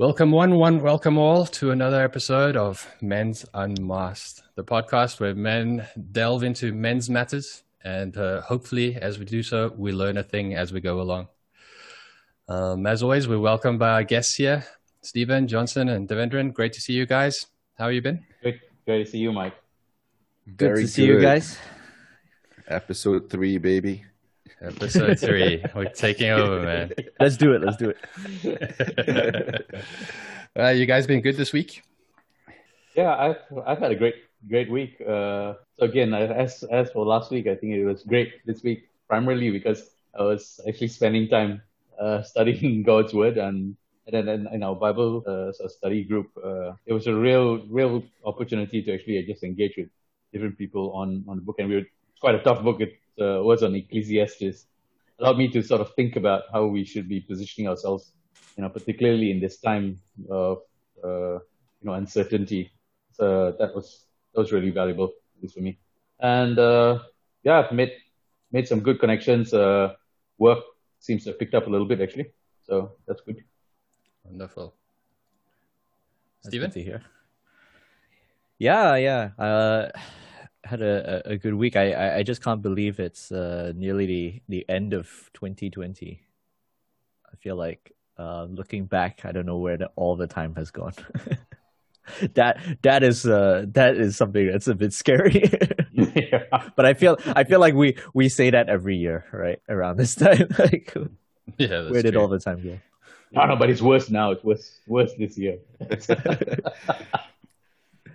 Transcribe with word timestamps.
Welcome, 0.00 0.30
one, 0.30 0.54
one, 0.54 0.80
welcome 0.80 1.18
all 1.18 1.44
to 1.44 1.72
another 1.72 2.02
episode 2.02 2.56
of 2.56 2.88
Men's 3.02 3.44
Unmasked, 3.52 4.40
the 4.54 4.64
podcast 4.64 5.20
where 5.20 5.34
men 5.34 5.86
delve 6.10 6.42
into 6.42 6.72
men's 6.72 7.10
matters, 7.10 7.64
and 7.84 8.16
uh, 8.16 8.40
hopefully, 8.40 8.96
as 8.96 9.18
we 9.18 9.26
do 9.26 9.42
so, 9.42 9.74
we 9.76 9.92
learn 9.92 10.16
a 10.16 10.22
thing 10.22 10.54
as 10.54 10.72
we 10.72 10.80
go 10.80 11.02
along. 11.02 11.28
Um, 12.48 12.86
as 12.86 13.02
always, 13.02 13.28
we're 13.28 13.40
welcomed 13.40 13.78
by 13.78 13.90
our 13.90 14.02
guests 14.02 14.36
here, 14.36 14.64
Stephen, 15.02 15.46
Johnson, 15.46 15.90
and 15.90 16.08
Devendran. 16.08 16.54
Great 16.54 16.72
to 16.72 16.80
see 16.80 16.94
you 16.94 17.04
guys. 17.04 17.44
How 17.76 17.84
have 17.84 17.92
you 17.92 18.00
been? 18.00 18.24
Great, 18.40 18.60
great 18.86 19.04
to 19.04 19.10
see 19.10 19.18
you, 19.18 19.32
Mike. 19.32 19.54
Good 20.46 20.56
Very 20.56 20.82
to 20.84 20.88
see 20.88 21.08
good. 21.08 21.12
you 21.16 21.20
guys. 21.20 21.58
Episode 22.66 23.28
three, 23.28 23.58
baby. 23.58 24.06
Episode 24.62 25.18
three. 25.18 25.64
We're 25.74 25.88
taking 25.88 26.28
over, 26.28 26.60
man. 26.60 26.92
Let's 27.18 27.38
do 27.38 27.54
it. 27.54 27.62
Let's 27.62 27.78
do 27.78 27.94
it. 28.44 29.66
uh, 30.58 30.68
you 30.68 30.84
guys 30.84 31.06
been 31.06 31.22
good 31.22 31.36
this 31.38 31.50
week? 31.52 31.82
Yeah, 32.94 33.16
I've 33.16 33.40
I've 33.66 33.78
had 33.78 33.92
a 33.92 33.96
great 33.96 34.16
great 34.48 34.70
week. 34.70 35.00
Uh, 35.00 35.54
so 35.78 35.86
again, 35.86 36.12
as 36.12 36.62
as 36.64 36.90
for 36.90 37.06
last 37.06 37.30
week, 37.30 37.46
I 37.46 37.54
think 37.54 37.72
it 37.72 37.86
was 37.86 38.02
great 38.02 38.44
this 38.44 38.62
week 38.62 38.90
primarily 39.08 39.50
because 39.50 39.90
I 40.18 40.24
was 40.24 40.60
actually 40.68 40.88
spending 40.88 41.28
time 41.28 41.62
uh, 41.98 42.22
studying 42.30 42.82
God's 42.82 43.14
word 43.14 43.38
and 43.38 43.76
and 44.12 44.28
then 44.28 44.48
in 44.52 44.62
our 44.62 44.74
Bible 44.74 45.24
uh, 45.26 45.52
study 45.68 46.04
group, 46.04 46.28
uh, 46.36 46.72
it 46.84 46.92
was 46.92 47.06
a 47.06 47.14
real 47.14 47.64
real 47.68 48.02
opportunity 48.26 48.82
to 48.82 48.92
actually 48.92 49.22
just 49.22 49.42
engage 49.42 49.76
with 49.78 49.88
different 50.34 50.58
people 50.58 50.92
on 50.92 51.24
on 51.28 51.36
the 51.36 51.42
book, 51.42 51.56
and 51.58 51.68
we 51.70 51.76
were 51.76 51.88
quite 52.20 52.34
a 52.34 52.42
tough 52.42 52.62
book. 52.62 52.82
It 52.82 52.99
uh, 53.20 53.42
was 53.42 53.62
on 53.62 53.74
Ecclesiastes. 53.74 54.66
Allowed 55.18 55.38
me 55.38 55.48
to 55.48 55.62
sort 55.62 55.80
of 55.80 55.94
think 55.94 56.16
about 56.16 56.44
how 56.52 56.66
we 56.66 56.84
should 56.84 57.08
be 57.08 57.20
positioning 57.20 57.68
ourselves, 57.68 58.12
you 58.56 58.62
know, 58.62 58.70
particularly 58.70 59.30
in 59.30 59.40
this 59.40 59.58
time 59.58 60.00
of 60.30 60.62
uh, 61.04 61.34
you 61.34 61.84
know 61.84 61.92
uncertainty. 61.92 62.72
So 63.12 63.54
that 63.58 63.74
was 63.74 64.06
that 64.32 64.40
was 64.40 64.52
really 64.52 64.70
valuable, 64.70 65.12
at 65.36 65.42
least 65.42 65.54
for 65.54 65.60
me. 65.60 65.78
And 66.20 66.58
uh, 66.58 67.00
yeah, 67.42 67.60
I've 67.60 67.72
made 67.72 67.92
made 68.52 68.66
some 68.66 68.80
good 68.80 68.98
connections. 68.98 69.52
Uh, 69.52 69.94
work 70.38 70.64
seems 71.00 71.24
to 71.24 71.30
have 71.30 71.38
picked 71.38 71.54
up 71.54 71.66
a 71.66 71.70
little 71.70 71.86
bit 71.86 72.00
actually, 72.00 72.32
so 72.62 72.92
that's 73.06 73.20
good. 73.20 73.44
Wonderful. 74.24 74.74
Stephen, 76.42 76.70
here. 76.72 77.02
Yeah, 78.58 78.96
yeah. 78.96 79.30
Uh, 79.38 79.88
had 80.64 80.82
a, 80.82 81.22
a 81.24 81.36
good 81.36 81.54
week. 81.54 81.76
I, 81.76 82.18
I 82.18 82.22
just 82.22 82.42
can't 82.42 82.62
believe 82.62 83.00
it's 83.00 83.32
uh, 83.32 83.72
nearly 83.74 84.06
the, 84.06 84.42
the 84.48 84.68
end 84.68 84.92
of 84.92 85.08
2020. 85.34 86.20
I 87.30 87.36
feel 87.36 87.56
like 87.56 87.92
uh, 88.18 88.44
looking 88.44 88.86
back, 88.86 89.24
I 89.24 89.32
don't 89.32 89.46
know 89.46 89.58
where 89.58 89.76
the, 89.76 89.90
all 89.96 90.16
the 90.16 90.26
time 90.26 90.54
has 90.56 90.70
gone. 90.70 90.92
that 92.34 92.58
that 92.82 93.02
is 93.02 93.26
uh, 93.26 93.64
that 93.68 93.96
is 93.96 94.16
something 94.16 94.46
that's 94.46 94.68
a 94.68 94.74
bit 94.74 94.92
scary. 94.92 95.44
yeah. 95.92 96.44
But 96.76 96.86
I 96.86 96.94
feel 96.94 97.18
I 97.26 97.44
feel 97.44 97.60
like 97.60 97.74
we 97.74 97.96
we 98.14 98.28
say 98.28 98.50
that 98.50 98.68
every 98.68 98.96
year, 98.96 99.24
right? 99.32 99.60
Around 99.68 99.96
this 99.96 100.14
time, 100.14 100.48
like 100.58 100.94
yeah, 101.56 101.88
where 101.90 102.02
did 102.02 102.12
true. 102.12 102.20
all 102.20 102.28
the 102.28 102.38
time 102.38 102.62
go? 102.62 102.78
No, 103.32 103.46
no, 103.46 103.56
but 103.56 103.70
it's 103.70 103.80
worse 103.80 104.10
now. 104.10 104.32
It's 104.32 104.44
worse 104.44 104.80
worse 104.86 105.12
this 105.14 105.38
year. 105.38 105.58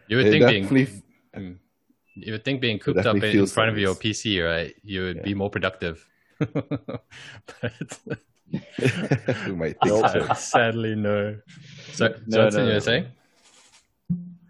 you 0.07 0.17
would 0.17 0.29
think 0.29 0.45
being, 0.47 0.67
mm. 0.67 1.57
You 2.15 2.31
would 2.33 2.45
think 2.45 2.61
being 2.61 2.79
cooped 2.79 3.05
up 3.05 3.15
in, 3.15 3.45
front 3.47 3.69
of 3.69 3.77
your 3.77 3.93
PC, 3.93 4.43
right? 4.45 4.73
You 4.83 5.03
would 5.03 5.17
yeah. 5.17 5.23
be 5.23 5.33
more 5.33 5.49
productive. 5.49 6.07
but 6.39 7.09
we 9.47 9.53
might 9.53 9.77
think 9.81 10.07
so. 10.09 10.33
Sadly, 10.35 10.95
no. 10.95 11.37
So, 11.91 12.15
no, 12.25 12.37
Johnson, 12.37 12.61
no, 12.61 12.67
you 12.67 12.73
were 12.73 12.79
saying? 12.79 13.07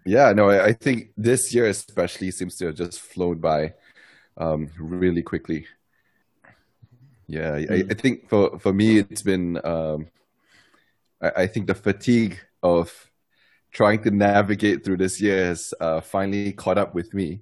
Yeah, 0.04 0.32
no, 0.32 0.50
I, 0.50 0.66
I, 0.66 0.72
think 0.72 1.10
this 1.16 1.52
year 1.52 1.66
especially 1.66 2.30
seems 2.30 2.56
to 2.56 2.66
have 2.66 2.76
just 2.76 3.00
flown 3.00 3.38
by 3.38 3.74
um, 4.36 4.70
really 4.78 5.22
quickly. 5.22 5.66
Yeah, 7.26 7.58
mm. 7.58 7.70
I, 7.70 7.90
I, 7.90 7.94
think 7.94 8.28
for, 8.28 8.58
for 8.60 8.72
me, 8.72 8.98
it's 8.98 9.22
been, 9.22 9.58
um, 9.64 10.06
I, 11.20 11.30
I, 11.36 11.46
think 11.48 11.66
the 11.66 11.74
fatigue 11.74 12.38
of 12.62 13.10
trying 13.72 14.02
to 14.04 14.12
navigate 14.12 14.84
through 14.84 14.98
this 14.98 15.20
year 15.20 15.46
has 15.46 15.74
uh, 15.80 16.00
finally 16.00 16.52
caught 16.52 16.78
up 16.78 16.94
with 16.94 17.12
me. 17.12 17.40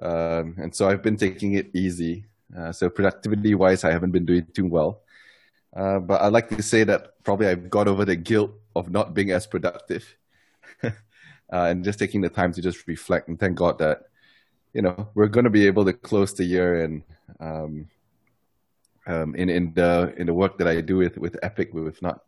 Um, 0.00 0.56
and 0.58 0.74
so 0.74 0.88
I've 0.88 1.02
been 1.02 1.16
taking 1.16 1.54
it 1.54 1.70
easy. 1.74 2.24
Uh, 2.56 2.72
so 2.72 2.88
productivity 2.88 3.54
wise, 3.54 3.84
I 3.84 3.92
haven't 3.92 4.10
been 4.10 4.26
doing 4.26 4.46
too 4.52 4.66
well. 4.66 5.02
Uh, 5.74 5.98
but 5.98 6.20
I'd 6.20 6.32
like 6.32 6.48
to 6.50 6.62
say 6.62 6.84
that 6.84 7.22
probably 7.24 7.48
I've 7.48 7.70
got 7.70 7.88
over 7.88 8.04
the 8.04 8.16
guilt 8.16 8.52
of 8.76 8.90
not 8.90 9.14
being 9.14 9.30
as 9.30 9.46
productive 9.46 10.16
uh, 10.82 10.90
and 11.50 11.84
just 11.84 11.98
taking 11.98 12.20
the 12.20 12.28
time 12.28 12.52
to 12.52 12.60
just 12.60 12.86
reflect 12.86 13.28
and 13.28 13.38
thank 13.38 13.56
God 13.56 13.78
that, 13.78 14.02
you 14.74 14.82
know, 14.82 15.08
we're 15.14 15.28
going 15.28 15.44
to 15.44 15.50
be 15.50 15.66
able 15.66 15.84
to 15.84 15.92
close 15.92 16.34
the 16.34 16.44
year 16.44 16.84
and 16.84 17.02
um, 17.40 17.88
um, 19.06 19.34
in, 19.34 19.48
in, 19.48 19.72
the, 19.74 20.14
in 20.16 20.26
the 20.26 20.34
work 20.34 20.58
that 20.58 20.68
I 20.68 20.80
do 20.80 20.98
with, 20.98 21.16
with 21.16 21.38
Epic, 21.42 21.70
we've 21.72 22.00
not 22.02 22.20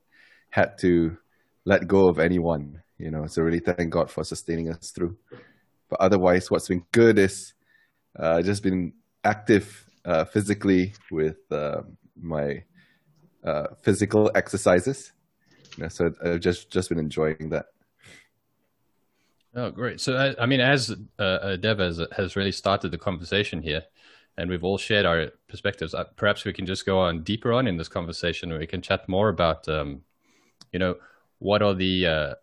had 0.51 0.79
to 0.79 1.17
let 1.65 1.87
go 1.87 2.09
of 2.09 2.19
anyone, 2.19 2.83
you 2.99 3.11
know, 3.11 3.27
so 3.27 3.43
really 3.43 3.61
thank 3.61 3.91
God 3.91 4.11
for 4.11 4.25
sustaining 4.25 4.71
us 4.71 4.91
through. 4.91 5.17
But 5.89 6.01
otherwise, 6.01 6.51
what's 6.51 6.69
been 6.69 6.85
good 6.93 7.19
is 7.19 7.55
uh, 8.19 8.43
just 8.43 8.63
been 8.63 8.93
active 9.23 9.85
uh, 10.05 10.25
physically 10.25 10.95
with 11.11 11.39
uh, 11.51 11.83
my 12.21 12.63
uh, 13.45 13.69
physical 13.83 14.31
exercises. 14.35 15.13
So 15.89 16.13
I've 16.25 16.41
just 16.41 16.71
just 16.71 16.89
been 16.89 16.99
enjoying 16.99 17.51
that. 17.51 17.67
Oh, 19.57 19.71
great! 19.71 20.01
So 20.01 20.17
I, 20.17 20.43
I 20.43 20.47
mean, 20.47 20.61
as 20.61 20.95
uh, 21.19 21.23
uh, 21.23 21.57
Dev 21.57 21.79
has, 21.79 22.01
has 22.17 22.37
really 22.37 22.53
started 22.53 22.91
the 22.91 22.99
conversation 22.99 23.61
here, 23.61 23.83
and 24.37 24.49
we've 24.49 24.63
all 24.63 24.79
shared 24.79 25.05
our 25.05 25.33
perspectives. 25.49 25.95
Perhaps 26.17 26.45
we 26.45 26.53
can 26.53 26.67
just 26.67 26.87
go 26.87 27.01
on 27.01 27.25
deeper 27.25 27.53
on 27.53 27.67
in 27.67 27.77
this 27.77 27.89
conversation, 27.89 28.51
where 28.51 28.61
we 28.61 28.67
can 28.69 28.83
chat 28.83 29.09
more 29.09 29.29
about, 29.29 29.69
um, 29.69 30.03
you 30.73 30.79
know, 30.79 30.97
what 31.39 31.61
are 31.61 31.75
the 31.75 32.37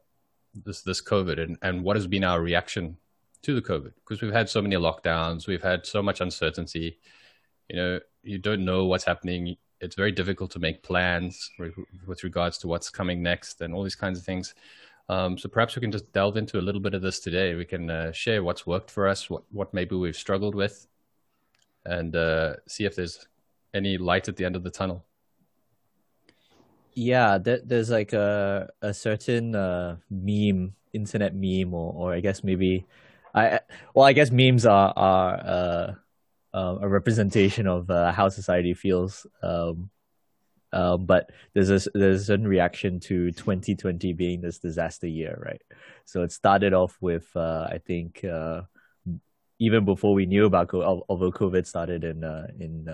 this 0.54 0.82
this 0.82 1.02
COVID 1.02 1.40
and 1.40 1.58
and 1.62 1.84
what 1.84 1.96
has 1.96 2.08
been 2.08 2.26
our 2.26 2.42
reaction 2.42 2.98
to 3.44 3.56
the 3.56 3.62
COVID 3.62 3.94
because 3.96 4.22
we've 4.22 4.34
had 4.34 4.50
so 4.50 4.62
many 4.62 4.76
lockdowns, 4.76 5.48
we've 5.48 5.64
had 5.64 5.86
so 5.86 6.02
much 6.02 6.22
uncertainty. 6.22 7.00
You 7.70 7.76
know, 7.76 8.00
you 8.24 8.38
don't 8.38 8.66
know 8.66 8.86
what's 8.86 9.04
happening. 9.04 9.56
It's 9.80 9.96
very 9.96 10.12
difficult 10.12 10.52
to 10.52 10.60
make 10.60 10.84
plans 10.84 11.50
with 12.06 12.24
regards 12.24 12.58
to 12.60 12.68
what's 12.68 12.90
coming 12.90 13.24
next 13.24 13.62
and 13.62 13.74
all 13.74 13.84
these 13.84 13.96
kinds 13.96 14.20
of 14.20 14.26
things. 14.26 14.54
Um, 15.10 15.38
so 15.38 15.50
perhaps 15.50 15.76
we 15.76 15.82
can 15.82 15.92
just 15.92 16.12
delve 16.14 16.38
into 16.38 16.60
a 16.60 16.62
little 16.62 16.82
bit 16.82 16.94
of 16.94 17.02
this 17.02 17.20
today. 17.20 17.56
We 17.56 17.66
can 17.66 17.90
uh, 17.90 18.12
share 18.12 18.44
what's 18.44 18.68
worked 18.68 18.92
for 18.92 19.08
us, 19.08 19.30
what 19.30 19.44
what 19.52 19.74
maybe 19.74 19.96
we've 19.96 20.16
struggled 20.16 20.56
with, 20.56 20.88
and 21.86 22.16
uh, 22.16 22.56
see 22.68 22.86
if 22.86 22.96
there's 22.96 23.28
any 23.74 23.98
light 23.98 24.30
at 24.30 24.36
the 24.36 24.46
end 24.46 24.56
of 24.56 24.64
the 24.64 24.70
tunnel. 24.70 25.04
Yeah, 26.94 27.38
there, 27.38 27.60
there's 27.64 27.90
like 27.90 28.14
a 28.14 28.70
a 28.82 28.94
certain 28.94 29.56
uh, 29.56 29.98
meme, 30.10 30.76
internet 30.94 31.36
meme, 31.36 31.74
or 31.74 31.94
or 31.94 32.14
I 32.14 32.20
guess 32.20 32.44
maybe 32.44 32.86
I 33.34 33.60
well, 33.94 34.06
I 34.06 34.14
guess 34.14 34.32
memes 34.32 34.66
are 34.66 34.94
are 34.96 35.34
uh, 35.36 35.94
uh, 36.54 36.78
a 36.82 36.88
representation 36.88 37.68
of 37.68 37.90
uh, 37.90 38.12
how 38.12 38.30
society 38.30 38.74
feels. 38.74 39.26
Um, 39.42 39.90
um, 40.74 41.06
but 41.06 41.32
there's 41.54 41.70
a 41.70 41.90
there's 41.94 42.22
a 42.22 42.26
certain 42.26 42.48
reaction 42.48 43.00
to 43.02 43.32
2020 43.32 44.14
being 44.14 44.42
this 44.42 44.60
disaster 44.60 45.08
year, 45.08 45.38
right? 45.46 45.62
So 46.06 46.24
it 46.24 46.32
started 46.32 46.74
off 46.74 46.98
with 47.02 47.28
uh, 47.36 47.68
I 47.70 47.80
think 47.80 48.24
uh, 48.24 48.62
even 49.60 49.86
before 49.86 50.14
we 50.14 50.26
knew 50.26 50.46
about 50.46 50.70
COVID, 50.70 51.04
although 51.10 51.32
COVID 51.32 51.66
started 51.68 52.04
in 52.04 52.24
uh, 52.24 52.48
in 52.60 52.86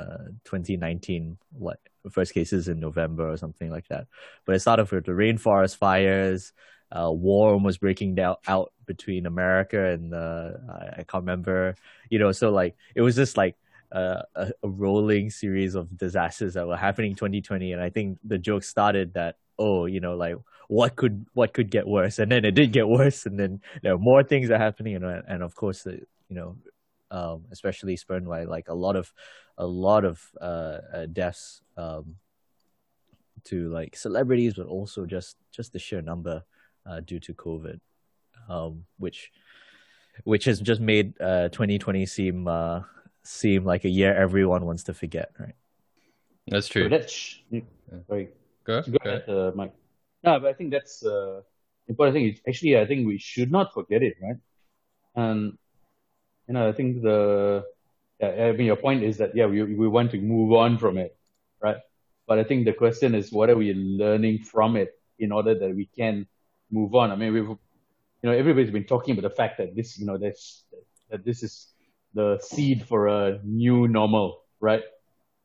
2019, 0.46 1.38
what 1.52 1.80
first 2.12 2.34
cases 2.34 2.68
in 2.68 2.80
November 2.80 3.30
or 3.30 3.38
something 3.38 3.70
like 3.70 3.88
that. 3.90 4.08
But 4.46 4.56
it 4.56 4.60
started 4.60 4.90
with 4.90 5.06
the 5.06 5.12
rainforest 5.12 5.78
fires 5.78 6.54
uh, 6.92 7.12
war 7.12 7.52
almost 7.52 7.80
breaking 7.80 8.16
down 8.16 8.36
out 8.48 8.72
between 8.86 9.26
America 9.26 9.88
and 9.88 10.14
uh, 10.14 10.52
I, 10.70 11.00
I, 11.00 11.04
can't 11.04 11.24
remember, 11.24 11.76
you 12.10 12.20
know. 12.20 12.32
So 12.32 12.50
like 12.50 12.76
it 12.96 13.02
was 13.02 13.16
just 13.16 13.36
like 13.36 13.56
uh, 13.92 14.22
a, 14.36 14.52
a, 14.64 14.70
rolling 14.70 15.30
series 15.30 15.76
of 15.76 15.98
disasters 15.98 16.54
that 16.54 16.68
were 16.68 16.78
happening 16.78 17.16
2020, 17.16 17.74
and 17.74 17.82
I 17.82 17.90
think 17.90 18.20
the 18.24 18.38
joke 18.38 18.64
started 18.64 19.14
that 19.16 19.38
oh, 19.60 19.86
you 19.86 20.00
know, 20.00 20.16
like 20.16 20.38
what 20.68 20.96
could 20.96 21.26
what 21.34 21.54
could 21.54 21.70
get 21.70 21.88
worse, 21.88 22.20
and 22.20 22.32
then 22.32 22.46
it 22.46 22.52
did 22.52 22.72
get 22.72 22.88
worse, 22.88 23.26
and 23.26 23.40
then 23.40 23.62
there 23.82 23.94
are 23.94 24.00
more 24.00 24.24
things 24.24 24.50
are 24.50 24.58
happening, 24.58 24.96
and 24.96 25.06
and 25.06 25.44
of 25.44 25.56
course, 25.56 25.86
you 25.86 26.06
know, 26.36 26.56
um, 27.12 27.46
especially 27.52 27.96
spurned 27.98 28.28
by 28.28 28.44
like 28.44 28.70
a 28.70 28.74
lot 28.74 28.96
of 28.96 29.14
a 29.58 29.66
lot 29.66 30.06
of 30.06 30.22
uh, 30.40 30.80
uh 30.94 31.06
deaths 31.12 31.62
um, 31.76 32.16
to 33.46 33.70
like 33.70 33.96
celebrities, 33.96 34.54
but 34.54 34.68
also 34.68 35.06
just 35.06 35.38
just 35.52 35.74
the 35.74 35.80
sheer 35.80 36.02
number 36.02 36.44
uh, 36.88 37.02
due 37.02 37.20
to 37.20 37.34
COVID, 37.34 37.80
um, 38.50 38.86
which 38.98 39.32
which 40.24 40.46
has 40.46 40.60
just 40.60 40.82
made 40.82 41.20
uh, 41.22 41.50
2020 41.50 42.06
seem 42.06 42.48
uh, 42.48 42.82
seem 43.24 43.66
like 43.66 43.86
a 43.86 43.90
year 43.90 44.14
everyone 44.14 44.66
wants 44.66 44.84
to 44.84 44.94
forget, 44.94 45.32
right? 45.40 45.56
That's 46.48 46.68
true. 46.68 46.84
So 46.84 46.90
that's, 46.90 47.40
sorry. 48.08 48.30
Go, 48.64 48.82
go, 48.82 48.92
go 48.92 49.10
ahead, 49.10 49.30
uh, 49.30 49.52
Mike. 49.54 49.74
No, 50.24 50.40
but 50.40 50.50
I 50.50 50.54
think 50.54 50.72
that's 50.72 51.06
uh, 51.06 51.42
important 51.88 52.16
thing. 52.16 52.26
Is 52.26 52.42
actually, 52.48 52.80
I 52.80 52.86
think 52.86 53.06
we 53.06 53.18
should 53.18 53.52
not 53.52 53.74
forget 53.74 54.02
it, 54.02 54.16
right? 54.22 54.38
And 55.16 55.58
you 56.48 56.54
know, 56.54 56.68
I 56.68 56.72
think 56.72 57.02
the 57.02 57.66
yeah, 58.20 58.48
I 58.48 58.52
mean, 58.54 58.66
your 58.66 58.78
point 58.78 59.04
is 59.04 59.18
that 59.18 59.36
yeah, 59.36 59.46
we 59.46 59.64
we 59.64 59.88
want 59.88 60.12
to 60.12 60.18
move 60.18 60.54
on 60.54 60.78
from 60.78 60.98
it, 60.98 61.16
right? 61.62 61.78
But 62.28 62.40
I 62.40 62.44
think 62.44 62.66
the 62.66 62.74
question 62.74 63.16
is, 63.16 63.32
what 63.32 63.50
are 63.50 63.56
we 63.56 63.74
learning 63.74 64.40
from 64.40 64.76
it 64.76 64.94
in 65.20 65.32
order 65.32 65.58
that 65.58 65.76
we 65.76 65.86
can 65.86 66.28
move 66.72 66.96
on? 66.96 67.12
I 67.12 67.16
mean, 67.16 67.34
we've 67.34 67.58
you 68.22 68.30
know, 68.30 68.38
everybody's 68.38 68.72
been 68.72 68.86
talking 68.86 69.18
about 69.18 69.30
the 69.30 69.36
fact 69.36 69.58
that 69.60 69.76
this, 69.76 69.98
you 69.98 70.06
know, 70.06 70.18
this 70.18 70.64
that 71.10 71.24
this 71.24 71.44
is 71.44 71.68
the 72.14 72.40
seed 72.42 72.86
for 72.88 73.08
a 73.08 73.40
new 73.44 73.88
normal, 73.88 74.44
right? 74.60 74.84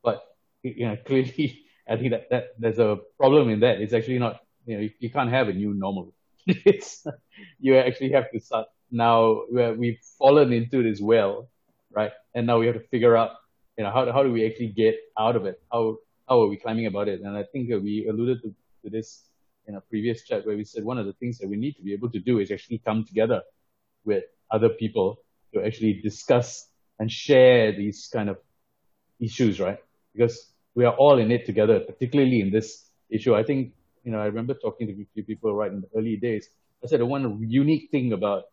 But 0.02 0.22
you 0.62 0.86
know, 0.86 0.96
clearly, 1.06 1.64
I 1.88 1.96
think 1.96 2.10
that, 2.12 2.30
that 2.30 2.44
there's 2.58 2.78
a 2.78 2.98
problem 3.18 3.50
in 3.50 3.60
that. 3.60 3.80
It's 3.80 3.92
actually 3.92 4.18
not, 4.18 4.40
you 4.66 4.76
know, 4.76 4.82
you, 4.82 4.90
you 4.98 5.10
can't 5.10 5.30
have 5.30 5.48
a 5.48 5.52
new 5.52 5.74
normal. 5.74 6.14
it's 6.46 7.06
you 7.60 7.76
actually 7.76 8.12
have 8.12 8.30
to 8.32 8.40
start 8.40 8.68
now 8.90 9.42
where 9.48 9.74
we've 9.74 10.00
fallen 10.18 10.52
into 10.52 10.82
this 10.82 11.00
well, 11.00 11.48
right? 11.90 12.12
And 12.34 12.46
now 12.46 12.58
we 12.58 12.66
have 12.66 12.74
to 12.74 12.88
figure 12.88 13.16
out, 13.16 13.30
you 13.76 13.84
know, 13.84 13.90
how 13.90 14.10
how 14.10 14.22
do 14.22 14.32
we 14.32 14.46
actually 14.46 14.68
get 14.68 14.96
out 15.18 15.36
of 15.36 15.44
it? 15.44 15.60
How 15.70 15.98
how 16.28 16.42
are 16.42 16.48
we 16.48 16.56
climbing 16.56 16.86
about 16.86 17.08
it? 17.08 17.20
And 17.20 17.36
I 17.36 17.44
think 17.44 17.68
we 17.68 18.06
alluded 18.08 18.42
to, 18.42 18.54
to 18.84 18.90
this 18.90 19.22
in 19.66 19.74
a 19.76 19.80
previous 19.80 20.24
chat 20.24 20.46
where 20.46 20.56
we 20.56 20.64
said 20.64 20.84
one 20.84 20.98
of 20.98 21.06
the 21.06 21.12
things 21.14 21.38
that 21.38 21.48
we 21.48 21.56
need 21.56 21.74
to 21.74 21.82
be 21.82 21.92
able 21.92 22.10
to 22.10 22.18
do 22.18 22.38
is 22.38 22.50
actually 22.50 22.78
come 22.78 23.04
together 23.04 23.42
with 24.04 24.24
other 24.50 24.68
people 24.68 25.18
to 25.54 25.64
actually 25.64 25.94
discuss 26.02 26.68
and 26.98 27.10
share 27.10 27.72
these 27.72 28.08
kind 28.12 28.28
of 28.28 28.38
issues, 29.20 29.60
right? 29.60 29.78
Because 30.14 30.48
we 30.74 30.84
are 30.84 30.94
all 30.94 31.18
in 31.18 31.30
it 31.30 31.46
together, 31.46 31.80
particularly 31.80 32.40
in 32.40 32.50
this 32.50 32.86
issue. 33.10 33.34
I 33.34 33.42
think, 33.44 33.72
you 34.04 34.12
know, 34.12 34.18
I 34.18 34.26
remember 34.26 34.54
talking 34.54 34.86
to 34.88 34.92
a 34.92 35.06
few 35.14 35.24
people 35.24 35.54
right 35.54 35.70
in 35.70 35.82
the 35.82 35.88
early 35.96 36.16
days. 36.16 36.48
I 36.82 36.88
said 36.88 37.00
the 37.00 37.06
one 37.06 37.38
unique 37.48 37.90
thing 37.90 38.12
about 38.12 38.44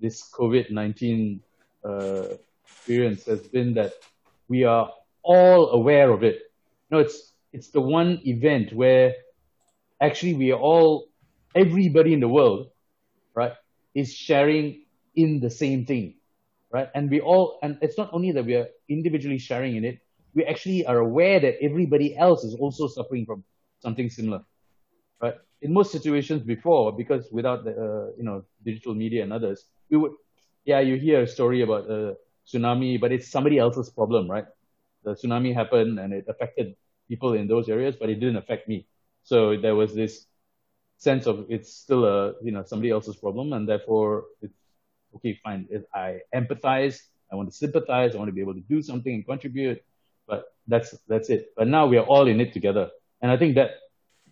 this 0.00 0.28
COVID-19 0.32 1.40
uh, 1.84 2.28
experience 2.64 3.24
has 3.26 3.40
been 3.40 3.74
that 3.74 3.92
we 4.48 4.64
are 4.64 4.90
all 5.22 5.70
aware 5.70 6.10
of 6.10 6.22
it. 6.22 6.36
You 6.90 6.96
know, 6.96 6.98
it's, 6.98 7.32
it's 7.52 7.68
the 7.68 7.80
one 7.80 8.20
event 8.24 8.72
where 8.72 9.14
actually 10.00 10.34
we 10.34 10.52
are 10.52 10.58
all, 10.58 11.08
everybody 11.54 12.12
in 12.12 12.20
the 12.20 12.28
world, 12.28 12.68
right, 13.34 13.52
is 13.94 14.12
sharing 14.12 14.84
in 15.14 15.40
the 15.40 15.50
same 15.50 15.86
thing, 15.86 16.14
right? 16.70 16.88
And 16.94 17.10
we 17.10 17.20
all, 17.20 17.58
and 17.62 17.78
it's 17.80 17.96
not 17.96 18.10
only 18.12 18.32
that 18.32 18.44
we 18.44 18.54
are 18.54 18.68
individually 18.88 19.38
sharing 19.38 19.76
in 19.76 19.84
it, 19.84 20.00
we 20.34 20.44
actually 20.44 20.84
are 20.86 20.98
aware 20.98 21.40
that 21.40 21.54
everybody 21.62 22.16
else 22.16 22.44
is 22.44 22.54
also 22.54 22.88
suffering 22.88 23.24
from 23.24 23.42
something 23.80 24.10
similar, 24.10 24.42
right? 25.20 25.34
In 25.62 25.72
most 25.72 25.90
situations 25.92 26.42
before, 26.42 26.92
because 26.92 27.28
without 27.32 27.64
the, 27.64 27.70
uh, 27.70 28.10
you 28.18 28.24
know, 28.24 28.44
digital 28.64 28.94
media 28.94 29.22
and 29.22 29.32
others, 29.32 29.64
we 29.90 29.96
would, 29.96 30.12
yeah, 30.64 30.80
you 30.80 30.96
hear 30.96 31.22
a 31.22 31.26
story 31.26 31.62
about 31.62 31.88
a 31.88 32.16
tsunami, 32.46 33.00
but 33.00 33.12
it's 33.12 33.28
somebody 33.28 33.58
else's 33.58 33.88
problem, 33.88 34.30
right? 34.30 34.44
The 35.04 35.14
tsunami 35.14 35.54
happened 35.54 35.98
and 35.98 36.12
it 36.12 36.26
affected 36.28 36.76
people 37.08 37.32
in 37.32 37.48
those 37.48 37.68
areas, 37.68 37.96
but 37.98 38.10
it 38.10 38.16
didn't 38.16 38.36
affect 38.36 38.68
me. 38.68 38.86
So 39.26 39.56
there 39.56 39.74
was 39.74 39.92
this 39.92 40.24
sense 40.98 41.26
of 41.26 41.46
it's 41.48 41.74
still 41.74 42.04
a 42.04 42.34
you 42.42 42.52
know 42.52 42.62
somebody 42.64 42.90
else's 42.90 43.16
problem, 43.16 43.52
and 43.52 43.68
therefore 43.68 44.24
it's 44.40 44.56
okay, 45.16 45.38
fine. 45.42 45.68
I 45.92 46.20
empathize, 46.32 47.00
I 47.30 47.34
want 47.34 47.50
to 47.50 47.54
sympathize, 47.54 48.14
I 48.14 48.18
want 48.18 48.28
to 48.28 48.32
be 48.32 48.40
able 48.40 48.54
to 48.54 48.60
do 48.60 48.80
something 48.82 49.12
and 49.12 49.26
contribute, 49.26 49.82
but 50.28 50.54
that's 50.68 50.94
that's 51.08 51.28
it. 51.28 51.52
But 51.56 51.66
now 51.66 51.86
we 51.88 51.98
are 51.98 52.06
all 52.06 52.28
in 52.28 52.40
it 52.40 52.52
together, 52.52 52.90
and 53.20 53.32
I 53.32 53.36
think 53.36 53.56
that 53.56 53.70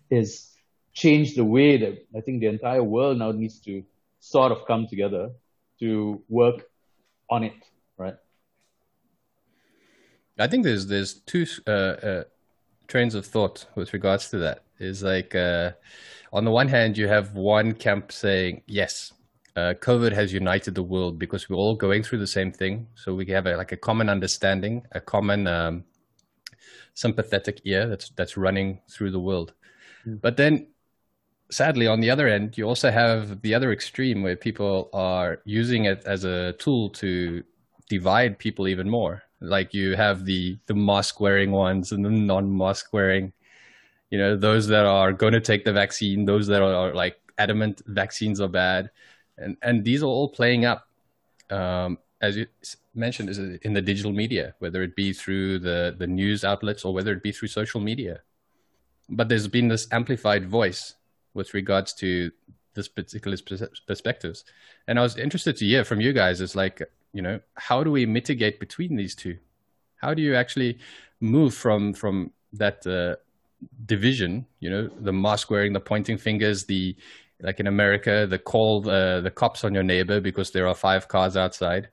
has 0.09 0.55
changed 0.93 1.35
the 1.35 1.43
way 1.43 1.75
that 1.75 2.07
I 2.15 2.21
think 2.21 2.39
the 2.39 2.47
entire 2.47 2.83
world 2.83 3.19
now 3.19 3.33
needs 3.33 3.59
to 3.67 3.83
sort 4.21 4.53
of 4.53 4.65
come 4.65 4.87
together 4.87 5.31
to 5.81 6.23
work 6.29 6.69
on 7.29 7.43
it, 7.43 7.59
right? 7.97 8.15
I 10.39 10.47
think 10.47 10.63
there's 10.63 10.87
there's 10.87 11.15
two 11.15 11.45
uh, 11.67 11.71
uh, 11.71 12.23
trains 12.87 13.15
of 13.15 13.25
thought 13.25 13.65
with 13.75 13.93
regards 13.93 14.29
to 14.29 14.37
that 14.37 14.63
is 14.79 15.03
like 15.03 15.35
uh, 15.35 15.71
on 16.33 16.45
the 16.45 16.51
one 16.51 16.67
hand 16.67 16.97
you 16.97 17.07
have 17.07 17.33
one 17.33 17.73
camp 17.73 18.11
saying 18.11 18.61
yes 18.67 19.13
uh, 19.55 19.73
covid 19.79 20.11
has 20.11 20.33
united 20.33 20.75
the 20.75 20.83
world 20.83 21.17
because 21.17 21.49
we're 21.49 21.55
all 21.57 21.75
going 21.75 22.03
through 22.03 22.19
the 22.19 22.27
same 22.27 22.51
thing. 22.51 22.87
So 22.95 23.15
we 23.15 23.25
have 23.27 23.45
a, 23.45 23.55
like 23.55 23.71
a 23.71 23.77
common 23.77 24.09
understanding 24.09 24.85
a 24.91 24.99
common 24.99 25.47
um, 25.47 25.85
sympathetic 26.93 27.61
ear 27.63 27.87
that's 27.87 28.09
that's 28.09 28.37
running 28.37 28.79
through 28.89 29.11
the 29.11 29.19
world. 29.19 29.53
Mm. 30.05 30.21
but 30.21 30.37
then 30.37 30.67
sadly 31.51 31.87
on 31.87 31.99
the 31.99 32.09
other 32.09 32.27
end 32.27 32.57
you 32.57 32.65
also 32.65 32.91
have 32.91 33.41
the 33.41 33.53
other 33.53 33.71
extreme 33.71 34.23
where 34.23 34.35
people 34.35 34.89
are 34.93 35.41
using 35.45 35.85
it 35.85 36.03
as 36.05 36.25
a 36.25 36.53
tool 36.53 36.89
to 36.89 37.43
divide 37.89 38.37
people 38.37 38.67
even 38.67 38.89
more 38.89 39.23
like 39.45 39.73
you 39.73 39.95
have 39.95 40.25
the 40.25 40.57
the 40.65 40.73
mask 40.73 41.19
wearing 41.19 41.51
ones 41.51 41.91
and 41.91 42.03
the 42.03 42.09
non 42.09 42.55
mask 42.55 42.93
wearing 42.93 43.33
you 44.09 44.17
know 44.17 44.35
those 44.35 44.67
that 44.67 44.85
are 44.85 45.11
going 45.11 45.33
to 45.33 45.41
take 45.41 45.65
the 45.65 45.73
vaccine 45.73 46.25
those 46.25 46.47
that 46.47 46.61
are, 46.61 46.93
like 46.93 47.17
adamant 47.37 47.81
vaccines 47.87 48.41
are 48.41 48.47
bad. 48.47 48.89
And 49.37 49.57
and 49.61 49.83
these 49.83 50.03
are 50.03 50.07
all 50.07 50.29
playing 50.29 50.65
up 50.65 50.87
um, 51.49 51.97
as 52.21 52.37
you 52.37 52.47
mentioned 52.93 53.29
is 53.29 53.37
in 53.37 53.73
the 53.73 53.81
digital 53.81 54.11
media 54.11 54.55
whether 54.59 54.81
it 54.81 54.95
be 54.95 55.11
through 55.11 55.59
the 55.59 55.95
the 55.97 56.07
news 56.07 56.43
outlets 56.45 56.85
or 56.85 56.93
whether 56.93 57.11
it 57.11 57.23
be 57.23 57.31
through 57.31 57.49
social 57.49 57.81
media. 57.81 58.21
But 59.09 59.29
there's 59.29 59.47
been 59.47 59.67
this 59.67 59.87
amplified 59.91 60.49
voice 60.49 60.95
with 61.33 61.53
regards 61.53 61.93
to 61.95 62.31
this 62.73 62.87
particular 62.87 63.37
perspectives. 63.87 64.43
And 64.87 64.99
i 64.99 65.01
was 65.01 65.17
interested 65.17 65.55
to 65.57 65.65
hear 65.65 65.83
from 65.83 66.01
you 66.01 66.13
guys 66.13 66.41
is 66.41 66.55
like 66.55 66.81
you 67.15 67.21
know 67.21 67.39
how 67.55 67.81
do 67.81 67.91
we 67.91 68.05
mitigate 68.05 68.59
between 68.59 68.97
these 68.97 69.15
two? 69.15 69.37
How 69.95 70.13
do 70.13 70.21
you 70.21 70.35
actually 70.35 70.79
move 71.21 71.53
from 71.53 71.93
from 71.93 72.31
that 72.51 72.85
uh, 72.85 73.15
division 73.85 74.45
you 74.59 74.69
know 74.69 74.89
the 74.99 75.13
mask 75.13 75.49
wearing 75.49 75.71
the 75.71 75.79
pointing 75.79 76.17
fingers 76.17 76.65
the 76.65 76.95
like 77.41 77.59
in 77.59 77.67
america 77.67 78.27
the 78.29 78.37
call 78.37 78.87
uh, 78.89 79.21
the 79.21 79.31
cops 79.31 79.63
on 79.63 79.73
your 79.73 79.83
neighbor 79.83 80.19
because 80.19 80.51
there 80.51 80.67
are 80.67 80.75
five 80.75 81.07
cars 81.07 81.37
outside? 81.37 81.89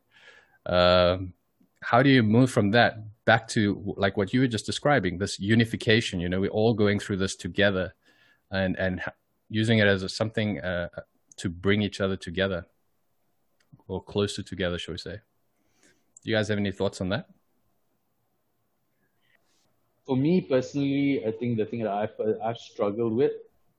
Um, 0.66 1.32
how 1.82 2.02
do 2.02 2.10
you 2.10 2.22
move 2.22 2.50
from 2.50 2.72
that 2.72 2.92
back 3.24 3.46
to 3.48 3.94
like 3.96 4.16
what 4.16 4.32
you 4.32 4.40
were 4.40 4.48
just 4.48 4.66
describing 4.66 5.18
this 5.18 5.38
unification 5.38 6.18
you 6.18 6.28
know 6.28 6.40
we're 6.40 6.58
all 6.60 6.74
going 6.74 6.98
through 6.98 7.16
this 7.16 7.36
together 7.36 7.94
and 8.50 8.76
and 8.76 9.00
using 9.48 9.78
it 9.78 9.86
as 9.86 10.02
a, 10.02 10.08
something 10.08 10.60
uh, 10.60 10.88
to 11.36 11.48
bring 11.48 11.80
each 11.80 12.00
other 12.00 12.16
together 12.16 12.66
or 13.88 14.02
closer 14.02 14.42
together 14.42 14.78
shall 14.78 14.92
we 14.92 14.98
say 14.98 15.16
do 16.22 16.30
you 16.30 16.36
guys 16.36 16.48
have 16.48 16.58
any 16.58 16.72
thoughts 16.72 17.00
on 17.00 17.08
that 17.08 17.28
for 20.06 20.16
me 20.16 20.40
personally, 20.40 21.24
I 21.26 21.30
think 21.32 21.58
the 21.58 21.66
thing 21.66 21.80
that 21.84 21.92
I've, 21.92 22.14
I've 22.44 22.58
struggled 22.58 23.14
with 23.14 23.32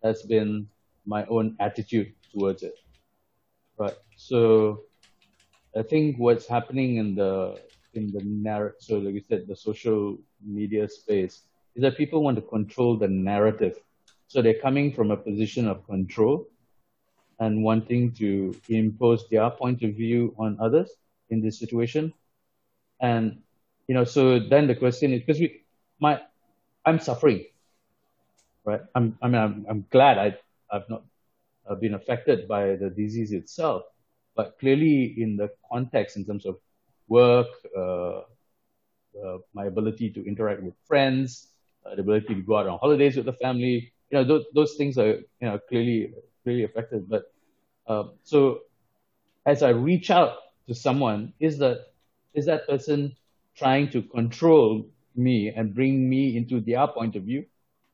has 0.03 0.23
been 0.23 0.67
my 1.05 1.25
own 1.25 1.55
attitude 1.59 2.13
towards 2.31 2.63
it. 2.63 2.75
Right. 3.77 3.95
So 4.15 4.81
I 5.75 5.81
think 5.81 6.17
what's 6.17 6.47
happening 6.47 6.97
in 6.97 7.15
the 7.15 7.59
in 7.93 8.11
the 8.11 8.23
narrative, 8.23 8.77
so 8.79 8.97
like 8.97 9.13
you 9.13 9.21
said, 9.27 9.45
the 9.47 9.55
social 9.55 10.17
media 10.43 10.89
space, 10.89 11.43
is 11.75 11.81
that 11.81 11.97
people 11.97 12.23
want 12.23 12.37
to 12.37 12.41
control 12.41 12.97
the 12.97 13.07
narrative. 13.07 13.77
So 14.27 14.41
they're 14.41 14.59
coming 14.59 14.91
from 14.91 15.11
a 15.11 15.17
position 15.17 15.67
of 15.67 15.85
control 15.85 16.47
and 17.43 17.63
wanting 17.63 18.13
to 18.13 18.55
impose 18.69 19.27
their 19.29 19.49
point 19.51 19.83
of 19.83 19.91
view 19.95 20.33
on 20.39 20.57
others 20.59 20.89
in 21.29 21.41
this 21.41 21.59
situation. 21.59 22.13
And 23.01 23.41
you 23.87 23.95
know, 23.95 24.05
so 24.05 24.39
then 24.39 24.67
the 24.67 24.75
question 24.75 25.13
is 25.13 25.21
because 25.21 25.39
we 25.39 25.61
my 25.99 26.21
I'm 26.85 26.99
suffering, 26.99 27.45
right? 28.65 28.81
I'm 28.95 29.17
I 29.21 29.27
mean 29.27 29.41
I'm 29.41 29.65
I'm 29.69 29.85
glad 29.91 30.17
I 30.17 30.37
I've 30.71 30.89
not 30.89 31.03
uh, 31.67 31.75
been 31.75 31.93
affected 31.93 32.47
by 32.47 32.75
the 32.75 32.89
disease 32.89 33.31
itself, 33.33 33.83
but 34.35 34.57
clearly 34.59 35.15
in 35.17 35.35
the 35.35 35.49
context 35.71 36.15
in 36.17 36.25
terms 36.25 36.45
of 36.45 36.57
work, 37.09 37.47
uh, 37.77 38.21
uh, 39.19 39.37
my 39.53 39.65
ability 39.65 40.09
to 40.11 40.25
interact 40.25 40.63
with 40.63 40.75
friends, 40.87 41.49
uh, 41.85 41.95
the 41.95 42.01
ability 42.01 42.35
to 42.35 42.41
go 42.41 42.57
out 42.57 42.67
on 42.67 42.79
holidays 42.79 43.17
with 43.17 43.25
the 43.25 43.33
family, 43.33 43.91
you 44.09 44.17
know 44.17 44.23
those 44.23 44.45
those 44.55 44.75
things 44.75 44.97
are 44.97 45.19
you 45.41 45.47
know 45.47 45.59
clearly 45.69 46.13
clearly 46.43 46.63
affected. 46.63 47.09
But 47.09 47.32
uh, 47.87 48.03
so 48.23 48.59
as 49.45 49.63
I 49.63 49.69
reach 49.69 50.09
out 50.11 50.37
to 50.67 50.75
someone, 50.75 51.33
is 51.39 51.57
that 51.59 51.87
is 52.33 52.45
that 52.45 52.67
person 52.67 53.15
trying 53.55 53.89
to 53.91 54.01
control 54.01 54.85
me 55.15 55.49
and 55.49 55.73
bring 55.75 56.09
me 56.09 56.35
into 56.35 56.59
their 56.59 56.87
point 56.87 57.15
of 57.15 57.23
view? 57.23 57.45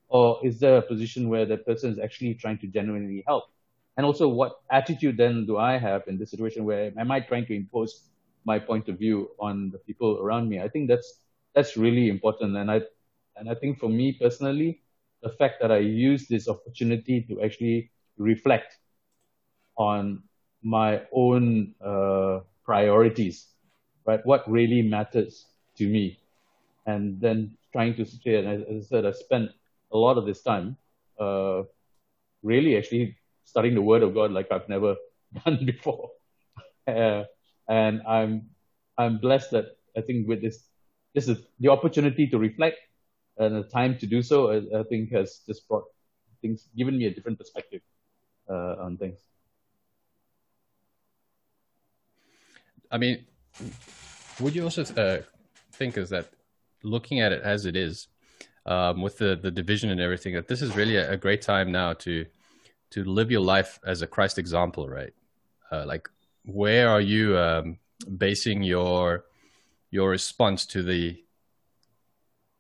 Or 0.08 0.40
is 0.44 0.60
there 0.60 0.78
a 0.78 0.82
position 0.82 1.30
where 1.30 1.46
the 1.46 1.58
person 1.58 1.92
is 1.92 2.00
actually 2.00 2.36
trying 2.36 2.58
to 2.60 2.68
genuinely 2.68 3.24
help? 3.28 3.46
And 3.98 4.06
also, 4.06 4.28
what 4.28 4.62
attitude 4.72 5.18
then 5.18 5.46
do 5.46 5.58
I 5.58 5.78
have 5.78 6.04
in 6.08 6.18
this 6.18 6.32
situation 6.32 6.64
where 6.66 6.92
am 6.98 7.12
I 7.12 7.20
trying 7.20 7.46
to 7.48 7.56
impose 7.56 8.04
my 8.46 8.58
point 8.58 8.88
of 8.88 8.98
view 8.98 9.32
on 9.40 9.72
the 9.72 9.78
people 9.80 10.20
around 10.22 10.50
me? 10.50 10.62
I 10.62 10.70
think 10.70 10.88
that's 10.88 11.20
that's 11.54 11.76
really 11.78 12.10
important. 12.10 12.56
And 12.56 12.72
I 12.72 12.82
and 13.36 13.50
I 13.50 13.56
think 13.56 13.80
for 13.80 13.90
me 13.90 14.14
personally, 14.14 14.82
the 15.22 15.30
fact 15.30 15.56
that 15.62 15.72
I 15.72 15.80
use 15.80 16.28
this 16.28 16.48
opportunity 16.48 17.22
to 17.30 17.42
actually 17.42 17.92
reflect 18.18 18.78
on 19.80 20.22
my 20.62 21.02
own 21.14 21.74
uh, 21.84 22.42
priorities, 22.66 23.48
right? 24.06 24.20
What 24.26 24.44
really 24.52 24.82
matters 24.84 25.48
to 25.78 25.88
me, 25.88 26.20
and 26.86 27.20
then 27.20 27.58
trying 27.72 27.96
to 27.96 28.06
stay. 28.06 28.36
And 28.36 28.48
as, 28.48 28.86
I 28.86 28.88
said, 28.88 29.06
I 29.06 29.12
spent 29.12 29.52
a 29.92 29.98
lot 29.98 30.18
of 30.18 30.26
this 30.26 30.44
time, 30.44 30.78
uh, 31.20 31.64
really 32.44 32.78
actually 32.78 33.18
studying 33.46 33.74
the 33.74 33.82
Word 33.82 34.04
of 34.04 34.14
God 34.14 34.32
like 34.32 34.52
I've 34.52 34.68
never 34.70 34.96
done 35.46 35.66
before, 35.66 36.12
uh, 36.88 37.24
and 37.70 38.02
I'm 38.06 38.50
I'm 38.98 39.18
blessed 39.18 39.52
that 39.52 39.78
I 39.98 40.02
think 40.02 40.28
with 40.28 40.42
this 40.42 40.66
this 41.16 41.28
is 41.30 41.40
the 41.60 41.70
opportunity 41.70 42.28
to 42.28 42.38
reflect 42.38 42.78
and 43.38 43.56
the 43.56 43.64
time 43.64 43.98
to 43.98 44.06
do 44.06 44.22
so. 44.22 44.52
I, 44.52 44.82
I 44.82 44.84
think 44.84 45.12
has 45.12 45.42
just 45.48 45.68
brought 45.68 45.86
things, 46.42 46.68
given 46.78 46.98
me 46.98 47.06
a 47.06 47.14
different 47.14 47.40
perspective 47.40 47.82
uh, 48.50 48.76
on 48.84 48.98
things. 48.98 49.20
I 52.92 52.98
mean, 52.98 53.26
would 54.40 54.56
you 54.56 54.64
also 54.64 54.84
uh, 54.96 55.22
think 55.74 55.98
is 55.98 56.10
that 56.10 56.30
looking 56.84 57.20
at 57.20 57.32
it 57.32 57.42
as 57.44 57.66
it 57.66 57.76
is, 57.76 58.08
um, 58.66 59.02
with 59.02 59.18
the 59.18 59.36
the 59.36 59.52
division 59.52 59.90
and 59.90 60.02
everything, 60.02 60.34
that 60.36 60.48
this 60.48 60.62
is 60.62 60.76
really 60.76 60.96
a, 60.96 61.12
a, 61.12 61.18
great 61.18 61.42
time 61.42 61.72
now 61.72 61.94
to 61.94 62.26
to 62.92 63.04
live 63.04 63.32
your 63.32 63.42
life 63.42 63.80
as 63.86 64.02
a 64.02 64.08
Christ 64.08 64.38
example, 64.38 64.88
right? 64.88 65.14
Uh, 65.72 65.86
like, 65.86 66.10
where 66.46 66.90
are 66.90 67.02
you 67.02 67.38
um, 67.38 67.78
basing 68.18 68.64
your 68.64 69.26
your 69.92 70.10
response 70.10 70.66
to 70.68 70.84
the 70.84 71.24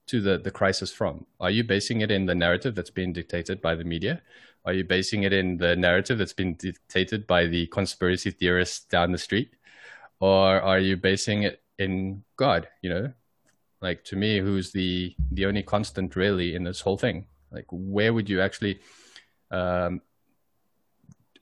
to 0.07 0.21
the 0.21 0.37
the 0.37 0.51
crisis 0.51 0.91
from? 0.91 1.25
Are 1.39 1.51
you 1.51 1.63
basing 1.63 2.01
it 2.01 2.11
in 2.11 2.25
the 2.25 2.35
narrative 2.35 2.75
that's 2.75 2.89
being 2.89 3.13
dictated 3.13 3.61
by 3.61 3.75
the 3.75 3.83
media? 3.83 4.21
Are 4.65 4.73
you 4.73 4.83
basing 4.83 5.23
it 5.23 5.33
in 5.33 5.57
the 5.57 5.75
narrative 5.75 6.17
that's 6.17 6.33
been 6.33 6.55
dictated 6.55 7.25
by 7.25 7.45
the 7.45 7.67
conspiracy 7.67 8.31
theorists 8.31 8.85
down 8.85 9.11
the 9.11 9.17
street? 9.17 9.55
Or 10.19 10.61
are 10.61 10.79
you 10.79 10.97
basing 10.97 11.43
it 11.43 11.61
in 11.77 12.23
God, 12.35 12.67
you 12.81 12.89
know? 12.89 13.13
Like 13.81 14.03
to 14.05 14.15
me, 14.15 14.39
who's 14.39 14.71
the 14.71 15.15
the 15.31 15.45
only 15.45 15.63
constant 15.63 16.15
really 16.15 16.55
in 16.55 16.63
this 16.63 16.81
whole 16.81 16.97
thing? 16.97 17.25
Like 17.51 17.65
where 17.71 18.13
would 18.13 18.29
you 18.29 18.41
actually 18.41 18.79
um 19.51 20.01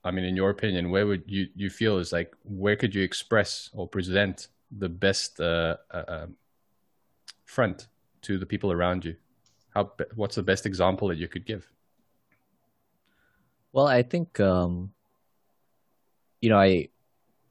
I 0.03 0.11
mean 0.11 0.23
in 0.23 0.35
your 0.35 0.51
opinion, 0.51 0.91
where 0.91 1.07
would 1.07 1.23
you 1.25 1.47
you 1.55 1.69
feel 1.69 1.97
is 1.97 2.11
like 2.11 2.35
where 2.43 2.75
could 2.75 2.93
you 2.93 3.03
express 3.03 3.69
or 3.73 3.87
present 3.87 4.47
the 4.71 4.89
best 4.89 5.39
uh, 5.39 5.77
uh, 5.91 6.03
um, 6.07 6.35
front 7.45 7.87
to 8.21 8.37
the 8.37 8.45
people 8.45 8.71
around 8.71 9.03
you? 9.05 9.15
How 9.73 9.91
what's 10.15 10.35
the 10.35 10.43
best 10.43 10.65
example 10.65 11.07
that 11.07 11.17
you 11.17 11.27
could 11.27 11.45
give? 11.45 11.71
Well, 13.73 13.87
I 13.87 14.03
think 14.03 14.39
um, 14.39 14.91
you 16.41 16.49
know, 16.49 16.59
I, 16.59 16.89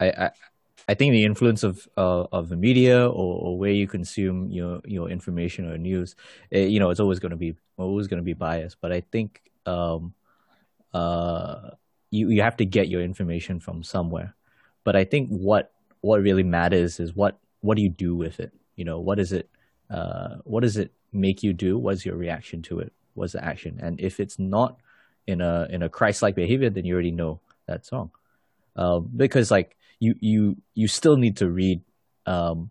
I, 0.01 0.07
I 0.11 0.31
think 0.95 1.13
the 1.13 1.25
influence 1.25 1.65
of 1.65 1.89
uh, 1.97 2.25
of 2.31 2.49
the 2.49 2.57
media 2.57 3.05
or, 3.07 3.41
or, 3.41 3.59
where 3.59 3.73
you 3.73 3.89
consume 3.89 4.51
your 4.51 4.81
your 4.85 5.11
information 5.11 5.69
or 5.69 5.77
news, 5.77 6.15
it, 6.51 6.59
eh, 6.59 6.67
you 6.67 6.79
know, 6.79 6.91
it's 6.91 7.01
always 7.01 7.19
going 7.19 7.31
to 7.31 7.37
be 7.37 7.57
always 7.77 8.07
going 8.07 8.19
to 8.19 8.25
be 8.25 8.35
biased. 8.35 8.81
But 8.81 8.93
I 8.93 9.01
think 9.01 9.43
um, 9.67 10.15
uh, 10.95 11.71
you 12.11 12.31
you 12.31 12.43
have 12.43 12.57
to 12.59 12.65
get 12.65 12.89
your 12.89 13.03
information 13.03 13.59
from 13.59 13.83
somewhere. 13.83 14.35
But 14.85 14.95
I 14.95 15.05
think 15.05 15.29
what 15.31 15.73
what 16.03 16.23
really 16.23 16.45
matters 16.45 17.01
is 17.01 17.17
what 17.17 17.39
what 17.61 17.77
do 17.77 17.83
you 17.83 17.89
do 17.89 18.15
with 18.15 18.39
it? 18.39 18.53
You 18.77 18.85
know, 18.85 19.01
what 19.01 19.19
is 19.19 19.33
it? 19.33 19.51
Uh, 19.91 20.37
what 20.45 20.61
does 20.61 20.77
it 20.77 20.93
make 21.13 21.43
you 21.43 21.53
do? 21.53 21.79
What's 21.79 22.07
your 22.07 22.17
reaction 22.17 22.63
to 22.63 22.79
it? 22.81 22.93
What's 23.15 23.33
the 23.33 23.45
action? 23.45 23.81
And 23.83 24.01
if 24.01 24.21
it's 24.21 24.39
not 24.39 24.79
in 25.27 25.41
a 25.41 25.67
in 25.69 25.83
a 25.83 25.89
Christ-like 25.89 26.37
behavior, 26.37 26.71
then 26.71 26.85
you 26.85 26.95
already 26.95 27.11
know 27.11 27.41
that 27.67 27.85
song. 27.85 28.13
Um, 28.77 29.11
because 29.17 29.51
like 29.51 29.77
you 29.99 30.15
you 30.21 30.57
you 30.75 30.89
still 30.89 31.17
need 31.17 31.39
to 31.39 31.51
read, 31.51 31.83
um, 32.27 32.71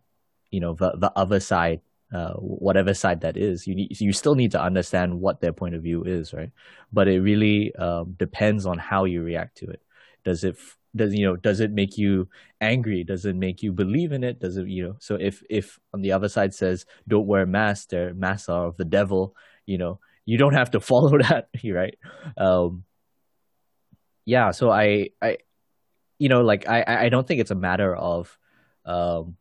you 0.52 0.60
know, 0.60 0.74
the 0.74 0.94
the 0.98 1.12
other 1.16 1.40
side, 1.40 1.82
uh, 2.14 2.34
whatever 2.34 2.94
side 2.94 3.22
that 3.22 3.38
is. 3.38 3.68
You 3.68 3.76
need 3.76 4.00
you 4.00 4.14
still 4.14 4.36
need 4.36 4.52
to 4.52 4.62
understand 4.62 5.20
what 5.20 5.42
their 5.42 5.54
point 5.54 5.76
of 5.76 5.84
view 5.84 6.04
is, 6.04 6.34
right? 6.34 6.52
But 6.94 7.08
it 7.08 7.22
really 7.22 7.76
um, 7.76 8.16
depends 8.18 8.66
on 8.66 8.78
how 8.78 9.06
you 9.06 9.24
react 9.24 9.58
to 9.58 9.68
it. 9.68 9.82
Does 10.24 10.44
it 10.44 10.58
does 10.96 11.14
you 11.14 11.26
know 11.26 11.36
does 11.36 11.60
it 11.60 11.72
make 11.72 11.98
you 11.98 12.28
angry 12.62 13.04
does 13.04 13.26
it 13.26 13.36
make 13.36 13.62
you 13.62 13.72
believe 13.72 14.12
in 14.12 14.24
it 14.24 14.40
does 14.40 14.58
it 14.58 14.68
you 14.68 14.84
know 14.84 14.96
so 15.00 15.16
if 15.16 15.44
if 15.50 15.78
on 15.94 16.02
the 16.02 16.12
other 16.12 16.30
side 16.30 16.54
says 16.54 16.86
don't 17.08 17.28
wear 17.28 17.46
masks 17.46 17.88
they're 17.88 18.14
masks 18.14 18.50
are 18.50 18.68
of 18.68 18.78
the 18.78 18.86
devil 18.86 19.36
you 19.66 19.78
know 19.78 20.00
you 20.26 20.38
don't 20.38 20.54
have 20.54 20.72
to 20.72 20.80
follow 20.92 21.18
that 21.18 21.50
right 21.66 21.98
um 22.38 22.84
yeah 24.26 24.52
so 24.52 24.72
i 24.72 25.10
i 25.22 25.38
you 26.18 26.30
know 26.30 26.42
like 26.42 26.68
i 26.68 26.84
i 27.06 27.10
don't 27.10 27.28
think 27.28 27.42
it's 27.42 27.52
a 27.52 27.56
matter 27.56 27.96
of 27.96 28.38
um 28.86 29.36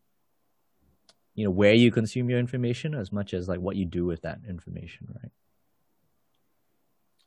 you 1.34 1.44
know 1.44 1.50
where 1.50 1.74
you 1.74 1.90
consume 1.90 2.30
your 2.30 2.38
information 2.38 2.94
as 2.94 3.12
much 3.12 3.34
as 3.34 3.48
like 3.48 3.60
what 3.60 3.76
you 3.76 3.84
do 3.84 4.04
with 4.06 4.22
that 4.22 4.38
information 4.48 5.08
right? 5.20 5.32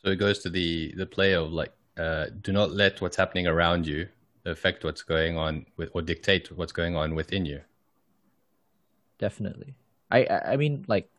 So 0.03 0.11
it 0.11 0.17
goes 0.17 0.39
to 0.39 0.49
the 0.49 0.93
the 0.95 1.05
play 1.05 1.33
of 1.33 1.51
like 1.51 1.73
uh, 1.97 2.27
do 2.41 2.51
not 2.51 2.71
let 2.71 3.01
what's 3.01 3.17
happening 3.17 3.47
around 3.47 3.87
you 3.87 4.07
affect 4.45 4.83
what's 4.83 5.01
going 5.01 5.35
on 5.35 5.65
with 5.75 5.89
or 5.93 6.01
dictate 6.01 6.51
what's 6.51 6.71
going 6.71 6.95
on 6.95 7.15
within 7.15 7.45
you. 7.45 7.61
Definitely. 9.17 9.75
I 10.11 10.27
i 10.53 10.55
mean 10.55 10.85
like 10.87 11.09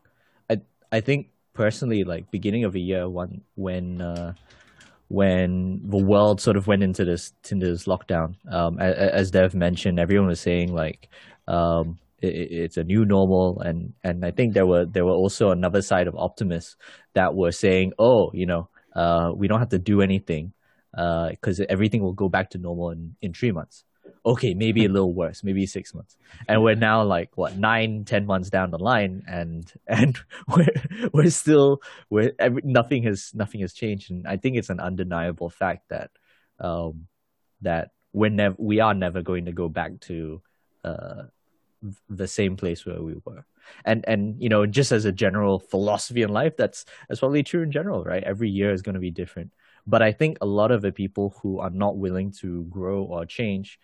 i 0.49 0.61
i 0.91 1.01
think 1.01 1.29
personally, 1.53 2.05
like 2.05 2.31
beginning 2.31 2.63
of 2.63 2.73
the 2.73 2.81
year, 2.81 3.09
one 3.09 3.41
when 3.55 4.01
uh, 4.01 4.33
when 5.09 5.81
the 5.83 5.97
world 5.97 6.39
sort 6.39 6.55
of 6.55 6.67
went 6.67 6.83
into 6.83 7.03
this 7.03 7.33
this 7.43 7.85
lockdown, 7.85 8.35
um, 8.51 8.79
as, 8.79 8.95
as 8.95 9.31
Dev 9.31 9.53
mentioned, 9.53 9.99
everyone 9.99 10.27
was 10.27 10.39
saying 10.39 10.73
like 10.73 11.09
um, 11.47 11.99
it, 12.19 12.27
it's 12.27 12.77
a 12.77 12.83
new 12.83 13.05
normal, 13.05 13.59
and 13.61 13.93
and 14.03 14.23
I 14.23 14.31
think 14.31 14.53
there 14.53 14.67
were 14.67 14.85
there 14.85 15.05
were 15.05 15.11
also 15.11 15.51
another 15.51 15.81
side 15.81 16.07
of 16.07 16.15
optimists 16.15 16.77
that 17.13 17.35
were 17.35 17.51
saying, 17.51 17.93
oh, 17.99 18.31
you 18.33 18.45
know, 18.45 18.69
uh, 18.95 19.31
we 19.35 19.47
don't 19.47 19.59
have 19.59 19.69
to 19.69 19.79
do 19.79 20.01
anything 20.01 20.53
because 20.91 21.59
uh, 21.59 21.65
everything 21.69 22.01
will 22.01 22.13
go 22.13 22.29
back 22.29 22.49
to 22.51 22.57
normal 22.57 22.91
in, 22.91 23.15
in 23.21 23.33
three 23.33 23.51
months 23.51 23.85
okay, 24.25 24.53
maybe 24.53 24.85
a 24.85 24.89
little 24.89 25.13
worse, 25.13 25.43
maybe 25.43 25.65
six 25.65 25.93
months. 25.93 26.17
And 26.47 26.63
we're 26.63 26.75
now 26.75 27.03
like 27.03 27.35
what 27.35 27.57
nine, 27.57 28.05
ten 28.05 28.25
months 28.25 28.49
down 28.49 28.71
the 28.71 28.79
line, 28.79 29.23
and 29.27 29.71
and 29.87 30.17
we're 30.47 31.09
we're 31.13 31.29
still 31.29 31.81
we're 32.09 32.33
every, 32.39 32.61
nothing 32.65 33.03
has 33.03 33.31
nothing 33.33 33.61
has 33.61 33.73
changed. 33.73 34.11
And 34.11 34.27
I 34.27 34.37
think 34.37 34.57
it's 34.57 34.69
an 34.69 34.79
undeniable 34.79 35.49
fact 35.49 35.89
that 35.89 36.11
um, 36.59 37.07
that 37.61 37.91
we're 38.13 38.29
never 38.29 38.55
we 38.57 38.79
are 38.79 38.93
never 38.93 39.21
going 39.21 39.45
to 39.45 39.51
go 39.51 39.69
back 39.69 39.99
to 40.01 40.41
uh, 40.83 41.23
the 42.09 42.27
same 42.27 42.57
place 42.57 42.85
where 42.85 43.01
we 43.01 43.15
were. 43.25 43.45
And 43.85 44.03
and 44.07 44.41
you 44.41 44.49
know, 44.49 44.65
just 44.65 44.91
as 44.91 45.05
a 45.05 45.11
general 45.11 45.59
philosophy 45.59 46.23
in 46.23 46.29
life, 46.29 46.57
that's 46.57 46.85
that's 47.07 47.19
probably 47.19 47.43
true 47.43 47.61
in 47.61 47.71
general, 47.71 48.03
right? 48.03 48.23
Every 48.23 48.49
year 48.49 48.71
is 48.71 48.81
going 48.81 48.95
to 48.95 48.99
be 48.99 49.11
different. 49.11 49.51
But 49.85 50.01
I 50.01 50.11
think 50.11 50.37
a 50.41 50.45
lot 50.45 50.71
of 50.71 50.81
the 50.81 50.91
people 50.91 51.35
who 51.41 51.59
are 51.59 51.69
not 51.69 51.97
willing 51.97 52.31
to 52.41 52.63
grow 52.65 53.03
or 53.03 53.25
change 53.25 53.79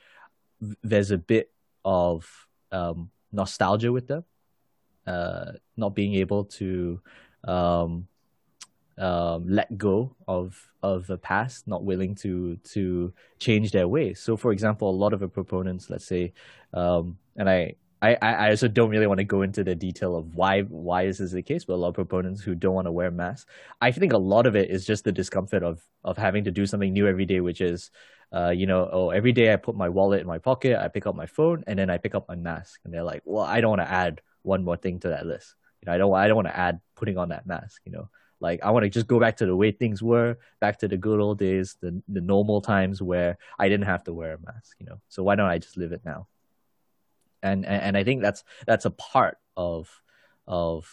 there's 0.83 1.12
a 1.12 1.17
bit 1.17 1.51
of 1.83 2.47
um, 2.71 3.09
nostalgia 3.31 3.91
with 3.91 4.07
them, 4.07 4.24
uh, 5.05 5.53
not 5.77 5.95
being 5.95 6.15
able 6.15 6.45
to 6.45 7.01
um, 7.43 8.07
um, 8.97 9.47
let 9.47 9.77
go 9.77 10.15
of 10.27 10.69
of 10.81 11.07
the 11.07 11.17
past, 11.17 11.67
not 11.67 11.83
willing 11.83 12.15
to 12.15 12.57
to 12.74 13.13
change 13.39 13.71
their 13.71 13.88
ways. 13.88 14.19
So, 14.19 14.38
for 14.38 14.51
example, 14.51 14.89
a 14.89 14.91
lot 14.91 15.13
of 15.13 15.19
the 15.19 15.27
proponents, 15.27 15.89
let's 15.89 16.05
say, 16.05 16.33
um, 16.74 17.17
and 17.35 17.50
I 17.50 17.75
I, 18.01 18.15
I 18.15 18.50
also 18.51 18.67
don't 18.67 18.89
really 18.89 19.07
want 19.07 19.17
to 19.19 19.24
go 19.24 19.41
into 19.41 19.63
the 19.63 19.75
detail 19.75 20.15
of 20.15 20.35
why 20.35 20.62
why 20.62 21.03
is 21.03 21.17
this 21.17 21.27
is 21.27 21.31
the 21.31 21.41
case, 21.41 21.65
but 21.65 21.74
a 21.74 21.75
lot 21.75 21.89
of 21.89 21.95
proponents 21.95 22.41
who 22.41 22.53
don't 22.55 22.75
want 22.75 22.88
to 22.88 22.91
wear 22.91 23.09
masks. 23.12 23.50
I 23.81 23.91
think 23.91 24.13
a 24.13 24.17
lot 24.17 24.45
of 24.45 24.55
it 24.55 24.69
is 24.69 24.85
just 24.85 25.03
the 25.03 25.12
discomfort 25.12 25.63
of 25.63 25.81
of 26.03 26.17
having 26.17 26.43
to 26.43 26.51
do 26.51 26.65
something 26.65 26.93
new 26.93 27.07
every 27.07 27.25
day, 27.25 27.39
which 27.41 27.62
is, 27.62 27.91
uh, 28.34 28.50
you 28.50 28.65
know, 28.65 28.89
oh, 28.91 29.10
every 29.10 29.32
day 29.32 29.53
I 29.53 29.55
put 29.55 29.75
my 29.75 29.89
wallet 29.89 30.22
in 30.22 30.27
my 30.27 30.39
pocket, 30.39 30.77
I 30.79 30.88
pick 30.88 31.08
up 31.08 31.15
my 31.15 31.25
phone, 31.25 31.63
and 31.67 31.77
then 31.77 31.89
I 31.89 31.98
pick 31.98 32.15
up 32.15 32.27
my 32.27 32.36
mask, 32.36 32.82
and 32.84 32.94
they're 32.94 33.03
like, 33.03 33.22
well, 33.25 33.46
I 33.46 33.62
don't 33.62 33.70
want 33.70 33.82
to 33.82 33.91
add 33.91 34.22
one 34.44 34.63
more 34.63 34.77
thing 34.77 35.00
to 35.01 35.10
that 35.10 35.25
list. 35.25 35.55
You 35.82 35.88
know, 35.88 35.94
I 35.94 35.98
don't 35.98 36.13
I 36.13 36.27
don't 36.27 36.36
want 36.36 36.48
to 36.48 36.58
add 36.58 36.79
putting 36.96 37.17
on 37.17 37.29
that 37.29 37.46
mask. 37.48 37.82
You 37.86 37.91
know, 37.91 38.10
like 38.39 38.62
I 38.63 38.72
want 38.72 38.84
to 38.84 38.89
just 38.89 39.08
go 39.08 39.20
back 39.20 39.38
to 39.38 39.46
the 39.46 39.55
way 39.55 39.72
things 39.72 40.01
were, 40.01 40.38
back 40.60 40.79
to 40.79 40.88
the 40.88 40.98
good 40.98 41.20
old 41.20 41.39
days, 41.39 41.77
the 41.82 42.01
the 42.08 42.22
normal 42.22 42.62
times 42.62 43.01
where 43.01 43.38
I 43.60 43.70
didn't 43.70 43.86
have 43.86 44.03
to 44.05 44.13
wear 44.13 44.34
a 44.34 44.53
mask. 44.53 44.77
You 44.79 44.86
know, 44.88 45.01
so 45.10 45.24
why 45.24 45.36
don't 45.36 45.50
I 45.50 45.58
just 45.58 45.77
live 45.77 45.91
it 45.91 46.01
now? 46.05 46.27
and 47.46 47.65
and 47.65 47.96
I 47.96 48.03
think 48.03 48.22
that's 48.22 48.44
that's 48.65 48.86
a 48.86 48.91
part 48.91 49.38
of 49.55 49.89
of 50.48 50.89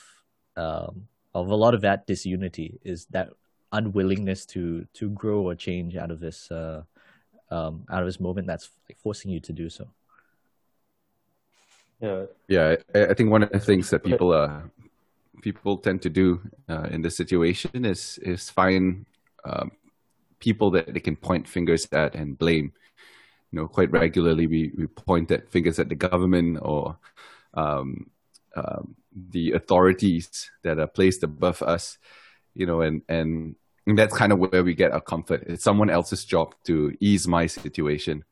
um, 0.57 1.09
of 1.35 1.49
a 1.49 1.55
lot 1.55 1.75
of 1.75 1.81
that 1.81 2.07
disunity 2.07 2.79
is 2.85 3.07
that 3.07 3.31
unwillingness 3.73 4.45
to 4.47 4.87
to 4.95 5.09
grow 5.11 5.41
or 5.41 5.55
change 5.55 5.97
out 5.97 6.11
of 6.11 6.21
this 6.21 6.51
uh, 6.51 6.83
um, 7.53 7.85
out 7.91 8.03
of 8.03 8.09
this 8.09 8.19
moment 8.19 8.47
that's 8.47 8.71
like 8.89 8.99
forcing 8.99 9.31
you 9.31 9.41
to 9.41 9.53
do 9.53 9.69
so. 9.69 9.87
Yeah, 12.01 12.25
yeah. 12.49 12.77
I, 12.95 13.07
I 13.07 13.15
think 13.15 13.31
one 13.31 13.43
of 13.45 13.51
the 13.51 13.61
things 13.61 13.91
that 13.91 14.03
people 14.03 14.33
uh, 14.33 14.63
people 15.43 15.77
tend 15.77 16.03
to 16.03 16.11
do 16.11 16.41
uh, 16.69 16.89
in 16.91 17.03
this 17.03 17.17
situation 17.17 17.85
is 17.85 18.19
is 18.19 18.49
find 18.49 19.05
um, 19.45 19.71
people 20.41 20.71
that 20.73 20.93
they 20.93 21.01
can 21.01 21.17
point 21.17 21.47
fingers 21.47 21.87
at 21.93 22.15
and 22.15 22.39
blame. 22.39 22.73
You 23.53 23.61
know, 23.61 23.69
quite 23.69 23.93
regularly 23.93 24.47
we, 24.47 24.73
we 24.77 24.87
point 24.87 25.31
at 25.31 25.53
fingers 25.53 25.79
at 25.79 25.91
the 25.91 25.95
government 25.95 26.59
or 26.63 26.97
um, 27.53 28.11
um, 28.57 28.97
the 29.13 29.53
authorities 29.53 30.51
that 30.63 30.79
are 30.79 30.87
placed 30.87 31.23
above 31.23 31.61
us. 31.61 31.99
You 32.55 32.67
know, 32.67 32.81
and 32.81 33.03
and 33.09 33.57
and 33.87 33.99
that's 33.99 34.17
kind 34.17 34.33
of 34.33 34.39
where 34.39 34.63
we 34.63 34.75
get 34.75 34.93
our 34.93 35.01
comfort. 35.01 35.45
It's 35.47 35.65
someone 35.65 35.91
else's 35.91 36.25
job 36.25 36.55
to 36.65 36.97
ease 37.01 37.27
my 37.27 37.47
situation. 37.47 38.25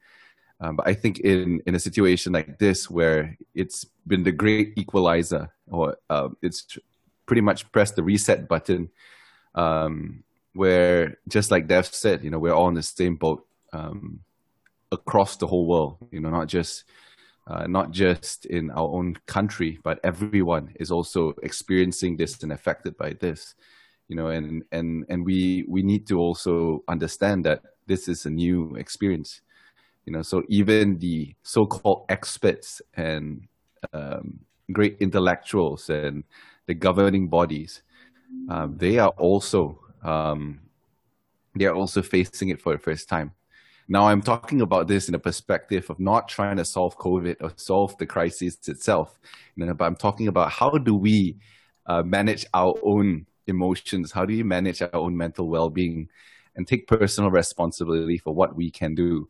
Um, 0.61 0.77
but 0.77 0.87
I 0.87 0.95
think 0.95 1.21
in 1.21 1.63
in 1.67 1.75
a 1.75 1.81
situation 1.81 2.33
like 2.33 2.59
this, 2.59 2.91
where 2.91 3.37
it's 3.55 3.85
been 4.07 4.23
the 4.23 4.33
great 4.33 4.75
equalizer, 4.77 5.51
or 5.69 5.97
uh, 6.11 6.29
it's 6.43 6.79
pretty 7.27 7.41
much 7.41 7.71
pressed 7.73 7.97
the 7.97 8.03
reset 8.03 8.47
button, 8.47 8.91
um, 9.55 10.23
where 10.53 11.17
just 11.29 11.51
like 11.51 11.67
Dev 11.67 11.87
said, 11.87 12.23
you 12.23 12.31
know, 12.31 12.39
we're 12.39 12.53
all 12.53 12.69
in 12.69 12.75
the 12.75 12.83
same 12.83 13.17
boat 13.17 13.47
um, 13.73 14.21
across 14.93 15.37
the 15.37 15.47
whole 15.47 15.67
world. 15.67 15.97
You 16.11 16.21
know, 16.21 16.31
not 16.31 16.47
just 16.47 16.85
uh, 17.47 17.67
not 17.67 17.91
just 17.91 18.45
in 18.45 18.71
our 18.71 18.89
own 18.89 19.17
country, 19.27 19.81
but 19.83 19.99
everyone 20.05 20.75
is 20.79 20.91
also 20.91 21.35
experiencing 21.43 22.19
this 22.19 22.43
and 22.43 22.53
affected 22.53 22.99
by 22.99 23.15
this 23.15 23.55
you 24.11 24.17
know 24.17 24.27
and 24.27 24.65
and 24.73 25.07
and 25.09 25.25
we 25.25 25.65
we 25.69 25.83
need 25.83 26.05
to 26.09 26.19
also 26.19 26.83
understand 26.89 27.45
that 27.45 27.63
this 27.87 28.09
is 28.09 28.27
a 28.27 28.31
new 28.31 28.75
experience 28.75 29.41
you 30.05 30.13
know. 30.13 30.23
So 30.23 30.43
even 30.49 30.99
the 30.99 31.35
so-called 31.45 32.07
experts 32.09 32.83
and 32.95 33.47
um, 33.93 34.41
great 34.73 34.97
intellectuals 34.99 35.89
and 35.89 36.25
the 36.67 36.75
governing 36.75 37.29
bodies 37.29 37.83
um, 38.49 38.77
they 38.77 38.99
are 38.99 39.15
also 39.17 39.79
um, 40.03 40.61
they 41.55 41.67
are 41.67 41.75
also 41.75 42.03
facing 42.03 42.49
it 42.49 42.61
for 42.61 42.73
the 42.73 42.79
first 42.79 43.09
time. 43.09 43.33
Now 43.89 44.07
i'm 44.07 44.23
talking 44.23 44.61
about 44.61 44.87
this 44.89 45.09
in 45.09 45.15
a 45.15 45.19
perspective 45.19 45.89
of 45.91 45.99
not 46.01 46.29
trying 46.29 46.57
to 46.57 46.65
solve 46.65 46.97
covid 46.99 47.37
or 47.41 47.53
solve 47.57 47.97
the 47.99 48.07
crisis 48.07 48.57
itself 48.69 49.19
you 49.57 49.67
know, 49.67 49.75
but 49.75 49.85
i'm 49.85 49.97
talking 49.97 50.29
about 50.29 50.53
how 50.53 50.71
do 50.71 50.95
we 50.95 51.37
uh, 51.87 52.03
manage 52.05 52.47
our 52.55 52.75
own 52.85 53.27
emotions? 53.47 54.13
How 54.13 54.25
do 54.25 54.35
you 54.35 54.45
manage 54.45 54.83
our 54.83 54.95
own 54.95 55.17
mental 55.17 55.49
well 55.49 55.71
being 55.71 56.09
and 56.57 56.67
take 56.67 56.87
personal 56.87 57.31
responsibility 57.31 58.19
for 58.19 58.35
what 58.35 58.55
we 58.55 58.71
can 58.71 58.95
do? 58.95 59.29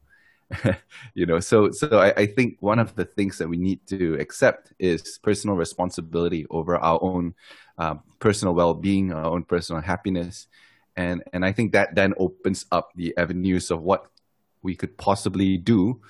you 1.14 1.26
know, 1.26 1.38
so 1.38 1.70
so 1.70 1.98
I, 1.98 2.12
I 2.16 2.26
think 2.26 2.56
one 2.60 2.78
of 2.78 2.96
the 2.96 3.04
things 3.04 3.38
that 3.38 3.48
we 3.48 3.56
need 3.56 3.86
to 3.86 4.14
accept 4.18 4.72
is 4.78 5.18
personal 5.22 5.56
responsibility 5.56 6.46
over 6.50 6.76
our 6.76 6.98
own 7.02 7.34
um, 7.78 8.00
personal 8.18 8.54
well 8.54 8.74
being, 8.74 9.12
our 9.12 9.24
own 9.24 9.44
personal 9.44 9.80
happiness. 9.80 10.48
And 10.96 11.22
and 11.32 11.44
I 11.44 11.52
think 11.52 11.72
that 11.72 11.94
then 11.94 12.14
opens 12.18 12.66
up 12.72 12.90
the 12.96 13.16
avenues 13.16 13.70
of 13.70 13.82
what 13.82 14.06
we 14.62 14.74
could 14.74 14.96
possibly 14.98 15.56
do 15.56 16.00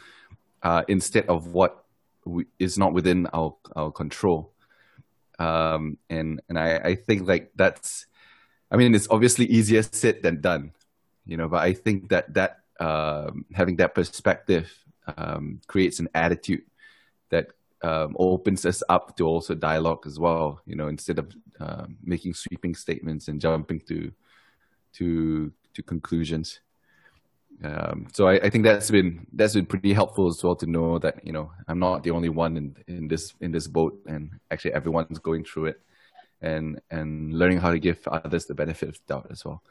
uh, 0.63 0.83
instead 0.89 1.27
of 1.27 1.49
what 1.49 1.85
we, 2.25 2.47
is 2.59 2.79
not 2.79 2.93
within 2.93 3.27
our, 3.33 3.55
our 3.77 3.91
control 3.91 4.53
um, 5.41 5.97
and 6.09 6.41
and 6.49 6.59
I, 6.59 6.77
I 6.77 6.95
think 6.95 7.27
like 7.27 7.51
that's 7.57 8.07
I 8.71 8.77
mean 8.77 8.95
it's 8.95 9.09
obviously 9.11 9.47
easier 9.47 9.83
said 9.83 10.23
than 10.23 10.41
done 10.41 10.73
you 11.27 11.37
know 11.37 11.49
but 11.49 11.63
I 11.63 11.73
think 11.73 12.11
that 12.11 12.33
that 12.35 12.59
um, 12.79 13.47
having 13.53 13.77
that 13.77 13.95
perspective 13.95 14.73
um, 15.17 15.61
creates 15.67 15.99
an 15.99 16.09
attitude 16.15 16.63
that 17.31 17.49
um, 17.83 18.15
opens 18.19 18.67
us 18.67 18.83
up 18.89 19.17
to 19.17 19.27
also 19.27 19.55
dialogue 19.55 20.07
as 20.07 20.21
well 20.21 20.61
you 20.67 20.77
know 20.77 20.89
instead 20.89 21.19
of 21.19 21.35
uh, 21.59 21.87
making 22.05 22.35
sweeping 22.35 22.75
statements 22.75 23.29
and 23.29 23.41
jumping 23.41 23.81
to 23.81 24.13
to 24.93 25.51
to 25.73 25.83
conclusions 25.83 26.61
um, 27.63 28.07
so 28.13 28.27
I, 28.27 28.35
I, 28.37 28.51
think 28.51 28.65
that's 28.65 28.91
been 28.91 29.27
that's 29.35 29.53
been 29.53 29.67
pretty 29.67 29.93
helpful 29.93 30.29
as 30.29 30.43
well 30.43 30.57
to 30.57 30.67
know 30.67 30.99
that 30.99 31.27
you 31.27 31.33
know 31.33 31.53
I'm 31.69 31.79
not 31.79 32.03
the 32.03 32.11
only 32.11 32.31
one 32.31 32.57
in 32.57 32.77
in 32.87 33.09
this 33.09 33.35
in 33.41 33.53
this 33.53 33.67
boat, 33.67 34.01
and 34.07 34.41
actually 34.51 34.73
everyone's 34.73 35.19
going 35.19 35.45
through 35.45 35.67
it, 35.67 35.81
and 36.41 36.81
and 36.91 37.35
learning 37.35 37.59
how 37.59 37.71
to 37.71 37.79
give 37.79 38.01
others 38.09 38.47
the 38.47 38.55
benefit 38.55 38.89
of 38.89 39.07
doubt 39.07 39.27
as 39.31 39.45
well. 39.45 39.63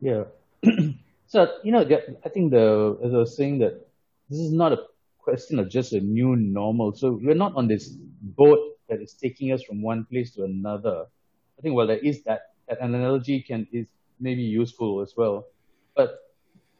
Yeah. 0.00 0.24
so 1.26 1.52
you 1.64 1.72
know, 1.72 1.80
I 2.24 2.28
think 2.28 2.52
the 2.52 2.96
as 3.02 3.12
I 3.12 3.18
was 3.18 3.36
saying 3.36 3.58
that 3.58 3.88
this 4.30 4.38
is 4.38 4.52
not 4.52 4.72
a 4.72 4.84
question 5.18 5.58
of 5.58 5.68
just 5.68 5.92
a 5.94 6.00
new 6.00 6.36
normal. 6.36 6.94
So 6.94 7.18
we're 7.20 7.34
not 7.34 7.56
on 7.56 7.66
this 7.66 7.88
boat 7.88 8.60
that 8.88 9.02
is 9.02 9.14
taking 9.14 9.50
us 9.50 9.64
from 9.64 9.82
one 9.82 10.04
place 10.04 10.30
to 10.34 10.44
another. 10.44 11.06
I 11.58 11.62
think 11.62 11.74
well, 11.74 11.88
there 11.88 11.98
is 11.98 12.22
that 12.22 12.52
that 12.68 12.78
analogy 12.80 13.42
can 13.42 13.66
is 13.72 13.86
maybe 14.20 14.42
useful 14.42 15.00
as 15.00 15.14
well, 15.16 15.46
but 15.96 16.25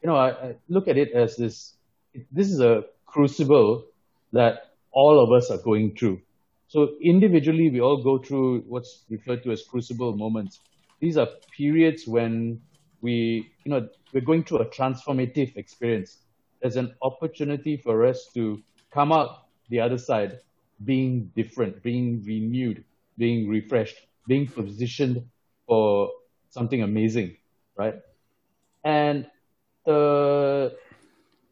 you 0.06 0.12
know, 0.12 0.18
I, 0.18 0.28
I 0.30 0.54
look 0.68 0.86
at 0.86 0.96
it 0.96 1.10
as 1.14 1.34
this, 1.34 1.74
this 2.30 2.48
is 2.52 2.60
a 2.60 2.84
crucible 3.06 3.86
that 4.32 4.70
all 4.92 5.18
of 5.18 5.32
us 5.32 5.50
are 5.50 5.58
going 5.58 5.96
through. 5.96 6.20
So 6.68 6.90
individually, 7.02 7.70
we 7.70 7.80
all 7.80 8.00
go 8.00 8.18
through 8.18 8.60
what's 8.68 9.02
referred 9.10 9.42
to 9.42 9.50
as 9.50 9.64
crucible 9.64 10.16
moments. 10.16 10.60
These 11.00 11.16
are 11.16 11.26
periods 11.56 12.06
when 12.06 12.60
we, 13.00 13.50
you 13.64 13.72
know, 13.72 13.88
we're 14.12 14.20
going 14.20 14.44
through 14.44 14.58
a 14.58 14.66
transformative 14.66 15.56
experience. 15.56 16.18
There's 16.62 16.76
an 16.76 16.94
opportunity 17.02 17.76
for 17.76 18.06
us 18.06 18.30
to 18.34 18.62
come 18.92 19.10
out 19.10 19.48
the 19.70 19.80
other 19.80 19.98
side 19.98 20.38
being 20.84 21.32
different, 21.34 21.82
being 21.82 22.22
renewed, 22.24 22.84
being 23.18 23.48
refreshed, 23.48 23.96
being 24.28 24.46
positioned 24.46 25.24
for 25.66 26.10
something 26.50 26.80
amazing, 26.80 27.38
right? 27.76 27.96
And 28.84 29.26
the 29.86 30.76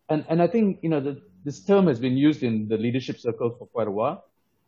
and 0.08 0.24
and 0.28 0.42
I 0.42 0.46
think 0.46 0.80
you 0.82 0.88
know 0.88 1.00
the, 1.00 1.22
this 1.44 1.60
term 1.64 1.86
has 1.86 1.98
been 2.00 2.16
used 2.16 2.42
in 2.42 2.68
the 2.68 2.76
leadership 2.76 3.18
circles 3.18 3.54
for 3.58 3.66
quite 3.66 3.88
a 3.88 3.90
while 3.90 4.24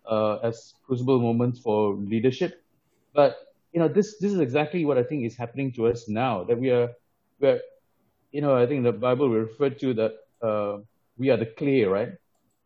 uh, 0.07 0.37
as 0.43 0.75
crucible 0.87 1.21
moments 1.21 1.61
for 1.61 1.95
leadership. 1.95 2.63
But 3.15 3.37
you 3.73 3.81
know 3.81 3.89
this 3.89 4.19
this 4.19 4.33
is 4.33 4.41
exactly 4.41 4.85
what 4.85 4.99
I 4.99 5.03
think 5.03 5.25
is 5.25 5.37
happening 5.37 5.73
to 5.73 5.89
us 5.89 6.09
now 6.09 6.45
that 6.45 6.59
we 6.59 6.71
are 6.71 6.91
we're 7.41 7.61
you 8.33 8.41
know 8.41 8.57
I 8.57 8.67
think 8.67 8.85
the 8.85 8.93
Bible 8.93 9.29
referred 9.29 9.79
to 9.81 9.95
that 9.95 10.13
uh, 10.43 10.79
we 11.19 11.31
are 11.31 11.37
the 11.37 11.47
clay 11.47 11.85
right, 11.85 12.13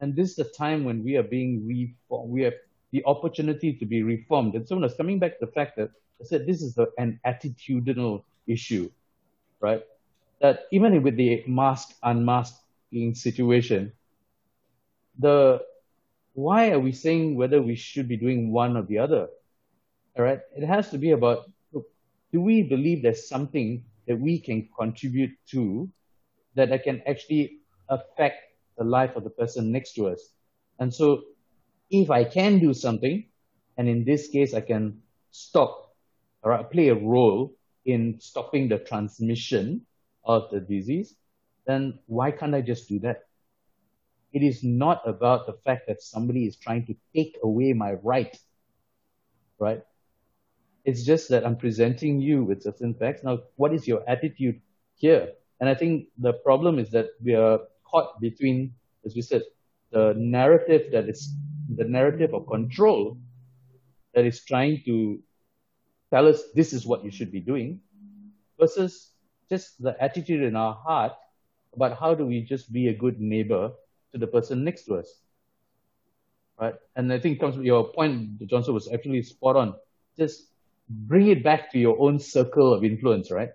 and 0.01 0.15
this 0.15 0.31
is 0.31 0.37
the 0.37 0.45
time 0.45 0.85
when 0.85 1.03
we 1.03 1.17
are 1.17 1.23
being 1.23 1.67
reformed. 1.67 2.31
We 2.31 2.43
have 2.43 2.55
the 2.93 3.05
opportunity 3.07 3.73
to 3.73 3.87
be 3.87 4.03
reformed. 4.03 4.55
And 4.55 4.67
so 4.67 4.77
when 4.77 4.89
coming 4.91 5.19
back 5.19 5.39
to 5.39 5.47
the 5.47 5.53
fact 5.53 5.77
that 5.77 5.91
I 6.21 6.25
said 6.25 6.47
this 6.47 6.61
is 6.61 6.77
a, 6.79 6.89
an 6.99 7.21
attitudinal 7.25 8.25
issue, 8.47 8.91
right? 9.61 9.83
That 10.41 10.61
even 10.73 11.03
with 11.03 11.17
the 11.17 11.45
mask 11.47 11.95
unmasking 12.03 13.15
situation, 13.15 13.93
the 15.19 15.63
why 16.35 16.71
are 16.71 16.81
we 16.81 16.93
saying 16.93 17.37
whether 17.37 17.61
we 17.61 17.77
should 17.77 18.09
be 18.09 18.17
doing 18.17 18.53
one 18.53 18.77
or 18.77 18.83
the 18.83 18.99
other? 18.99 19.29
All 20.17 20.25
right, 20.25 20.41
it 20.57 20.65
has 20.67 20.91
to 20.91 20.99
be 20.99 21.11
about 21.11 21.51
look, 21.73 21.87
do 22.33 22.41
we 22.41 22.63
believe 22.63 23.03
there's 23.03 23.29
something 23.29 23.85
that 24.07 24.19
we 24.19 24.39
can 24.41 24.69
contribute 24.79 25.33
to 25.51 25.89
that 26.55 26.83
can 26.85 27.03
actually 27.07 27.59
affect 27.89 28.43
the 28.79 28.85
life 28.85 29.17
of 29.17 29.25
the 29.25 29.31
person 29.31 29.71
next 29.71 29.95
to 29.95 30.09
us? 30.09 30.31
And 30.79 30.93
so, 30.93 31.23
if 31.91 32.11
I 32.11 32.25
can 32.25 32.59
do 32.59 32.73
something, 32.73 33.27
and 33.77 33.89
in 33.89 34.05
this 34.05 34.29
case, 34.29 34.55
I 34.55 34.61
can 34.61 35.03
stop 35.31 35.95
or 36.43 36.65
play 36.65 36.89
a 36.89 36.95
role 36.95 37.55
in 37.85 38.19
stopping 38.21 38.69
the 38.69 38.79
transmission 38.79 39.87
of 40.25 40.51
the 40.51 40.61
disease, 40.61 41.15
then 41.67 41.99
why 42.07 42.31
can't 42.31 42.55
I 42.55 42.61
just 42.61 42.89
do 42.89 42.99
that? 43.01 43.25
It 44.33 44.43
is 44.43 44.63
not 44.63 45.07
about 45.09 45.47
the 45.47 45.55
fact 45.65 45.89
that 45.89 46.03
somebody 46.03 46.47
is 46.47 46.57
trying 46.57 46.87
to 46.87 46.95
take 47.15 47.37
away 47.43 47.73
my 47.73 47.95
right, 48.03 48.37
right? 49.59 49.83
It's 50.85 51.05
just 51.05 51.29
that 51.31 51.45
I'm 51.45 51.57
presenting 51.57 52.21
you 52.21 52.45
with 52.45 52.63
certain 52.63 52.95
facts. 52.95 53.23
Now, 53.23 53.41
what 53.57 53.75
is 53.75 53.87
your 53.87 54.09
attitude 54.09 54.61
here? 54.95 55.33
And 55.61 55.69
I 55.69 55.75
think 55.75 56.09
the 56.19 56.33
problem 56.33 56.79
is 56.79 56.91
that 56.91 57.09
we 57.23 57.35
are 57.35 57.61
caught 57.85 58.21
between, 58.21 58.75
as 59.05 59.15
we 59.15 59.23
said, 59.23 59.43
the 59.91 60.15
narrative 60.17 60.93
that 60.93 61.09
is 61.09 61.35
the 61.77 61.85
narrative 61.85 62.33
of 62.35 62.47
control 62.47 63.19
that 64.15 64.25
is 64.25 64.45
trying 64.45 64.83
to 64.87 65.21
tell 66.11 66.27
us 66.27 66.43
this 66.55 66.73
is 66.73 66.87
what 66.87 67.05
you 67.05 67.11
should 67.11 67.31
be 67.31 67.41
doing 67.41 67.81
versus 68.59 69.11
just 69.51 69.83
the 69.83 70.01
attitude 70.03 70.43
in 70.43 70.57
our 70.57 70.75
heart 70.75 71.13
about 71.75 71.99
how 71.99 72.15
do 72.15 72.25
we 72.25 72.43
just 72.43 72.73
be 72.73 72.89
a 72.89 72.95
good 72.95 73.21
neighbor 73.21 73.73
to 74.13 74.19
the 74.19 74.27
person 74.27 74.65
next 74.65 74.85
to 74.85 74.95
us. 74.95 75.13
Right? 76.59 76.75
And 76.97 77.13
I 77.13 77.19
think 77.19 77.41
comes 77.41 77.57
your 77.57 77.93
point, 77.93 78.47
Johnson, 78.47 78.75
was 78.75 78.91
actually 78.93 79.23
spot 79.23 79.57
on. 79.57 79.75
Just 80.17 80.47
bring 80.89 81.29
it 81.29 81.43
back 81.43 81.71
to 81.73 81.79
your 81.79 82.01
own 82.01 82.19
circle 82.19 82.75
of 82.75 82.85
influence, 82.85 83.31
right? 83.31 83.51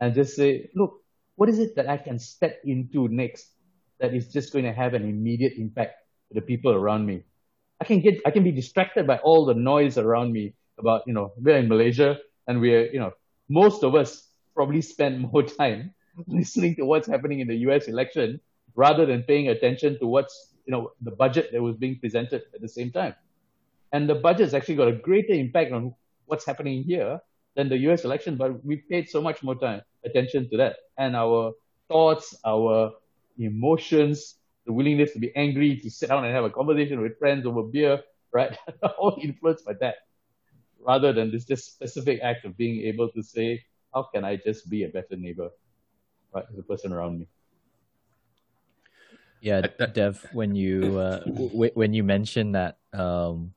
And 0.00 0.14
just 0.14 0.34
say, 0.34 0.70
look, 0.74 1.02
what 1.36 1.48
is 1.48 1.58
it 1.58 1.76
that 1.76 1.88
I 1.88 1.96
can 1.96 2.18
step 2.18 2.60
into 2.64 3.08
next 3.08 3.48
that 4.00 4.14
is 4.14 4.32
just 4.32 4.52
going 4.52 4.64
to 4.64 4.72
have 4.72 4.94
an 4.94 5.02
immediate 5.02 5.54
impact 5.56 5.94
to 6.28 6.34
the 6.34 6.40
people 6.40 6.72
around 6.72 7.06
me? 7.06 7.22
I 7.80 7.84
can 7.84 8.00
get 8.00 8.20
I 8.26 8.30
can 8.30 8.44
be 8.44 8.52
distracted 8.52 9.06
by 9.06 9.18
all 9.18 9.46
the 9.46 9.54
noise 9.54 9.96
around 9.96 10.32
me 10.32 10.54
about 10.78 11.02
you 11.06 11.14
know 11.14 11.32
we're 11.36 11.56
in 11.56 11.68
Malaysia 11.68 12.18
and 12.46 12.60
we're 12.60 12.92
you 12.92 13.00
know 13.00 13.12
most 13.48 13.82
of 13.84 13.94
us 13.94 14.29
probably 14.60 14.82
spend 14.82 15.14
more 15.32 15.42
time 15.42 15.80
mm-hmm. 16.18 16.36
listening 16.40 16.76
to 16.76 16.84
what's 16.84 17.08
happening 17.08 17.40
in 17.40 17.48
the 17.48 17.58
U.S. 17.66 17.88
election 17.88 18.40
rather 18.74 19.06
than 19.06 19.22
paying 19.22 19.48
attention 19.48 19.98
to 20.00 20.06
what's 20.06 20.34
you 20.66 20.72
know 20.72 20.92
the 21.00 21.14
budget 21.22 21.48
that 21.52 21.62
was 21.62 21.76
being 21.84 21.96
presented 21.98 22.42
at 22.54 22.60
the 22.60 22.68
same 22.68 22.90
time. 22.92 23.14
And 23.92 24.08
the 24.08 24.18
budget's 24.28 24.54
actually 24.54 24.76
got 24.82 24.88
a 24.88 24.96
greater 25.08 25.32
impact 25.32 25.72
on 25.72 25.94
what's 26.26 26.44
happening 26.44 26.84
here 26.84 27.18
than 27.56 27.68
the 27.68 27.78
US 27.88 28.04
election, 28.04 28.36
but 28.36 28.64
we 28.64 28.76
paid 28.76 29.08
so 29.08 29.20
much 29.28 29.42
more 29.42 29.56
time 29.56 29.80
attention 30.04 30.48
to 30.50 30.56
that. 30.58 30.76
And 30.98 31.16
our 31.16 31.52
thoughts, 31.88 32.36
our 32.44 32.92
emotions, 33.38 34.36
the 34.66 34.72
willingness 34.72 35.12
to 35.14 35.18
be 35.18 35.34
angry, 35.34 35.80
to 35.82 35.90
sit 35.90 36.10
down 36.10 36.24
and 36.24 36.34
have 36.34 36.44
a 36.44 36.50
conversation 36.50 37.00
with 37.00 37.18
friends 37.18 37.46
over 37.46 37.64
beer, 37.64 37.98
right? 38.32 38.56
all 38.98 39.18
influenced 39.20 39.64
by 39.64 39.74
that. 39.80 39.96
Rather 40.86 41.12
than 41.12 41.32
this 41.32 41.44
just 41.44 41.72
specific 41.74 42.20
act 42.22 42.44
of 42.44 42.56
being 42.56 42.76
able 42.90 43.08
to 43.16 43.22
say, 43.22 43.64
how 43.94 44.04
can 44.04 44.24
I 44.24 44.36
just 44.36 44.68
be 44.70 44.84
a 44.84 44.88
better 44.88 45.16
neighbor, 45.16 45.50
right, 46.32 46.46
to 46.48 46.56
the 46.56 46.62
person 46.62 46.92
around 46.92 47.18
me? 47.18 47.26
Yeah, 49.40 49.62
Dev, 49.62 50.26
when 50.34 50.54
you 50.54 50.98
uh, 50.98 51.24
w- 51.24 51.72
when 51.74 51.94
you 51.94 52.04
mentioned 52.04 52.54
that, 52.54 52.76
um, 52.92 53.54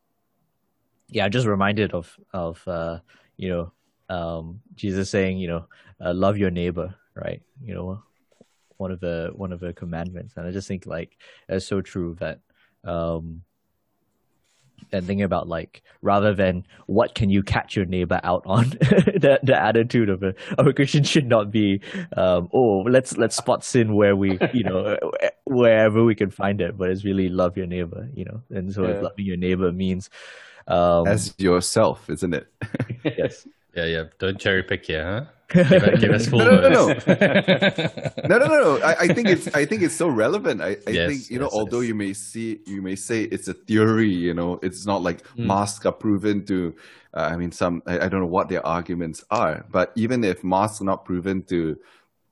yeah, 1.10 1.26
I'm 1.26 1.32
just 1.32 1.46
reminded 1.46 1.93
of 1.93 2.15
of 2.32 2.65
uh, 2.67 3.00
you 3.36 3.50
know 3.50 3.72
um, 4.10 4.62
Jesus 4.76 5.10
saying, 5.10 5.38
you 5.38 5.48
know, 5.48 5.65
uh, 6.04 6.13
love 6.13 6.38
your 6.38 6.52
neighbor, 6.52 6.96
right? 7.15 7.41
You 7.62 7.74
know, 7.74 8.04
one 8.78 8.91
of 8.91 9.00
the 9.00 9.32
one 9.36 9.52
of 9.52 9.60
the 9.60 9.74
commandments, 9.74 10.36
and 10.38 10.48
I 10.48 10.52
just 10.52 10.67
think 10.67 10.86
like 10.86 11.17
it's 11.50 11.67
so 11.67 11.82
true 11.82 12.15
that 12.19 12.39
um, 12.86 13.43
and 14.92 15.06
thinking 15.06 15.24
about 15.24 15.48
like 15.48 15.82
rather 16.02 16.34
than 16.34 16.66
what 16.86 17.16
can 17.16 17.30
you 17.30 17.42
catch 17.42 17.76
your 17.76 17.86
neighbor 17.86 18.20
out 18.24 18.44
on 18.46 18.70
the, 18.70 19.40
the 19.44 19.56
attitude 19.56 20.10
of 20.10 20.24
a 20.24 20.36
of 20.58 20.68
a 20.68 20.74
christian 20.74 21.04
should 21.04 21.28
not 21.28 21.52
be 21.52 21.82
um, 22.16 22.50
oh 22.54 22.84
let's 22.88 23.18
let's 23.18 23.36
spot 23.36 23.64
sin 23.64 23.96
where 23.96 24.16
we 24.16 24.38
you 24.54 24.64
know 24.64 24.98
wherever 25.46 26.04
we 26.04 26.16
can 26.16 26.30
find 26.30 26.62
it 26.62 26.78
but 26.78 26.90
it's 26.90 27.04
really 27.04 27.30
love 27.30 27.58
your 27.58 27.68
neighbor 27.68 28.08
you 28.14 28.26
know? 28.26 28.42
And 28.50 28.74
so 28.74 28.88
yeah. 28.88 29.00
loving 29.00 29.26
your 29.26 29.38
neighbor 29.38 29.72
means 29.72 30.10
um, 30.68 31.08
as 31.08 31.34
yourself 31.38 32.10
isn't 32.10 32.34
it? 32.34 32.48
Yes. 33.04 33.48
Yeah 33.76 33.86
yeah. 33.86 34.04
Don't 34.20 34.40
cherry 34.40 34.64
pick 34.64 34.86
here 34.86 35.04
huh 35.04 35.26
give, 35.54 36.02
give 36.02 36.12
us 36.12 36.28
full 36.28 36.39
no, 36.39 36.60
no, 36.60 36.70
no, 36.70 36.70
no. 36.70 36.88
no, 36.88 38.38
no, 38.38 38.38
no, 38.38 38.48
no. 38.48 38.80
I, 38.84 38.96
I, 39.02 39.08
think 39.08 39.28
it's 39.28 39.48
I 39.56 39.66
think 39.66 39.82
it's 39.84 39.96
so 39.96 40.08
relevant. 40.08 40.62
I, 40.62 40.78
I 40.88 40.92
yes, 40.92 41.10
think 41.10 41.30
you 41.30 41.39
know, 41.39 41.50
although 41.52 41.82
yes. 41.82 41.89
you 41.89 41.96
may 41.96 42.13
see 42.13 42.60
you 42.66 42.82
may 42.82 42.96
say 42.96 43.24
it's 43.24 43.48
a 43.48 43.54
theory, 43.54 44.10
you 44.10 44.34
know, 44.34 44.60
it's 44.63 44.86
not 44.86 45.02
like 45.02 45.24
mm. 45.30 45.46
masks 45.46 45.86
are 45.86 45.92
proven 45.92 46.46
to. 46.46 46.76
Uh, 47.13 47.30
I 47.32 47.38
mean, 47.38 47.52
some 47.52 47.84
I, 47.86 48.06
I, 48.06 48.10
don't 48.10 48.22
know 48.22 48.26
what 48.26 48.50
their 48.50 48.66
arguments 48.66 49.24
are, 49.30 49.66
but 49.72 49.92
even 49.96 50.24
if 50.24 50.44
masks 50.44 50.82
are 50.82 50.86
not 50.86 51.06
proven 51.06 51.44
to 51.44 51.78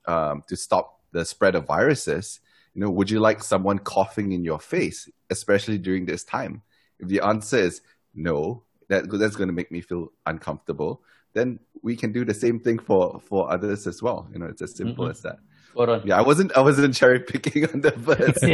um, 0.06 0.42
to 0.48 0.56
stop 0.56 1.00
the 1.12 1.24
spread 1.24 1.54
of 1.54 1.66
viruses, 1.66 2.40
you 2.74 2.80
know, 2.80 2.90
would 2.90 3.10
you 3.10 3.20
like 3.20 3.44
someone 3.44 3.78
coughing 3.78 4.32
in 4.32 4.44
your 4.44 4.58
face, 4.58 5.08
especially 5.30 5.78
during 5.78 6.06
this 6.06 6.24
time? 6.24 6.62
If 6.98 7.08
the 7.08 7.20
answer 7.20 7.58
is 7.58 7.82
no, 8.14 8.64
that 8.88 9.08
that's 9.10 9.36
going 9.36 9.48
to 9.48 9.54
make 9.54 9.70
me 9.70 9.80
feel 9.80 10.12
uncomfortable 10.26 11.02
then 11.34 11.58
we 11.82 11.96
can 11.96 12.12
do 12.12 12.24
the 12.24 12.34
same 12.34 12.60
thing 12.60 12.78
for 12.78 13.20
for 13.20 13.50
others 13.50 13.86
as 13.86 14.02
well. 14.02 14.28
You 14.32 14.38
know, 14.38 14.46
it's 14.46 14.62
as 14.62 14.74
simple 14.74 15.04
mm-hmm. 15.04 15.12
as 15.12 15.20
that. 15.22 15.38
Hold 15.74 15.88
on. 15.88 16.02
Yeah, 16.04 16.18
I 16.18 16.22
wasn't 16.22 16.56
I 16.56 16.60
wasn't 16.60 16.94
cherry 16.94 17.20
picking 17.20 17.64
on 17.72 17.80
the 17.80 17.92
first. 17.92 18.44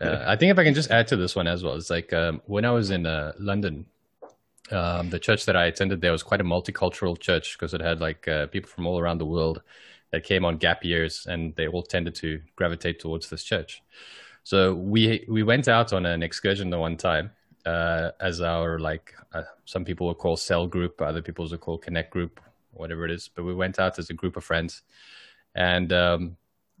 uh, 0.00 0.24
I 0.26 0.36
think 0.36 0.50
if 0.52 0.58
I 0.58 0.64
can 0.64 0.74
just 0.74 0.90
add 0.90 1.06
to 1.08 1.16
this 1.16 1.36
one 1.36 1.46
as 1.46 1.62
well, 1.62 1.74
it's 1.74 1.90
like 1.90 2.12
um, 2.12 2.40
when 2.46 2.64
I 2.64 2.70
was 2.70 2.90
in 2.90 3.06
uh, 3.06 3.32
London, 3.38 3.86
um, 4.70 5.10
the 5.10 5.18
church 5.18 5.44
that 5.46 5.56
I 5.56 5.66
attended 5.66 6.00
there 6.00 6.12
was 6.12 6.22
quite 6.22 6.40
a 6.40 6.44
multicultural 6.44 7.18
church 7.18 7.56
because 7.58 7.74
it 7.74 7.80
had 7.80 8.00
like 8.00 8.26
uh, 8.26 8.46
people 8.46 8.68
from 8.68 8.86
all 8.86 8.98
around 8.98 9.18
the 9.18 9.26
world 9.26 9.62
that 10.12 10.24
came 10.24 10.44
on 10.44 10.56
gap 10.56 10.84
years, 10.84 11.26
and 11.28 11.54
they 11.56 11.68
all 11.68 11.82
tended 11.82 12.14
to 12.16 12.40
gravitate 12.56 13.00
towards 13.00 13.28
this 13.28 13.44
church. 13.44 13.82
So 14.44 14.74
we 14.74 15.24
we 15.28 15.42
went 15.42 15.68
out 15.68 15.92
on 15.92 16.06
an 16.06 16.22
excursion 16.22 16.70
the 16.70 16.78
one 16.78 16.96
time, 16.96 17.32
uh, 17.66 18.12
as 18.20 18.40
our 18.40 18.78
like 18.78 19.12
uh, 19.34 19.42
some 19.64 19.84
people 19.84 20.06
will 20.06 20.14
call 20.14 20.36
cell 20.36 20.66
group, 20.66 21.02
other 21.02 21.20
people 21.20 21.46
will 21.48 21.58
call 21.58 21.76
connect 21.76 22.12
group, 22.12 22.40
whatever 22.72 23.04
it 23.04 23.10
is. 23.10 23.28
But 23.28 23.44
we 23.44 23.54
went 23.54 23.78
out 23.78 23.98
as 23.98 24.08
a 24.08 24.14
group 24.14 24.36
of 24.36 24.44
friends, 24.44 24.82
and 25.54 25.92
um, 25.92 26.36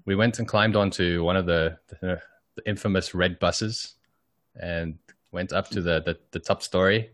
we 0.06 0.14
went 0.14 0.38
and 0.38 0.46
climbed 0.46 0.76
onto 0.76 1.24
one 1.24 1.36
of 1.36 1.46
the, 1.46 1.78
the, 1.88 2.20
the, 2.54 2.68
infamous 2.68 3.14
red 3.14 3.38
buses, 3.40 3.96
and 4.54 4.96
went 5.32 5.52
up 5.52 5.68
to 5.70 5.82
the, 5.82 6.00
the, 6.00 6.16
the 6.30 6.38
top 6.38 6.62
story. 6.62 7.10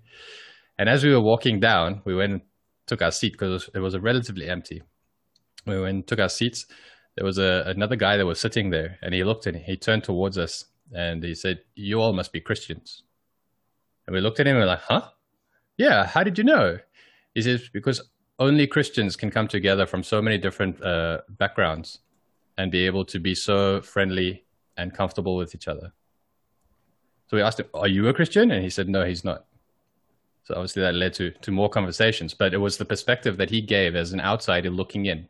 And 0.79 0.89
as 0.89 1.03
we 1.03 1.11
were 1.11 1.21
walking 1.21 1.59
down, 1.59 2.03
we 2.05 2.15
went 2.15 2.33
and 2.33 2.43
took 2.87 3.03
our 3.03 3.11
seat 3.11 3.33
because 3.33 3.71
it 3.75 3.79
was, 3.79 3.95
a 3.95 4.01
relatively 4.01 4.49
empty. 4.49 4.83
We 5.67 5.81
went 5.81 5.95
and 5.95 6.07
took 6.07 6.19
our 6.19 6.29
seats. 6.29 6.67
There 7.17 7.25
was 7.25 7.39
a, 7.39 7.65
another 7.67 7.97
guy 7.97 8.17
that 8.17 8.27
was 8.27 8.39
sitting 8.39 8.71
there, 8.71 8.99
and 9.03 9.15
he 9.15 9.25
looked 9.25 9.47
and 9.47 9.57
he 9.57 9.77
turned 9.77 10.05
towards 10.05 10.37
us 10.37 10.67
and 10.95 11.23
he 11.23 11.35
said, 11.35 11.61
"You 11.75 12.01
all 12.01 12.13
must 12.13 12.33
be 12.33 12.41
Christians." 12.41 13.03
And 14.13 14.19
we 14.19 14.21
looked 14.21 14.41
at 14.41 14.47
him 14.47 14.57
and 14.57 14.59
we 14.59 14.65
are 14.65 14.75
like, 14.75 14.83
huh? 14.83 15.09
Yeah, 15.79 16.05
how 16.05 16.23
did 16.23 16.37
you 16.37 16.45
know? 16.45 16.79
He 17.35 17.41
says, 17.41 17.71
because 17.73 18.11
only 18.39 18.67
Christians 18.67 19.17
can 19.17 19.31
come 19.31 19.49
together 19.49 19.87
from 19.87 20.03
so 20.03 20.21
many 20.21 20.37
different 20.37 20.83
uh, 20.83 21.23
backgrounds 21.31 22.01
and 22.59 22.71
be 22.71 22.85
able 22.85 23.07
to 23.07 23.19
be 23.19 23.35
so 23.35 23.81
friendly 23.81 24.45
and 24.77 24.93
comfortable 24.93 25.35
with 25.35 25.55
each 25.55 25.67
other. 25.67 25.95
So 27.29 27.39
we 27.39 27.43
asked 27.43 27.61
him, 27.61 27.69
Are 27.73 27.89
you 27.89 28.07
a 28.09 28.13
Christian? 28.13 28.51
And 28.51 28.63
he 28.63 28.69
said, 28.69 28.87
No, 28.87 29.03
he's 29.03 29.25
not. 29.25 29.47
So 30.43 30.57
obviously 30.57 30.83
that 30.83 30.95
led 30.95 31.15
to, 31.15 31.31
to 31.31 31.51
more 31.51 31.71
conversations, 31.71 32.35
but 32.35 32.53
it 32.53 32.59
was 32.59 32.77
the 32.77 32.85
perspective 32.85 33.39
that 33.39 33.49
he 33.49 33.63
gave 33.63 33.97
as 33.97 34.13
an 34.13 34.21
outsider 34.21 34.69
looking 34.69 35.07
in. 35.07 35.27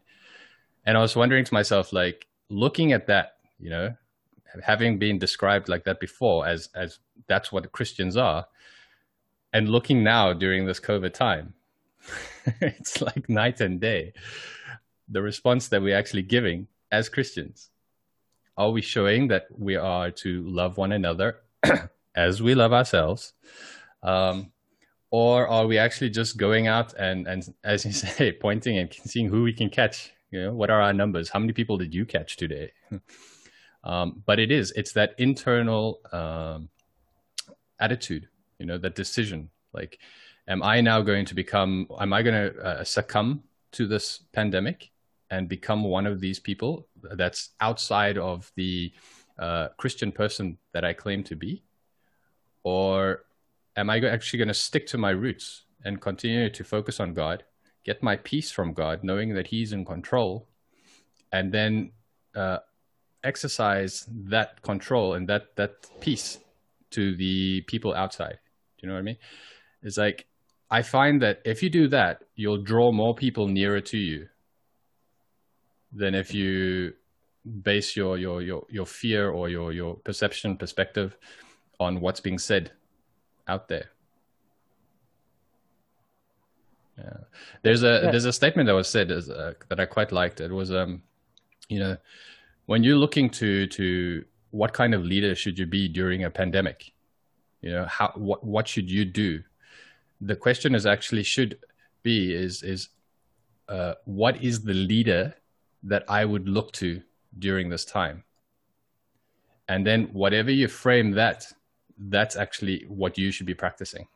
And 0.87 0.99
I 0.99 1.03
was 1.03 1.14
wondering 1.14 1.45
to 1.45 1.55
myself, 1.55 1.92
like, 1.92 2.27
looking 2.49 2.90
at 2.90 3.07
that, 3.07 3.37
you 3.61 3.71
know, 3.71 3.95
having 4.62 4.98
been 4.98 5.18
described 5.18 5.68
like 5.68 5.84
that 5.84 6.00
before 6.00 6.46
as 6.46 6.68
as 6.74 6.98
that's 7.26 7.52
what 7.52 7.70
Christians 7.72 8.16
are, 8.16 8.46
and 9.52 9.68
looking 9.68 10.02
now 10.02 10.32
during 10.32 10.66
this 10.66 10.80
COVID 10.80 11.12
time, 11.12 11.54
it's 12.60 13.00
like 13.00 13.28
night 13.28 13.60
and 13.60 13.80
day. 13.80 14.12
The 15.08 15.22
response 15.22 15.68
that 15.68 15.82
we're 15.82 15.96
actually 15.96 16.22
giving 16.22 16.68
as 16.90 17.08
Christians. 17.08 17.70
Are 18.56 18.70
we 18.70 18.82
showing 18.82 19.28
that 19.28 19.46
we 19.56 19.76
are 19.76 20.10
to 20.10 20.42
love 20.42 20.76
one 20.76 20.92
another 20.92 21.40
as 22.14 22.42
we 22.42 22.54
love 22.54 22.72
ourselves? 22.72 23.32
Um, 24.02 24.52
or 25.10 25.46
are 25.46 25.66
we 25.66 25.78
actually 25.78 26.10
just 26.10 26.36
going 26.36 26.66
out 26.66 26.94
and, 26.94 27.26
and 27.26 27.54
as 27.64 27.84
you 27.84 27.92
say, 27.92 28.32
pointing 28.32 28.78
and 28.78 28.92
seeing 28.92 29.28
who 29.28 29.42
we 29.42 29.52
can 29.52 29.70
catch? 29.70 30.12
You 30.30 30.44
know, 30.44 30.52
what 30.52 30.70
are 30.70 30.80
our 30.80 30.92
numbers? 30.92 31.28
How 31.28 31.38
many 31.38 31.52
people 31.52 31.76
did 31.76 31.94
you 31.94 32.04
catch 32.04 32.36
today? 32.36 32.72
um, 33.85 34.23
but 34.27 34.38
it 34.38 34.51
is, 34.51 34.73
it's 34.73 34.92
that 34.92 35.14
internal 35.18 36.01
um, 36.12 36.68
attitude 37.83 38.29
you 38.62 38.66
know 38.66 38.79
that 38.79 38.95
decision 38.95 39.51
like 39.75 39.99
am 40.47 40.62
i 40.62 40.81
now 40.81 41.03
going 41.03 41.25
to 41.27 41.35
become 41.35 41.87
am 42.01 42.12
i 42.12 42.23
going 42.23 42.38
to 42.40 42.59
uh, 42.61 42.85
succumb 42.85 43.42
to 43.73 43.87
this 43.87 44.21
pandemic 44.33 44.90
and 45.31 45.49
become 45.49 45.83
one 45.83 46.07
of 46.07 46.21
these 46.21 46.38
people 46.38 46.87
that's 47.16 47.51
outside 47.61 48.16
of 48.18 48.53
the 48.55 48.92
uh, 49.38 49.68
christian 49.77 50.12
person 50.12 50.57
that 50.73 50.85
i 50.85 50.92
claim 50.92 51.25
to 51.25 51.35
be? 51.35 51.62
Or 52.64 53.25
am 53.77 53.90
i 53.90 53.99
actually 53.99 54.38
going 54.38 54.55
to 54.55 54.55
stick 54.55 54.87
to 54.88 54.99
my 54.99 55.11
roots 55.11 55.64
and 55.85 56.01
continue 56.01 56.49
to 56.51 56.62
focus 56.62 57.01
on 57.01 57.14
god 57.14 57.42
get 57.83 58.03
my 58.03 58.14
peace 58.14 58.53
from 58.53 58.73
god 58.73 59.03
knowing 59.03 59.35
that 59.35 59.49
he's 59.49 59.73
in 59.73 59.85
control 59.85 60.47
and 61.33 61.51
then 61.51 61.90
uh, 62.37 62.59
exercise 63.24 64.06
that 64.08 64.62
control 64.62 65.14
and 65.14 65.28
that 65.28 65.54
that 65.56 65.87
peace 66.00 66.38
to 66.90 67.16
the 67.16 67.62
people 67.62 67.94
outside 67.94 68.38
Do 68.78 68.87
you 68.87 68.88
know 68.88 68.94
what 68.94 69.00
I 69.00 69.02
mean? 69.02 69.16
It's 69.82 69.96
like 69.96 70.26
I 70.70 70.82
find 70.82 71.20
that 71.22 71.42
if 71.44 71.62
you 71.62 71.70
do 71.70 71.88
that, 71.88 72.24
you'll 72.35 72.62
draw 72.62 72.92
more 72.92 73.14
people 73.14 73.46
nearer 73.46 73.80
to 73.82 73.98
you 73.98 74.28
than 75.92 76.14
if 76.14 76.32
you 76.32 76.94
base 77.62 77.96
your 77.96 78.16
your 78.16 78.40
your 78.40 78.66
your 78.70 78.87
fear 78.87 79.30
or 79.30 79.48
your 79.48 79.72
your 79.72 79.96
perception 79.96 80.56
perspective 80.56 81.16
on 81.78 82.00
what's 82.00 82.20
being 82.20 82.38
said 82.38 82.72
out 83.48 83.68
there. 83.68 83.90
Yeah. 86.96 87.18
There's 87.62 87.82
a 87.82 88.00
yeah. 88.04 88.11
there's 88.11 88.24
a 88.24 88.32
statement 88.32 88.66
that 88.66 88.74
was 88.74 88.88
said 88.88 89.11
as, 89.11 89.28
uh, 89.28 89.54
that 89.68 89.80
I 89.80 89.87
quite 89.87 90.12
liked. 90.12 90.40
It 90.40 90.52
was 90.52 90.72
um, 90.72 91.02
you 91.68 91.80
know, 91.80 91.96
when 92.66 92.85
you're 92.85 92.96
looking 92.96 93.29
to 93.31 93.66
to 93.68 94.25
what 94.51 94.72
kind 94.72 94.94
of 94.94 95.05
leader 95.05 95.35
should 95.35 95.59
you 95.59 95.66
be 95.66 95.88
during 95.88 96.25
a 96.25 96.31
pandemic, 96.31 96.92
you 97.61 97.70
know 97.70 97.85
how 97.87 98.12
what 98.14 98.44
what 98.44 98.68
should 98.68 98.90
you 98.90 99.05
do? 99.05 99.42
The 100.20 100.37
question 100.37 100.75
is 100.75 100.87
actually 100.87 101.22
should 101.22 101.59
be 102.03 102.35
is 102.35 102.62
is 102.62 102.88
uh, 103.68 103.94
what 104.05 104.42
is 104.42 104.62
the 104.62 104.75
leader 104.75 105.35
that 105.85 106.05
i 106.09 106.25
would 106.25 106.48
look 106.48 106.72
to 106.72 107.03
during 107.38 107.68
this 107.68 107.85
time? 107.85 108.25
And 109.68 109.87
then 109.87 110.09
whatever 110.12 110.51
you 110.51 110.68
frame 110.68 111.12
that, 111.12 111.46
that's 111.96 112.37
actually 112.37 112.85
what 112.88 113.16
you 113.16 113.31
should 113.31 113.46
be 113.46 113.55
practicing. 113.55 114.07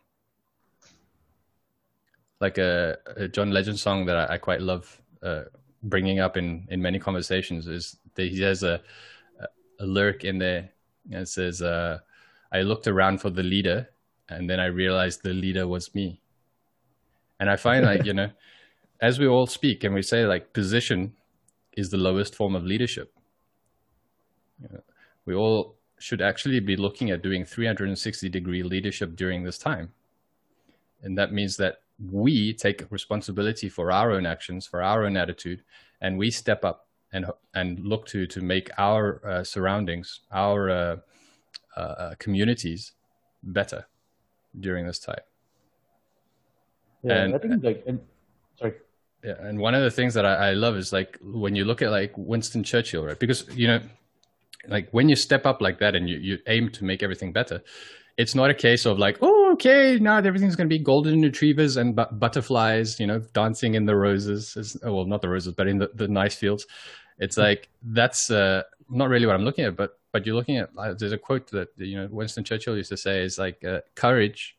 Like 2.40 2.58
a, 2.58 2.98
a 3.16 3.28
John 3.28 3.50
Legend 3.50 3.78
song 3.78 4.04
that 4.06 4.16
I, 4.16 4.34
I 4.34 4.38
quite 4.38 4.60
love 4.60 5.00
uh, 5.22 5.44
bringing 5.82 6.20
up 6.20 6.36
in 6.36 6.66
in 6.70 6.82
many 6.82 6.98
conversations 6.98 7.66
is 7.66 7.96
he 8.24 8.40
has 8.42 8.62
a 8.62 8.80
a 9.78 9.86
lyric 9.86 10.24
in 10.24 10.38
there 10.38 10.70
and 11.10 11.28
says, 11.28 11.62
uh, 11.62 11.98
"I 12.52 12.62
looked 12.62 12.86
around 12.86 13.20
for 13.20 13.30
the 13.30 13.42
leader, 13.42 13.90
and 14.28 14.48
then 14.48 14.60
I 14.60 14.66
realized 14.66 15.22
the 15.22 15.34
leader 15.34 15.66
was 15.66 15.94
me." 15.94 16.20
And 17.38 17.50
I 17.50 17.56
find 17.56 17.84
like 17.84 18.04
you 18.04 18.14
know, 18.14 18.30
as 19.00 19.18
we 19.18 19.26
all 19.26 19.46
speak 19.46 19.84
and 19.84 19.94
we 19.94 20.02
say 20.02 20.26
like 20.26 20.52
position 20.52 21.14
is 21.76 21.90
the 21.90 21.98
lowest 21.98 22.34
form 22.34 22.54
of 22.54 22.64
leadership. 22.64 23.12
You 24.62 24.68
know, 24.72 24.80
we 25.26 25.34
all 25.34 25.76
should 25.98 26.22
actually 26.22 26.60
be 26.60 26.76
looking 26.76 27.10
at 27.10 27.22
doing 27.22 27.44
360 27.44 28.28
degree 28.28 28.62
leadership 28.62 29.16
during 29.16 29.42
this 29.42 29.58
time. 29.58 29.92
And 31.02 31.16
that 31.18 31.32
means 31.32 31.56
that 31.58 31.82
we 31.98 32.52
take 32.52 32.90
responsibility 32.90 33.68
for 33.68 33.90
our 33.90 34.12
own 34.12 34.26
actions, 34.26 34.66
for 34.66 34.82
our 34.82 35.04
own 35.04 35.16
attitude, 35.16 35.62
and 36.00 36.18
we 36.18 36.30
step 36.30 36.64
up 36.64 36.85
and 37.16 37.26
and 37.54 37.80
look 37.80 38.06
to 38.06 38.26
to 38.26 38.40
make 38.40 38.70
our 38.78 39.20
uh, 39.26 39.42
surroundings, 39.42 40.20
our 40.30 40.70
uh, 40.70 40.96
uh, 41.76 41.80
uh 41.80 42.14
communities 42.18 42.92
better 43.42 43.86
during 44.60 44.86
this 44.86 44.98
time. 44.98 45.24
Yeah, 47.02 47.24
and, 47.24 47.34
I 47.34 47.38
think 47.38 47.64
like, 47.64 47.82
and, 47.86 48.00
sorry. 48.58 48.74
Yeah, 49.24 49.34
and 49.40 49.58
one 49.58 49.74
of 49.74 49.82
the 49.82 49.90
things 49.90 50.14
that 50.14 50.26
I, 50.26 50.50
I 50.50 50.52
love 50.52 50.76
is 50.76 50.92
like 50.92 51.18
when 51.22 51.56
you 51.56 51.64
look 51.64 51.82
at 51.82 51.90
like 51.90 52.12
Winston 52.16 52.62
Churchill, 52.62 53.04
right? 53.04 53.18
Because 53.18 53.46
you 53.56 53.66
know, 53.66 53.80
like 54.68 54.88
when 54.90 55.08
you 55.08 55.16
step 55.16 55.46
up 55.46 55.60
like 55.60 55.78
that 55.78 55.94
and 55.94 56.08
you, 56.08 56.18
you 56.18 56.38
aim 56.46 56.70
to 56.70 56.84
make 56.84 57.02
everything 57.02 57.32
better, 57.32 57.62
it's 58.16 58.34
not 58.34 58.50
a 58.50 58.54
case 58.54 58.86
of 58.86 58.98
like, 58.98 59.18
oh, 59.20 59.52
okay, 59.52 59.98
now 59.98 60.18
everything's 60.18 60.56
going 60.56 60.68
to 60.68 60.74
be 60.74 60.82
golden 60.82 61.20
retrievers 61.22 61.76
and 61.76 61.94
bu- 61.94 62.12
butterflies, 62.12 62.98
you 62.98 63.06
know, 63.06 63.18
dancing 63.32 63.74
in 63.74 63.84
the 63.84 63.94
roses. 63.94 64.54
It's, 64.56 64.76
well, 64.82 65.04
not 65.04 65.22
the 65.22 65.28
roses, 65.28 65.54
but 65.54 65.68
in 65.68 65.78
the, 65.78 65.90
the 65.94 66.08
nice 66.08 66.34
fields. 66.34 66.66
It's 67.18 67.36
like 67.36 67.68
that's 67.82 68.30
uh, 68.30 68.62
not 68.90 69.08
really 69.08 69.26
what 69.26 69.34
I'm 69.34 69.44
looking 69.44 69.64
at, 69.64 69.76
but 69.76 69.98
but 70.12 70.26
you're 70.26 70.34
looking 70.34 70.58
at. 70.58 70.70
Uh, 70.76 70.94
there's 70.94 71.12
a 71.12 71.18
quote 71.18 71.50
that 71.50 71.68
you 71.76 71.96
know 71.96 72.08
Winston 72.10 72.44
Churchill 72.44 72.76
used 72.76 72.90
to 72.90 72.96
say 72.96 73.22
is 73.22 73.38
like, 73.38 73.64
uh, 73.64 73.80
courage 73.94 74.56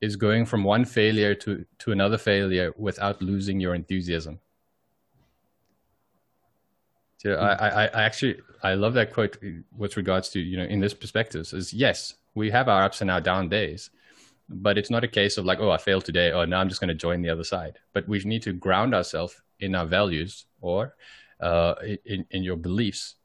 is 0.00 0.16
going 0.16 0.44
from 0.46 0.64
one 0.64 0.84
failure 0.84 1.34
to 1.36 1.64
to 1.78 1.92
another 1.92 2.18
failure 2.18 2.72
without 2.76 3.22
losing 3.22 3.60
your 3.60 3.74
enthusiasm. 3.74 4.40
So 7.18 7.34
I, 7.34 7.52
I, 7.52 7.84
I 7.86 8.02
actually 8.02 8.40
I 8.64 8.74
love 8.74 8.94
that 8.94 9.12
quote 9.12 9.38
with 9.76 9.96
regards 9.96 10.28
to 10.30 10.40
you 10.40 10.56
know 10.56 10.64
in 10.64 10.80
this 10.80 10.92
perspective 10.92 11.46
is 11.52 11.72
yes 11.72 12.14
we 12.34 12.50
have 12.50 12.68
our 12.68 12.82
ups 12.82 13.00
and 13.00 13.10
our 13.10 13.20
down 13.20 13.48
days, 13.48 13.90
but 14.48 14.78
it's 14.78 14.90
not 14.90 15.04
a 15.04 15.08
case 15.08 15.36
of 15.38 15.44
like, 15.44 15.60
oh, 15.60 15.70
I 15.70 15.78
failed 15.78 16.04
today. 16.04 16.32
Oh, 16.32 16.44
now 16.44 16.60
I'm 16.60 16.68
just 16.68 16.80
going 16.80 16.88
to 16.88 16.94
join 16.94 17.22
the 17.22 17.30
other 17.30 17.44
side. 17.44 17.78
But 17.92 18.08
we 18.08 18.18
need 18.20 18.42
to 18.42 18.52
ground 18.52 18.94
ourselves 18.94 19.40
in 19.60 19.74
our 19.74 19.86
values 19.86 20.46
or 20.60 20.94
uh, 21.42 21.74
in, 22.04 22.24
in 22.30 22.42
your 22.42 22.56
beliefs, 22.56 23.16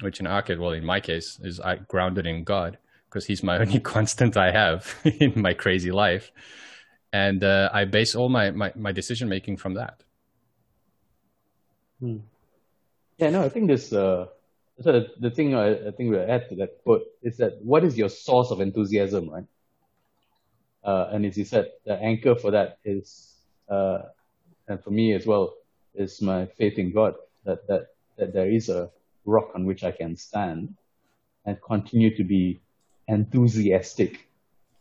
which 0.00 0.20
in 0.20 0.26
our 0.26 0.42
case, 0.42 0.58
well, 0.58 0.72
in 0.72 0.84
my 0.84 1.00
case, 1.00 1.38
is 1.42 1.60
I 1.60 1.76
grounded 1.76 2.26
in 2.26 2.44
God 2.44 2.78
because 3.08 3.26
He's 3.26 3.42
my 3.42 3.58
only 3.62 3.80
constant 3.80 4.36
I 4.36 4.50
have 4.50 4.94
in 5.04 5.40
my 5.40 5.54
crazy 5.54 5.90
life. 5.90 6.30
And 7.12 7.42
uh, 7.42 7.70
I 7.72 7.86
base 7.86 8.14
all 8.14 8.28
my, 8.28 8.50
my, 8.50 8.72
my 8.76 8.92
decision 8.92 9.28
making 9.28 9.56
from 9.56 9.74
that. 9.74 10.02
Hmm. 11.98 12.18
Yeah, 13.18 13.30
no, 13.30 13.42
I 13.42 13.48
think 13.48 13.66
this 13.66 13.92
uh, 13.92 14.26
so 14.80 14.92
the, 14.92 15.08
the 15.18 15.30
thing 15.30 15.54
I, 15.54 15.88
I 15.88 15.90
think 15.90 16.10
we'll 16.10 16.30
add 16.30 16.48
to 16.48 16.54
that 16.56 16.82
quote 16.82 17.04
is 17.22 17.36
that 17.36 17.62
what 17.62 17.84
is 17.84 17.98
your 17.98 18.08
source 18.08 18.50
of 18.50 18.60
enthusiasm, 18.60 19.28
right? 19.28 19.44
Uh, 20.82 21.10
and 21.12 21.26
as 21.26 21.36
you 21.36 21.44
said, 21.44 21.70
the 21.84 21.94
anchor 21.94 22.34
for 22.34 22.50
that 22.52 22.78
is, 22.84 23.34
uh, 23.68 23.98
and 24.68 24.82
for 24.82 24.90
me 24.90 25.12
as 25.12 25.26
well, 25.26 25.52
is 25.94 26.22
my 26.22 26.46
faith 26.46 26.78
in 26.78 26.92
God. 26.92 27.14
That 27.44 27.66
that 27.68 27.88
that 28.16 28.32
there 28.32 28.50
is 28.50 28.68
a 28.68 28.90
rock 29.24 29.52
on 29.54 29.64
which 29.64 29.84
I 29.84 29.90
can 29.92 30.16
stand, 30.16 30.74
and 31.44 31.56
continue 31.62 32.14
to 32.16 32.24
be 32.24 32.60
enthusiastic, 33.08 34.28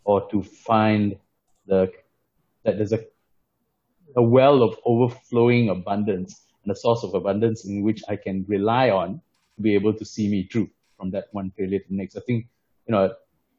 or 0.03 0.29
to 0.29 0.43
find 0.43 1.17
the 1.65 1.91
that 2.63 2.77
there's 2.77 2.93
a 2.93 3.03
a 4.15 4.21
well 4.21 4.63
of 4.63 4.77
overflowing 4.85 5.69
abundance 5.69 6.45
and 6.63 6.71
a 6.71 6.75
source 6.75 7.03
of 7.03 7.13
abundance 7.13 7.65
in 7.65 7.83
which 7.83 8.01
I 8.09 8.15
can 8.15 8.45
rely 8.47 8.89
on 8.89 9.21
to 9.55 9.61
be 9.61 9.75
able 9.75 9.93
to 9.93 10.05
see 10.05 10.27
me 10.27 10.47
through 10.51 10.69
from 10.97 11.11
that 11.11 11.25
one 11.31 11.51
failure 11.51 11.79
to 11.79 11.85
the 11.89 11.95
next. 11.95 12.17
I 12.17 12.21
think, 12.21 12.47
you 12.87 12.91
know, 12.93 13.13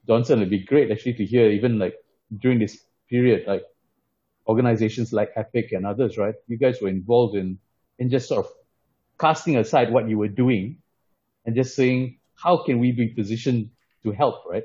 Johnson, 0.06 0.38
it'd 0.40 0.50
be 0.50 0.64
great 0.64 0.90
actually 0.90 1.14
to 1.14 1.24
hear 1.24 1.50
even 1.50 1.78
like 1.78 1.96
during 2.38 2.58
this 2.58 2.84
period, 3.08 3.46
like 3.46 3.64
organizations 4.50 5.12
like 5.12 5.30
Epic 5.36 5.72
and 5.72 5.86
others, 5.86 6.18
right? 6.18 6.34
You 6.48 6.58
guys 6.58 6.80
were 6.82 6.88
involved 6.88 7.36
in, 7.36 7.58
in 7.98 8.10
just 8.10 8.28
sort 8.28 8.44
of 8.44 8.52
casting 9.18 9.56
aside 9.56 9.92
what 9.92 10.08
you 10.08 10.18
were 10.18 10.34
doing 10.44 10.78
and 11.44 11.54
just 11.54 11.76
saying, 11.76 12.18
how 12.34 12.64
can 12.66 12.80
we 12.80 12.90
be 12.92 13.08
positioned 13.08 13.70
to 14.02 14.10
help, 14.10 14.36
right? 14.50 14.64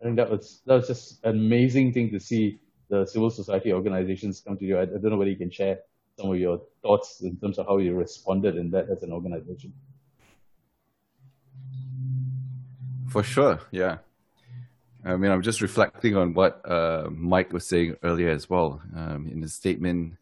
I 0.00 0.04
think 0.04 0.16
that 0.16 0.30
was 0.30 0.60
that 0.66 0.74
was 0.74 0.86
just 0.86 1.24
an 1.24 1.30
amazing 1.30 1.92
thing 1.94 2.10
to 2.10 2.20
see 2.20 2.58
the 2.90 3.06
civil 3.06 3.30
society 3.30 3.72
organizations 3.72 4.42
come 4.46 4.56
to 4.58 4.64
you. 4.64 4.76
I, 4.78 4.82
I 4.82 4.98
don't 5.00 5.10
know 5.10 5.16
whether 5.16 5.30
you 5.30 5.42
can 5.44 5.50
share 5.50 5.78
some 6.18 6.30
of 6.30 6.38
your 6.38 6.60
thoughts 6.82 7.22
in 7.22 7.36
terms 7.38 7.58
of 7.58 7.66
how 7.66 7.78
you 7.78 7.94
responded 7.94 8.56
in 8.56 8.70
that 8.70 8.90
as 8.90 9.02
an 9.02 9.12
organization. 9.12 9.72
For 13.08 13.22
sure, 13.22 13.60
yeah. 13.70 13.98
I 15.04 15.16
mean, 15.16 15.30
I'm 15.30 15.42
just 15.42 15.60
reflecting 15.60 16.16
on 16.16 16.32
what 16.32 16.62
uh, 16.68 17.08
Mike 17.10 17.52
was 17.52 17.66
saying 17.66 17.96
earlier 18.02 18.30
as 18.30 18.48
well 18.48 18.80
um, 18.96 19.28
in 19.30 19.42
his 19.42 19.52
statement 19.54 20.16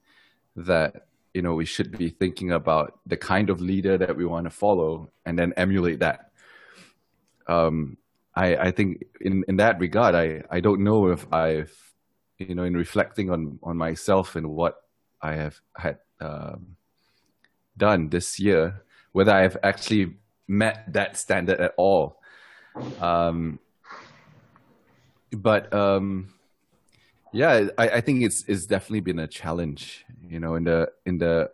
that 0.56 1.06
you 1.34 1.40
know 1.40 1.54
we 1.54 1.64
should 1.64 1.96
be 1.96 2.10
thinking 2.10 2.50
about 2.52 2.98
the 3.06 3.16
kind 3.16 3.48
of 3.48 3.60
leader 3.60 3.96
that 3.96 4.16
we 4.16 4.24
want 4.24 4.44
to 4.44 4.50
follow 4.50 5.10
and 5.24 5.38
then 5.38 5.52
emulate 5.56 6.00
that. 6.00 6.32
Um, 7.46 7.96
I, 8.34 8.56
I 8.56 8.70
think 8.70 9.04
in, 9.20 9.44
in 9.46 9.56
that 9.56 9.78
regard, 9.78 10.14
I, 10.14 10.42
I 10.50 10.60
don't 10.60 10.82
know 10.82 11.08
if 11.08 11.32
I've 11.32 11.72
you 12.38 12.54
know 12.54 12.64
in 12.64 12.74
reflecting 12.74 13.30
on 13.30 13.60
on 13.62 13.76
myself 13.76 14.34
and 14.34 14.50
what 14.50 14.82
I 15.20 15.34
have 15.34 15.60
had 15.76 15.98
um, 16.20 16.76
done 17.76 18.08
this 18.08 18.40
year, 18.40 18.82
whether 19.12 19.32
I've 19.32 19.56
actually 19.62 20.14
met 20.48 20.92
that 20.92 21.16
standard 21.16 21.60
at 21.60 21.74
all. 21.76 22.20
Um, 23.00 23.60
but 25.36 25.72
um, 25.72 26.34
yeah, 27.32 27.68
I, 27.78 27.88
I 27.88 28.00
think 28.00 28.22
it's 28.22 28.44
it's 28.46 28.66
definitely 28.66 29.00
been 29.00 29.18
a 29.18 29.26
challenge. 29.26 30.04
You 30.28 30.40
know, 30.40 30.54
in 30.54 30.64
the 30.64 30.88
in 31.06 31.18
the 31.18 31.50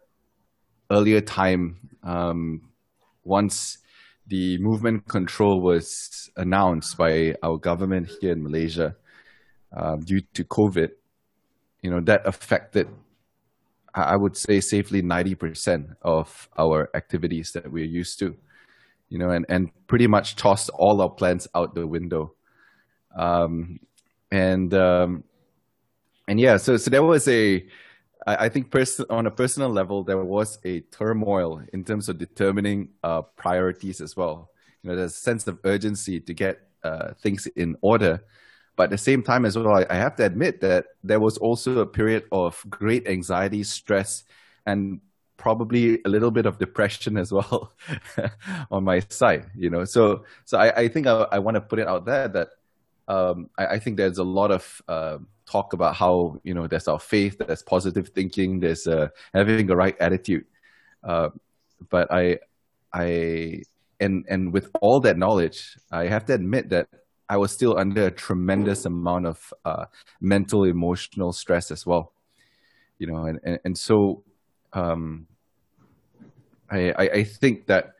earlier 0.90 1.20
time, 1.20 1.90
um, 2.02 2.70
once 3.24 3.78
the 4.26 4.58
movement 4.58 5.08
control 5.08 5.60
was 5.60 6.30
announced 6.36 6.96
by 6.96 7.34
our 7.42 7.56
government 7.56 8.10
here 8.20 8.32
in 8.32 8.42
Malaysia 8.42 8.96
uh, 9.74 9.96
due 9.96 10.20
to 10.34 10.44
COVID, 10.44 10.90
you 11.82 11.90
know 11.90 12.00
that 12.00 12.26
affected 12.26 12.88
I 13.94 14.16
would 14.16 14.36
say 14.36 14.60
safely 14.60 15.02
90% 15.02 15.96
of 16.02 16.48
our 16.58 16.90
activities 16.94 17.52
that 17.52 17.70
we're 17.70 17.84
used 17.84 18.18
to, 18.20 18.36
you 19.08 19.18
know, 19.18 19.30
and, 19.30 19.46
and 19.48 19.70
pretty 19.86 20.06
much 20.06 20.36
tossed 20.36 20.70
all 20.70 21.00
our 21.00 21.10
plans 21.10 21.48
out 21.54 21.74
the 21.74 21.86
window. 21.86 22.34
Um, 23.14 23.80
and, 24.30 24.72
um, 24.74 25.24
and 26.26 26.38
yeah, 26.38 26.56
so, 26.56 26.76
so 26.76 26.90
there 26.90 27.02
was 27.02 27.26
a, 27.28 27.66
I, 28.26 28.48
think 28.48 28.70
pers- 28.70 29.00
on 29.00 29.26
a 29.26 29.30
personal 29.30 29.70
level, 29.70 30.04
there 30.04 30.18
was 30.18 30.58
a 30.64 30.80
turmoil 30.80 31.62
in 31.72 31.84
terms 31.84 32.08
of 32.08 32.18
determining 32.18 32.90
uh, 33.02 33.22
priorities 33.22 34.00
as 34.00 34.16
well. 34.16 34.50
You 34.82 34.90
know, 34.90 34.96
there's 34.96 35.14
a 35.14 35.16
sense 35.16 35.46
of 35.46 35.58
urgency 35.64 36.20
to 36.20 36.34
get 36.34 36.68
uh, 36.84 37.14
things 37.22 37.46
in 37.46 37.76
order 37.80 38.22
but 38.78 38.84
at 38.84 38.90
the 38.90 38.98
same 38.98 39.24
time 39.24 39.44
as 39.44 39.58
well, 39.58 39.74
I, 39.74 39.84
I 39.90 39.96
have 39.96 40.14
to 40.16 40.24
admit 40.24 40.60
that 40.60 40.86
there 41.02 41.18
was 41.18 41.36
also 41.36 41.80
a 41.80 41.86
period 41.86 42.26
of 42.30 42.64
great 42.70 43.08
anxiety, 43.08 43.64
stress, 43.64 44.22
and 44.66 45.00
probably 45.36 46.00
a 46.04 46.08
little 46.08 46.30
bit 46.30 46.46
of 46.46 46.58
depression 46.58 47.16
as 47.16 47.32
well 47.32 47.72
on 48.70 48.82
my 48.82 48.98
side 49.08 49.46
you 49.54 49.70
know 49.70 49.84
so 49.84 50.24
so 50.44 50.58
i, 50.58 50.82
I 50.82 50.88
think 50.88 51.06
i, 51.06 51.28
I 51.30 51.38
want 51.38 51.54
to 51.54 51.60
put 51.60 51.78
it 51.78 51.86
out 51.86 52.04
there 52.04 52.26
that 52.26 52.48
um, 53.08 53.48
I, 53.58 53.66
I, 53.66 53.78
think 53.78 53.96
there's 53.96 54.18
a 54.18 54.24
lot 54.24 54.50
of 54.50 54.82
uh, 54.86 55.18
talk 55.46 55.72
about 55.72 55.96
how 55.96 56.38
you 56.44 56.54
know 56.54 56.66
there's 56.66 56.88
our 56.88 56.98
faith 57.00 57.38
there's 57.38 57.62
positive 57.62 58.08
thinking 58.10 58.60
there's 58.60 58.86
uh, 58.86 59.08
having 59.34 59.66
the 59.66 59.76
right 59.76 59.96
attitude 59.98 60.44
uh, 61.04 61.30
but 61.88 62.12
i 62.12 62.38
i 62.92 63.62
and 64.00 64.24
and 64.28 64.52
with 64.52 64.70
all 64.80 65.00
that 65.00 65.16
knowledge 65.16 65.76
i 65.90 66.06
have 66.06 66.24
to 66.26 66.34
admit 66.34 66.68
that 66.68 66.86
I 67.28 67.36
was 67.36 67.52
still 67.52 67.78
under 67.78 68.06
a 68.06 68.10
tremendous 68.10 68.86
amount 68.86 69.26
of 69.26 69.52
uh, 69.64 69.84
mental, 70.20 70.64
emotional 70.64 71.32
stress 71.32 71.70
as 71.70 71.84
well. 71.84 72.12
You 72.98 73.08
know, 73.08 73.26
and 73.26 73.38
and, 73.44 73.58
and 73.64 73.78
so 73.78 74.24
um, 74.72 75.26
I, 76.70 76.90
I, 76.92 77.02
I 77.20 77.24
think 77.24 77.66
that 77.66 77.94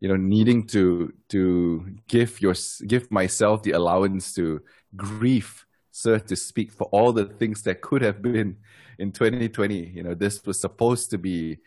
you 0.00 0.08
know 0.08 0.16
needing 0.16 0.66
to 0.66 1.12
to 1.28 1.86
give 2.06 2.40
your 2.40 2.54
give 2.86 3.10
myself 3.10 3.62
the 3.62 3.72
allowance 3.72 4.32
to 4.34 4.60
grieve 4.96 5.66
so 5.90 6.18
to 6.18 6.36
speak 6.36 6.70
for 6.70 6.84
all 6.92 7.12
the 7.12 7.24
things 7.24 7.62
that 7.62 7.80
could 7.80 8.02
have 8.02 8.22
been 8.22 8.56
in 8.98 9.10
2020 9.10 9.74
you 9.74 10.02
know 10.02 10.14
this 10.14 10.44
was 10.44 10.60
supposed 10.60 11.10
to 11.10 11.18
be 11.18 11.58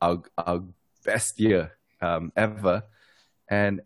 our 0.00 0.22
our 0.38 0.62
best 1.04 1.40
year 1.40 1.72
um, 2.00 2.32
ever. 2.36 2.84
And 3.48 3.80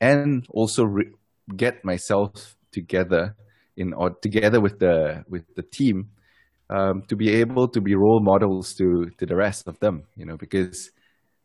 and 0.00 0.46
also 0.50 0.84
re- 0.84 1.12
get 1.56 1.84
myself 1.84 2.56
together 2.70 3.34
in 3.76 3.92
or 3.92 4.10
together 4.10 4.60
with 4.60 4.78
the 4.78 5.24
with 5.28 5.44
the 5.54 5.62
team 5.62 6.10
um, 6.70 7.02
to 7.08 7.16
be 7.16 7.30
able 7.30 7.66
to 7.68 7.80
be 7.80 7.94
role 7.94 8.20
models 8.20 8.74
to 8.74 9.10
to 9.18 9.26
the 9.26 9.34
rest 9.34 9.66
of 9.66 9.78
them 9.80 10.04
you 10.14 10.26
know 10.26 10.36
because 10.36 10.90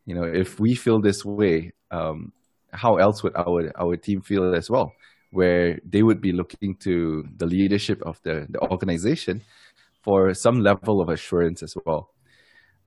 you 0.04 0.14
know 0.14 0.24
if 0.24 0.60
we 0.60 0.74
feel 0.74 1.00
this 1.00 1.24
way 1.24 1.72
um, 1.94 2.32
how 2.72 2.96
else 2.96 3.22
would 3.22 3.36
our 3.36 3.60
our 3.78 3.96
team 3.96 4.20
feel 4.20 4.54
as 4.54 4.68
well 4.68 4.92
where 5.34 5.80
they 5.84 6.02
would 6.02 6.20
be 6.20 6.32
looking 6.32 6.76
to 6.76 7.24
the 7.36 7.46
leadership 7.46 8.00
of 8.06 8.20
the, 8.22 8.46
the 8.48 8.60
organization 8.70 9.42
for 10.00 10.32
some 10.32 10.60
level 10.60 11.00
of 11.00 11.08
assurance 11.08 11.62
as 11.62 11.74
well. 11.84 12.10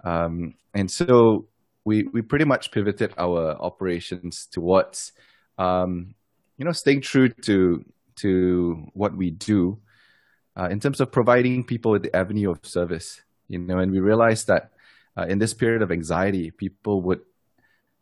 Um, 0.04 0.54
and 0.74 0.90
so 0.90 1.48
we 1.84 2.04
we 2.14 2.22
pretty 2.22 2.46
much 2.46 2.72
pivoted 2.72 3.14
our 3.18 3.58
operations 3.60 4.48
towards 4.50 5.12
um, 5.58 6.16
you 6.58 6.66
know 6.66 6.72
staying 6.72 7.02
true 7.02 7.30
to 7.30 7.84
to 8.18 8.88
what 8.94 9.16
we 9.16 9.32
do 9.32 9.80
uh, 10.56 10.70
in 10.72 10.80
terms 10.80 11.02
of 11.02 11.12
providing 11.12 11.66
people 11.66 11.92
with 11.92 12.04
the 12.04 12.16
avenue 12.16 12.52
of 12.52 12.60
service. 12.64 13.22
You 13.50 13.60
know 13.60 13.80
and 13.80 13.92
we 13.92 14.00
realized 14.00 14.48
that 14.48 14.72
uh, 15.18 15.26
in 15.28 15.40
this 15.40 15.54
period 15.54 15.82
of 15.82 15.92
anxiety 15.92 16.52
people 16.52 17.02
would 17.02 17.22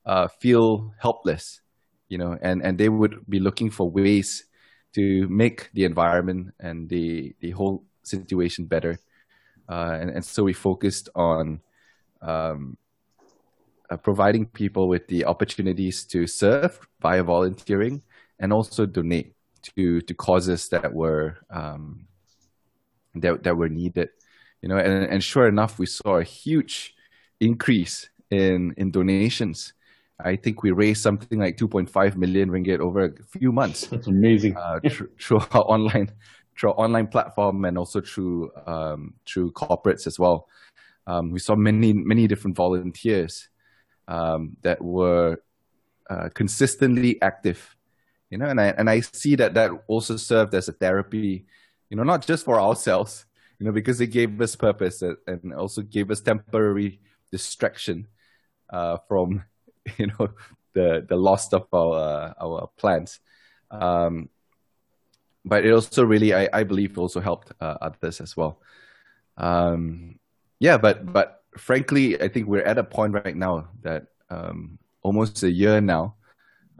uh, 0.06 0.28
feel 0.28 0.94
helpless 1.00 1.62
you 2.10 2.18
know 2.18 2.38
and 2.42 2.62
and 2.64 2.78
they 2.78 2.90
would 2.90 3.20
be 3.28 3.40
looking 3.40 3.70
for 3.70 3.90
ways 3.90 4.46
to 4.94 5.28
make 5.28 5.70
the 5.74 5.84
environment 5.84 6.54
and 6.60 6.90
the 6.90 7.36
the 7.40 7.52
whole 7.52 7.84
situation 8.04 8.66
better 8.66 9.00
uh, 9.68 9.98
and, 10.00 10.10
and 10.12 10.26
so 10.26 10.44
we 10.44 10.54
focused 10.54 11.10
on 11.16 11.60
um, 12.22 12.78
uh, 13.90 13.98
providing 13.98 14.46
people 14.46 14.88
with 14.88 15.08
the 15.08 15.26
opportunities 15.26 16.04
to 16.06 16.28
serve 16.28 16.80
via 17.02 17.24
volunteering 17.24 18.02
and 18.40 18.52
also 18.52 18.86
donate 18.86 19.36
to 19.62 20.02
to 20.02 20.14
causes 20.14 20.70
that 20.70 20.94
were 20.94 21.38
um, 21.50 22.08
that 23.16 23.44
that 23.44 23.56
were 23.56 23.70
needed. 23.70 24.10
You 24.62 24.70
know, 24.70 24.78
and, 24.78 25.06
and 25.06 25.24
sure 25.24 25.48
enough, 25.48 25.78
we 25.78 25.86
saw 25.86 26.18
a 26.18 26.24
huge 26.24 26.96
increase 27.40 28.10
in 28.32 28.74
in 28.78 28.92
donations. 28.92 29.74
I 30.24 30.36
think 30.36 30.64
we 30.64 30.72
raised 30.72 31.02
something 31.02 31.40
like 31.40 31.58
2.5 31.58 32.16
million 32.16 32.50
ringgit 32.50 32.80
over 32.80 33.06
a 33.06 33.38
few 33.38 33.52
months. 33.52 33.88
That's 33.92 34.08
amazing. 34.08 34.56
Uh, 34.56 34.80
through, 34.90 35.10
through 35.20 35.38
our 35.52 35.64
online 35.64 36.12
through 36.58 36.70
our 36.70 36.80
online 36.80 37.08
platform 37.08 37.66
and 37.66 37.78
also 37.78 38.00
through 38.00 38.52
um, 38.66 39.14
through 39.26 39.52
corporates 39.52 40.08
as 40.08 40.18
well. 40.18 40.48
Um, 41.08 41.32
we 41.32 41.40
saw 41.40 41.56
many 41.56 41.94
many 41.94 42.28
different 42.28 42.56
volunteers 42.56 43.50
um, 44.08 44.56
that 44.62 44.82
were 44.82 45.42
uh, 46.10 46.30
consistently 46.34 47.22
active, 47.22 47.76
you 48.30 48.38
know, 48.38 48.46
and 48.46 48.60
I 48.60 48.68
and 48.68 48.90
I 48.90 49.02
see 49.02 49.36
that 49.36 49.54
that 49.56 49.72
also 49.88 50.18
served 50.18 50.54
as 50.54 50.70
a 50.70 50.74
therapy, 50.74 51.46
you 51.90 51.98
know, 51.98 52.04
not 52.04 52.26
just 52.26 52.46
for 52.46 52.60
ourselves, 52.60 53.26
you 53.60 53.66
know, 53.66 53.72
because 53.72 54.00
it 54.02 54.08
gave 54.08 54.40
us 54.42 54.56
purpose 54.56 55.02
and 55.02 55.54
also 55.54 55.82
gave 55.82 56.10
us 56.12 56.22
temporary 56.22 57.00
distraction 57.32 58.08
uh, 58.70 58.98
from, 59.08 59.44
you 59.98 60.08
know, 60.08 60.30
the 60.74 61.06
the 61.08 61.16
loss 61.16 61.52
of 61.54 61.68
our 61.74 61.96
uh, 61.96 62.34
our 62.42 62.70
plans. 62.78 63.20
Um, 63.72 64.30
but 65.44 65.64
it 65.64 65.72
also 65.72 66.04
really, 66.04 66.34
I, 66.34 66.50
I 66.52 66.64
believe, 66.64 66.98
also 66.98 67.22
helped 67.22 67.52
uh, 67.62 67.78
others 67.82 68.20
as 68.20 68.36
well. 68.36 68.62
Um, 69.38 70.20
yeah, 70.60 70.78
but 70.78 71.12
but 71.12 71.44
frankly, 71.58 72.22
I 72.22 72.28
think 72.28 72.48
we're 72.48 72.64
at 72.64 72.78
a 72.78 72.84
point 72.84 73.14
right 73.14 73.36
now 73.36 73.70
that 73.84 74.08
um, 74.30 74.80
almost 75.04 75.44
a 75.44 75.52
year 75.52 75.82
now 75.82 76.16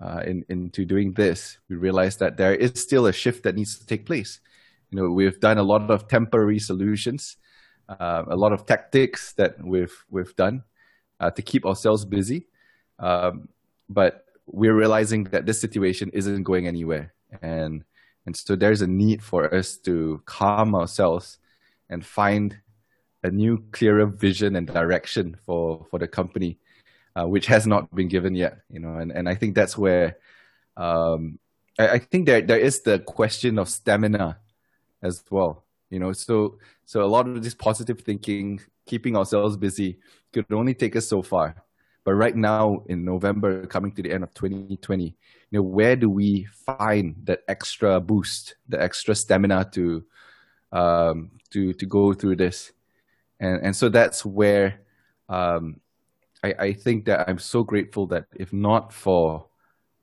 uh, 0.02 0.24
in, 0.26 0.44
into 0.50 0.86
doing 0.86 1.14
this, 1.14 1.58
we 1.70 1.76
realize 1.76 2.18
that 2.18 2.38
there 2.38 2.56
is 2.56 2.72
still 2.76 3.06
a 3.06 3.14
shift 3.14 3.44
that 3.44 3.56
needs 3.56 3.78
to 3.78 3.86
take 3.86 4.06
place. 4.06 4.40
You 4.90 5.02
know, 5.02 5.12
we've 5.12 5.40
done 5.40 5.58
a 5.58 5.64
lot 5.64 5.90
of 5.92 6.08
temporary 6.08 6.60
solutions, 6.60 7.38
uh, 7.88 8.24
a 8.28 8.36
lot 8.36 8.52
of 8.52 8.66
tactics 8.66 9.34
that 9.34 9.64
we've 9.64 9.96
we've 10.10 10.36
done 10.36 10.64
uh, 11.20 11.32
to 11.32 11.42
keep 11.42 11.66
ourselves 11.66 12.06
busy, 12.06 12.48
um, 13.00 13.50
but 13.90 14.26
we're 14.48 14.76
realizing 14.76 15.26
that 15.26 15.46
this 15.46 15.60
situation 15.60 16.10
isn't 16.14 16.44
going 16.44 16.68
anywhere, 16.68 17.14
and 17.42 17.84
and 18.26 18.36
so 18.36 18.56
there's 18.56 18.82
a 18.82 18.88
need 18.88 19.24
for 19.24 19.54
us 19.54 19.78
to 19.78 20.22
calm 20.26 20.76
ourselves 20.76 21.38
and 21.90 22.06
find 22.06 22.58
a 23.24 23.32
new, 23.32 23.64
clearer 23.72 24.06
vision 24.06 24.56
and 24.56 24.68
direction 24.68 25.38
for 25.46 25.86
for 25.90 26.00
the 26.00 26.08
company, 26.08 26.58
uh, 27.16 27.28
which 27.28 27.48
has 27.48 27.66
not 27.66 27.94
been 27.94 28.08
given 28.08 28.36
yet. 28.36 28.60
You 28.70 28.80
know, 28.80 28.96
and 28.96 29.12
and 29.12 29.28
I 29.28 29.36
think 29.36 29.56
that's 29.56 29.78
where 29.78 30.18
um, 30.78 31.40
I, 31.80 31.88
I 31.90 32.00
think 32.00 32.26
there 32.26 32.42
there 32.42 32.60
is 32.60 32.82
the 32.82 33.00
question 33.00 33.60
of 33.60 33.70
stamina 33.70 34.40
as 35.02 35.24
well. 35.30 35.64
You 35.90 36.00
know, 36.00 36.14
so 36.14 36.58
so 36.86 37.04
a 37.04 37.10
lot 37.10 37.28
of 37.28 37.44
this 37.44 37.56
positive 37.56 38.02
thinking, 38.02 38.62
keeping 38.86 39.16
ourselves 39.18 39.58
busy, 39.58 40.00
could 40.34 40.52
only 40.52 40.74
take 40.74 40.96
us 40.96 41.08
so 41.08 41.22
far. 41.22 41.56
But 42.06 42.14
right 42.14 42.36
now, 42.36 42.84
in 42.88 43.04
November, 43.04 43.66
coming 43.66 43.92
to 43.94 44.02
the 44.02 44.14
end 44.14 44.24
of 44.24 44.34
2020, 44.34 45.04
you 45.04 45.14
know, 45.52 45.62
where 45.62 45.98
do 45.98 46.10
we 46.10 46.46
find 46.46 47.16
that 47.26 47.42
extra 47.50 48.00
boost, 48.00 48.56
the 48.70 48.82
extra 48.82 49.14
stamina 49.16 49.68
to 49.74 50.06
um, 50.72 51.32
to 51.50 51.74
to 51.74 51.86
go 51.86 52.14
through 52.14 52.38
this? 52.38 52.72
and 53.40 53.62
and 53.64 53.76
so 53.76 53.90
that's 53.90 54.26
where 54.26 54.82
um, 55.30 55.80
I, 56.44 56.54
I 56.60 56.74
think 56.74 57.06
that 57.06 57.28
I'm 57.28 57.40
so 57.40 57.64
grateful 57.64 58.08
that 58.08 58.26
if 58.36 58.54
not 58.54 58.94
for 58.94 59.48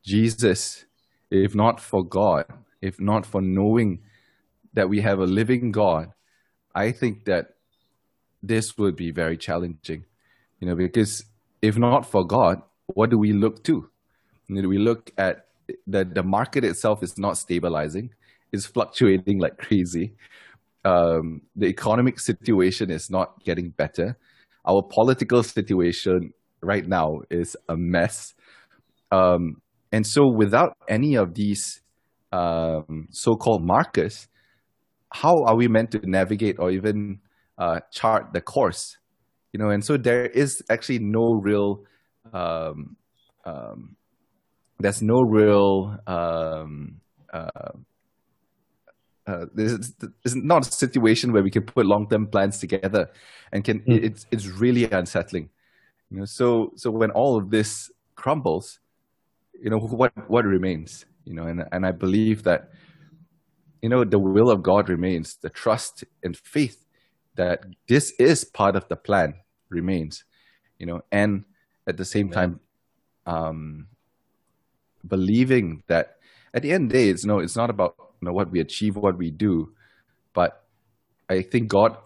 Jesus, 0.02 0.84
if 1.30 1.54
not 1.54 1.80
for 1.80 2.04
God, 2.04 2.46
if 2.80 3.00
not 3.00 3.24
for 3.24 3.40
knowing 3.40 4.00
that 4.74 4.88
we 4.88 5.00
have 5.00 5.20
a 5.20 5.26
living 5.26 5.70
God, 5.70 6.12
I 6.74 6.92
think 6.92 7.24
that 7.26 7.54
this 8.42 8.76
would 8.76 8.96
be 8.96 9.10
very 9.12 9.36
challenging, 9.36 10.04
you 10.58 10.66
know, 10.66 10.74
because 10.74 11.24
if 11.62 11.78
not 11.78 12.04
for 12.04 12.26
God, 12.26 12.60
what 12.88 13.10
do 13.10 13.18
we 13.18 13.32
look 13.32 13.64
to? 13.64 13.88
We 14.48 14.78
look 14.78 15.10
at 15.16 15.46
the 15.86 16.04
the 16.04 16.22
market 16.22 16.64
itself 16.64 17.02
is 17.02 17.16
not 17.16 17.38
stabilizing; 17.38 18.10
it's 18.52 18.66
fluctuating 18.66 19.40
like 19.40 19.56
crazy 19.58 20.14
um, 20.84 21.42
the 21.54 21.66
economic 21.66 22.18
situation 22.18 22.90
is 22.90 23.10
not 23.10 23.42
getting 23.44 23.70
better. 23.70 24.16
Our 24.66 24.82
political 24.82 25.42
situation 25.42 26.32
right 26.60 26.86
now 26.86 27.20
is 27.30 27.56
a 27.68 27.76
mess. 27.76 28.34
Um, 29.10 29.60
and 29.92 30.06
so, 30.06 30.26
without 30.28 30.76
any 30.88 31.16
of 31.16 31.34
these 31.34 31.80
um, 32.32 33.08
so 33.10 33.34
called 33.34 33.64
markers, 33.64 34.28
how 35.12 35.44
are 35.44 35.56
we 35.56 35.68
meant 35.68 35.90
to 35.92 36.00
navigate 36.04 36.56
or 36.58 36.70
even 36.70 37.20
uh, 37.58 37.80
chart 37.92 38.32
the 38.32 38.40
course? 38.40 38.96
You 39.52 39.58
know, 39.58 39.70
and 39.70 39.84
so 39.84 39.96
there 39.96 40.26
is 40.26 40.62
actually 40.70 41.00
no 41.00 41.34
real, 41.34 41.84
um, 42.32 42.96
um, 43.44 43.96
there's 44.78 45.02
no 45.02 45.20
real 45.20 45.98
um, 46.06 47.00
uh, 47.32 47.72
uh, 49.26 49.46
this 49.54 49.94
is 50.24 50.34
not 50.34 50.66
a 50.66 50.72
situation 50.72 51.32
where 51.32 51.42
we 51.42 51.50
can 51.50 51.62
put 51.62 51.86
long-term 51.86 52.26
plans 52.26 52.58
together 52.58 53.08
and 53.52 53.64
can 53.64 53.80
mm. 53.80 54.02
it's 54.02 54.26
it's 54.32 54.46
really 54.48 54.90
unsettling 54.90 55.48
you 56.10 56.18
know 56.18 56.24
so 56.24 56.72
so 56.74 56.90
when 56.90 57.10
all 57.12 57.38
of 57.38 57.50
this 57.50 57.90
crumbles 58.16 58.80
you 59.62 59.70
know 59.70 59.78
what 59.78 60.12
what 60.28 60.44
remains 60.44 61.06
you 61.24 61.34
know 61.34 61.44
and 61.44 61.64
and 61.70 61.86
i 61.86 61.92
believe 61.92 62.42
that 62.42 62.70
you 63.80 63.88
know 63.88 64.04
the 64.04 64.18
will 64.18 64.50
of 64.50 64.62
god 64.62 64.88
remains 64.88 65.36
the 65.36 65.48
trust 65.48 66.04
and 66.24 66.36
faith 66.36 66.81
that 67.34 67.64
this 67.88 68.12
is 68.18 68.44
part 68.44 68.76
of 68.76 68.86
the 68.88 68.96
plan 68.96 69.34
remains 69.70 70.24
you 70.78 70.86
know 70.86 71.00
and 71.10 71.44
at 71.86 71.96
the 71.96 72.04
same 72.04 72.28
time 72.28 72.60
um 73.26 73.86
believing 75.08 75.82
that 75.86 76.16
at 76.54 76.62
the 76.62 76.72
end 76.72 76.84
of 76.84 76.90
the 76.90 76.98
day 76.98 77.08
it's 77.08 77.24
no 77.24 77.38
it's 77.38 77.56
not 77.56 77.70
about 77.70 77.94
you 78.22 78.28
know 78.28 78.32
what 78.32 78.50
we 78.52 78.60
achieve, 78.60 78.96
what 78.96 79.18
we 79.18 79.30
do, 79.30 79.72
but 80.32 80.64
I 81.28 81.42
think 81.42 81.68
God 81.68 81.96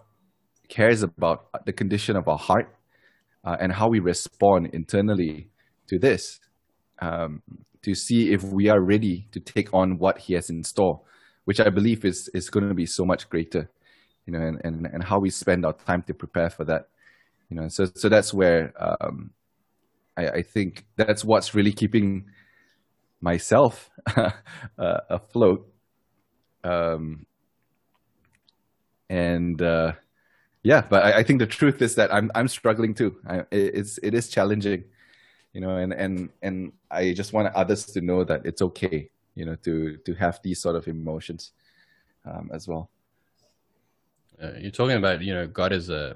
cares 0.67 1.03
about 1.03 1.65
the 1.65 1.71
condition 1.71 2.15
of 2.15 2.27
our 2.27 2.39
heart 2.39 2.75
uh, 3.45 3.55
and 3.59 3.71
how 3.71 3.87
we 3.87 3.99
respond 3.99 4.71
internally 4.73 5.49
to 5.87 5.99
this, 5.99 6.39
um, 6.99 7.43
to 7.83 7.93
see 7.93 8.33
if 8.33 8.43
we 8.43 8.67
are 8.67 8.81
ready 8.81 9.27
to 9.31 9.39
take 9.39 9.73
on 9.73 9.99
what 9.99 10.17
He 10.17 10.33
has 10.33 10.49
in 10.49 10.63
store, 10.63 11.01
which 11.45 11.59
I 11.59 11.69
believe 11.69 12.03
is 12.03 12.29
is 12.33 12.49
going 12.49 12.67
to 12.67 12.73
be 12.73 12.87
so 12.87 13.05
much 13.05 13.29
greater, 13.29 13.69
you 14.27 14.33
know, 14.33 14.45
and, 14.45 14.61
and, 14.63 14.85
and 14.85 15.03
how 15.03 15.17
we 15.17 15.29
spend 15.29 15.65
our 15.65 15.73
time 15.73 16.03
to 16.03 16.13
prepare 16.13 16.49
for 16.49 16.65
that, 16.65 16.89
you 17.49 17.55
know. 17.55 17.69
So 17.69 17.85
so 17.95 18.09
that's 18.09 18.33
where 18.33 18.73
um, 18.77 19.31
I, 20.17 20.27
I 20.27 20.41
think 20.41 20.85
that's 20.97 21.23
what's 21.23 21.55
really 21.55 21.71
keeping 21.71 22.25
myself 23.21 23.89
uh, 24.15 24.31
afloat. 24.77 25.71
Um, 26.63 27.25
and 29.09 29.61
uh, 29.61 29.93
yeah, 30.61 30.81
but 30.81 31.05
I, 31.05 31.19
I, 31.19 31.23
think 31.23 31.39
the 31.39 31.47
truth 31.47 31.81
is 31.81 31.95
that 31.95 32.13
I'm 32.13 32.29
I'm 32.35 32.49
struggling 32.49 32.93
too. 32.93 33.15
I, 33.25 33.45
it's 33.51 33.97
it 33.99 34.13
is 34.13 34.27
challenging, 34.27 34.83
you 35.53 35.61
know, 35.61 35.77
and 35.77 35.93
and 35.93 36.29
and 36.41 36.73
I 36.91 37.13
just 37.13 37.31
want 37.31 37.55
others 37.55 37.85
to 37.85 38.01
know 38.01 38.25
that 38.25 38.45
it's 38.45 38.61
okay, 38.61 39.09
you 39.35 39.45
know, 39.45 39.55
to 39.63 39.95
to 39.95 40.13
have 40.15 40.41
these 40.43 40.59
sort 40.59 40.75
of 40.75 40.85
emotions 40.89 41.53
um, 42.25 42.51
as 42.53 42.67
well. 42.67 42.89
Uh, 44.41 44.51
you're 44.59 44.71
talking 44.71 44.97
about 44.97 45.21
you 45.21 45.33
know 45.33 45.47
God 45.47 45.73
is 45.73 45.89
a 45.89 46.15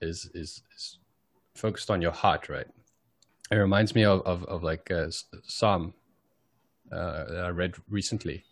is 0.00 0.30
is, 0.34 0.62
is 0.76 0.98
focused 1.54 1.90
on 1.90 2.02
your 2.02 2.12
heart, 2.12 2.48
right? 2.48 2.66
It 3.50 3.56
reminds 3.56 3.94
me 3.94 4.04
of 4.04 4.22
of, 4.22 4.44
of 4.44 4.62
like 4.62 4.90
a 4.90 5.10
Psalm 5.42 5.94
uh, 6.92 7.24
that 7.24 7.44
I 7.44 7.48
read 7.48 7.74
recently. 7.88 8.44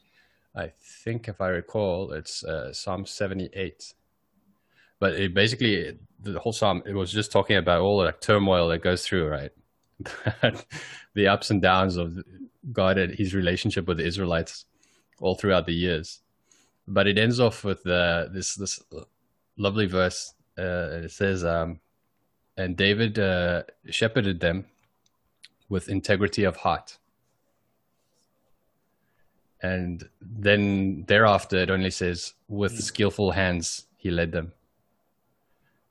I 0.55 0.73
think, 1.05 1.29
if 1.29 1.41
I 1.41 1.49
recall, 1.49 2.13
it's 2.13 2.43
uh, 2.43 2.73
Psalm 2.73 3.07
78. 3.07 3.95
But 4.99 5.15
it 5.15 5.33
basically, 5.35 5.99
the 6.23 6.39
whole 6.39 6.53
psalm, 6.53 6.83
it 6.87 6.95
was 6.95 7.13
just 7.13 7.33
talking 7.33 7.57
about 7.57 7.81
all 7.81 7.99
the 7.99 8.07
like, 8.07 8.21
turmoil 8.21 8.69
that 8.69 8.83
goes 8.83 9.07
through, 9.07 9.29
right? 9.29 9.53
the 11.15 11.29
ups 11.29 11.51
and 11.51 11.63
downs 11.63 11.97
of 11.97 12.19
God 12.73 12.99
and 12.99 13.15
His 13.15 13.35
relationship 13.35 13.87
with 13.87 13.99
the 13.99 14.07
Israelites 14.07 14.67
all 15.21 15.35
throughout 15.35 15.67
the 15.67 15.75
years. 15.75 16.21
But 16.93 17.07
it 17.07 17.19
ends 17.19 17.39
off 17.39 17.63
with 17.65 17.87
uh, 17.87 18.27
this 18.33 18.57
this 18.57 18.83
lovely 19.57 19.87
verse. 19.87 20.35
Uh, 20.59 21.05
it 21.05 21.13
says, 21.13 21.45
um, 21.45 21.81
"And 22.57 22.77
David 22.77 23.19
uh, 23.19 23.63
shepherded 23.89 24.41
them 24.41 24.67
with 25.69 25.89
integrity 25.89 26.45
of 26.45 26.57
heart." 26.57 26.99
And 29.63 30.09
then 30.21 31.05
thereafter, 31.07 31.59
it 31.59 31.71
only 31.71 31.91
says, 31.91 32.35
"With 32.49 32.83
skillful 32.83 33.31
hands 33.31 33.87
he 33.97 34.11
led 34.11 34.33
them." 34.33 34.53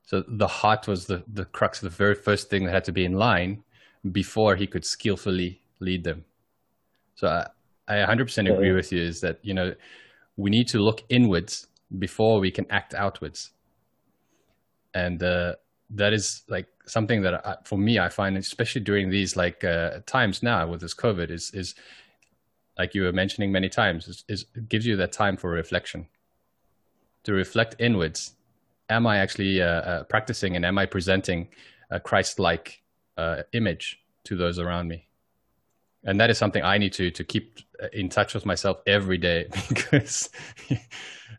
So 0.03 0.23
the 0.27 0.47
heart 0.47 0.85
was 0.85 1.05
the 1.05 1.23
the 1.31 1.45
crux, 1.45 1.79
the 1.79 1.89
very 1.89 2.15
first 2.15 2.49
thing 2.49 2.65
that 2.65 2.73
had 2.73 2.83
to 2.85 2.91
be 2.91 3.05
in 3.05 3.13
line 3.13 3.63
before 4.11 4.55
he 4.57 4.67
could 4.67 4.83
skillfully 4.83 5.61
lead 5.79 6.03
them. 6.03 6.25
So 7.15 7.27
I, 7.87 8.01
I 8.01 8.05
100% 8.05 8.51
agree 8.51 8.71
with 8.71 8.91
you. 8.91 9.01
Is 9.01 9.21
that 9.21 9.39
you 9.43 9.53
know 9.53 9.75
we 10.39 10.49
need 10.49 10.69
to 10.69 10.79
look 10.79 11.03
inwards 11.09 11.67
before 11.97 12.39
we 12.39 12.49
can 12.49 12.65
act 12.69 12.93
outwards, 12.93 13.51
and 14.93 15.21
uh, 15.21 15.55
that 15.89 16.13
is 16.13 16.43
like 16.47 16.67
something 16.85 17.23
that 17.23 17.45
I, 17.45 17.55
for 17.65 17.77
me 17.77 17.99
I 17.99 18.07
find, 18.09 18.37
especially 18.37 18.81
during 18.81 19.09
these 19.09 19.35
like 19.35 19.63
uh, 19.65 19.99
times 20.05 20.41
now 20.41 20.65
with 20.71 20.79
this 20.79 20.95
COVID, 20.95 21.29
is 21.29 21.51
is 21.53 21.75
like 22.77 22.95
you 22.95 23.03
were 23.03 23.11
mentioning 23.11 23.51
many 23.51 23.67
times, 23.67 24.07
is, 24.07 24.23
is 24.29 24.45
gives 24.69 24.85
you 24.85 24.95
that 24.95 25.11
time 25.11 25.35
for 25.35 25.49
reflection, 25.49 26.07
to 27.23 27.33
reflect 27.33 27.75
inwards. 27.77 28.35
Am 28.89 29.05
I 29.05 29.17
actually 29.17 29.61
uh, 29.61 29.81
uh, 29.91 30.03
practicing 30.03 30.55
and 30.55 30.65
am 30.65 30.77
I 30.77 30.85
presenting 30.85 31.49
a 31.91 31.99
Christ-like 31.99 32.81
uh, 33.17 33.43
image 33.51 33.99
to 34.23 34.37
those 34.37 34.57
around 34.57 34.87
me? 34.87 35.08
And 36.05 36.19
that 36.19 36.29
is 36.29 36.37
something 36.37 36.63
I 36.63 36.77
need 36.77 36.93
to 36.93 37.11
to 37.11 37.23
keep 37.23 37.59
in 37.93 38.09
touch 38.09 38.33
with 38.33 38.45
myself 38.45 38.77
every 38.87 39.17
day 39.17 39.47
because 39.69 40.29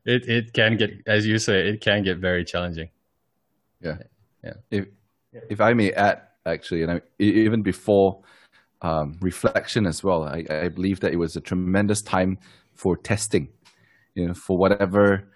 it 0.04 0.28
it 0.28 0.52
can 0.52 0.76
get, 0.76 0.90
as 1.06 1.26
you 1.26 1.38
say, 1.38 1.68
it 1.68 1.80
can 1.80 2.02
get 2.02 2.18
very 2.18 2.44
challenging. 2.44 2.90
Yeah, 3.80 3.98
yeah. 4.44 4.54
If 4.70 4.86
if 5.48 5.61
I 5.61 5.72
may 5.72 5.92
add, 5.92 6.22
actually, 6.44 6.80
you 6.80 6.86
know, 6.86 7.00
even 7.18 7.62
before 7.62 8.22
um, 8.82 9.16
reflection 9.20 9.86
as 9.86 10.02
well. 10.02 10.24
I, 10.24 10.44
I, 10.48 10.68
believe 10.68 11.00
that 11.00 11.12
it 11.12 11.16
was 11.16 11.36
a 11.36 11.40
tremendous 11.40 12.02
time 12.02 12.38
for 12.74 12.96
testing, 12.96 13.48
you 14.14 14.28
know, 14.28 14.34
for 14.34 14.56
whatever 14.56 15.28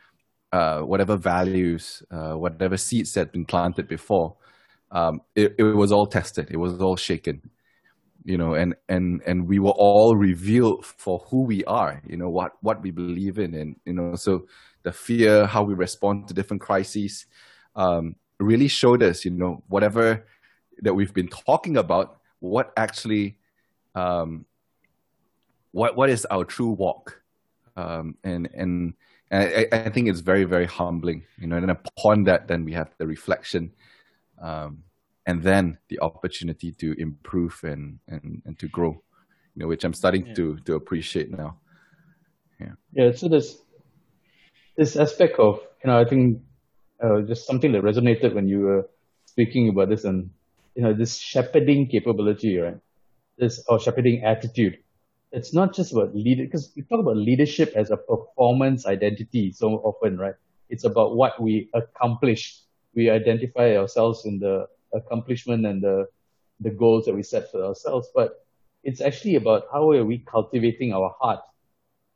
uh, 0.53 0.81
whatever 0.81 1.17
values, 1.17 2.03
uh, 2.13 2.35
whatever 2.35 2.77
seeds 2.77 3.13
that 3.15 3.21
had 3.21 3.33
been 3.33 3.45
planted 3.45 3.89
before. 3.89 4.37
Um, 4.93 5.21
it, 5.35 5.57
it 5.59 5.65
was 5.65 5.91
all 5.91 6.07
tested. 6.07 6.49
It 6.51 6.57
was 6.59 6.81
all 6.81 6.95
shaken, 6.95 7.51
you 8.25 8.39
know, 8.39 8.55
and 8.55 8.75
and 8.89 9.23
and 9.27 9.47
we 9.47 9.59
were 9.59 9.71
all 9.71 10.17
revealed 10.17 10.85
for 10.85 11.19
who 11.31 11.43
we 11.43 11.65
are. 11.65 12.03
You 12.07 12.17
know 12.17 12.31
what 12.31 12.53
what 12.61 12.83
we 12.83 12.91
believe 12.91 13.39
in, 13.39 13.55
and 13.55 13.77
you 13.85 13.93
know, 13.93 14.17
so 14.17 14.47
the 14.83 14.93
fear, 14.93 15.47
how 15.47 15.63
we 15.63 15.75
respond 15.75 16.29
to 16.29 16.35
different 16.35 16.63
crises, 16.63 17.27
um, 17.77 18.17
really 18.39 18.69
showed 18.69 19.03
us, 19.03 19.25
you 19.25 19.31
know, 19.31 19.63
whatever 19.69 20.27
that 20.83 20.95
we've 20.95 21.15
been 21.15 21.29
talking 21.29 21.77
about 21.77 22.19
what 22.41 22.73
actually 22.77 23.39
um, 23.95 24.45
what 25.73 25.97
what 25.97 26.11
is 26.11 26.27
our 26.27 26.45
true 26.45 26.71
walk 26.71 27.23
um, 27.77 28.17
and 28.25 28.49
and, 28.55 28.95
I, 29.33 29.67
I, 29.73 29.89
think 29.89 30.09
it's 30.09 30.21
very 30.21 30.45
very 30.45 30.67
humbling 30.67 31.25
you 31.39 31.47
know 31.49 31.57
and 31.57 31.71
upon 31.71 32.25
that 32.25 32.47
then 32.47 32.65
we 32.65 32.73
have 32.73 32.91
the 32.99 33.07
reflection 33.07 33.73
um, 34.41 34.85
and 35.27 35.43
then 35.43 35.79
the 35.89 35.99
opportunity 36.01 36.73
to 36.73 36.95
improve 37.01 37.61
and 37.65 37.99
and, 38.09 38.43
and 38.45 38.59
to 38.59 38.69
grow 38.69 38.91
you 39.55 39.61
know 39.61 39.67
which 39.67 39.85
i'm 39.85 39.95
starting 39.95 40.27
yeah. 40.27 40.35
to 40.35 40.57
to 40.61 40.75
appreciate 40.75 41.31
now 41.31 41.57
yeah 42.61 42.73
yeah 42.93 43.13
so 43.13 43.29
this 43.29 43.59
this 44.77 44.97
aspect 44.97 45.39
of 45.39 45.61
you 45.83 45.91
know 45.91 45.99
i 45.99 46.05
think 46.05 46.41
uh, 47.03 47.21
just 47.23 47.47
something 47.47 47.73
that 47.73 47.83
resonated 47.83 48.35
when 48.35 48.49
you 48.49 48.61
were 48.61 48.89
speaking 49.27 49.69
about 49.69 49.89
this 49.89 50.05
and 50.05 50.31
you 50.75 50.83
know 50.83 50.93
this 50.93 51.17
shepherding 51.19 51.89
capability, 51.89 52.59
right? 52.59 52.79
This 53.39 53.63
or 53.69 53.81
shepherding 53.81 54.25
attitude. 54.25 54.79
It's 55.33 55.53
not 55.53 55.75
just 55.75 55.93
about 55.93 56.15
leader 56.15 56.45
because 56.45 56.73
we 56.77 56.83
talk 56.83 57.01
about 57.01 57.17
leadership 57.17 57.73
as 57.75 57.91
a 57.91 57.97
performance 57.97 58.87
identity 58.87 59.53
so 59.53 59.75
often, 59.83 60.19
right? 60.19 60.35
It's 60.71 60.85
about 60.85 61.17
what 61.17 61.41
we 61.43 61.69
accomplish. 61.75 62.61
We 62.95 63.11
identify 63.11 63.77
ourselves 63.77 64.25
in 64.25 64.39
the 64.39 64.69
accomplishment 64.95 65.67
and 65.67 65.83
the 65.83 66.07
the 66.61 66.71
goals 66.71 67.05
that 67.05 67.15
we 67.15 67.23
set 67.23 67.51
for 67.51 67.65
ourselves, 67.65 68.09
but 68.15 68.45
it's 68.85 69.01
actually 69.01 69.37
about 69.37 69.65
how 69.73 69.91
are 69.91 70.05
we 70.05 70.19
cultivating 70.19 70.93
our 70.93 71.15
heart, 71.21 71.41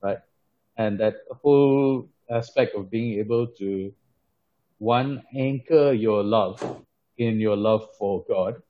right? 0.02 0.18
And 0.76 1.00
that 1.00 1.16
whole 1.42 2.08
aspect 2.30 2.76
of 2.76 2.90
being 2.90 3.18
able 3.18 3.48
to 3.58 3.92
one 4.78 5.22
anchor 5.36 5.92
your 5.92 6.22
love 6.22 6.62
in 7.16 7.40
your 7.40 7.56
love 7.56 7.88
for 7.98 8.24
God 8.28 8.62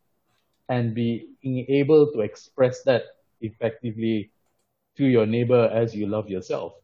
and 0.69 0.95
being 0.95 1.67
able 1.69 2.13
to 2.13 2.21
express 2.21 2.83
that 2.85 3.05
effectively 3.41 4.31
to 4.97 5.05
your 5.05 5.27
neighbor 5.27 5.71
as 5.73 5.95
you 5.95 6.07
love 6.07 6.29
yourself, 6.29 6.75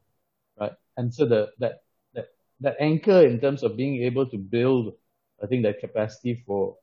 right? 0.60 0.72
And 0.96 1.12
so 1.12 1.24
the, 1.26 1.50
that, 1.58 1.82
that, 2.14 2.28
that 2.60 2.76
anchor 2.80 3.26
in 3.26 3.40
terms 3.40 3.62
of 3.62 3.76
being 3.76 4.02
able 4.02 4.26
to 4.26 4.36
build, 4.36 4.94
I 5.42 5.46
think 5.46 5.62
that 5.64 5.80
capacity 5.80 6.42
for 6.46 6.76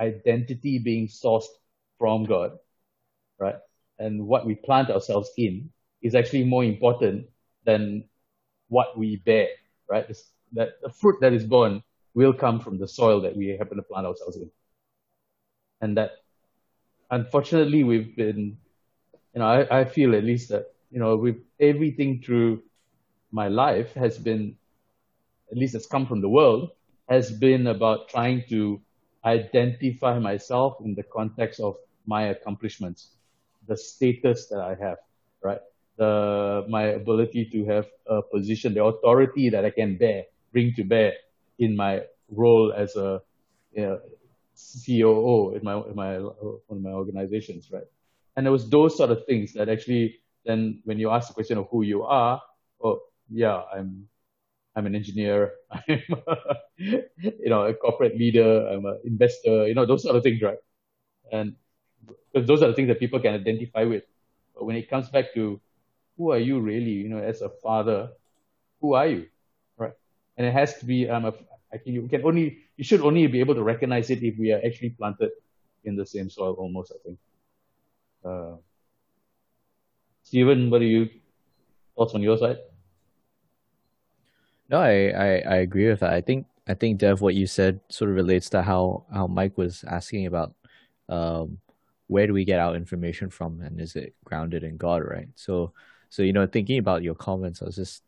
identity 0.00 0.78
being 0.78 1.08
sourced 1.08 1.46
from 1.98 2.24
God, 2.24 2.58
right? 3.38 3.56
And 3.98 4.26
what 4.26 4.46
we 4.46 4.54
plant 4.54 4.90
ourselves 4.90 5.30
in 5.36 5.70
is 6.02 6.14
actually 6.14 6.44
more 6.44 6.64
important 6.64 7.26
than 7.64 8.04
what 8.68 8.98
we 8.98 9.16
bear, 9.16 9.48
right? 9.88 10.06
This, 10.06 10.30
that 10.52 10.80
the 10.82 10.90
fruit 10.90 11.16
that 11.20 11.32
is 11.32 11.44
born 11.44 11.82
will 12.14 12.32
come 12.32 12.60
from 12.60 12.78
the 12.78 12.88
soil 12.88 13.20
that 13.22 13.36
we 13.36 13.48
happen 13.56 13.76
to 13.76 13.82
plant 13.82 14.06
ourselves 14.06 14.36
in. 14.36 14.50
And 15.80 15.96
that, 15.96 16.12
unfortunately, 17.10 17.84
we've 17.84 18.14
been, 18.16 18.56
you 19.34 19.40
know, 19.40 19.46
I, 19.46 19.80
I 19.80 19.84
feel 19.84 20.14
at 20.14 20.24
least 20.24 20.48
that, 20.50 20.72
you 20.90 20.98
know, 20.98 21.16
with 21.16 21.36
everything 21.58 22.22
through 22.22 22.62
my 23.32 23.48
life 23.48 23.92
has 23.94 24.16
been, 24.16 24.56
at 25.50 25.58
least 25.58 25.74
has 25.74 25.86
come 25.86 26.06
from 26.06 26.20
the 26.20 26.28
world, 26.28 26.70
has 27.08 27.30
been 27.30 27.66
about 27.66 28.08
trying 28.08 28.44
to 28.48 28.80
identify 29.24 30.18
myself 30.18 30.76
in 30.84 30.94
the 30.94 31.02
context 31.02 31.60
of 31.60 31.76
my 32.06 32.24
accomplishments, 32.24 33.10
the 33.66 33.76
status 33.76 34.48
that 34.48 34.60
I 34.60 34.74
have, 34.84 34.98
right? 35.42 35.60
The, 35.96 36.66
my 36.68 36.82
ability 36.82 37.48
to 37.52 37.64
have 37.66 37.86
a 38.06 38.20
position, 38.22 38.74
the 38.74 38.84
authority 38.84 39.48
that 39.50 39.64
I 39.64 39.70
can 39.70 39.96
bear, 39.96 40.24
bring 40.52 40.74
to 40.74 40.84
bear 40.84 41.14
in 41.58 41.76
my 41.76 42.02
role 42.30 42.72
as 42.72 42.96
a 42.96 43.22
you 43.72 43.82
know, 43.82 44.00
COO 44.54 45.56
in 45.56 45.64
my 45.64 45.74
in 45.74 45.94
my 45.94 46.16
of 46.16 46.80
my 46.80 46.90
organizations, 46.90 47.70
right? 47.72 47.86
And 48.36 48.46
it 48.46 48.50
was 48.50 48.68
those 48.68 48.96
sort 48.96 49.10
of 49.10 49.24
things 49.26 49.52
that 49.54 49.68
actually 49.68 50.20
then 50.44 50.80
when 50.84 50.98
you 50.98 51.10
ask 51.10 51.28
the 51.28 51.34
question 51.34 51.58
of 51.58 51.68
who 51.70 51.82
you 51.82 52.02
are, 52.02 52.40
oh 52.82 53.00
yeah, 53.30 53.62
I'm 53.74 54.08
I'm 54.76 54.86
an 54.86 54.94
engineer, 54.94 55.52
I'm 55.70 56.02
a, 56.26 56.36
you 56.78 57.48
know 57.50 57.62
a 57.66 57.74
corporate 57.74 58.16
leader, 58.18 58.66
I'm 58.68 58.86
an 58.86 59.00
investor, 59.04 59.66
you 59.68 59.74
know 59.74 59.86
those 59.86 60.02
sort 60.02 60.16
of 60.16 60.22
things, 60.22 60.42
right? 60.42 60.58
And 61.32 61.54
because 62.32 62.46
those 62.48 62.62
are 62.62 62.68
the 62.68 62.74
things 62.74 62.88
that 62.88 62.98
people 63.00 63.20
can 63.20 63.34
identify 63.34 63.84
with. 63.84 64.04
But 64.54 64.64
when 64.66 64.76
it 64.76 64.90
comes 64.90 65.08
back 65.08 65.34
to 65.34 65.60
who 66.16 66.32
are 66.32 66.38
you 66.38 66.60
really, 66.60 66.92
you 66.92 67.08
know, 67.08 67.18
as 67.18 67.42
a 67.42 67.50
father, 67.62 68.10
who 68.80 68.94
are 68.94 69.06
you? 69.06 69.26
Right? 69.76 69.92
And 70.36 70.46
it 70.46 70.52
has 70.52 70.78
to 70.78 70.86
be 70.86 71.08
um, 71.08 71.24
a, 71.26 71.34
I 71.72 71.78
think 71.78 71.94
you 71.94 72.08
can 72.08 72.24
only 72.24 72.58
you 72.76 72.84
should 72.84 73.00
only 73.02 73.26
be 73.26 73.40
able 73.40 73.54
to 73.54 73.62
recognize 73.62 74.10
it 74.10 74.22
if 74.22 74.38
we 74.38 74.52
are 74.52 74.60
actually 74.64 74.90
planted 74.90 75.30
in 75.84 75.96
the 75.96 76.06
same 76.06 76.30
soil 76.30 76.54
almost. 76.54 76.92
I 76.94 76.98
think. 77.04 77.18
Uh, 78.24 78.56
Stephen, 80.24 80.70
what 80.70 80.82
are 80.82 80.86
you 80.86 81.08
thoughts 81.96 82.14
on 82.14 82.22
your 82.22 82.38
side? 82.38 82.58
No, 84.74 84.80
I, 84.80 85.14
I, 85.14 85.28
I 85.54 85.56
agree 85.58 85.88
with 85.88 86.00
that. 86.00 86.12
I 86.12 86.20
think 86.20 86.46
I 86.66 86.74
think 86.74 86.98
Dev, 86.98 87.20
what 87.20 87.36
you 87.36 87.46
said 87.46 87.78
sort 87.90 88.10
of 88.10 88.16
relates 88.16 88.50
to 88.50 88.60
how 88.60 89.04
how 89.14 89.28
Mike 89.28 89.56
was 89.56 89.84
asking 89.86 90.26
about 90.26 90.52
um, 91.08 91.58
where 92.08 92.26
do 92.26 92.32
we 92.32 92.44
get 92.44 92.58
our 92.58 92.74
information 92.74 93.30
from, 93.30 93.60
and 93.60 93.80
is 93.80 93.94
it 93.94 94.16
grounded 94.24 94.64
in 94.64 94.76
God, 94.76 95.04
right? 95.04 95.28
So 95.36 95.72
so 96.10 96.24
you 96.24 96.32
know, 96.32 96.44
thinking 96.48 96.78
about 96.80 97.04
your 97.04 97.14
comments, 97.14 97.62
I 97.62 97.66
was 97.66 97.76
just 97.76 98.02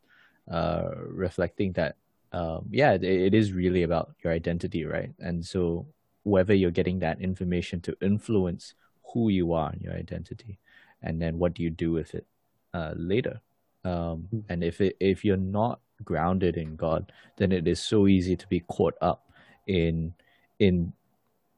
uh, 0.50 0.90
reflecting 1.06 1.70
that 1.74 1.94
um, 2.32 2.66
yeah, 2.72 2.94
it, 2.94 3.04
it 3.04 3.32
is 3.32 3.52
really 3.52 3.84
about 3.84 4.16
your 4.24 4.32
identity, 4.32 4.84
right? 4.84 5.12
And 5.20 5.46
so 5.46 5.86
whether 6.24 6.52
you're 6.52 6.72
getting 6.72 6.98
that 6.98 7.20
information 7.20 7.80
to 7.82 7.96
influence 8.00 8.74
who 9.14 9.28
you 9.28 9.52
are, 9.52 9.70
and 9.70 9.80
your 9.80 9.94
identity, 9.94 10.58
and 11.00 11.22
then 11.22 11.38
what 11.38 11.54
do 11.54 11.62
you 11.62 11.70
do 11.70 11.92
with 11.92 12.12
it 12.16 12.26
uh, 12.74 12.92
later. 12.96 13.40
Um, 13.84 14.26
hmm. 14.32 14.40
and 14.48 14.64
if 14.64 14.80
it, 14.80 14.96
if 14.98 15.24
you're 15.24 15.36
not 15.36 15.78
grounded 16.04 16.56
in 16.56 16.76
God, 16.76 17.12
then 17.36 17.52
it 17.52 17.66
is 17.66 17.80
so 17.80 18.06
easy 18.06 18.36
to 18.36 18.46
be 18.46 18.60
caught 18.60 18.94
up 19.00 19.30
in 19.66 20.14
in 20.58 20.92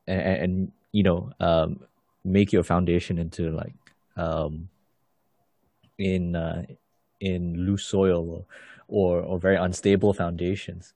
and, 0.07 0.21
and 0.21 0.73
you 0.93 1.03
know 1.03 1.33
um, 1.41 1.81
make 2.25 2.53
your 2.53 2.63
foundation 2.63 3.19
into 3.19 3.51
like 3.51 3.75
um, 4.17 4.69
in 5.99 6.37
uh, 6.37 6.65
in 7.21 7.67
loose 7.67 7.85
soil 7.85 8.29
or, 8.31 8.45
or 8.89 9.23
or 9.23 9.39
very 9.39 9.57
unstable 9.57 10.13
foundations 10.13 10.95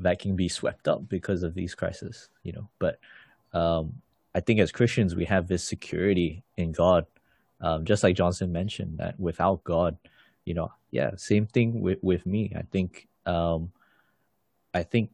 that 0.00 0.18
can 0.18 0.36
be 0.36 0.48
swept 0.48 0.88
up 0.88 1.08
because 1.08 1.42
of 1.42 1.54
these 1.54 1.74
crises. 1.74 2.28
You 2.42 2.52
know, 2.52 2.68
but 2.78 2.98
um, 3.52 3.94
I 4.34 4.40
think 4.40 4.60
as 4.60 4.72
Christians 4.72 5.14
we 5.14 5.24
have 5.26 5.48
this 5.48 5.64
security 5.64 6.42
in 6.56 6.72
God, 6.72 7.06
um, 7.60 7.84
just 7.84 8.02
like 8.02 8.16
Johnson 8.16 8.52
mentioned 8.52 8.98
that 8.98 9.18
without 9.18 9.64
God, 9.64 9.96
you 10.50 10.54
know, 10.54 10.72
yeah, 10.90 11.12
same 11.14 11.46
thing 11.46 11.80
with 11.80 11.98
with 12.02 12.26
me. 12.26 12.52
I 12.56 12.62
think 12.62 13.06
um, 13.24 13.70
I 14.74 14.82
think 14.82 15.10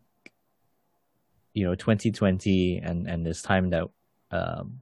you 1.52 1.64
know 1.66 1.74
2020 1.74 2.78
and 2.78 3.06
and 3.06 3.26
this 3.26 3.42
time 3.42 3.68
that 3.68 3.84
um, 4.30 4.80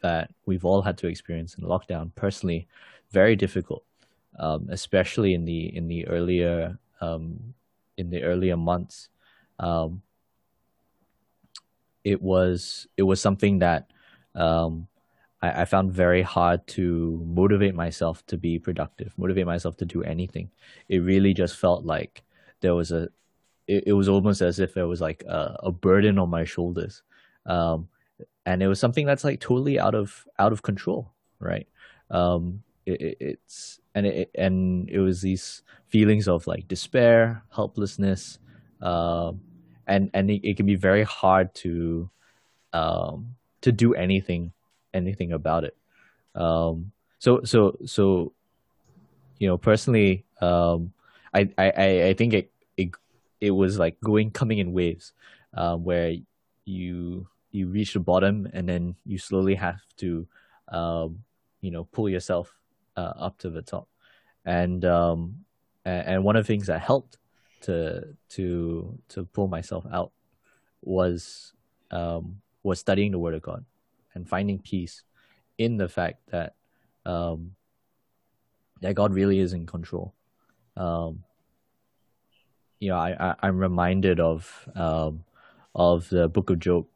that 0.00 0.32
we've 0.46 0.64
all 0.64 0.80
had 0.80 0.96
to 0.96 1.08
experience 1.08 1.56
in 1.56 1.64
lockdown 1.64 2.10
personally 2.14 2.66
very 3.10 3.36
difficult 3.36 3.84
um, 4.38 4.68
especially 4.70 5.34
in 5.34 5.44
the 5.44 5.76
in 5.76 5.88
the 5.88 6.06
earlier 6.08 6.78
um, 7.02 7.52
in 7.98 8.08
the 8.08 8.22
earlier 8.22 8.56
months 8.56 9.10
um, 9.60 10.00
it 12.02 12.22
was 12.22 12.86
it 12.96 13.02
was 13.02 13.20
something 13.20 13.58
that 13.58 13.90
um, 14.34 14.88
I, 15.42 15.62
I 15.62 15.64
found 15.64 15.92
very 15.92 16.22
hard 16.22 16.66
to 16.68 17.22
motivate 17.26 17.74
myself 17.74 18.24
to 18.26 18.36
be 18.36 18.58
productive 18.58 19.12
motivate 19.16 19.46
myself 19.46 19.76
to 19.78 19.84
do 19.84 20.02
anything. 20.02 20.50
It 20.88 20.98
really 20.98 21.34
just 21.34 21.56
felt 21.56 21.84
like 21.84 22.22
there 22.60 22.74
was 22.74 22.92
a 22.92 23.08
it, 23.66 23.84
it 23.88 23.92
was 23.92 24.08
almost 24.08 24.40
as 24.40 24.58
if 24.58 24.74
there 24.74 24.88
was 24.88 25.00
like 25.00 25.22
a, 25.24 25.56
a 25.64 25.72
burden 25.72 26.18
on 26.18 26.30
my 26.30 26.44
shoulders. 26.44 27.02
Um, 27.46 27.88
and 28.44 28.62
it 28.62 28.68
was 28.68 28.80
something 28.80 29.06
that's 29.06 29.24
like 29.24 29.40
totally 29.40 29.78
out 29.78 29.94
of 29.94 30.26
out 30.38 30.52
of 30.52 30.62
control 30.62 31.12
right? 31.42 31.66
Um, 32.10 32.62
it, 32.86 33.16
it's 33.20 33.80
and 33.94 34.06
it 34.06 34.30
and 34.34 34.88
it 34.88 35.00
was 35.00 35.20
these 35.20 35.62
feelings 35.88 36.28
of 36.28 36.46
like 36.46 36.68
despair 36.68 37.44
helplessness 37.54 38.38
um, 38.80 39.40
and 39.86 40.10
and 40.14 40.30
it, 40.30 40.48
it, 40.48 40.56
can 40.56 40.66
be 40.66 40.76
very 40.76 41.02
hard 41.02 41.54
to 41.56 42.08
um, 42.72 43.34
to 43.60 43.72
do 43.72 43.94
anything 43.94 44.52
anything 44.94 45.32
about 45.32 45.64
it. 45.64 45.76
Um, 46.34 46.92
so 47.18 47.42
so 47.44 47.76
so 47.84 48.32
you 49.38 49.48
know 49.48 49.58
personally 49.58 50.24
um, 50.40 50.92
I, 51.34 51.48
I 51.58 52.04
i 52.08 52.14
think 52.14 52.32
it 52.32 52.50
it 52.76 52.90
it 53.42 53.50
was 53.50 53.76
like 53.76 54.00
going 54.00 54.30
coming 54.30 54.58
in 54.58 54.72
waves, 54.72 55.12
uh, 55.52 55.76
where 55.76 56.14
you 56.64 57.26
you 57.50 57.66
reach 57.66 57.92
the 57.92 58.00
bottom 58.00 58.48
and 58.52 58.68
then 58.68 58.94
you 59.04 59.18
slowly 59.18 59.56
have 59.56 59.80
to, 59.96 60.26
um, 60.68 61.24
you 61.60 61.70
know, 61.70 61.84
pull 61.84 62.08
yourself 62.08 62.54
uh, 62.96 63.12
up 63.16 63.36
to 63.38 63.50
the 63.50 63.60
top, 63.60 63.88
and 64.44 64.84
um, 64.84 65.44
and, 65.84 66.06
and 66.06 66.24
one 66.24 66.36
of 66.36 66.46
the 66.46 66.46
things 66.46 66.68
that 66.68 66.80
helped 66.80 67.18
to 67.62 68.14
to 68.30 68.96
to 69.08 69.24
pull 69.24 69.48
myself 69.48 69.84
out 69.92 70.12
was 70.82 71.52
um, 71.90 72.40
was 72.62 72.78
studying 72.78 73.10
the 73.10 73.18
Word 73.18 73.34
of 73.34 73.42
God 73.42 73.64
and 74.14 74.28
finding 74.28 74.58
peace 74.58 75.02
in 75.58 75.76
the 75.76 75.88
fact 75.88 76.30
that 76.30 76.54
um, 77.04 77.52
that 78.80 78.94
God 78.94 79.12
really 79.12 79.38
is 79.38 79.52
in 79.52 79.66
control. 79.66 80.14
Um, 80.76 81.24
you 82.80 82.88
know, 82.90 82.96
I, 82.96 83.34
I 83.40 83.48
am 83.48 83.58
reminded 83.58 84.20
of 84.20 84.68
um, 84.74 85.24
of 85.74 86.08
the 86.08 86.28
Book 86.28 86.50
of 86.50 86.58
Job, 86.58 86.86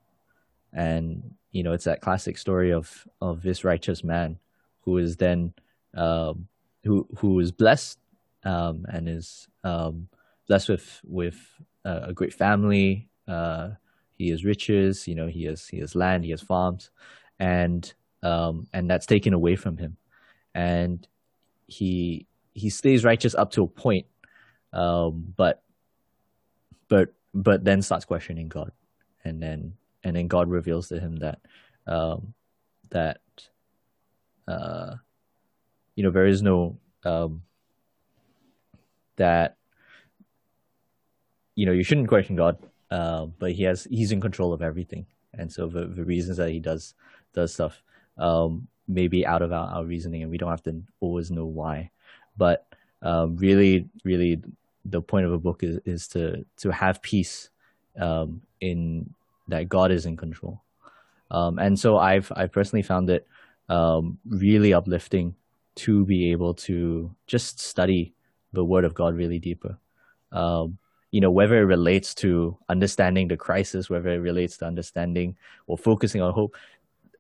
and 0.73 1.35
you 1.53 1.63
know, 1.63 1.73
it's 1.73 1.85
that 1.85 2.01
classic 2.01 2.39
story 2.39 2.73
of 2.73 3.07
of 3.21 3.43
this 3.43 3.65
righteous 3.65 4.03
man 4.03 4.39
who 4.81 4.99
is 4.99 5.17
then 5.17 5.55
um, 5.95 6.49
who 6.85 7.07
who 7.19 7.39
is 7.41 7.53
blessed 7.53 7.99
um, 8.45 8.85
and 8.89 9.09
is 9.09 9.49
um, 9.65 10.09
blessed 10.49 10.69
with 10.69 11.01
with 11.05 11.37
a 11.85 12.13
great 12.13 12.35
family. 12.35 13.09
Uh, 13.29 13.71
he 14.17 14.31
has 14.31 14.45
riches, 14.45 15.07
you 15.07 15.15
know, 15.15 15.27
he 15.27 15.45
has 15.45 15.69
he 15.69 15.79
has 15.79 15.95
land, 15.95 16.25
he 16.25 16.31
has 16.31 16.43
farms, 16.43 16.91
and 17.39 17.93
um, 18.23 18.67
and 18.73 18.91
that's 18.91 19.07
taken 19.07 19.35
away 19.35 19.57
from 19.57 19.77
him, 19.77 19.97
and 20.55 21.07
he 21.67 22.27
he 22.55 22.71
stays 22.71 23.05
righteous 23.05 23.35
up 23.35 23.51
to 23.53 23.63
a 23.63 23.69
point, 23.69 24.07
um, 24.73 25.35
but 25.37 25.63
but 26.89 27.11
but 27.35 27.65
then 27.65 27.83
starts 27.83 28.07
questioning 28.07 28.49
God, 28.49 28.73
and 29.25 29.43
then 29.43 29.75
and 30.03 30.17
then 30.17 30.29
God 30.29 30.49
reveals 30.49 30.89
to 30.89 30.99
him 30.99 31.17
that 31.17 31.41
um, 31.87 32.33
that 32.91 33.21
uh, 34.49 34.95
you 35.95 36.03
know 36.03 36.11
there 36.11 36.27
is 36.27 36.43
no 36.43 36.79
um, 37.05 37.43
that 39.17 39.57
you 41.55 41.67
know 41.67 41.73
you 41.73 41.83
shouldn't 41.83 42.09
question 42.09 42.37
God, 42.37 42.57
uh, 42.97 43.27
but 43.39 43.53
he 43.53 43.63
has 43.65 43.87
he's 43.91 44.11
in 44.11 44.21
control 44.23 44.55
of 44.55 44.63
everything, 44.63 45.05
and 45.35 45.53
so 45.53 45.69
the, 45.69 45.87
the 45.87 46.05
reasons 46.05 46.39
that 46.39 46.51
he 46.51 46.61
does 46.61 46.95
does 47.35 47.53
stuff 47.53 47.83
um, 48.17 48.69
may 48.89 49.07
be 49.07 49.27
out 49.27 49.43
of 49.43 49.53
our, 49.53 49.69
our 49.69 49.85
reasoning, 49.85 50.23
and 50.23 50.31
we 50.31 50.39
don't 50.39 50.51
have 50.51 50.63
to 50.63 50.83
always 51.01 51.31
know 51.31 51.45
why. 51.45 51.91
But 52.39 52.67
um, 53.03 53.37
really, 53.37 53.91
really, 54.05 54.41
the 54.87 55.03
point 55.03 55.27
of 55.27 55.33
a 55.33 55.39
book 55.39 55.63
is, 55.63 55.79
is 55.85 56.09
to 56.09 56.47
to 56.57 56.71
have 56.71 57.03
peace 57.03 57.51
um, 58.01 58.41
in 58.63 59.13
that 59.49 59.69
God 59.69 59.91
is 59.91 60.07
in 60.07 60.17
control. 60.17 60.63
Um, 61.31 61.59
and 61.59 61.79
so 61.79 61.99
I've 61.99 62.33
I 62.35 62.47
personally 62.47 62.83
found 62.83 63.11
it 63.11 63.27
um, 63.69 64.19
really 64.27 64.73
uplifting 64.73 65.35
to 65.85 66.07
be 66.07 66.33
able 66.33 66.55
to 66.55 67.15
just 67.27 67.61
study 67.61 68.15
the 68.55 68.65
Word 68.65 68.85
of 68.87 68.95
God 68.95 69.15
really 69.15 69.39
deeper. 69.39 69.77
Um, 70.33 70.79
you 71.11 71.21
know, 71.21 71.31
whether 71.31 71.57
it 71.59 71.65
relates 71.65 72.15
to 72.17 72.57
understanding 72.69 73.29
the 73.29 73.37
crisis, 73.37 73.89
whether 73.89 74.11
it 74.11 74.19
relates 74.19 74.57
to 74.59 74.67
understanding 74.67 75.37
or 75.67 75.79
focusing 75.79 76.21
on 76.21 76.33
hope, 76.33 76.57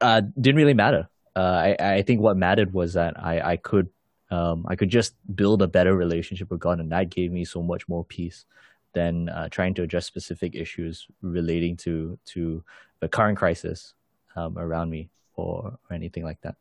uh, 0.01 0.20
didn't 0.41 0.57
really 0.57 0.74
matter. 0.74 1.09
Uh, 1.34 1.74
I, 1.78 1.97
I 1.97 2.03
think 2.03 2.20
what 2.20 2.37
mattered 2.37 2.72
was 2.72 2.95
that 2.95 3.14
I, 3.22 3.53
I 3.53 3.57
could 3.57 3.89
um, 4.30 4.66
I 4.68 4.74
could 4.74 4.89
just 4.89 5.14
build 5.37 5.62
a 5.62 5.68
better 5.68 5.95
relationship 5.95 6.51
with 6.51 6.61
God, 6.61 6.80
and 6.80 6.91
that 6.91 7.11
gave 7.11 7.30
me 7.30 7.45
so 7.45 7.62
much 7.62 7.89
more 7.89 8.05
peace 8.05 8.45
than 8.93 9.28
uh, 9.28 9.49
trying 9.51 9.74
to 9.74 9.82
address 9.82 10.07
specific 10.07 10.55
issues 10.55 11.07
relating 11.22 11.76
to 11.76 12.18
to 12.26 12.64
the 13.01 13.09
current 13.09 13.39
crisis 13.39 13.95
um, 14.34 14.59
around 14.59 14.91
me 14.91 15.11
or, 15.37 15.78
or 15.89 15.95
anything 15.95 16.24
like 16.24 16.41
that. 16.41 16.57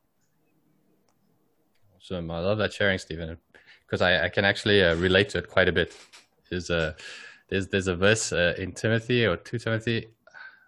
Awesome! 1.96 2.30
I 2.30 2.40
love 2.40 2.60
that 2.60 2.72
sharing, 2.72 3.00
Stephen, 3.00 3.38
because 3.88 4.02
I, 4.02 4.26
I 4.26 4.30
can 4.30 4.46
actually 4.46 4.84
uh, 4.84 4.96
relate 4.96 5.30
to 5.30 5.40
it 5.40 5.50
quite 5.50 5.68
a 5.68 5.72
bit. 5.72 5.96
There's 6.50 6.70
a 6.70 6.96
there's 7.50 7.68
there's 7.68 7.88
a 7.88 7.96
verse 7.96 8.32
uh, 8.34 8.54
in 8.58 8.72
Timothy 8.72 9.26
or 9.26 9.38
two 9.38 9.60
Timothy, 9.60 10.08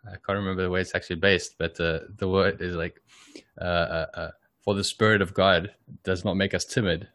I 0.07 0.11
can't 0.11 0.37
remember 0.37 0.63
the 0.63 0.69
way 0.69 0.81
it's 0.81 0.95
actually 0.95 1.17
based, 1.17 1.57
but 1.57 1.79
uh, 1.79 1.99
the 2.15 2.27
word 2.27 2.61
is 2.61 2.75
like 2.75 3.01
uh, 3.59 3.63
uh, 3.63 4.05
uh 4.13 4.31
for 4.61 4.73
the 4.73 4.83
Spirit 4.83 5.21
of 5.21 5.33
God 5.33 5.73
does 6.03 6.25
not 6.25 6.35
make 6.35 6.53
us 6.53 6.65
timid, 6.65 7.07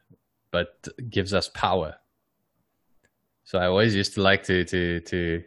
but 0.50 0.88
gives 1.10 1.34
us 1.34 1.48
power. 1.48 1.96
So 3.44 3.58
I 3.58 3.66
always 3.66 3.94
used 3.94 4.14
to 4.14 4.22
like 4.22 4.42
to 4.44 4.64
to 4.64 5.00
to 5.00 5.44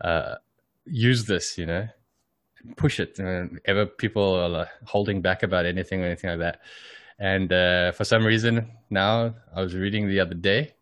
uh, 0.00 0.34
use 0.84 1.26
this, 1.26 1.58
you 1.58 1.66
know, 1.66 1.88
push 2.76 3.00
it. 3.00 3.18
Whenever 3.18 3.86
people 3.86 4.34
are 4.34 4.68
holding 4.84 5.20
back 5.20 5.42
about 5.42 5.66
anything 5.66 6.02
or 6.02 6.06
anything 6.06 6.30
like 6.30 6.38
that, 6.40 6.60
and 7.18 7.48
for 7.94 8.04
some 8.04 8.24
reason 8.24 8.70
now 8.90 9.34
I 9.54 9.62
was 9.62 9.74
reading 9.74 10.08
the 10.08 10.20
other 10.20 10.34
day, 10.34 10.74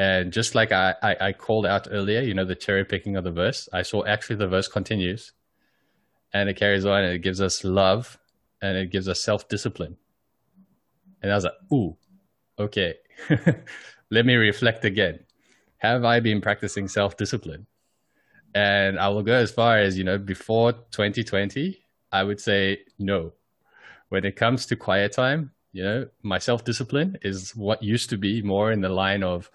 and 0.00 0.32
just 0.32 0.54
like 0.54 0.72
I, 0.72 0.94
I, 1.02 1.16
I 1.28 1.32
called 1.34 1.66
out 1.66 1.86
earlier, 1.90 2.22
you 2.22 2.32
know, 2.32 2.46
the 2.46 2.54
cherry 2.54 2.86
picking 2.86 3.16
of 3.16 3.24
the 3.24 3.30
verse, 3.30 3.68
I 3.70 3.82
saw 3.82 4.02
actually 4.06 4.36
the 4.36 4.48
verse 4.48 4.66
continues, 4.66 5.32
and 6.32 6.48
it 6.48 6.56
carries 6.56 6.86
on 6.86 7.04
and 7.04 7.12
it 7.12 7.18
gives 7.18 7.42
us 7.42 7.64
love 7.64 8.18
and 8.62 8.78
it 8.78 8.90
gives 8.90 9.08
us 9.08 9.22
self 9.22 9.46
discipline. 9.50 9.98
And 11.20 11.30
I 11.30 11.34
was 11.34 11.44
like, 11.44 11.52
ooh, 11.70 11.98
okay, 12.58 12.94
let 14.10 14.24
me 14.24 14.36
reflect 14.36 14.86
again. 14.86 15.18
Have 15.76 16.02
I 16.06 16.20
been 16.20 16.40
practicing 16.40 16.88
self 16.88 17.18
discipline? 17.18 17.66
And 18.54 18.98
I 18.98 19.08
will 19.08 19.22
go 19.22 19.34
as 19.34 19.52
far 19.52 19.76
as, 19.76 19.98
you 19.98 20.04
know, 20.04 20.16
before 20.16 20.72
2020, 20.72 21.78
I 22.10 22.22
would 22.22 22.40
say 22.40 22.78
no. 22.98 23.34
When 24.08 24.24
it 24.24 24.34
comes 24.34 24.64
to 24.66 24.76
quiet 24.76 25.12
time, 25.12 25.50
you 25.74 25.82
know, 25.82 26.08
my 26.22 26.38
self 26.38 26.64
discipline 26.64 27.18
is 27.20 27.54
what 27.54 27.82
used 27.82 28.08
to 28.08 28.16
be 28.16 28.40
more 28.40 28.72
in 28.72 28.80
the 28.80 28.88
line 28.88 29.22
of, 29.22 29.50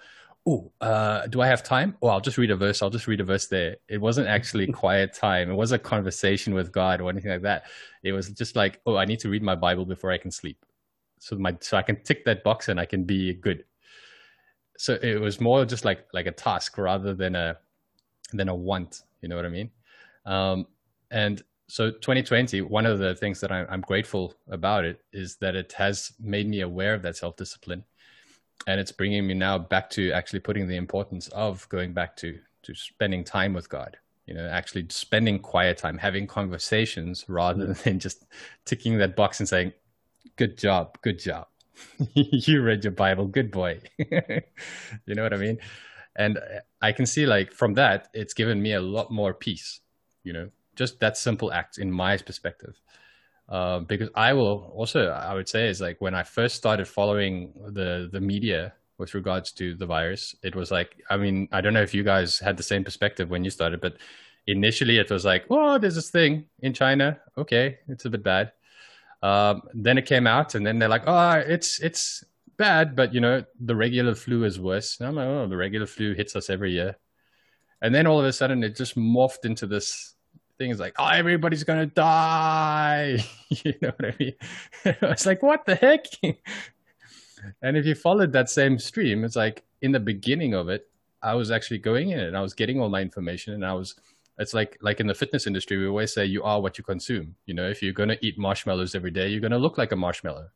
oh, 0.48 0.72
uh, 0.80 1.26
do 1.28 1.42
I 1.42 1.48
have 1.48 1.64
time? 1.64 1.98
Oh, 2.02 2.08
I'll 2.08 2.22
just 2.22 2.38
read 2.38 2.52
a 2.52 2.56
verse. 2.56 2.82
I'll 2.82 2.90
just 2.90 3.08
read 3.08 3.20
a 3.20 3.24
verse 3.24 3.48
there. 3.48 3.78
It 3.88 4.00
wasn't 4.00 4.28
actually 4.28 4.68
quiet 4.72 5.14
time. 5.14 5.50
It 5.50 5.56
wasn't 5.56 5.82
a 5.82 5.84
conversation 5.84 6.54
with 6.54 6.72
God 6.72 7.02
or 7.02 7.10
anything 7.10 7.32
like 7.32 7.42
that. 7.42 7.66
It 8.04 8.12
was 8.12 8.30
just 8.30 8.56
like, 8.56 8.80
oh, 8.86 8.96
I 8.96 9.06
need 9.06 9.20
to 9.22 9.30
read 9.30 9.44
my 9.44 9.56
Bible 9.56 9.86
before 9.86 10.12
I 10.12 10.18
can 10.18 10.32
sleep. 10.32 10.64
So 11.20 11.36
my 11.38 11.58
so 11.62 11.78
I 11.78 11.82
can 11.82 12.04
tick 12.04 12.26
that 12.26 12.44
box 12.44 12.70
and 12.70 12.80
I 12.80 12.86
can 12.86 13.04
be 13.04 13.34
good. 13.34 13.64
So 14.78 15.00
it 15.02 15.20
was 15.20 15.42
more 15.42 15.66
just 15.66 15.86
like 15.86 16.06
like 16.14 16.28
a 16.28 16.32
task 16.32 16.78
rather 16.78 17.14
than 17.14 17.36
a 17.36 17.58
than 18.34 18.50
a 18.50 18.56
want. 18.56 19.02
You 19.22 19.30
know 19.30 19.36
what 19.36 19.46
I 19.46 19.50
mean? 19.50 19.72
Um, 20.26 20.68
and 21.10 21.42
so 21.68 21.90
2020, 21.90 22.62
one 22.62 22.86
of 22.86 23.00
the 23.00 23.16
things 23.16 23.40
that 23.42 23.52
I'm, 23.52 23.66
I'm 23.70 23.82
grateful 23.82 24.36
about 24.50 24.86
it 24.86 25.02
is 25.12 25.38
that 25.38 25.56
it 25.56 25.72
has 25.74 26.12
made 26.20 26.48
me 26.48 26.62
aware 26.62 26.94
of 26.94 27.02
that 27.04 27.18
self 27.18 27.38
discipline 27.38 27.84
and 28.68 28.80
it's 28.80 28.92
bringing 28.92 29.28
me 29.28 29.34
now 29.34 29.58
back 29.58 29.90
to 29.92 30.12
actually 30.12 30.40
putting 30.40 30.68
the 30.68 30.76
importance 30.76 31.28
of 31.30 31.68
going 31.70 31.94
back 31.94 32.16
to 32.18 32.40
to 32.64 32.74
spending 32.74 33.24
time 33.24 33.54
with 33.54 33.70
god 33.70 33.98
you 34.26 34.34
know 34.34 34.48
actually 34.48 34.86
spending 34.90 35.40
quiet 35.40 35.78
time 35.78 35.98
having 35.98 36.28
conversations 36.28 37.26
rather 37.28 37.68
mm. 37.68 37.84
than 37.84 38.00
just 38.00 38.26
ticking 38.66 38.98
that 38.98 39.16
box 39.16 39.40
and 39.40 39.48
saying 39.50 39.72
good 40.36 40.58
job 40.58 40.98
good 41.02 41.20
job. 41.20 41.48
You 42.14 42.62
read 42.62 42.84
your 42.84 42.92
bible 42.92 43.28
good 43.28 43.52
boy. 43.52 43.82
You 44.00 45.14
know 45.16 45.24
what 45.24 45.34
i 45.34 45.38
mean? 45.38 45.60
And 46.16 46.40
i 46.82 46.92
can 46.92 47.06
see 47.06 47.26
like 47.26 47.52
from 47.52 47.74
that 47.76 48.10
it's 48.14 48.34
given 48.34 48.62
me 48.62 48.74
a 48.74 48.82
lot 48.82 49.12
more 49.12 49.34
peace 49.34 49.82
you 50.24 50.34
know? 50.34 50.50
Just 50.76 51.00
that 51.00 51.18
simple 51.18 51.54
act 51.54 51.78
in 51.78 51.90
my 51.90 52.18
perspective 52.18 52.82
uh, 53.48 53.80
because 53.80 54.10
I 54.16 54.34
will 54.34 54.72
also 54.76 55.10
I 55.10 55.34
would 55.34 55.48
say 55.48 55.68
is 55.68 55.82
like 55.82 56.02
when 56.02 56.16
I 56.16 56.24
first 56.24 56.56
started 56.56 56.88
following 56.88 57.54
the 57.68 58.10
the 58.12 58.20
media 58.20 58.74
with 58.98 59.14
regards 59.14 59.52
to 59.54 59.76
the 59.76 59.86
virus, 59.86 60.36
it 60.42 60.56
was 60.56 60.72
like 60.72 60.96
I 61.10 61.18
mean 61.18 61.48
I 61.52 61.62
don't 61.62 61.74
know 61.74 61.84
if 61.84 61.94
you 61.94 62.04
guys 62.04 62.40
had 62.40 62.58
the 62.58 62.64
same 62.64 62.84
perspective 62.84 63.30
when 63.30 63.44
you 63.44 63.52
started, 63.52 63.82
but 63.82 63.98
initially 64.48 64.98
it 64.98 65.12
was 65.12 65.26
like 65.26 65.46
oh 65.50 65.78
there's 65.78 65.96
this 65.96 66.10
thing 66.10 66.46
in 66.60 66.74
China, 66.74 67.20
okay, 67.38 67.80
it's 67.88 68.06
a 68.06 68.10
bit 68.10 68.24
bad. 68.24 68.52
Um, 69.22 69.62
then 69.74 69.98
it 69.98 70.06
came 70.06 70.28
out, 70.28 70.56
and 70.56 70.66
then 70.66 70.80
they're 70.80 70.90
like 70.90 71.04
oh 71.06 71.34
it's 71.34 71.80
it's 71.80 72.24
bad, 72.58 72.96
but 72.96 73.14
you 73.14 73.22
know 73.22 73.44
the 73.60 73.76
regular 73.76 74.16
flu 74.16 74.44
is 74.44 74.60
worse. 74.60 75.00
And 75.00 75.10
I'm 75.10 75.16
like 75.16 75.28
oh 75.28 75.48
the 75.48 75.58
regular 75.58 75.86
flu 75.86 76.16
hits 76.16 76.36
us 76.36 76.50
every 76.50 76.72
year, 76.72 76.98
and 77.82 77.94
then 77.94 78.08
all 78.08 78.20
of 78.20 78.26
a 78.26 78.34
sudden 78.34 78.64
it 78.64 78.76
just 78.76 78.96
morphed 78.96 79.46
into 79.46 79.68
this 79.68 80.15
things 80.58 80.80
like, 80.80 80.96
oh, 80.98 81.08
everybody's 81.08 81.64
gonna 81.64 81.86
die. 81.86 83.24
you 83.50 83.74
know 83.82 83.92
what 83.98 84.14
I 84.14 84.16
mean? 84.20 84.34
it's 84.86 85.26
like, 85.26 85.42
what 85.42 85.66
the 85.66 85.76
heck? 85.76 86.06
and 87.62 87.78
if 87.78 87.86
you 87.86 87.96
followed 87.96 88.32
that 88.34 88.50
same 88.50 88.80
stream, 88.80 89.24
it's 89.24 89.36
like 89.36 89.64
in 89.82 89.92
the 89.92 90.00
beginning 90.00 90.54
of 90.54 90.70
it, 90.70 90.88
I 91.22 91.34
was 91.36 91.52
actually 91.52 91.80
going 91.80 92.10
in 92.10 92.20
and 92.20 92.38
I 92.38 92.42
was 92.42 92.54
getting 92.54 92.80
all 92.80 92.90
my 92.90 93.02
information 93.02 93.54
and 93.54 93.66
I 93.66 93.74
was 93.74 93.96
it's 94.38 94.54
like 94.54 94.78
like 94.82 95.00
in 95.00 95.08
the 95.08 95.14
fitness 95.14 95.48
industry 95.48 95.78
we 95.78 95.88
always 95.88 96.14
say 96.14 96.26
you 96.26 96.44
are 96.44 96.62
what 96.62 96.78
you 96.78 96.84
consume 96.84 97.36
you 97.46 97.54
know 97.54 97.68
if 97.70 97.82
you're 97.82 97.94
going 97.94 98.10
to 98.10 98.26
eat 98.26 98.38
marshmallows 98.38 98.94
every 98.94 99.12
day 99.12 99.28
you're 99.30 99.40
going 99.40 99.52
to 99.52 99.58
look 99.58 99.78
like 99.78 99.92
a 99.92 99.96
marshmallow 99.96 100.48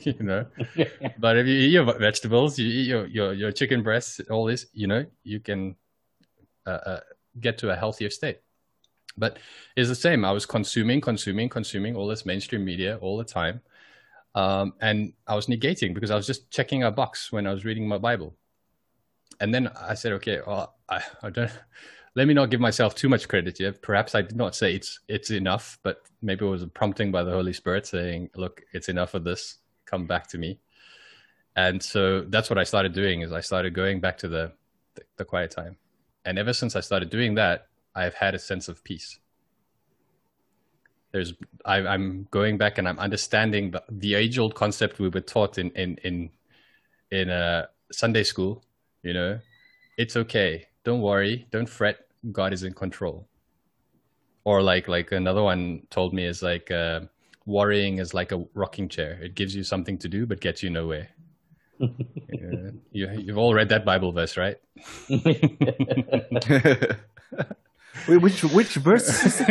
you 0.00 0.16
know 0.20 0.44
but 1.18 1.36
if 1.36 1.46
you 1.46 1.54
eat 1.54 1.70
your 1.70 1.84
vegetables 1.98 2.58
you 2.58 2.66
eat 2.66 2.88
your 2.88 3.06
your, 3.06 3.32
your 3.32 3.52
chicken 3.52 3.82
breasts 3.82 4.20
all 4.30 4.44
this 4.44 4.66
you 4.72 4.86
know 4.86 5.04
you 5.22 5.38
can 5.38 5.76
uh, 6.66 6.80
uh, 6.84 7.00
get 7.40 7.58
to 7.58 7.70
a 7.70 7.76
healthier 7.76 8.10
state 8.10 8.40
but 9.18 9.38
it's 9.76 9.88
the 9.88 9.94
same. 9.94 10.24
I 10.24 10.32
was 10.32 10.46
consuming, 10.46 11.00
consuming, 11.00 11.48
consuming 11.48 11.96
all 11.96 12.06
this 12.06 12.24
mainstream 12.26 12.64
media 12.64 12.98
all 13.00 13.16
the 13.16 13.24
time. 13.24 13.60
Um, 14.34 14.74
and 14.80 15.12
I 15.26 15.34
was 15.34 15.46
negating 15.46 15.94
because 15.94 16.10
I 16.10 16.16
was 16.16 16.26
just 16.26 16.50
checking 16.50 16.82
a 16.82 16.90
box 16.90 17.32
when 17.32 17.46
I 17.46 17.52
was 17.52 17.64
reading 17.64 17.88
my 17.88 17.98
Bible. 17.98 18.34
And 19.40 19.54
then 19.54 19.68
I 19.68 19.94
said, 19.94 20.12
okay, 20.14 20.40
well, 20.46 20.74
I, 20.88 21.02
I 21.22 21.30
don't, 21.30 21.50
let 22.14 22.26
me 22.26 22.34
not 22.34 22.50
give 22.50 22.60
myself 22.60 22.94
too 22.94 23.08
much 23.08 23.28
credit 23.28 23.58
here. 23.58 23.72
Perhaps 23.72 24.14
I 24.14 24.22
did 24.22 24.36
not 24.36 24.54
say 24.54 24.74
it's, 24.74 25.00
it's 25.08 25.30
enough, 25.30 25.78
but 25.82 26.02
maybe 26.22 26.44
it 26.44 26.48
was 26.48 26.62
a 26.62 26.66
prompting 26.66 27.12
by 27.12 27.22
the 27.22 27.30
Holy 27.30 27.52
Spirit 27.52 27.86
saying, 27.86 28.30
look, 28.34 28.62
it's 28.72 28.88
enough 28.88 29.14
of 29.14 29.24
this. 29.24 29.58
Come 29.86 30.06
back 30.06 30.26
to 30.28 30.38
me. 30.38 30.58
And 31.56 31.82
so 31.82 32.22
that's 32.22 32.50
what 32.50 32.58
I 32.58 32.64
started 32.64 32.92
doing 32.92 33.22
is 33.22 33.32
I 33.32 33.40
started 33.40 33.74
going 33.74 34.00
back 34.00 34.18
to 34.18 34.28
the, 34.28 34.52
the, 34.94 35.02
the 35.16 35.24
quiet 35.24 35.50
time. 35.50 35.76
And 36.24 36.38
ever 36.38 36.52
since 36.52 36.76
I 36.76 36.80
started 36.80 37.10
doing 37.10 37.34
that, 37.36 37.67
I've 37.98 38.14
had 38.14 38.34
a 38.34 38.38
sense 38.38 38.68
of 38.68 38.82
peace. 38.84 39.18
There's, 41.12 41.34
I, 41.64 41.94
am 41.94 42.28
going 42.30 42.58
back 42.58 42.78
and 42.78 42.88
I'm 42.88 42.98
understanding 42.98 43.72
the, 43.72 43.82
the 43.90 44.14
age 44.14 44.38
old 44.38 44.54
concept 44.54 44.98
we 44.98 45.08
were 45.08 45.20
taught 45.20 45.58
in, 45.58 45.70
in, 45.70 45.96
in, 46.04 46.30
in 47.10 47.30
a 47.30 47.68
Sunday 47.90 48.22
school, 48.22 48.62
you 49.02 49.14
know, 49.14 49.40
it's 49.96 50.16
okay. 50.16 50.66
Don't 50.84 51.00
worry. 51.00 51.46
Don't 51.50 51.68
fret. 51.68 52.06
God 52.30 52.52
is 52.52 52.62
in 52.62 52.74
control. 52.74 53.26
Or 54.44 54.62
like, 54.62 54.86
like 54.86 55.12
another 55.12 55.42
one 55.42 55.82
told 55.90 56.14
me 56.14 56.24
is 56.24 56.42
like, 56.42 56.70
uh, 56.70 57.00
worrying 57.46 57.98
is 57.98 58.14
like 58.14 58.32
a 58.32 58.44
rocking 58.54 58.88
chair. 58.88 59.18
It 59.22 59.34
gives 59.34 59.56
you 59.56 59.64
something 59.64 59.98
to 59.98 60.08
do, 60.08 60.26
but 60.26 60.40
gets 60.40 60.62
you 60.62 60.70
nowhere. 60.70 61.08
you, 61.80 62.80
you've 62.92 63.38
all 63.38 63.54
read 63.54 63.70
that 63.70 63.84
Bible 63.84 64.12
verse, 64.12 64.36
right? 64.36 64.58
Wait, 68.06 68.18
which 68.18 68.44
which 68.44 68.74
verse? 68.74 69.38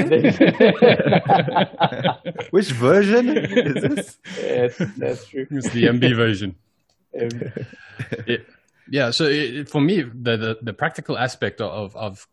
which 2.52 2.72
version 2.72 3.38
is 3.38 3.84
this? 3.84 4.18
Yes, 4.38 4.82
that's 4.98 5.28
true. 5.28 5.48
It's 5.50 5.70
the 5.72 5.86
MB 5.86 6.16
version. 6.16 6.56
it, 7.14 8.46
yeah, 8.90 9.12
so 9.12 9.26
it, 9.26 9.70
for 9.70 9.82
me, 9.82 10.02
the, 10.02 10.38
the, 10.38 10.58
the 10.62 10.74
practical 10.74 11.18
aspect 11.18 11.62
of 11.62 11.96
of 11.96 12.28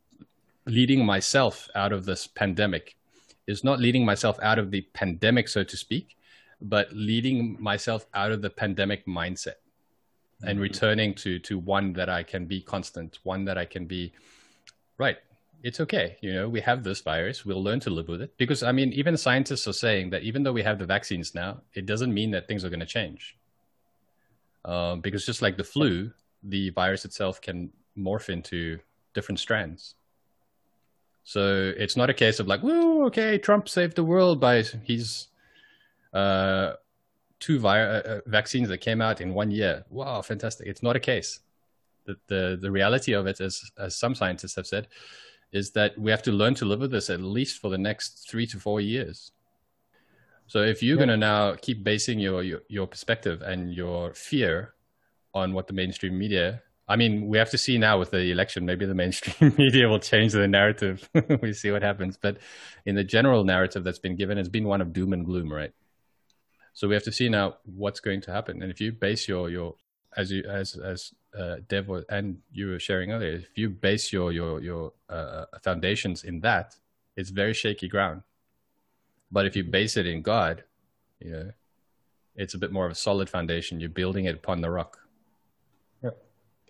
leading 0.66 1.04
myself 1.04 1.68
out 1.74 1.92
of 1.92 2.04
this 2.04 2.26
pandemic 2.26 2.96
is 3.46 3.64
not 3.64 3.80
leading 3.80 4.04
myself 4.04 4.38
out 4.42 4.58
of 4.58 4.70
the 4.70 4.82
pandemic, 4.92 5.48
so 5.48 5.64
to 5.64 5.76
speak, 5.76 6.16
but 6.60 6.92
leading 6.92 7.56
myself 7.60 8.06
out 8.14 8.32
of 8.32 8.42
the 8.42 8.50
pandemic 8.50 9.06
mindset 9.06 9.56
and 10.42 10.56
mm-hmm. 10.56 10.62
returning 10.62 11.14
to 11.14 11.38
to 11.38 11.58
one 11.58 11.92
that 11.94 12.08
I 12.08 12.22
can 12.22 12.46
be 12.46 12.60
constant, 12.60 13.18
one 13.22 13.44
that 13.46 13.58
I 13.58 13.64
can 13.64 13.86
be 13.86 14.12
right 14.98 15.18
it's 15.64 15.80
okay. 15.80 16.18
You 16.20 16.34
know, 16.34 16.48
we 16.48 16.60
have 16.60 16.84
this 16.84 17.00
virus. 17.00 17.46
We'll 17.46 17.62
learn 17.62 17.80
to 17.80 17.90
live 17.90 18.06
with 18.06 18.20
it. 18.20 18.36
Because, 18.36 18.62
I 18.62 18.70
mean, 18.70 18.92
even 18.92 19.16
scientists 19.16 19.66
are 19.66 19.72
saying 19.72 20.10
that 20.10 20.22
even 20.22 20.42
though 20.42 20.52
we 20.52 20.62
have 20.62 20.78
the 20.78 20.84
vaccines 20.84 21.34
now, 21.34 21.62
it 21.72 21.86
doesn't 21.86 22.12
mean 22.12 22.30
that 22.32 22.46
things 22.46 22.66
are 22.66 22.68
going 22.68 22.80
to 22.80 22.86
change. 22.86 23.36
Um, 24.66 25.00
because 25.00 25.24
just 25.24 25.40
like 25.40 25.56
the 25.56 25.64
flu, 25.64 26.12
the 26.42 26.68
virus 26.70 27.06
itself 27.06 27.40
can 27.40 27.70
morph 27.96 28.28
into 28.28 28.78
different 29.14 29.38
strands. 29.38 29.94
So 31.24 31.72
it's 31.78 31.96
not 31.96 32.10
a 32.10 32.14
case 32.14 32.40
of 32.40 32.46
like, 32.46 32.60
whoa, 32.60 33.06
okay, 33.06 33.38
Trump 33.38 33.66
saved 33.66 33.96
the 33.96 34.04
world 34.04 34.40
by 34.40 34.62
his 34.84 35.28
uh, 36.12 36.74
two 37.40 37.58
vi- 37.58 37.80
uh, 37.80 38.02
uh, 38.02 38.20
vaccines 38.26 38.68
that 38.68 38.78
came 38.78 39.00
out 39.00 39.22
in 39.22 39.32
one 39.32 39.50
year. 39.50 39.86
Wow, 39.88 40.20
fantastic! 40.20 40.66
It's 40.66 40.82
not 40.82 40.96
a 40.96 41.00
case. 41.00 41.40
The 42.04 42.16
the, 42.26 42.58
the 42.60 42.70
reality 42.70 43.14
of 43.14 43.26
it, 43.26 43.40
as 43.40 43.70
as 43.78 43.96
some 43.96 44.14
scientists 44.14 44.56
have 44.56 44.66
said, 44.66 44.88
is 45.54 45.70
that 45.70 45.96
we 45.96 46.10
have 46.10 46.22
to 46.22 46.32
learn 46.32 46.54
to 46.56 46.64
live 46.64 46.80
with 46.80 46.90
this 46.90 47.08
at 47.08 47.20
least 47.20 47.60
for 47.60 47.70
the 47.70 47.78
next 47.78 48.28
three 48.28 48.46
to 48.48 48.58
four 48.58 48.80
years. 48.80 49.30
So 50.48 50.62
if 50.62 50.82
you're 50.82 50.96
yeah. 50.96 51.06
going 51.06 51.08
to 51.08 51.16
now 51.16 51.54
keep 51.54 51.84
basing 51.84 52.18
your, 52.18 52.42
your, 52.42 52.60
your 52.68 52.88
perspective 52.88 53.40
and 53.40 53.72
your 53.72 54.12
fear 54.14 54.74
on 55.32 55.54
what 55.54 55.68
the 55.68 55.72
mainstream 55.72 56.18
media, 56.18 56.62
I 56.88 56.96
mean, 56.96 57.28
we 57.28 57.38
have 57.38 57.50
to 57.50 57.58
see 57.58 57.78
now 57.78 57.98
with 58.00 58.10
the 58.10 58.32
election, 58.32 58.66
maybe 58.66 58.84
the 58.84 58.94
mainstream 59.02 59.54
media 59.56 59.88
will 59.88 60.00
change 60.00 60.32
the 60.32 60.48
narrative. 60.48 61.08
we 61.40 61.52
see 61.52 61.70
what 61.70 61.82
happens. 61.82 62.18
But 62.20 62.38
in 62.84 62.96
the 62.96 63.04
general 63.04 63.44
narrative 63.44 63.84
that's 63.84 64.00
been 64.00 64.16
given, 64.16 64.38
it's 64.38 64.48
been 64.48 64.66
one 64.66 64.80
of 64.80 64.92
doom 64.92 65.12
and 65.12 65.24
gloom, 65.24 65.50
right? 65.50 65.72
So 66.72 66.88
we 66.88 66.94
have 66.94 67.04
to 67.04 67.12
see 67.12 67.28
now 67.28 67.58
what's 67.64 68.00
going 68.00 68.20
to 68.22 68.32
happen. 68.32 68.60
And 68.60 68.72
if 68.72 68.80
you 68.80 68.90
base 68.90 69.28
your 69.28 69.48
your 69.48 69.76
as 70.16 70.30
you 70.30 70.44
as 70.48 70.76
as 70.76 71.12
uh, 71.38 71.56
Dev 71.68 71.90
and 72.08 72.38
you 72.52 72.68
were 72.68 72.78
sharing 72.78 73.12
earlier, 73.12 73.32
if 73.32 73.56
you 73.56 73.70
base 73.70 74.12
your 74.12 74.32
your 74.32 74.60
your 74.60 74.92
uh, 75.08 75.46
foundations 75.62 76.24
in 76.24 76.40
that, 76.40 76.76
it's 77.16 77.30
very 77.30 77.54
shaky 77.54 77.88
ground. 77.88 78.22
But 79.30 79.46
if 79.46 79.56
you 79.56 79.64
base 79.64 79.96
it 79.96 80.06
in 80.06 80.22
God, 80.22 80.64
you 81.20 81.30
know, 81.32 81.50
it's 82.36 82.54
a 82.54 82.58
bit 82.58 82.72
more 82.72 82.86
of 82.86 82.92
a 82.92 82.94
solid 82.94 83.28
foundation. 83.28 83.80
You're 83.80 83.90
building 83.90 84.26
it 84.26 84.36
upon 84.36 84.60
the 84.60 84.70
rock. 84.70 84.98
Yep. 86.02 86.16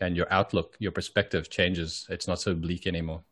And 0.00 0.16
your 0.16 0.32
outlook, 0.32 0.76
your 0.78 0.92
perspective 0.92 1.50
changes. 1.50 2.06
It's 2.08 2.26
not 2.26 2.40
so 2.40 2.54
bleak 2.54 2.86
anymore. 2.86 3.22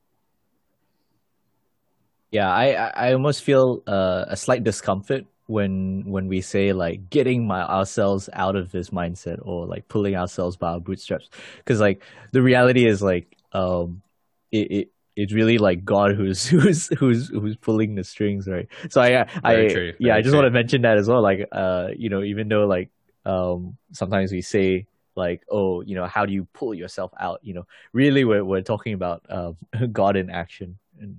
Yeah, 2.30 2.50
I 2.50 2.66
I 2.72 3.08
I 3.08 3.12
almost 3.12 3.42
feel 3.42 3.82
uh, 3.86 4.24
a 4.28 4.36
slight 4.36 4.64
discomfort 4.64 5.26
when 5.52 6.04
when 6.06 6.28
we 6.28 6.40
say 6.40 6.72
like 6.72 7.10
getting 7.10 7.46
my 7.46 7.62
ourselves 7.62 8.28
out 8.32 8.56
of 8.56 8.72
this 8.72 8.90
mindset 8.90 9.38
or 9.42 9.66
like 9.66 9.88
pulling 9.88 10.16
ourselves 10.16 10.56
by 10.56 10.72
our 10.72 10.80
bootstraps, 10.80 11.28
because 11.58 11.80
like 11.80 12.02
the 12.32 12.42
reality 12.42 12.86
is 12.86 13.02
like 13.02 13.36
um 13.52 14.02
it, 14.50 14.70
it 14.70 14.88
it's 15.16 15.32
really 15.32 15.58
like 15.58 15.84
God 15.84 16.14
who's 16.14 16.46
who's 16.48 16.88
who's 16.98 17.28
who's 17.28 17.56
pulling 17.56 17.94
the 17.94 18.04
strings, 18.04 18.48
right? 18.48 18.68
So 18.90 19.00
I 19.02 19.26
I 19.44 19.78
Very 19.78 19.92
yeah, 19.98 20.14
I 20.16 20.22
just 20.22 20.34
true. 20.34 20.34
want 20.34 20.46
to 20.46 20.50
mention 20.50 20.82
that 20.82 20.98
as 20.98 21.08
well. 21.08 21.22
Like 21.22 21.48
uh, 21.52 21.88
you 21.96 22.08
know, 22.08 22.22
even 22.22 22.48
though 22.48 22.66
like 22.66 22.90
um 23.24 23.76
sometimes 23.92 24.32
we 24.32 24.42
say 24.42 24.86
like 25.14 25.42
oh 25.50 25.82
you 25.82 25.94
know 25.94 26.06
how 26.06 26.24
do 26.26 26.32
you 26.32 26.46
pull 26.54 26.74
yourself 26.74 27.12
out 27.20 27.38
you 27.42 27.52
know 27.54 27.66
really 27.92 28.24
we're, 28.24 28.42
we're 28.44 28.62
talking 28.62 28.94
about 28.94 29.22
um 29.28 29.56
god 29.92 30.16
in 30.16 30.30
action 30.30 30.78
and 30.98 31.14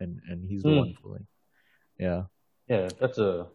and 0.00 0.20
and 0.28 0.44
he's 0.44 0.64
the 0.64 0.72
Hmm. 0.72 0.72
one 0.72 0.94
pulling 1.02 1.26
yeah 1.98 2.24
Yeah, 2.70 2.88
that's 3.00 3.18
a 3.18 3.48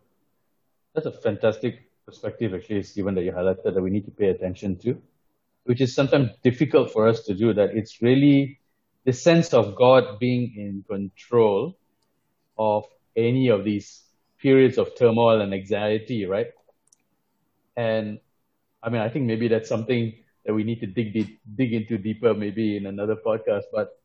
that's 0.94 1.08
a 1.08 1.12
fantastic 1.12 1.90
perspective 2.06 2.54
actually, 2.54 2.84
Stephen, 2.84 3.16
that 3.16 3.24
you 3.24 3.32
highlighted 3.32 3.64
that 3.64 3.82
we 3.82 3.90
need 3.90 4.04
to 4.06 4.12
pay 4.12 4.28
attention 4.28 4.78
to, 4.80 5.02
which 5.64 5.80
is 5.80 5.96
sometimes 5.96 6.32
difficult 6.44 6.92
for 6.92 7.08
us 7.08 7.24
to 7.24 7.34
do. 7.34 7.54
That 7.54 7.70
it's 7.78 8.02
really 8.02 8.60
the 9.06 9.14
sense 9.14 9.54
of 9.54 9.78
God 9.78 10.20
being 10.20 10.54
in 10.58 10.84
control 10.90 11.78
of 12.60 12.84
any 13.16 13.48
of 13.48 13.64
these 13.64 14.04
periods 14.38 14.78
of 14.78 14.96
turmoil 14.98 15.40
and 15.40 15.54
anxiety, 15.54 16.26
right? 16.26 16.48
And 17.78 18.20
I 18.84 18.90
mean, 18.90 19.02
I 19.02 19.08
think 19.08 19.28
maybe 19.28 19.48
that's 19.48 19.70
something 19.70 20.14
that 20.46 20.54
we 20.54 20.66
need 20.66 20.82
to 20.82 20.88
dig 20.88 21.14
deep, 21.14 21.40
dig 21.56 21.74
into 21.74 21.98
deeper, 21.98 22.34
maybe 22.34 22.76
in 22.76 22.86
another 22.86 23.16
podcast. 23.16 23.64
But 23.72 23.98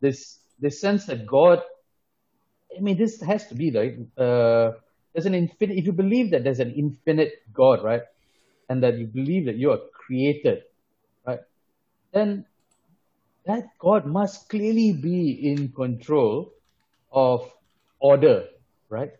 this 0.00 0.38
this 0.58 0.80
sense 0.80 1.04
that 1.04 1.26
God 1.26 1.60
I 2.76 2.80
mean, 2.80 2.96
this 2.96 3.20
has 3.20 3.46
to 3.48 3.54
be 3.54 3.70
like 3.70 3.98
uh, 4.18 4.72
there's 5.12 5.26
an 5.26 5.34
infinite. 5.34 5.78
If 5.78 5.86
you 5.86 5.92
believe 5.92 6.30
that 6.32 6.44
there's 6.44 6.60
an 6.60 6.72
infinite 6.72 7.42
God, 7.52 7.82
right, 7.82 8.02
and 8.68 8.82
that 8.82 8.98
you 8.98 9.06
believe 9.06 9.46
that 9.46 9.56
you 9.56 9.70
are 9.72 9.80
created, 9.92 10.62
right, 11.26 11.40
then 12.12 12.46
that 13.46 13.64
God 13.78 14.06
must 14.06 14.48
clearly 14.48 14.92
be 14.92 15.52
in 15.52 15.68
control 15.72 16.52
of 17.12 17.52
order, 18.00 18.46
right? 18.88 19.12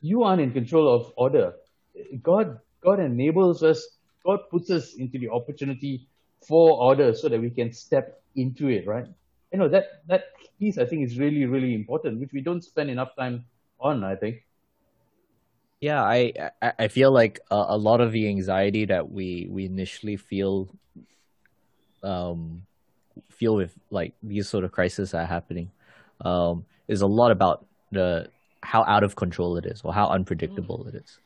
You 0.00 0.24
aren't 0.24 0.42
in 0.42 0.52
control 0.52 0.92
of 0.92 1.12
order. 1.16 1.54
God, 2.22 2.58
God 2.82 3.00
enables 3.00 3.62
us. 3.62 3.86
God 4.24 4.40
puts 4.50 4.70
us 4.70 4.94
into 4.94 5.18
the 5.18 5.30
opportunity 5.30 6.08
for 6.46 6.82
order 6.82 7.14
so 7.14 7.28
that 7.28 7.40
we 7.40 7.50
can 7.50 7.72
step 7.72 8.22
into 8.36 8.68
it, 8.68 8.86
right? 8.86 9.06
You 9.54 9.58
know 9.62 9.70
that 9.70 10.02
that 10.10 10.34
piece 10.58 10.78
I 10.82 10.84
think 10.84 11.06
is 11.06 11.14
really 11.16 11.46
really 11.46 11.74
important, 11.78 12.18
which 12.18 12.32
we 12.34 12.42
don't 12.42 12.62
spend 12.66 12.90
enough 12.90 13.14
time 13.14 13.46
on. 13.78 14.02
I 14.02 14.16
think. 14.16 14.42
yeah 15.84 16.02
i 16.02 16.32
i, 16.62 16.88
feel 16.88 17.10
like 17.12 17.40
a, 17.50 17.76
a 17.76 17.76
lot 17.76 18.00
of 18.00 18.12
the 18.12 18.28
anxiety 18.28 18.84
that 18.86 19.10
we 19.10 19.48
we 19.50 19.66
initially 19.66 20.16
feel 20.16 20.68
um 22.02 22.62
feel 23.30 23.54
with 23.56 23.74
like 23.90 24.14
these 24.22 24.48
sort 24.48 24.64
of 24.64 24.72
crises 24.72 25.12
are 25.12 25.26
happening 25.26 25.68
um 26.24 26.64
is 26.88 27.02
a 27.02 27.10
lot 27.20 27.34
about 27.36 27.66
the 27.90 28.30
how 28.62 28.82
out 28.84 29.04
of 29.04 29.16
control 29.16 29.58
it 29.58 29.66
is 29.66 29.82
or 29.84 29.92
how 29.92 30.06
unpredictable 30.08 30.86
it 30.88 30.94
is 30.94 31.18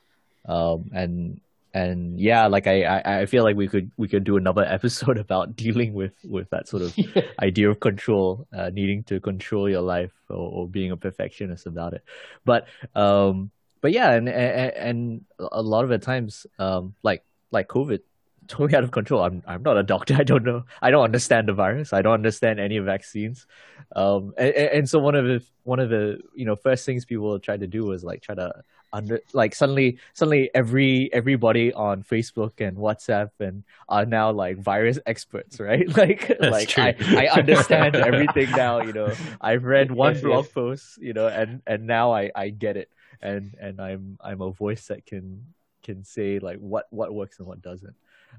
um 0.57 0.91
and 0.91 1.41
and 1.79 2.21
yeah 2.21 2.47
like 2.47 2.67
I, 2.67 2.83
I 2.83 3.21
i 3.21 3.27
feel 3.27 3.45
like 3.45 3.57
we 3.57 3.69
could 3.69 3.91
we 3.97 4.09
could 4.09 4.25
do 4.25 4.37
another 4.37 4.65
episode 4.79 5.19
about 5.19 5.57
dealing 5.57 5.95
with 5.95 6.15
with 6.25 6.51
that 6.51 6.69
sort 6.69 6.83
of 6.83 6.97
idea 7.43 7.71
of 7.71 7.81
control, 7.81 8.47
uh, 8.53 8.71
needing 8.71 9.03
to 9.05 9.21
control 9.21 9.69
your 9.69 9.81
life 9.81 10.13
or, 10.29 10.37
or 10.37 10.69
being 10.69 10.91
a 10.91 10.97
perfectionist 10.97 11.67
about 11.67 11.95
it. 11.95 12.03
But 12.45 12.67
um, 12.95 13.51
but 13.81 13.93
yeah, 13.93 14.13
and, 14.13 14.29
and 14.29 14.73
and 14.75 15.25
a 15.39 15.63
lot 15.63 15.85
of 15.85 15.91
the 15.91 15.99
times, 15.99 16.47
um, 16.59 16.95
like 17.03 17.25
like 17.51 17.69
COVID, 17.69 18.01
totally 18.49 18.77
out 18.77 18.85
of 18.85 18.91
control. 18.91 19.23
I'm 19.23 19.43
I'm 19.47 19.63
not 19.63 19.77
a 19.77 19.83
doctor. 19.83 20.15
I 20.15 20.25
don't 20.25 20.45
know. 20.45 20.65
I 20.83 20.91
don't 20.91 21.05
understand 21.05 21.49
the 21.49 21.55
virus. 21.55 21.93
I 21.93 22.03
don't 22.03 22.15
understand 22.15 22.61
any 22.61 22.79
vaccines. 22.79 23.47
Um, 23.95 24.35
and, 24.37 24.55
and 24.55 24.69
and 24.71 24.89
so 24.89 24.99
one 24.99 25.15
of 25.15 25.25
the 25.25 25.43
one 25.65 25.81
of 25.81 25.91
the 25.91 26.21
you 26.35 26.45
know 26.45 26.57
first 26.57 26.85
things 26.85 27.05
people 27.05 27.39
tried 27.39 27.61
to 27.61 27.67
do 27.67 27.85
was 27.85 28.05
like 28.05 28.23
try 28.23 28.35
to 28.35 28.63
under 28.93 29.21
like 29.33 29.55
suddenly 29.55 29.99
suddenly 30.15 30.51
every 30.55 31.13
everybody 31.13 31.73
on 31.73 32.03
Facebook 32.03 32.61
and 32.61 32.77
WhatsApp 32.77 33.31
and 33.41 33.65
are 33.89 34.07
now 34.07 34.31
like 34.31 34.59
virus 34.59 34.99
experts, 35.07 35.61
right? 35.61 35.87
Like 35.99 36.29
That's 36.29 36.41
like 36.41 36.69
true. 36.69 36.85
I, 36.85 37.27
I 37.27 37.27
understand 37.27 37.97
everything 38.11 38.51
now, 38.53 38.83
you 38.83 38.93
know. 38.93 39.13
I've 39.41 39.65
read 39.65 39.91
one 39.91 40.21
blog 40.21 40.51
post, 40.53 40.99
you 41.01 41.13
know, 41.13 41.27
and 41.27 41.61
and 41.67 41.87
now 41.87 42.13
I 42.13 42.31
I 42.35 42.51
get 42.51 42.77
it. 42.77 42.91
And 43.21 43.57
and 43.61 43.81
I'm 43.81 44.19
I'm 44.21 44.41
a 44.41 44.53
voice 44.53 44.87
that 44.87 45.05
can 45.05 45.45
can 45.83 46.05
say 46.05 46.39
like 46.39 46.59
what 46.59 46.87
what 46.91 47.13
works 47.13 47.39
and 47.39 47.49
what 47.49 47.61
doesn't. 47.61 47.95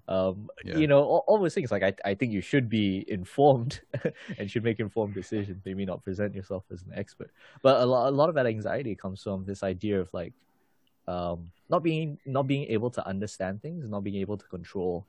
Um 0.07 0.49
Yeah. 0.63 0.77
you 0.77 0.87
know, 0.87 1.03
all, 1.03 1.23
all 1.27 1.39
those 1.39 1.53
things 1.53 1.71
like 1.71 1.83
I 1.83 1.93
I 2.03 2.15
think 2.15 2.31
you 2.33 2.41
should 2.41 2.67
be 2.69 3.05
informed 3.07 3.81
and 4.37 4.49
should 4.49 4.63
make 4.63 4.79
informed 4.79 5.13
decisions. 5.13 5.61
Maybe 5.65 5.85
not 5.85 6.03
present 6.03 6.33
yourself 6.35 6.63
as 6.71 6.81
an 6.83 6.91
expert. 6.95 7.31
But 7.61 7.81
a 7.81 7.85
lot 7.85 8.09
a 8.09 8.11
lot 8.11 8.29
of 8.29 8.35
that 8.35 8.45
anxiety 8.47 8.95
comes 8.95 9.21
from 9.23 9.45
this 9.45 9.61
idea 9.63 9.99
of 10.01 10.13
like 10.13 10.33
um 11.07 11.51
not 11.69 11.83
being 11.83 12.17
not 12.25 12.47
being 12.47 12.65
able 12.69 12.89
to 12.91 13.05
understand 13.07 13.61
things, 13.61 13.87
not 13.89 14.03
being 14.03 14.17
able 14.17 14.37
to 14.37 14.45
control 14.47 15.05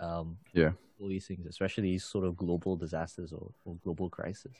um 0.00 0.36
Yeah. 0.52 0.72
all 1.00 1.08
these 1.08 1.26
things, 1.26 1.46
especially 1.46 1.82
these 1.84 2.04
sort 2.04 2.24
of 2.24 2.36
global 2.36 2.76
disasters 2.76 3.32
or, 3.32 3.50
or 3.64 3.76
global 3.84 4.08
crises. 4.08 4.52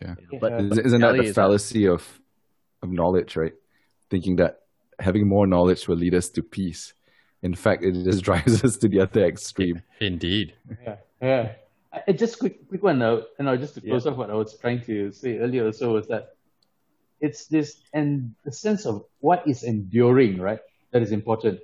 Yeah. 0.00 0.14
But, 0.30 0.30
Yeah. 0.30 0.38
but 0.40 0.60
Isn't 0.60 0.86
isn't 0.86 1.00
that 1.00 1.06
reality 1.06 1.24
the 1.24 1.28
is 1.30 1.34
fallacy 1.34 1.86
of 1.88 2.20
of 2.82 2.90
knowledge, 2.90 3.36
right? 3.36 3.54
Thinking 4.10 4.36
that 4.36 4.60
having 4.98 5.26
more 5.26 5.46
knowledge 5.46 5.88
will 5.88 5.96
lead 5.96 6.14
us 6.14 6.28
to 6.30 6.42
peace. 6.42 6.94
In 7.44 7.54
fact, 7.54 7.84
it 7.84 7.92
just 7.92 8.24
drives 8.28 8.64
us 8.64 8.76
to 8.78 8.88
the 8.88 9.00
other 9.00 9.24
extreme. 9.24 9.82
Indeed. 10.00 10.54
Yeah, 10.82 10.96
yeah. 11.20 11.52
I, 11.92 12.02
I- 12.08 12.12
just 12.12 12.38
quick, 12.38 12.66
quick 12.68 12.82
one. 12.82 13.00
Uh, 13.02 13.20
you 13.38 13.44
know, 13.44 13.56
just 13.56 13.74
to 13.74 13.80
close 13.82 14.06
off 14.06 14.16
what 14.16 14.30
I 14.30 14.34
was 14.34 14.56
trying 14.58 14.80
to 14.84 15.12
say 15.12 15.38
earlier, 15.38 15.66
also 15.66 15.92
was 15.92 16.08
that 16.08 16.34
it's 17.20 17.46
this 17.46 17.80
and 17.92 18.34
the 18.44 18.50
sense 18.50 18.86
of 18.86 19.04
what 19.20 19.46
is 19.46 19.62
enduring, 19.62 20.40
right? 20.40 20.58
That 20.92 21.02
is 21.02 21.12
important. 21.12 21.60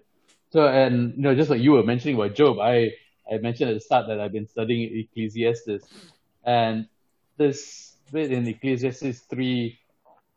So, 0.52 0.66
and 0.68 1.14
you 1.16 1.22
know, 1.22 1.34
just 1.34 1.50
like 1.50 1.60
you 1.60 1.72
were 1.72 1.82
mentioning 1.82 2.16
about 2.16 2.34
Job, 2.34 2.58
I 2.60 2.92
I 3.32 3.38
mentioned 3.38 3.70
at 3.70 3.74
the 3.74 3.80
start 3.80 4.06
that 4.08 4.20
I've 4.20 4.32
been 4.32 4.46
studying 4.48 4.82
Ecclesiastes, 4.98 5.84
and 6.44 6.86
this 7.38 7.96
bit 8.12 8.32
in 8.32 8.46
Ecclesiastes 8.46 9.20
three, 9.30 9.78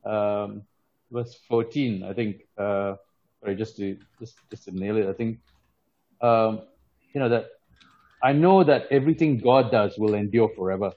um, 0.05 0.63
verse 1.11 1.35
fourteen, 1.49 2.03
I 2.03 2.13
think. 2.13 2.47
Uh, 2.57 2.95
sorry, 3.43 3.55
just 3.55 3.77
to 3.77 3.97
just 4.19 4.35
just 4.49 4.63
to 4.65 4.71
nail 4.71 4.97
it, 4.97 5.07
I 5.07 5.13
think. 5.13 5.39
Um, 6.21 6.61
you 7.13 7.19
know 7.19 7.29
that 7.29 7.45
I 8.23 8.33
know 8.33 8.63
that 8.63 8.87
everything 8.89 9.39
God 9.39 9.71
does 9.71 9.97
will 9.97 10.13
endure 10.13 10.49
forever. 10.55 10.93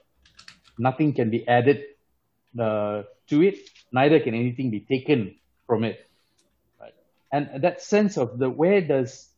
Nothing 0.79 1.13
can 1.13 1.29
be 1.29 1.47
added 1.47 1.83
uh, 2.59 3.03
to 3.29 3.43
it, 3.43 3.59
neither 3.91 4.19
can 4.19 4.33
anything 4.33 4.71
be 4.71 4.79
taken 4.79 5.35
from 5.65 5.83
it. 5.83 5.99
Right? 6.79 6.93
And 7.31 7.61
that 7.63 7.81
sense 7.81 8.17
of 8.17 8.39
the 8.39 8.49
where 8.49 8.81
does 8.81 9.29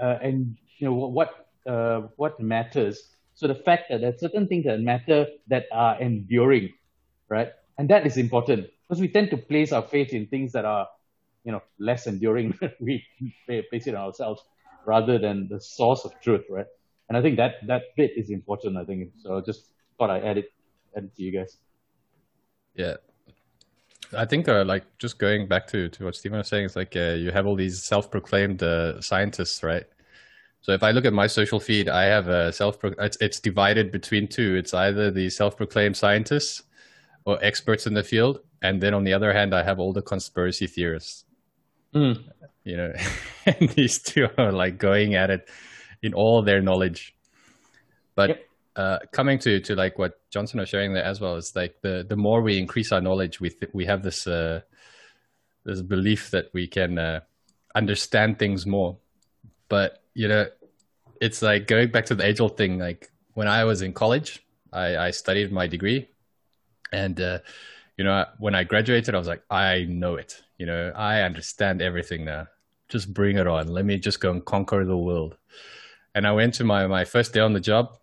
uh, 0.00 0.18
and 0.22 0.56
you 0.78 0.88
know 0.88 0.94
what 0.94 1.46
uh, 1.66 2.02
what 2.16 2.40
matters. 2.40 3.08
So 3.34 3.46
the 3.46 3.54
fact 3.54 3.84
that 3.90 4.00
there 4.00 4.10
are 4.10 4.18
certain 4.18 4.46
things 4.46 4.64
that 4.64 4.80
matter 4.80 5.26
that 5.48 5.66
are 5.72 6.00
enduring, 6.00 6.70
right? 7.28 7.52
And 7.78 7.88
that 7.88 8.06
is 8.06 8.16
important 8.16 8.68
because 8.92 9.00
we 9.00 9.08
tend 9.08 9.30
to 9.30 9.36
place 9.36 9.72
our 9.72 9.82
faith 9.82 10.12
in 10.12 10.26
things 10.26 10.52
that 10.52 10.64
are, 10.64 10.86
you 11.44 11.52
know, 11.52 11.62
less 11.78 12.06
enduring. 12.06 12.58
we 12.80 13.04
place 13.46 13.86
it 13.86 13.94
on 13.94 14.06
ourselves 14.06 14.42
rather 14.86 15.18
than 15.18 15.48
the 15.48 15.60
source 15.60 16.04
of 16.04 16.12
truth, 16.20 16.44
right? 16.50 16.66
And 17.08 17.16
I 17.16 17.22
think 17.22 17.36
that 17.36 17.66
that 17.66 17.82
bit 17.96 18.12
is 18.16 18.30
important. 18.30 18.76
I 18.76 18.84
think 18.84 19.12
so. 19.22 19.40
Just 19.40 19.72
thought 19.98 20.10
I 20.10 20.20
add 20.20 20.38
it, 20.38 20.52
add 20.96 21.04
it 21.04 21.16
to 21.16 21.22
you 21.22 21.32
guys. 21.32 21.58
Yeah. 22.74 22.96
I 24.16 24.26
think, 24.26 24.48
uh, 24.48 24.64
like, 24.64 24.84
just 24.98 25.18
going 25.18 25.48
back 25.48 25.66
to, 25.68 25.88
to 25.88 26.04
what 26.04 26.16
Stephen 26.16 26.38
was 26.38 26.48
saying, 26.48 26.66
it's 26.66 26.76
like 26.76 26.94
uh, 26.96 27.14
you 27.16 27.30
have 27.30 27.46
all 27.46 27.56
these 27.56 27.82
self-proclaimed 27.82 28.62
uh, 28.62 29.00
scientists, 29.00 29.62
right? 29.62 29.84
So 30.60 30.72
if 30.72 30.82
I 30.82 30.90
look 30.90 31.04
at 31.04 31.12
my 31.12 31.26
social 31.26 31.58
feed, 31.58 31.88
I 31.88 32.04
have 32.04 32.28
a 32.28 32.52
self. 32.52 32.78
It's, 32.84 33.16
it's 33.20 33.40
divided 33.40 33.90
between 33.90 34.28
two. 34.28 34.54
It's 34.54 34.74
either 34.74 35.10
the 35.10 35.28
self-proclaimed 35.28 35.96
scientists 35.96 36.62
or 37.24 37.38
experts 37.42 37.86
in 37.86 37.94
the 37.94 38.04
field, 38.04 38.40
and 38.62 38.80
then 38.80 38.94
on 38.94 39.02
the 39.02 39.12
other 39.12 39.32
hand, 39.32 39.54
I 39.54 39.62
have 39.64 39.80
all 39.80 39.92
the 39.92 40.02
conspiracy 40.02 40.66
theorists. 40.66 41.24
Mm. 41.94 42.24
You 42.64 42.76
know, 42.76 42.92
and 43.46 43.68
these 43.70 43.98
two 44.00 44.28
are 44.38 44.52
like 44.52 44.78
going 44.78 45.14
at 45.14 45.30
it 45.30 45.48
in 46.02 46.14
all 46.14 46.42
their 46.42 46.62
knowledge. 46.62 47.14
But 48.14 48.30
Yep. 48.30 48.48
uh, 48.76 48.98
coming 49.12 49.38
to 49.40 49.60
to 49.60 49.74
like 49.76 49.98
what 49.98 50.20
Johnson 50.30 50.60
was 50.60 50.68
sharing 50.68 50.92
there 50.94 51.04
as 51.04 51.20
well, 51.20 51.36
is 51.36 51.54
like 51.56 51.80
the 51.82 52.04
the 52.08 52.16
more 52.16 52.40
we 52.42 52.58
increase 52.58 52.92
our 52.92 53.00
knowledge, 53.00 53.40
we 53.40 53.50
th- 53.50 53.72
we 53.74 53.86
have 53.86 54.02
this 54.02 54.26
uh, 54.26 54.60
this 55.64 55.82
belief 55.82 56.30
that 56.30 56.50
we 56.52 56.66
can 56.66 56.98
uh, 56.98 57.20
understand 57.74 58.38
things 58.38 58.66
more. 58.66 58.98
But 59.68 60.02
you 60.14 60.28
know, 60.28 60.46
it's 61.20 61.42
like 61.42 61.66
going 61.66 61.90
back 61.90 62.06
to 62.06 62.14
the 62.14 62.26
age 62.26 62.40
old 62.40 62.56
thing. 62.56 62.78
Like 62.78 63.10
when 63.34 63.48
I 63.48 63.64
was 63.64 63.82
in 63.82 63.92
college, 63.92 64.44
I, 64.72 64.96
I 64.96 65.10
studied 65.12 65.52
my 65.52 65.66
degree, 65.66 66.08
And 66.92 67.20
uh, 67.20 67.40
you 67.96 68.04
know, 68.04 68.26
when 68.38 68.54
I 68.54 68.64
graduated, 68.64 69.14
I 69.14 69.18
was 69.18 69.28
like, 69.28 69.42
I 69.50 69.84
know 69.88 70.16
it. 70.16 70.42
You 70.62 70.66
know, 70.66 70.92
I 70.94 71.22
understand 71.22 71.82
everything 71.82 72.24
now. 72.24 72.46
Just 72.88 73.12
bring 73.12 73.36
it 73.36 73.48
on. 73.48 73.66
Let 73.66 73.84
me 73.84 73.98
just 73.98 74.20
go 74.20 74.30
and 74.30 74.44
conquer 74.44 74.84
the 74.84 74.96
world. 74.96 75.36
And 76.14 76.24
I 76.24 76.30
went 76.30 76.54
to 76.54 76.62
my 76.62 76.86
my 76.86 77.04
first 77.04 77.32
day 77.32 77.40
on 77.40 77.52
the 77.52 77.58
job, 77.58 77.98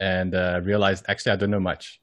and 0.00 0.34
uh, 0.34 0.62
realized 0.64 1.04
actually 1.06 1.32
I 1.32 1.36
don't 1.36 1.50
know 1.50 1.60
much. 1.60 2.00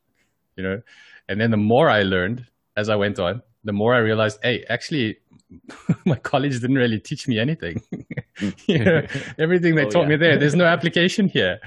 You 0.56 0.64
know, 0.64 0.82
and 1.28 1.42
then 1.42 1.50
the 1.50 1.58
more 1.58 1.90
I 1.90 2.04
learned 2.04 2.46
as 2.78 2.88
I 2.88 2.98
went 2.98 3.18
on, 3.18 3.42
the 3.64 3.74
more 3.74 3.96
I 3.96 3.98
realized, 3.98 4.38
hey, 4.44 4.64
actually, 4.70 5.18
my 6.06 6.16
college 6.16 6.60
didn't 6.60 6.76
really 6.78 7.00
teach 7.00 7.28
me 7.28 7.40
anything. 7.40 7.82
you 8.68 8.84
know, 8.84 9.06
everything 9.38 9.76
they 9.76 9.86
Oh, 9.86 9.90
taught 9.90 10.04
yeah. 10.04 10.08
me 10.10 10.16
there, 10.18 10.38
there's 10.38 10.56
no 10.56 10.66
application 10.66 11.28
here, 11.28 11.60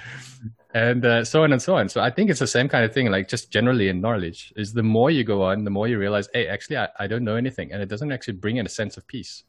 and 0.74 1.04
uh, 1.04 1.24
so 1.24 1.44
on 1.44 1.52
and 1.52 1.62
so 1.62 1.76
on. 1.76 1.88
So 1.88 2.00
I 2.00 2.10
think 2.10 2.30
it's 2.30 2.40
the 2.40 2.46
same 2.46 2.68
kind 2.68 2.84
of 2.84 2.92
thing, 2.92 3.10
like 3.10 3.28
just 3.28 3.50
generally 3.50 3.88
in 3.88 4.00
knowledge. 4.00 4.52
Is 4.56 4.72
the 4.72 4.82
more 4.82 5.10
you 5.10 5.24
go 5.24 5.42
on, 5.42 5.64
the 5.64 5.70
more 5.70 5.88
you 5.88 5.98
realize, 5.98 6.28
hey, 6.34 6.48
actually, 6.48 6.78
I, 6.78 6.88
I 6.98 7.06
don't 7.06 7.24
know 7.24 7.36
anything, 7.36 7.72
and 7.72 7.80
it 7.82 7.88
doesn't 7.88 8.12
actually 8.12 8.34
bring 8.34 8.56
in 8.56 8.66
a 8.66 8.70
sense 8.70 8.96
of 8.96 9.06
peace. 9.06 9.44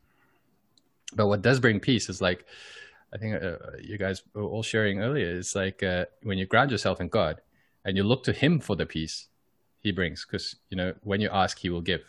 But 1.16 1.28
what 1.28 1.42
does 1.42 1.60
bring 1.60 1.80
peace 1.80 2.08
is 2.08 2.22
like, 2.22 2.46
I 3.12 3.18
think 3.18 3.42
uh, 3.44 3.58
you 3.82 3.98
guys 3.98 4.22
were 4.36 4.44
all 4.44 4.62
sharing 4.62 5.02
earlier. 5.02 5.38
It's 5.38 5.56
like 5.56 5.82
uh, 5.82 6.06
when 6.22 6.38
you 6.38 6.46
ground 6.46 6.70
yourself 6.70 7.02
in 7.02 7.08
God 7.08 7.42
and 7.84 7.98
you 7.98 8.04
look 8.04 8.24
to 8.26 8.32
Him 8.32 8.60
for 8.60 8.76
the 8.76 8.86
peace 8.86 9.28
He 9.80 9.92
brings, 9.92 10.24
because 10.26 10.56
you 10.70 10.78
know 10.78 10.94
when 11.02 11.20
you 11.20 11.30
ask, 11.34 11.58
He 11.58 11.70
will 11.70 11.82
give. 11.82 12.02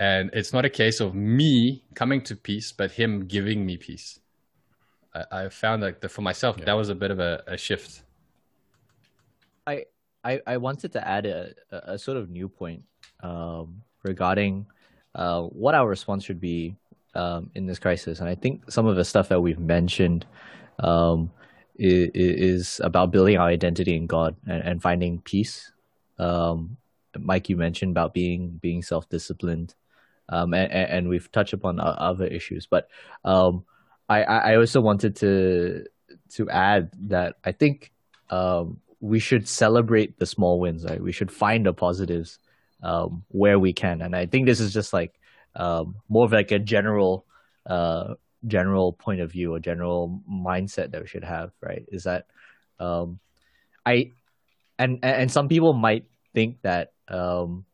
And 0.00 0.30
it's 0.32 0.52
not 0.52 0.64
a 0.64 0.70
case 0.70 1.00
of 1.00 1.14
me 1.14 1.82
coming 1.94 2.22
to 2.22 2.36
peace, 2.36 2.72
but 2.72 2.92
Him 2.92 3.26
giving 3.26 3.66
me 3.66 3.76
peace. 3.76 4.20
I, 5.14 5.44
I 5.44 5.48
found 5.48 5.82
like 5.82 6.00
the, 6.00 6.08
for 6.08 6.22
myself 6.22 6.56
that 6.58 6.72
was 6.72 6.88
a 6.88 6.94
bit 6.94 7.10
of 7.10 7.18
a, 7.18 7.42
a 7.46 7.56
shift. 7.56 8.02
I, 9.66 9.84
I 10.24 10.40
I 10.46 10.56
wanted 10.56 10.92
to 10.92 11.06
add 11.06 11.26
a, 11.26 11.52
a, 11.70 11.94
a 11.94 11.98
sort 11.98 12.16
of 12.16 12.30
new 12.30 12.48
point 12.48 12.84
um, 13.22 13.82
regarding 14.02 14.66
uh, 15.14 15.42
what 15.42 15.74
our 15.74 15.88
response 15.88 16.24
should 16.24 16.40
be 16.40 16.76
um, 17.14 17.50
in 17.54 17.66
this 17.66 17.78
crisis, 17.78 18.20
and 18.20 18.28
I 18.28 18.34
think 18.34 18.70
some 18.70 18.86
of 18.86 18.96
the 18.96 19.04
stuff 19.04 19.28
that 19.28 19.40
we've 19.40 19.58
mentioned 19.58 20.26
um, 20.78 21.30
is, 21.76 22.10
is 22.14 22.80
about 22.84 23.10
building 23.10 23.36
our 23.36 23.48
identity 23.48 23.96
in 23.96 24.06
God 24.06 24.36
and, 24.46 24.62
and 24.62 24.82
finding 24.82 25.20
peace. 25.20 25.72
Um, 26.18 26.76
Mike, 27.18 27.48
you 27.48 27.56
mentioned 27.56 27.92
about 27.92 28.14
being 28.14 28.58
being 28.62 28.82
self 28.82 29.08
disciplined, 29.08 29.74
um, 30.28 30.54
and, 30.54 30.72
and 30.72 31.08
we've 31.08 31.30
touched 31.32 31.52
upon 31.52 31.80
other 31.80 32.26
issues, 32.26 32.66
but 32.66 32.88
um, 33.24 33.64
I 34.08 34.22
I 34.22 34.38
I 34.52 34.56
also 34.56 34.80
wanted 34.80 35.16
to 35.16 35.84
to 36.36 36.50
add 36.50 36.90
that 37.08 37.36
I 37.44 37.52
think 37.52 37.92
um, 38.30 38.80
we 39.00 39.18
should 39.18 39.48
celebrate 39.48 40.18
the 40.18 40.26
small 40.26 40.60
wins. 40.60 40.84
Right, 40.84 41.00
we 41.00 41.12
should 41.12 41.30
find 41.30 41.64
the 41.64 41.72
positives 41.72 42.38
um, 42.82 43.24
where 43.28 43.58
we 43.58 43.72
can, 43.72 44.02
and 44.02 44.14
I 44.14 44.26
think 44.26 44.46
this 44.46 44.60
is 44.60 44.72
just 44.72 44.92
like 44.92 45.14
um, 45.56 45.96
more 46.08 46.24
of 46.24 46.32
like 46.32 46.50
a 46.52 46.58
general 46.58 47.24
uh, 47.66 48.14
general 48.46 48.92
point 48.92 49.20
of 49.20 49.32
view, 49.32 49.54
a 49.54 49.60
general 49.60 50.22
mindset 50.30 50.92
that 50.92 51.00
we 51.00 51.08
should 51.08 51.24
have. 51.24 51.52
Right, 51.62 51.84
is 51.88 52.04
that 52.04 52.26
um, 52.78 53.18
I 53.86 54.12
and 54.78 54.98
and 55.02 55.30
some 55.30 55.48
people 55.48 55.72
might 55.72 56.04
think 56.34 56.62
that 56.62 56.92
um, 57.08 57.64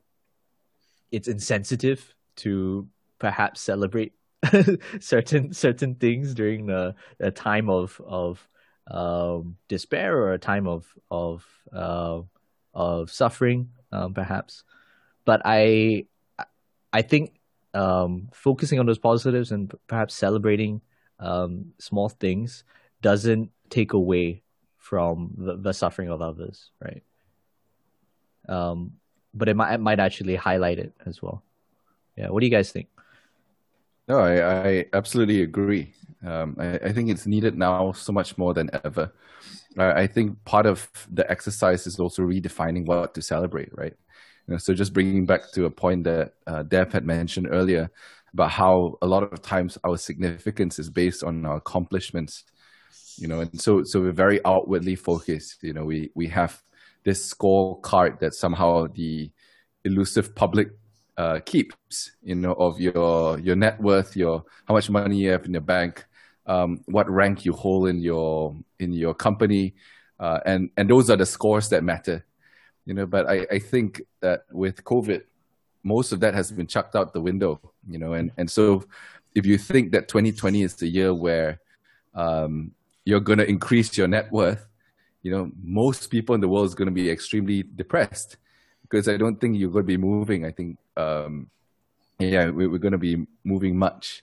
it's 1.10 1.28
insensitive 1.28 2.14
to 2.36 2.88
perhaps 3.18 3.60
celebrate 3.60 4.12
certain 5.00 5.52
certain 5.52 5.94
things 5.94 6.34
during 6.34 6.66
the, 6.66 6.94
the 7.18 7.30
time 7.30 7.70
of 7.70 8.00
of 8.06 8.46
um, 8.90 9.56
despair 9.68 10.16
or 10.16 10.32
a 10.32 10.38
time 10.38 10.66
of 10.66 10.86
of 11.10 11.46
uh, 11.72 12.20
of 12.74 13.10
suffering, 13.10 13.70
um, 13.92 14.14
perhaps. 14.14 14.64
But 15.24 15.42
I 15.44 16.06
I 16.92 17.02
think 17.02 17.34
um, 17.72 18.28
focusing 18.32 18.78
on 18.78 18.86
those 18.86 18.98
positives 18.98 19.50
and 19.52 19.72
perhaps 19.86 20.14
celebrating 20.14 20.80
um, 21.18 21.72
small 21.78 22.08
things 22.08 22.64
doesn't 23.02 23.50
take 23.70 23.92
away 23.92 24.42
from 24.76 25.32
the, 25.36 25.56
the 25.56 25.72
suffering 25.72 26.10
of 26.10 26.20
others, 26.20 26.70
right? 26.80 27.02
Um, 28.48 28.92
but 29.32 29.48
it 29.48 29.56
might 29.56 29.74
it 29.74 29.80
might 29.80 29.98
actually 29.98 30.36
highlight 30.36 30.78
it 30.78 30.92
as 31.06 31.22
well. 31.22 31.42
Yeah, 32.16 32.28
what 32.28 32.40
do 32.40 32.46
you 32.46 32.50
guys 32.50 32.70
think? 32.70 32.88
No, 34.06 34.18
I, 34.18 34.68
I 34.68 34.86
absolutely 34.92 35.42
agree. 35.42 35.94
Um, 36.24 36.56
I, 36.58 36.76
I 36.76 36.92
think 36.92 37.10
it's 37.10 37.26
needed 37.26 37.56
now 37.56 37.92
so 37.92 38.12
much 38.12 38.36
more 38.38 38.54
than 38.54 38.70
ever. 38.84 39.12
I, 39.78 40.02
I 40.02 40.06
think 40.06 40.42
part 40.44 40.66
of 40.66 40.90
the 41.10 41.28
exercise 41.30 41.86
is 41.86 41.98
also 41.98 42.22
redefining 42.22 42.86
what 42.86 43.14
to 43.14 43.22
celebrate, 43.22 43.76
right? 43.76 43.94
You 44.46 44.54
know, 44.54 44.58
so 44.58 44.74
just 44.74 44.92
bringing 44.92 45.26
back 45.26 45.52
to 45.52 45.64
a 45.64 45.70
point 45.70 46.04
that 46.04 46.34
uh, 46.46 46.62
Dev 46.62 46.92
had 46.92 47.06
mentioned 47.06 47.48
earlier 47.50 47.90
about 48.32 48.50
how 48.50 48.98
a 49.00 49.06
lot 49.06 49.22
of 49.22 49.40
times 49.40 49.78
our 49.84 49.96
significance 49.96 50.78
is 50.78 50.90
based 50.90 51.24
on 51.24 51.46
our 51.46 51.56
accomplishments, 51.56 52.44
you 53.16 53.26
know, 53.28 53.40
and 53.40 53.60
so 53.60 53.84
so 53.84 54.00
we're 54.00 54.12
very 54.12 54.40
outwardly 54.44 54.96
focused. 54.96 55.62
You 55.62 55.72
know, 55.72 55.84
we 55.84 56.10
we 56.14 56.26
have 56.28 56.62
this 57.04 57.32
scorecard 57.32 58.18
that 58.18 58.34
somehow 58.34 58.88
the 58.88 59.30
elusive 59.84 60.34
public 60.34 60.68
uh, 61.16 61.40
keeps, 61.44 62.12
you 62.22 62.34
know, 62.34 62.52
of 62.54 62.80
your 62.80 63.38
your 63.38 63.56
net 63.56 63.80
worth, 63.80 64.16
your 64.16 64.44
how 64.66 64.74
much 64.74 64.90
money 64.90 65.16
you 65.16 65.30
have 65.30 65.44
in 65.44 65.52
your 65.52 65.60
bank, 65.60 66.04
um, 66.46 66.80
what 66.86 67.08
rank 67.08 67.44
you 67.44 67.52
hold 67.52 67.88
in 67.88 68.00
your 68.00 68.56
in 68.78 68.92
your 68.92 69.14
company, 69.14 69.74
uh, 70.18 70.40
and 70.44 70.70
and 70.76 70.90
those 70.90 71.10
are 71.10 71.16
the 71.16 71.26
scores 71.26 71.68
that 71.68 71.84
matter, 71.84 72.24
you 72.84 72.94
know. 72.94 73.06
But 73.06 73.28
I, 73.28 73.46
I 73.50 73.58
think 73.58 74.02
that 74.20 74.44
with 74.50 74.82
COVID, 74.84 75.22
most 75.82 76.12
of 76.12 76.20
that 76.20 76.34
has 76.34 76.50
been 76.50 76.66
chucked 76.66 76.96
out 76.96 77.12
the 77.12 77.20
window, 77.20 77.60
you 77.88 77.98
know, 77.98 78.14
and 78.14 78.32
and 78.36 78.50
so 78.50 78.84
if 79.34 79.46
you 79.46 79.58
think 79.58 79.92
that 79.92 80.08
2020 80.08 80.62
is 80.62 80.74
the 80.76 80.86
year 80.86 81.12
where 81.12 81.60
um, 82.14 82.72
you're 83.04 83.20
going 83.20 83.38
to 83.38 83.48
increase 83.48 83.96
your 83.96 84.06
net 84.06 84.30
worth, 84.30 84.66
you 85.22 85.30
know, 85.30 85.50
most 85.62 86.06
people 86.06 86.34
in 86.34 86.40
the 86.40 86.48
world 86.48 86.66
is 86.66 86.74
going 86.74 86.86
to 86.86 86.94
be 86.94 87.10
extremely 87.10 87.62
depressed 87.62 88.36
because 88.84 89.08
I 89.08 89.16
don't 89.16 89.40
think 89.40 89.56
you're 89.56 89.70
going 89.70 89.84
to 89.84 89.86
be 89.86 89.96
moving. 89.96 90.44
I 90.44 90.52
think, 90.52 90.78
um, 90.96 91.48
yeah, 92.20 92.50
we, 92.50 92.68
we're 92.68 92.78
going 92.78 92.92
to 92.92 92.98
be 92.98 93.26
moving 93.42 93.76
much, 93.76 94.22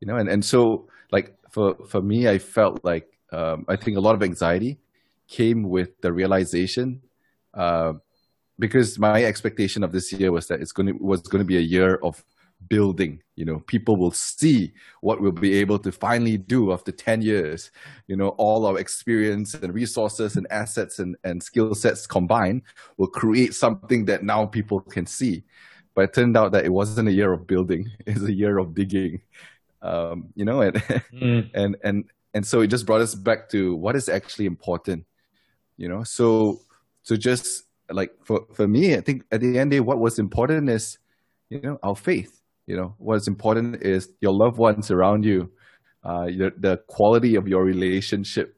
you 0.00 0.06
know, 0.06 0.16
and, 0.16 0.28
and 0.28 0.44
so 0.44 0.86
like 1.10 1.34
for, 1.50 1.74
for 1.88 2.00
me, 2.00 2.28
I 2.28 2.38
felt 2.38 2.84
like, 2.84 3.08
um, 3.32 3.64
I 3.68 3.76
think 3.76 3.96
a 3.96 4.00
lot 4.00 4.14
of 4.14 4.22
anxiety 4.22 4.78
came 5.26 5.64
with 5.64 6.00
the 6.02 6.12
realization, 6.12 7.02
uh, 7.54 7.94
because 8.58 8.98
my 8.98 9.24
expectation 9.24 9.82
of 9.82 9.90
this 9.90 10.12
year 10.12 10.30
was 10.30 10.46
that 10.48 10.60
it's 10.60 10.72
going 10.72 10.86
to, 10.86 10.92
was 10.92 11.22
going 11.22 11.40
to 11.40 11.46
be 11.46 11.56
a 11.56 11.66
year 11.74 11.96
of 12.02 12.22
building, 12.68 13.22
you 13.36 13.44
know, 13.44 13.60
people 13.60 13.96
will 13.96 14.12
see 14.12 14.72
what 15.00 15.20
we'll 15.20 15.32
be 15.32 15.54
able 15.54 15.78
to 15.80 15.92
finally 15.92 16.36
do 16.36 16.72
after 16.72 16.92
10 16.92 17.22
years, 17.22 17.70
you 18.06 18.16
know, 18.16 18.30
all 18.30 18.66
our 18.66 18.78
experience 18.78 19.54
and 19.54 19.74
resources 19.74 20.36
and 20.36 20.46
assets 20.50 20.98
and, 20.98 21.16
and 21.24 21.42
skill 21.42 21.74
sets 21.74 22.06
combined 22.06 22.62
will 22.96 23.08
create 23.08 23.54
something 23.54 24.04
that 24.06 24.22
now 24.22 24.46
people 24.46 24.80
can 24.80 25.06
see. 25.06 25.44
But 25.94 26.04
it 26.04 26.14
turned 26.14 26.36
out 26.36 26.52
that 26.52 26.64
it 26.64 26.72
wasn't 26.72 27.08
a 27.08 27.12
year 27.12 27.32
of 27.32 27.46
building; 27.46 27.90
it's 28.06 28.22
a 28.22 28.32
year 28.32 28.58
of 28.58 28.74
digging. 28.74 29.22
Um, 29.82 30.28
you 30.34 30.44
know, 30.44 30.62
and 30.62 30.76
Mm. 31.12 31.50
and 31.54 31.76
and 31.84 32.04
and 32.34 32.46
so 32.46 32.60
it 32.60 32.68
just 32.68 32.86
brought 32.86 33.00
us 33.00 33.14
back 33.14 33.48
to 33.50 33.74
what 33.76 33.96
is 33.96 34.08
actually 34.08 34.46
important. 34.46 35.04
You 35.76 35.88
know, 35.88 36.04
so 36.04 36.60
so 37.02 37.16
just 37.16 37.64
like 37.90 38.12
for 38.24 38.46
for 38.54 38.66
me, 38.68 38.96
I 38.96 39.00
think 39.00 39.24
at 39.30 39.40
the 39.40 39.58
end 39.58 39.68
of 39.68 39.70
the 39.70 39.76
day, 39.76 39.80
what 39.80 39.98
was 39.98 40.18
important 40.18 40.70
is, 40.70 40.98
you 41.50 41.60
know, 41.60 41.78
our 41.82 41.96
faith. 41.96 42.41
You 42.72 42.78
know, 42.78 42.94
what's 42.96 43.28
important 43.28 43.82
is 43.82 44.08
your 44.22 44.32
loved 44.32 44.56
ones 44.56 44.90
around 44.90 45.26
you, 45.26 45.52
uh, 46.08 46.24
your, 46.24 46.52
the 46.56 46.78
quality 46.86 47.34
of 47.34 47.46
your 47.46 47.64
relationship. 47.64 48.56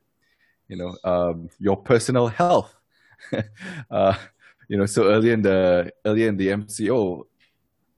You 0.68 0.76
know, 0.76 0.96
um, 1.02 1.48
your 1.58 1.76
personal 1.76 2.28
health. 2.28 2.72
uh, 3.90 4.14
you 4.68 4.76
know, 4.76 4.86
so 4.86 5.10
earlier 5.10 5.32
in 5.32 5.42
the 5.42 5.92
earlier 6.04 6.28
in 6.28 6.36
the 6.36 6.46
MCO, 6.46 7.24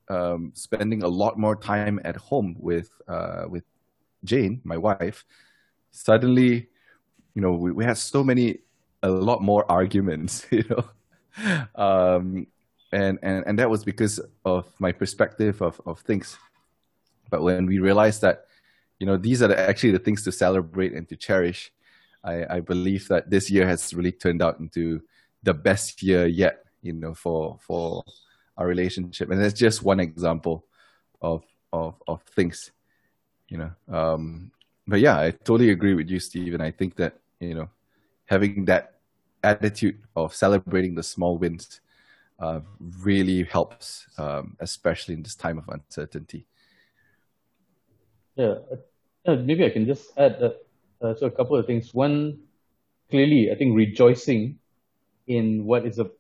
um, 0.09 0.53
spending 0.55 1.03
a 1.03 1.09
lot 1.09 1.39
more 1.39 1.55
time 1.55 2.01
at 2.03 2.17
home 2.17 2.57
with 2.59 2.89
uh, 3.07 3.45
with 3.47 3.65
Jane, 4.25 4.63
my 4.65 4.79
wife. 4.79 5.27
Suddenly, 5.91 6.69
you 7.35 7.43
know, 7.43 7.53
we, 7.53 7.73
we 7.73 7.85
had 7.85 7.99
so 7.99 8.25
many, 8.25 8.61
a 9.03 9.11
lot 9.11 9.43
more 9.43 9.71
arguments. 9.71 10.47
You 10.51 10.65
know, 10.71 10.85
um, 11.75 12.47
and 12.93 13.19
and 13.23 13.45
and 13.47 13.59
that 13.59 13.71
was 13.71 13.85
because 13.85 14.21
of 14.45 14.73
my 14.79 14.93
perspective 14.93 15.61
of 15.63 15.81
of 15.87 16.01
things. 16.01 16.37
But 17.31 17.43
when 17.43 17.67
we 17.67 17.79
realized 17.79 18.23
that, 18.23 18.47
you 19.01 19.07
know, 19.07 19.17
these 19.17 19.43
are 19.43 19.49
the, 19.49 19.59
actually 19.59 19.91
the 19.91 19.99
things 19.99 20.23
to 20.25 20.33
celebrate 20.33 20.93
and 20.93 21.09
to 21.09 21.17
cherish, 21.17 21.73
I, 22.23 22.57
I 22.57 22.61
believe 22.61 23.09
that 23.09 23.31
this 23.31 23.51
year 23.51 23.67
has 23.67 23.93
really 23.93 24.13
turned 24.13 24.43
out 24.43 24.61
into 24.61 25.03
the 25.43 25.55
best 25.55 26.03
year 26.03 26.27
yet. 26.27 26.65
You 26.83 26.93
know, 26.93 27.15
for 27.15 27.59
for 27.61 28.05
our 28.57 28.67
relationship, 28.67 29.31
and 29.31 29.41
that's 29.41 29.59
just 29.59 29.83
one 29.83 30.01
example 30.01 30.65
of 31.21 31.45
of 31.73 32.01
of 32.07 32.23
things. 32.23 32.71
You 33.49 33.59
know, 33.59 33.73
um, 33.89 34.51
but 34.87 35.01
yeah, 35.01 35.19
I 35.19 35.31
totally 35.31 35.71
agree 35.71 35.95
with 35.95 36.09
you, 36.09 36.21
Steve, 36.21 36.55
and 36.55 36.63
I 36.63 36.71
think 36.71 36.97
that 36.97 37.19
you 37.41 37.55
know, 37.55 37.69
having 38.27 38.65
that 38.67 38.95
attitude 39.43 39.99
of 40.15 40.35
celebrating 40.35 40.95
the 40.95 41.03
small 41.03 41.39
wins 41.39 41.81
uh, 42.39 42.61
really 43.03 43.45
helps, 43.45 44.07
um, 44.19 44.57
especially 44.61 45.15
in 45.15 45.23
this 45.23 45.35
time 45.35 45.59
of 45.59 45.69
uncertainty. 45.69 46.47
Yeah, 48.37 48.57
uh, 49.27 49.37
maybe 49.37 49.65
I 49.65 49.71
can 49.71 49.87
just 49.87 50.11
add 50.19 50.43
uh, 50.43 50.51
uh, 51.01 51.15
so 51.15 51.27
a 51.27 51.31
couple 51.31 51.57
of 51.57 51.67
things. 51.67 51.95
One, 51.95 52.39
clearly, 53.11 53.51
I 53.51 53.55
think 53.55 53.75
rejoicing 53.75 54.59
in 55.27 55.65
what 55.65 55.87
is 55.87 55.99
a 55.99 56.11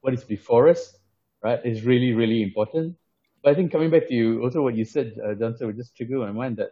what 0.00 0.14
is 0.14 0.24
before 0.24 0.68
us, 0.68 0.96
right, 1.42 1.60
is 1.64 1.82
really 1.82 2.12
really 2.12 2.42
important. 2.42 2.96
But 3.42 3.52
I 3.52 3.54
think 3.54 3.72
coming 3.72 3.90
back 3.90 4.08
to 4.08 4.14
you, 4.14 4.42
also 4.42 4.62
what 4.62 4.76
you 4.76 4.84
said, 4.84 5.18
uh, 5.22 5.34
Johnson, 5.34 5.66
would 5.66 5.76
just 5.76 5.96
trigger 5.96 6.18
my 6.18 6.32
mind 6.32 6.56
that 6.56 6.70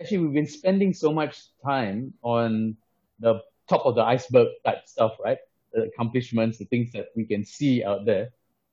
actually 0.00 0.18
we've 0.18 0.34
been 0.34 0.46
spending 0.46 0.92
so 0.92 1.12
much 1.12 1.48
time 1.64 2.12
on 2.22 2.76
the 3.18 3.40
top 3.68 3.84
of 3.84 3.94
the 3.94 4.02
iceberg 4.02 4.48
type 4.64 4.86
stuff, 4.86 5.16
right? 5.24 5.38
The 5.72 5.82
accomplishments, 5.82 6.58
the 6.58 6.64
things 6.64 6.92
that 6.92 7.08
we 7.14 7.26
can 7.26 7.44
see 7.44 7.84
out 7.84 8.06
there. 8.06 8.30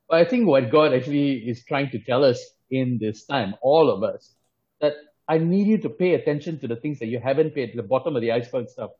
But 0.07 0.21
I 0.21 0.25
think 0.25 0.47
what 0.47 0.71
God 0.71 0.93
actually 0.93 1.37
is 1.49 1.63
trying 1.65 1.89
to 1.91 1.99
tell 1.99 2.23
us 2.23 2.39
in 2.69 2.97
this 2.99 3.25
time, 3.25 3.55
all 3.61 3.89
of 3.89 4.03
us, 4.03 4.35
that 4.81 4.93
I 5.27 5.39
need 5.39 5.67
you 5.67 5.77
to 5.79 5.89
pay 5.89 6.13
attention 6.13 6.59
to 6.59 6.67
the 6.67 6.75
things 6.75 6.99
that 6.99 7.07
you 7.07 7.19
haven't 7.19 7.55
paid, 7.55 7.73
the 7.75 7.83
bottom 7.83 8.15
of 8.15 8.21
the 8.21 8.31
iceberg 8.31 8.69
stuff. 8.69 8.91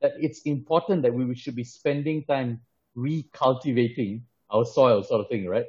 That 0.00 0.12
it's 0.18 0.42
important 0.42 1.02
that 1.02 1.14
we 1.14 1.34
should 1.34 1.54
be 1.54 1.64
spending 1.64 2.24
time 2.24 2.60
recultivating 2.96 4.22
our 4.50 4.64
soil, 4.64 5.02
sort 5.02 5.20
of 5.20 5.28
thing, 5.28 5.46
right? 5.46 5.66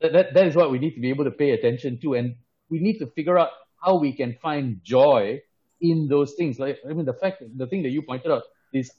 That, 0.00 0.12
that, 0.12 0.34
that 0.34 0.46
is 0.46 0.56
what 0.56 0.70
we 0.70 0.78
need 0.78 0.94
to 0.94 1.00
be 1.00 1.10
able 1.10 1.24
to 1.24 1.30
pay 1.30 1.50
attention 1.50 1.98
to. 2.02 2.14
And 2.14 2.36
we 2.68 2.78
need 2.78 2.98
to 2.98 3.06
figure 3.06 3.38
out 3.38 3.50
how 3.82 3.96
we 3.96 4.12
can 4.12 4.36
find 4.42 4.80
joy 4.82 5.40
in 5.80 6.08
those 6.08 6.34
things. 6.34 6.58
Like, 6.58 6.78
I 6.88 6.92
mean, 6.92 7.06
the 7.06 7.14
fact, 7.14 7.42
the 7.56 7.66
thing 7.66 7.82
that 7.82 7.90
you 7.90 8.02
pointed 8.02 8.30
out 8.30 8.42
is 8.72 8.90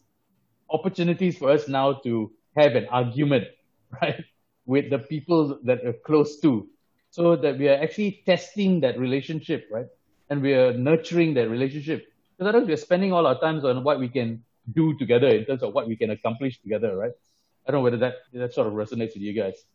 opportunities 0.70 1.38
for 1.38 1.49
us 1.49 1.68
now 1.68 1.93
to 1.93 2.32
have 2.55 2.76
an 2.76 2.88
argument, 2.89 3.45
right, 4.01 4.24
with 4.65 4.89
the 4.89 4.99
people 4.99 5.59
that 5.63 5.86
are 5.86 5.93
close 5.93 6.39
to, 6.41 6.68
so 7.09 7.36
that 7.36 7.57
we 7.57 7.70
are 7.70 7.82
actually 7.82 8.24
testing 8.26 8.82
that 8.82 8.99
relationship, 8.99 9.68
right, 9.72 9.88
and 10.30 10.41
we 10.41 10.53
are 10.53 10.74
nurturing 10.74 11.34
that 11.36 11.49
relationship. 11.49 12.07
Because 12.38 12.49
otherwise, 12.49 12.68
we're 12.68 12.78
spending 12.78 13.13
all 13.13 13.26
our 13.26 13.39
times 13.39 13.63
on 13.65 13.84
what 13.84 13.99
we 13.99 14.09
can 14.09 14.43
do 14.74 14.97
together 14.97 15.28
in 15.28 15.45
terms 15.45 15.63
of 15.63 15.74
what 15.74 15.88
we 15.88 15.95
can 15.95 16.11
accomplish 16.11 16.59
together, 16.61 16.95
right? 16.95 17.13
I 17.68 17.72
don't 17.72 17.80
know 17.80 17.84
whether 17.84 17.97
that 17.97 18.15
that 18.34 18.53
sort 18.53 18.68
of 18.68 18.74
resonates 18.74 19.13
with 19.13 19.24
you 19.24 19.34
guys. 19.34 19.65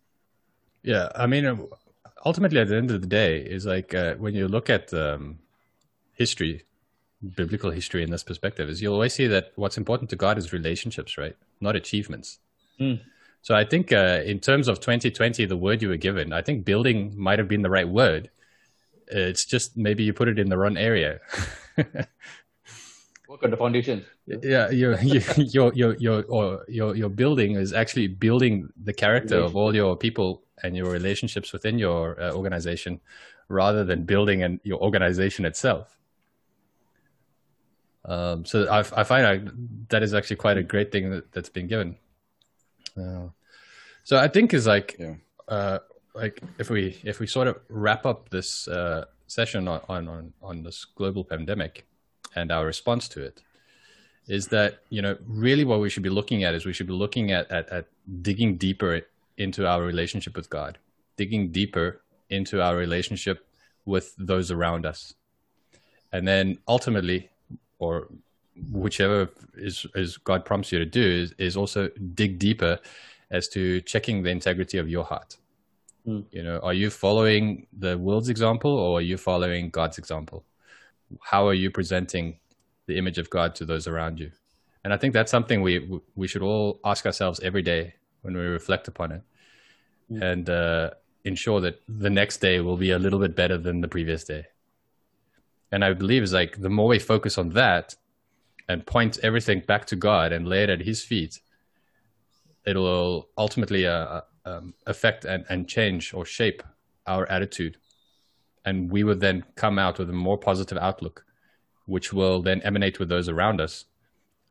Yeah, 0.82 1.09
I 1.14 1.26
mean, 1.26 1.68
ultimately, 2.24 2.61
at 2.61 2.68
the 2.68 2.76
end 2.76 2.90
of 2.90 3.01
the 3.01 3.07
day, 3.07 3.38
is 3.38 3.66
like 3.66 3.95
uh, 3.95 4.14
when 4.14 4.34
you 4.34 4.49
look 4.49 4.70
at 4.70 4.93
um, 4.95 5.38
history, 6.14 6.64
biblical 7.35 7.70
history 7.70 8.03
in 8.03 8.11
this 8.11 8.23
perspective, 8.23 8.68
is 8.68 8.83
you'll 8.83 8.95
always 8.95 9.14
see 9.14 9.27
that 9.29 9.53
what's 9.57 9.79
important 9.79 10.11
to 10.11 10.16
God 10.16 10.39
is 10.39 10.53
relationships, 10.53 11.16
right? 11.16 11.37
Not 11.61 11.77
achievements. 11.77 12.39
Mm. 12.81 13.01
So 13.43 13.57
I 13.57 13.64
think 13.64 13.93
uh, 13.93 14.23
in 14.25 14.39
terms 14.39 14.68
of 14.68 14.79
2020, 14.81 15.45
the 15.47 15.57
word 15.57 15.83
you 15.83 15.89
were 15.89 15.97
given, 15.97 16.33
I 16.33 16.43
think 16.43 16.64
building 16.64 17.12
might 17.16 17.39
have 17.39 17.49
been 17.49 17.62
the 17.62 17.70
right 17.70 17.89
word. 17.89 18.31
It's 19.09 19.45
just 19.45 19.77
maybe 19.77 20.05
you 20.05 20.12
put 20.12 20.29
it 20.29 20.39
in 20.39 20.49
the 20.49 20.57
wrong 20.57 20.77
area. 20.77 21.20
Work 23.29 23.45
on 23.45 23.51
the 23.51 23.57
foundation. 23.57 24.05
Yeah, 24.27 24.70
your 24.70 25.01
your 25.37 25.73
your 25.75 25.95
your 25.97 26.23
or 26.25 26.64
your 26.68 26.95
your 26.95 27.09
building 27.09 27.57
is 27.57 27.73
actually 27.73 28.07
building 28.07 28.68
the 28.85 28.93
character 28.93 29.39
of 29.39 29.57
all 29.57 29.75
your 29.75 29.97
people 29.97 30.43
and 30.62 30.77
your 30.77 30.91
relationships 30.91 31.53
within 31.53 31.79
your 31.79 32.20
uh, 32.20 32.33
organization, 32.33 33.01
rather 33.49 33.85
than 33.85 34.05
building 34.05 34.43
an, 34.43 34.61
your 34.62 34.81
organization 34.81 35.45
itself. 35.45 35.99
Um, 38.05 38.44
so 38.44 38.68
I, 38.68 38.80
I 38.80 39.05
find 39.05 39.26
I, 39.26 39.40
that 39.88 40.03
is 40.03 40.12
actually 40.12 40.36
quite 40.36 40.59
a 40.59 40.62
great 40.62 40.90
thing 40.90 41.11
that, 41.11 41.32
that's 41.32 41.48
been 41.48 41.68
given. 41.68 41.96
Uh, 42.96 43.28
so 44.05 44.18
I 44.18 44.28
think 44.28 44.53
is 44.53 44.66
like, 44.66 44.96
Yeah. 44.98 45.14
uh, 45.48 45.78
like 46.14 46.42
if 46.59 46.68
we 46.68 47.00
if 47.05 47.20
we 47.20 47.26
sort 47.26 47.48
of 47.48 47.59
wrap 47.68 48.05
up 48.05 48.28
this 48.28 48.68
uh, 48.68 49.07
session 49.26 49.66
on, 49.68 49.80
on 49.88 50.32
on 50.42 50.62
this 50.62 50.84
global 50.84 51.24
pandemic 51.24 51.86
and 52.34 52.53
our 52.53 52.66
response 52.66 53.09
to 53.09 53.22
it, 53.22 53.40
is 54.28 54.48
that 54.48 54.80
you 54.90 55.00
know 55.00 55.16
really 55.26 55.64
what 55.64 55.80
we 55.80 55.88
should 55.88 56.03
be 56.03 56.11
looking 56.11 56.44
at 56.44 56.55
is 56.55 56.66
we 56.66 56.72
should 56.74 56.86
be 56.86 56.92
looking 56.92 57.32
at 57.32 57.50
at, 57.50 57.68
at 57.70 57.86
digging 58.20 58.57
deeper 58.59 59.00
into 59.38 59.66
our 59.66 59.82
relationship 59.82 60.36
with 60.36 60.50
God, 60.50 60.76
digging 61.16 61.50
deeper 61.50 62.03
into 62.28 62.61
our 62.61 62.76
relationship 62.76 63.46
with 63.86 64.14
those 64.18 64.50
around 64.50 64.84
us, 64.84 65.14
and 66.12 66.28
then 66.28 66.59
ultimately, 66.68 67.30
or 67.83 67.93
whichever 68.87 69.18
is 69.68 69.87
is 70.03 70.11
God 70.30 70.41
prompts 70.45 70.70
you 70.72 70.78
to 70.78 70.91
do, 71.01 71.07
is, 71.22 71.28
is 71.39 71.57
also 71.57 71.80
dig 72.14 72.39
deeper 72.39 72.78
as 73.30 73.49
to 73.49 73.62
checking 73.93 74.22
the 74.22 74.30
integrity 74.30 74.78
of 74.78 74.89
your 74.89 75.05
heart. 75.05 75.30
Mm. 76.07 76.24
You 76.30 76.43
know, 76.47 76.59
are 76.68 76.76
you 76.83 76.91
following 76.91 77.66
the 77.87 77.97
world's 78.07 78.28
example 78.28 78.72
or 78.85 78.99
are 78.99 79.07
you 79.12 79.16
following 79.16 79.70
God's 79.70 79.99
example? 79.99 80.45
How 81.33 81.43
are 81.49 81.59
you 81.62 81.70
presenting 81.70 82.26
the 82.87 82.97
image 83.01 83.18
of 83.22 83.28
God 83.30 83.55
to 83.59 83.64
those 83.64 83.87
around 83.93 84.18
you? 84.20 84.30
And 84.85 84.93
I 84.95 84.97
think 84.97 85.14
that's 85.14 85.30
something 85.30 85.62
we 85.62 85.74
we 86.14 86.26
should 86.28 86.43
all 86.43 86.80
ask 86.85 87.07
ourselves 87.07 87.41
every 87.49 87.62
day 87.62 87.95
when 88.22 88.35
we 88.37 88.43
reflect 88.61 88.89
upon 88.89 89.12
it, 89.12 89.22
Mm. 90.11 90.22
and 90.33 90.47
uh, 90.51 90.91
ensure 91.24 91.61
that 91.61 91.76
the 91.89 92.11
next 92.11 92.37
day 92.47 92.61
will 92.61 92.76
be 92.76 92.91
a 92.91 92.99
little 92.99 93.20
bit 93.24 93.35
better 93.43 93.59
than 93.66 93.80
the 93.80 93.89
previous 93.89 94.24
day. 94.24 94.43
And 95.73 95.85
I 95.85 95.93
believe 95.95 96.23
is 96.23 96.33
like 96.33 96.61
the 96.61 96.68
more 96.68 96.89
we 96.89 96.99
focus 96.99 97.39
on 97.39 97.49
that 97.51 97.97
and 98.68 98.87
point 98.87 99.18
everything 99.23 99.61
back 99.61 99.87
to 99.87 99.97
God 99.97 100.33
and 100.33 100.47
lay 100.47 100.62
it 100.62 100.70
at 100.70 100.83
His 100.83 101.03
feet, 101.03 101.41
it 102.64 102.77
will 102.77 103.29
ultimately 103.37 103.87
uh, 103.87 104.20
um, 104.45 104.75
affect 104.87 105.25
and, 105.25 105.45
and 105.49 105.66
change 105.66 106.14
or 106.14 106.25
shape 106.25 106.62
our 107.07 107.29
attitude. 107.31 107.79
And 108.64 108.93
we 108.93 109.03
would 109.03 109.20
then 109.20 109.45
come 109.57 109.79
out 109.79 109.99
with 109.99 110.09
a 110.11 110.12
more 110.12 110.39
positive 110.39 110.79
outlook, 110.79 111.25
which 111.87 112.12
will 112.12 112.43
then 112.43 112.61
emanate 112.61 113.01
with 113.01 113.09
those 113.09 113.29
around 113.29 113.61
us 113.61 113.87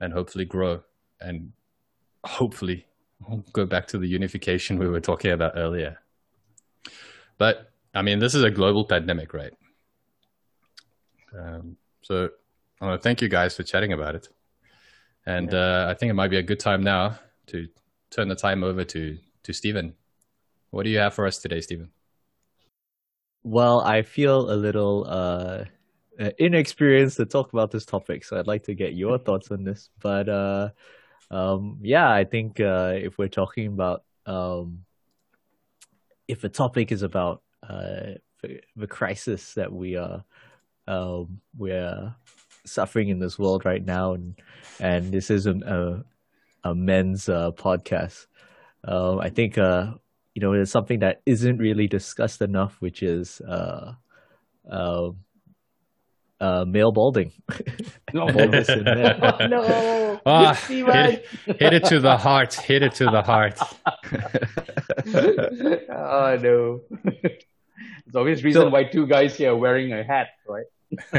and 0.01 0.11
hopefully 0.11 0.45
grow 0.45 0.81
and 1.21 1.53
hopefully 2.25 2.87
go 3.53 3.65
back 3.65 3.87
to 3.87 3.97
the 3.97 4.07
unification 4.07 4.79
we 4.79 4.87
were 4.87 4.99
talking 4.99 5.31
about 5.31 5.53
earlier. 5.55 6.01
But 7.37 7.71
I 7.93 8.01
mean, 8.01 8.19
this 8.19 8.35
is 8.35 8.43
a 8.43 8.51
global 8.51 8.85
pandemic, 8.85 9.33
right? 9.33 9.53
Um, 11.37 11.77
so 12.01 12.29
I 12.79 12.85
want 12.85 13.01
to 13.01 13.03
thank 13.03 13.21
you 13.21 13.29
guys 13.29 13.55
for 13.55 13.63
chatting 13.63 13.93
about 13.93 14.15
it. 14.15 14.27
And 15.25 15.53
uh, 15.53 15.87
I 15.89 15.93
think 15.93 16.09
it 16.09 16.13
might 16.13 16.29
be 16.29 16.37
a 16.37 16.43
good 16.43 16.59
time 16.59 16.83
now 16.83 17.19
to 17.47 17.67
turn 18.09 18.27
the 18.27 18.35
time 18.35 18.63
over 18.63 18.83
to 18.85 19.17
to 19.43 19.53
Stephen. 19.53 19.93
What 20.71 20.83
do 20.83 20.89
you 20.89 20.99
have 20.99 21.13
for 21.13 21.27
us 21.27 21.39
today, 21.39 21.61
Stephen? 21.61 21.89
Well, 23.43 23.81
I 23.81 24.03
feel 24.03 24.51
a 24.51 24.55
little 24.55 25.05
uh, 25.07 25.65
inexperienced 26.37 27.17
to 27.17 27.25
talk 27.25 27.53
about 27.53 27.71
this 27.71 27.85
topic, 27.85 28.23
so 28.23 28.37
I'd 28.37 28.47
like 28.47 28.63
to 28.63 28.75
get 28.75 28.93
your 28.93 29.17
thoughts 29.17 29.51
on 29.51 29.63
this. 29.63 29.89
But 29.99 30.29
uh, 30.29 30.69
um, 31.29 31.79
yeah, 31.81 32.09
I 32.09 32.23
think 32.23 32.59
uh, 32.59 32.93
if 32.95 33.17
we're 33.17 33.27
talking 33.27 33.67
about 33.67 34.03
um, 34.25 34.85
if 36.27 36.43
a 36.43 36.49
topic 36.49 36.91
is 36.91 37.01
about 37.01 37.41
uh, 37.67 38.15
the, 38.41 38.61
the 38.75 38.87
crisis 38.87 39.53
that 39.55 39.71
we 39.71 39.95
are 39.95 40.23
um, 40.87 41.41
we're 41.57 42.15
suffering 42.65 43.09
in 43.09 43.19
this 43.19 43.39
world 43.39 43.65
right 43.65 43.83
now, 43.83 44.13
and 44.13 44.35
and 44.79 45.11
this 45.11 45.29
isn't 45.29 45.63
a 45.63 46.03
a 46.63 46.75
men's 46.75 47.29
uh, 47.29 47.51
podcast. 47.51 48.27
Um, 48.83 49.19
I 49.19 49.29
think 49.29 49.57
uh, 49.57 49.93
you 50.33 50.41
know, 50.41 50.53
there's 50.53 50.71
something 50.71 50.99
that 50.99 51.21
isn't 51.25 51.57
really 51.57 51.87
discussed 51.87 52.41
enough, 52.41 52.77
which 52.79 53.03
is 53.03 53.41
uh, 53.41 53.93
uh, 54.69 55.09
uh, 56.39 56.65
male 56.65 56.91
balding. 56.91 57.31
No. 58.13 58.27
Baldness 58.27 58.67
in 58.67 58.83
men. 58.83 59.19
Oh, 59.21 59.47
no. 59.47 60.21
Ah, 60.25 60.53
hit, 60.53 61.25
hit 61.45 61.73
it 61.73 61.85
to 61.85 62.01
the 62.01 62.17
heart. 62.17 62.53
Hit 62.55 62.83
it 62.83 62.93
to 62.95 63.05
the 63.05 63.21
heart. 63.21 63.57
oh 65.89 66.37
no. 66.41 66.81
There's 68.11 68.19
always 68.19 68.43
reason 68.43 68.63
So- 68.63 68.69
why 68.69 68.83
two 68.83 69.07
guys 69.07 69.35
here 69.37 69.51
are 69.51 69.55
wearing 69.55 69.93
a 69.93 70.03
hat, 70.03 70.27
right? 70.47 70.65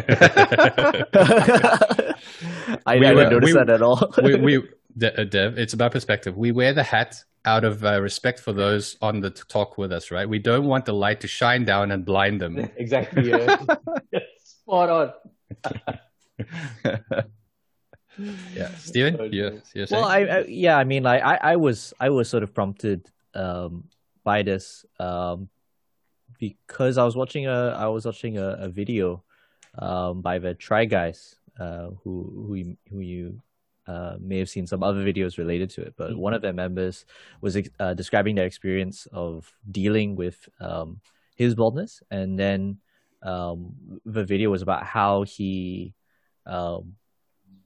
I 2.84 2.94
We 2.94 3.00
didn't 3.00 3.16
were- 3.16 3.30
notice 3.30 3.46
we- 3.52 3.58
that 3.58 3.70
at 3.70 3.80
all. 3.82 4.12
we, 4.22 4.34
we 4.36 4.68
De- 4.98 5.18
uh, 5.22 5.24
Dev, 5.24 5.58
it's 5.58 5.72
about 5.72 5.92
perspective. 5.92 6.36
We 6.36 6.52
wear 6.52 6.74
the 6.74 6.82
hat 6.82 7.24
out 7.46 7.64
of 7.64 7.82
uh, 7.82 7.98
respect 8.02 8.38
for 8.40 8.52
those 8.52 8.98
on 9.00 9.20
the 9.20 9.30
t- 9.30 9.40
talk 9.48 9.78
with 9.78 9.90
us, 9.90 10.10
right? 10.10 10.28
We 10.28 10.38
don't 10.38 10.66
want 10.66 10.84
the 10.84 10.92
light 10.92 11.22
to 11.22 11.28
shine 11.28 11.64
down 11.64 11.90
and 11.92 12.04
blind 12.04 12.42
them. 12.42 12.58
Exactly. 12.76 13.30
Yeah. 13.30 13.56
Spot 14.44 14.90
on. 14.90 15.12
Yeah, 18.54 18.68
Stephen, 18.76 19.32
you, 19.32 19.62
you're 19.74 19.86
saying? 19.86 20.02
well, 20.02 20.04
I, 20.10 20.18
I 20.20 20.44
yeah, 20.46 20.76
I 20.76 20.84
mean, 20.84 21.02
like 21.02 21.22
I, 21.22 21.38
I 21.40 21.56
was 21.56 21.94
I 21.98 22.10
was 22.10 22.28
sort 22.28 22.42
of 22.42 22.52
prompted 22.52 23.08
um, 23.34 23.84
by 24.22 24.42
this 24.42 24.84
um, 25.00 25.48
because 26.42 26.98
I 26.98 27.04
was 27.04 27.14
watching 27.14 27.46
a 27.46 27.68
I 27.78 27.86
was 27.86 28.04
watching 28.04 28.36
a, 28.36 28.56
a 28.66 28.68
video 28.68 29.22
um, 29.78 30.22
by 30.22 30.40
the 30.40 30.54
Try 30.54 30.86
Guys 30.86 31.36
uh, 31.60 31.90
who 32.02 32.44
who 32.48 32.54
you, 32.56 32.76
who 32.90 32.98
you 32.98 33.40
uh, 33.86 34.16
may 34.18 34.40
have 34.40 34.50
seen 34.50 34.66
some 34.66 34.82
other 34.82 35.04
videos 35.04 35.38
related 35.38 35.70
to 35.70 35.82
it, 35.82 35.94
but 35.96 36.10
mm-hmm. 36.10 36.18
one 36.18 36.34
of 36.34 36.42
their 36.42 36.52
members 36.52 37.06
was 37.40 37.56
uh, 37.78 37.94
describing 37.94 38.34
their 38.34 38.46
experience 38.46 39.06
of 39.12 39.52
dealing 39.70 40.16
with 40.16 40.48
um, 40.58 41.00
his 41.36 41.54
baldness, 41.54 42.02
and 42.10 42.36
then 42.36 42.78
um, 43.22 44.00
the 44.04 44.24
video 44.24 44.50
was 44.50 44.62
about 44.62 44.82
how 44.82 45.22
he 45.22 45.94
um, 46.46 46.96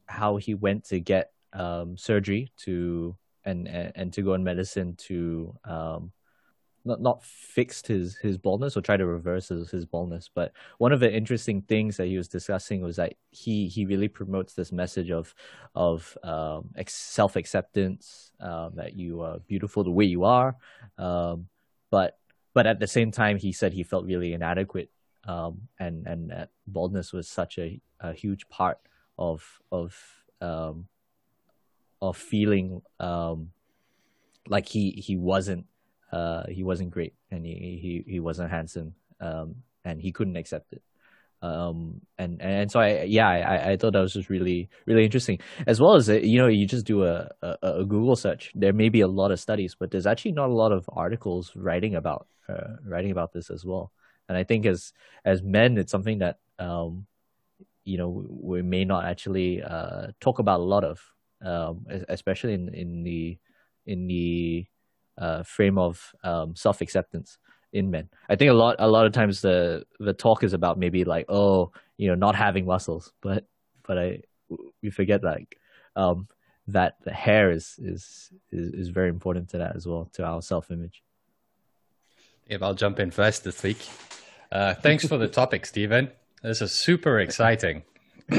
how 0.05 0.37
he 0.37 0.53
went 0.53 0.85
to 0.85 1.01
get 1.01 1.33
um, 1.55 1.97
surgery 1.97 2.53
to 2.59 3.17
and, 3.47 3.69
and, 3.69 3.93
and 3.95 4.13
to 4.13 4.21
go 4.21 4.35
on 4.35 4.45
medicine 4.45 4.97
to 4.97 5.57
um, 5.65 6.13
not 6.87 7.01
not 7.01 7.23
fixed 7.25 7.87
his 7.87 8.17
his 8.17 8.39
baldness 8.39 8.77
or 8.77 8.81
try 8.81 8.97
to 8.97 9.07
reverse 9.07 9.49
his, 9.49 9.71
his 9.71 9.85
baldness. 9.85 10.31
But 10.33 10.53
one 10.79 10.93
of 10.93 11.01
the 11.01 11.13
interesting 11.13 11.63
things 11.63 11.97
that 11.97 12.07
he 12.07 12.17
was 12.17 12.29
discussing 12.29 12.81
was 12.83 12.97
that 12.97 13.15
he 13.31 13.69
he 13.69 13.85
really 13.85 14.09
promotes 14.09 14.55
this 14.55 14.73
message 14.73 15.11
of 15.11 15.35
of 15.75 16.17
um, 16.23 16.71
self 16.87 17.37
acceptance 17.37 18.33
um, 18.41 18.73
that 18.77 18.97
you 18.97 19.21
are 19.23 19.39
beautiful 19.41 19.85
the 19.85 19.91
way 19.91 20.05
you 20.05 20.25
are, 20.25 20.57
um, 20.99 21.49
but 21.91 22.19
but 22.55 22.67
at 22.67 22.81
the 22.81 22.87
same 22.87 23.11
time 23.11 23.37
he 23.37 23.53
said 23.53 23.73
he 23.73 23.83
felt 23.83 24.07
really 24.07 24.33
inadequate 24.33 24.91
um, 25.27 25.63
and 25.79 26.07
and 26.07 26.31
that 26.31 26.51
baldness 26.67 27.13
was 27.13 27.29
such 27.29 27.59
a, 27.59 27.81
a 28.01 28.13
huge 28.13 28.49
part 28.49 28.79
of 29.19 29.61
of 29.73 29.97
um, 30.41 30.87
of 32.01 32.17
feeling 32.17 32.83
um, 33.01 33.51
like 34.49 34.69
he 34.69 34.91
he 34.93 35.17
wasn't 35.17 35.67
uh, 36.13 36.45
he 36.49 36.63
wasn't 36.63 36.91
great 36.91 37.15
and 37.31 37.45
he 37.45 38.03
he, 38.07 38.13
he 38.13 38.21
wasn't 38.21 38.51
handsome 38.51 38.95
um, 39.21 39.57
and 39.85 40.01
he 40.01 40.13
couldn't 40.13 40.37
accept 40.37 40.73
it. 40.73 40.83
Um, 41.43 42.01
and 42.19 42.41
and 42.41 42.71
so 42.71 42.81
I 42.81 43.03
yeah 43.03 43.29
I, 43.29 43.73
I 43.73 43.77
thought 43.77 43.93
that 43.93 44.01
was 44.01 44.15
just 44.15 44.31
really 44.31 44.69
really 44.87 45.05
interesting. 45.05 45.39
As 45.67 45.81
well 45.81 45.95
as 45.95 46.09
uh, 46.09 46.15
you 46.15 46.39
know 46.39 46.47
you 46.47 46.67
just 46.67 46.87
do 46.87 47.05
a, 47.05 47.31
a, 47.43 47.57
a 47.63 47.85
Google 47.85 48.17
search. 48.17 48.53
There 48.55 48.73
may 48.73 48.89
be 48.89 49.03
a 49.03 49.09
lot 49.09 49.31
of 49.31 49.39
studies 49.39 49.77
but 49.79 49.91
there's 49.91 50.07
actually 50.07 50.33
not 50.33 50.49
a 50.49 50.55
lot 50.55 50.73
of 50.73 50.89
articles 50.93 51.53
writing 51.55 51.95
about 51.95 52.27
uh, 52.49 52.77
writing 52.85 53.11
about 53.11 53.33
this 53.33 53.51
as 53.51 53.65
well. 53.65 53.93
And 54.29 54.37
I 54.37 54.45
think 54.45 54.67
as 54.67 54.93
as 55.25 55.43
men, 55.43 55.79
it's 55.79 55.93
something 55.93 56.19
that 56.19 56.39
um, 56.59 57.07
you 57.85 57.99
know 57.99 58.27
we 58.29 58.63
may 58.63 58.85
not 58.85 59.05
actually 59.05 59.63
uh, 59.63 60.09
talk 60.21 60.39
about 60.39 60.61
a 60.61 60.65
lot 60.65 60.85
of, 60.85 61.01
um, 61.43 61.87
especially 62.09 62.55
in 62.55 62.75
in 62.75 63.03
the 63.03 63.39
in 63.87 64.07
the 64.07 64.67
uh, 65.19 65.43
frame 65.43 65.79
of 65.79 66.15
um, 66.23 66.55
self 66.57 66.81
acceptance 66.81 67.39
in 67.73 67.91
men. 67.91 68.09
I 68.29 68.37
think 68.37 68.51
a 68.51 68.55
lot 68.55 68.77
a 68.79 68.89
lot 68.89 69.07
of 69.07 69.13
times 69.13 69.41
the 69.41 69.85
the 69.99 70.13
talk 70.13 70.43
is 70.43 70.53
about 70.53 70.79
maybe 70.79 71.05
like 71.05 71.27
oh 71.29 71.73
you 71.97 72.09
know 72.09 72.15
not 72.15 72.35
having 72.35 72.67
muscles, 72.67 73.13
but 73.21 73.47
but 73.87 73.99
I 73.99 74.23
we 74.83 74.91
forget 74.91 75.23
like 75.23 75.59
um, 75.95 76.29
that 76.69 76.97
the 77.05 77.13
hair 77.13 77.51
is, 77.51 77.79
is 77.79 78.31
is 78.51 78.73
is 78.73 78.89
very 78.89 79.09
important 79.09 79.51
to 79.51 79.59
that 79.59 79.77
as 79.77 79.87
well 79.87 80.09
to 80.15 80.25
our 80.25 80.43
self 80.43 80.71
image. 80.71 81.03
If 82.49 82.63
I'll 82.63 82.75
jump 82.75 83.01
in 83.01 83.11
first 83.11 83.45
this 83.45 83.63
week. 83.63 83.89
Uh, 84.53 84.75
thanks 84.75 85.07
for 85.07 85.19
the 85.19 85.29
topic, 85.41 85.67
Stephen. 85.67 86.11
This 86.43 86.63
is 86.63 86.73
super 86.73 87.19
exciting. 87.19 87.83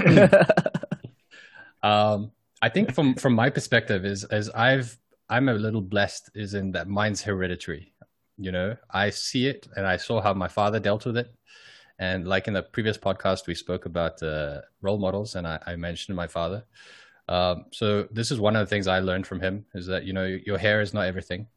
um, 1.84 2.32
I 2.62 2.70
think 2.70 2.94
from 2.94 3.16
from 3.16 3.34
my 3.34 3.50
perspective 3.50 4.06
is 4.06 4.24
as 4.26 4.50
I've 4.50 4.98
I'm 5.30 5.50
a 5.50 5.54
little 5.54 5.82
blessed 5.82 6.32
is 6.36 6.54
in 6.54 6.72
that 6.72 6.88
mine's 6.88 7.22
hereditary. 7.22 7.94
You 8.38 8.52
know, 8.52 8.78
I 8.92 9.10
see 9.10 9.48
it 9.48 9.68
and 9.76 9.86
I 9.86 9.98
saw 9.98 10.22
how 10.22 10.34
my 10.34 10.48
father 10.48 10.80
dealt 10.80 11.06
with 11.06 11.18
it. 11.18 11.34
And 12.00 12.28
like 12.28 12.48
in 12.48 12.54
the 12.54 12.62
previous 12.62 12.98
podcast, 12.98 13.48
we 13.48 13.56
spoke 13.56 13.86
about 13.86 14.22
uh, 14.22 14.62
role 14.82 15.00
models, 15.00 15.34
and 15.34 15.48
I, 15.48 15.60
I 15.66 15.76
mentioned 15.76 16.16
my 16.16 16.28
father. 16.28 16.64
Um, 17.28 17.66
so 17.72 18.08
this 18.12 18.30
is 18.30 18.40
one 18.40 18.56
of 18.56 18.60
the 18.60 18.70
things 18.70 18.88
I 18.88 19.00
learned 19.00 19.26
from 19.26 19.40
him 19.40 19.66
is 19.74 19.88
that 19.88 20.06
you 20.06 20.14
know 20.14 20.26
your 20.26 20.58
hair 20.58 20.80
is 20.80 20.94
not 20.94 21.08
everything 21.08 21.48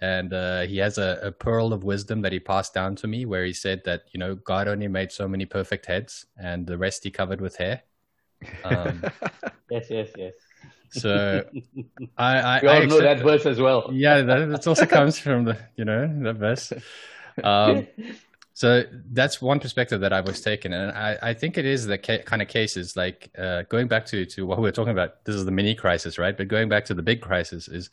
and 0.00 0.32
uh, 0.32 0.62
he 0.62 0.78
has 0.78 0.98
a, 0.98 1.18
a, 1.22 1.32
pearl 1.32 1.72
of 1.72 1.84
wisdom 1.84 2.20
that 2.22 2.32
he 2.32 2.38
passed 2.38 2.74
down 2.74 2.94
to 2.96 3.06
me 3.06 3.24
where 3.24 3.44
he 3.44 3.52
said 3.52 3.82
that 3.84 4.02
you 4.12 4.20
know 4.20 4.34
god 4.34 4.68
only 4.68 4.88
made 4.88 5.10
so 5.10 5.26
many 5.26 5.46
perfect 5.46 5.86
heads 5.86 6.26
and 6.38 6.66
the 6.66 6.76
rest 6.76 7.04
he 7.04 7.10
covered 7.10 7.40
with 7.40 7.56
hair 7.56 7.82
um, 8.64 9.02
yes 9.70 9.86
yes 9.90 10.08
yes 10.16 10.34
so 10.90 11.44
i 12.18 12.36
i, 12.38 12.60
we 12.62 12.68
all 12.68 12.82
I 12.82 12.84
know 12.86 13.00
that 13.00 13.20
verse 13.20 13.46
as 13.46 13.60
well 13.60 13.90
yeah 13.92 14.22
that, 14.22 14.46
that 14.50 14.66
also 14.66 14.86
comes 14.86 15.18
from 15.18 15.44
the 15.44 15.58
you 15.76 15.84
know 15.84 16.06
that 16.22 16.36
verse 16.36 16.72
um, 17.44 17.86
so 18.54 18.84
that's 19.12 19.42
one 19.42 19.60
perspective 19.60 20.00
that 20.00 20.12
i 20.12 20.20
was 20.20 20.40
taken 20.40 20.72
and 20.72 20.92
i, 20.92 21.18
I 21.22 21.34
think 21.34 21.58
it 21.58 21.66
is 21.66 21.86
the 21.86 21.98
ca- 21.98 22.22
kind 22.22 22.40
of 22.40 22.48
cases 22.48 22.96
like 22.96 23.30
uh, 23.38 23.62
going 23.62 23.88
back 23.88 24.06
to 24.06 24.24
to 24.26 24.46
what 24.46 24.58
we 24.58 24.62
we're 24.62 24.72
talking 24.72 24.92
about 24.92 25.24
this 25.24 25.34
is 25.34 25.44
the 25.44 25.50
mini 25.50 25.74
crisis 25.74 26.18
right 26.18 26.36
but 26.36 26.48
going 26.48 26.68
back 26.68 26.84
to 26.86 26.94
the 26.94 27.02
big 27.02 27.20
crisis 27.20 27.68
is 27.68 27.90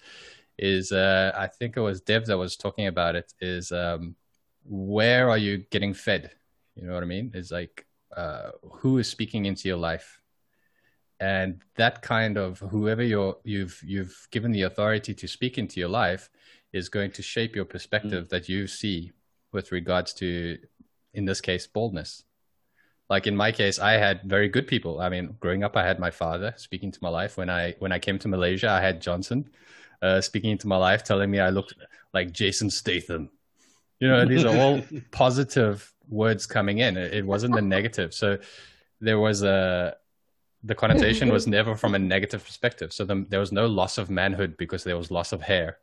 is 0.58 0.92
uh, 0.92 1.32
I 1.36 1.48
think 1.48 1.78
it 1.78 1.82
was 1.82 2.02
Dev 2.02 2.26
that 2.28 2.38
was 2.38 2.56
talking 2.56 2.88
about 2.88 3.16
it. 3.16 3.34
Is 3.40 3.72
um, 3.72 4.16
where 4.66 5.30
are 5.30 5.38
you 5.38 5.58
getting 5.72 5.94
fed? 5.94 6.32
You 6.76 6.88
know 6.88 6.94
what 6.94 7.04
I 7.04 7.08
mean? 7.08 7.32
Is 7.34 7.52
like 7.52 7.86
uh, 8.16 8.52
who 8.72 8.98
is 8.98 9.08
speaking 9.08 9.46
into 9.46 9.68
your 9.68 9.78
life, 9.78 10.20
and 11.20 11.62
that 11.76 12.02
kind 12.02 12.38
of 12.38 12.60
whoever 12.60 13.04
you're 13.04 13.38
you've 13.44 13.82
you've 13.86 14.28
given 14.32 14.52
the 14.52 14.64
authority 14.64 15.14
to 15.14 15.28
speak 15.28 15.58
into 15.58 15.80
your 15.80 15.90
life 15.90 16.30
is 16.74 16.90
going 16.90 17.12
to 17.12 17.22
shape 17.22 17.56
your 17.56 17.66
perspective 17.66 18.26
mm. 18.26 18.30
that 18.30 18.50
you 18.50 18.68
see 18.68 19.12
with 19.52 19.72
regards 19.72 20.14
to, 20.14 20.58
in 21.14 21.26
this 21.26 21.40
case, 21.40 21.68
boldness. 21.68 22.24
Like 23.10 23.28
in 23.28 23.36
my 23.36 23.52
case, 23.52 23.78
I 23.78 23.94
had 23.94 24.22
very 24.24 24.50
good 24.50 24.68
people. 24.68 25.00
I 25.00 25.10
mean, 25.10 25.36
growing 25.40 25.64
up, 25.64 25.78
I 25.78 25.86
had 25.86 26.00
my 26.00 26.10
father 26.10 26.54
speaking 26.58 26.92
to 26.92 27.00
my 27.02 27.10
life. 27.10 27.38
When 27.38 27.50
I 27.50 27.76
when 27.80 27.92
I 27.92 28.00
came 28.00 28.18
to 28.20 28.28
Malaysia, 28.28 28.70
I 28.70 28.82
had 28.82 29.02
Johnson 29.02 29.50
uh, 30.02 30.20
speaking 30.22 30.52
into 30.52 30.68
my 30.68 30.78
life, 30.78 31.04
telling 31.04 31.30
me 31.30 31.40
I 31.40 31.50
looked 31.50 31.76
like 32.14 32.32
Jason 32.32 32.70
Statham. 32.70 33.30
You 34.00 34.08
know, 34.10 34.26
these 34.26 34.44
are 34.44 34.58
all 34.58 34.82
positive 35.12 35.94
words 36.10 36.46
coming 36.46 36.80
in. 36.80 36.98
It, 36.98 37.14
it 37.14 37.26
wasn't 37.26 37.56
the 37.56 37.62
negative. 37.62 38.14
So 38.14 38.40
there 39.00 39.20
was 39.20 39.44
a 39.44 39.96
the 40.64 40.76
connotation 40.76 41.30
was 41.30 41.46
never 41.46 41.76
from 41.76 41.94
a 41.94 42.00
negative 42.00 42.44
perspective. 42.44 42.94
So 42.94 43.04
the, 43.06 43.26
there 43.30 43.40
was 43.40 43.52
no 43.52 43.66
loss 43.66 43.98
of 43.98 44.10
manhood 44.10 44.56
because 44.58 44.84
there 44.84 44.98
was 44.98 45.12
loss 45.12 45.34
of 45.34 45.42
hair. 45.42 45.78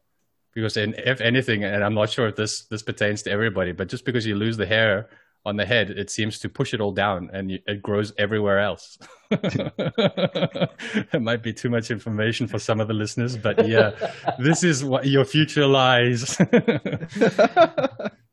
Because 0.55 0.77
in, 0.77 0.95
if 0.95 1.21
anything, 1.21 1.65
and 1.65 1.85
I'm 1.85 1.95
not 1.95 2.11
sure 2.11 2.27
if 2.29 2.37
this 2.37 2.65
this 2.65 2.83
pertains 2.83 3.23
to 3.23 3.31
everybody, 3.31 3.73
but 3.73 3.89
just 3.89 4.05
because 4.05 4.27
you 4.27 4.35
lose 4.35 4.57
the 4.57 4.67
hair 4.67 5.11
on 5.47 5.57
the 5.57 5.65
head, 5.65 5.91
it 5.91 6.11
seems 6.11 6.39
to 6.41 6.49
push 6.49 6.75
it 6.75 6.81
all 6.81 6.93
down 6.93 7.31
and 7.33 7.53
it 7.53 7.83
grows 7.83 8.13
everywhere 8.19 8.59
else. 8.59 8.99
it 9.31 11.23
might 11.23 11.43
be 11.43 11.53
too 11.53 11.71
much 11.71 11.91
information 11.91 12.47
for 12.47 12.59
some 12.59 12.81
of 12.81 12.89
the 12.89 12.95
listeners, 12.95 13.37
but 13.37 13.67
yeah, 13.67 13.93
this 14.39 14.65
is 14.65 14.85
what 14.85 15.07
your 15.07 15.25
future 15.25 15.67
lies. 15.67 16.37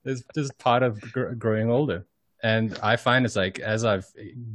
it's 0.04 0.24
just 0.34 0.58
part 0.58 0.82
of 0.84 1.00
gr- 1.00 1.34
growing 1.34 1.70
older. 1.70 2.06
And 2.44 2.78
I 2.84 2.96
find 2.98 3.26
it's 3.26 3.36
like 3.36 3.60
as 3.60 3.84
I've 3.84 4.08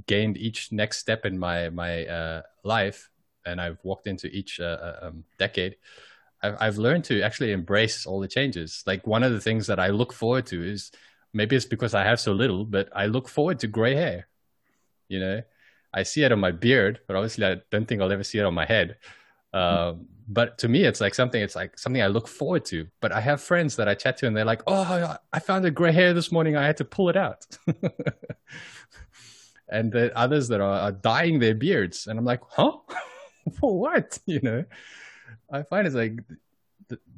gained 0.06 0.36
each 0.36 0.70
next 0.70 0.98
step 0.98 1.26
in 1.26 1.38
my 1.38 1.70
my 1.70 2.06
uh, 2.06 2.42
life, 2.64 3.10
and 3.44 3.60
I've 3.60 3.78
walked 3.82 4.06
into 4.06 4.28
each 4.28 4.60
uh, 4.60 4.64
uh 4.64 4.98
um, 5.02 5.24
decade, 5.38 5.76
I've, 6.42 6.56
I've 6.60 6.78
learned 6.78 7.04
to 7.04 7.22
actually 7.22 7.52
embrace 7.52 8.06
all 8.06 8.20
the 8.20 8.28
changes. 8.28 8.82
Like 8.86 9.06
one 9.06 9.22
of 9.22 9.32
the 9.32 9.40
things 9.40 9.66
that 9.66 9.80
I 9.80 9.88
look 9.88 10.12
forward 10.12 10.46
to 10.46 10.62
is 10.62 10.92
maybe 11.32 11.56
it's 11.56 11.64
because 11.64 11.94
I 11.94 12.04
have 12.04 12.20
so 12.20 12.32
little, 12.32 12.64
but 12.64 12.88
I 12.94 13.06
look 13.06 13.28
forward 13.28 13.58
to 13.60 13.66
gray 13.66 13.94
hair. 13.94 14.28
You 15.08 15.20
know, 15.20 15.42
I 15.92 16.04
see 16.04 16.22
it 16.22 16.32
on 16.32 16.40
my 16.40 16.52
beard, 16.52 17.00
but 17.06 17.16
obviously 17.16 17.44
I 17.44 17.56
don't 17.70 17.86
think 17.86 18.00
I'll 18.00 18.12
ever 18.12 18.24
see 18.24 18.38
it 18.38 18.44
on 18.44 18.54
my 18.54 18.66
head. 18.66 18.96
Um, 19.52 20.06
but 20.28 20.58
to 20.58 20.68
me, 20.68 20.84
it's 20.84 21.00
like 21.00 21.14
something. 21.14 21.42
It's 21.42 21.56
like 21.56 21.78
something 21.78 22.02
I 22.02 22.06
look 22.06 22.28
forward 22.28 22.64
to. 22.66 22.86
But 23.00 23.12
I 23.12 23.20
have 23.20 23.40
friends 23.40 23.76
that 23.76 23.88
I 23.88 23.94
chat 23.94 24.16
to, 24.18 24.26
and 24.26 24.36
they're 24.36 24.44
like, 24.44 24.62
"Oh, 24.66 25.16
I 25.32 25.38
found 25.38 25.64
a 25.64 25.70
gray 25.70 25.92
hair 25.92 26.14
this 26.14 26.32
morning. 26.32 26.56
I 26.56 26.64
had 26.64 26.76
to 26.78 26.84
pull 26.84 27.08
it 27.08 27.16
out." 27.16 27.46
and 29.68 29.92
the 29.92 30.16
others 30.16 30.48
that 30.48 30.60
are, 30.60 30.80
are 30.80 30.92
dyeing 30.92 31.38
their 31.38 31.54
beards, 31.54 32.06
and 32.06 32.18
I'm 32.18 32.24
like, 32.24 32.40
"Huh? 32.48 32.72
For 33.60 33.78
what?" 33.78 34.18
You 34.26 34.40
know. 34.42 34.64
I 35.50 35.62
find 35.64 35.86
it's 35.86 35.96
like 35.96 36.20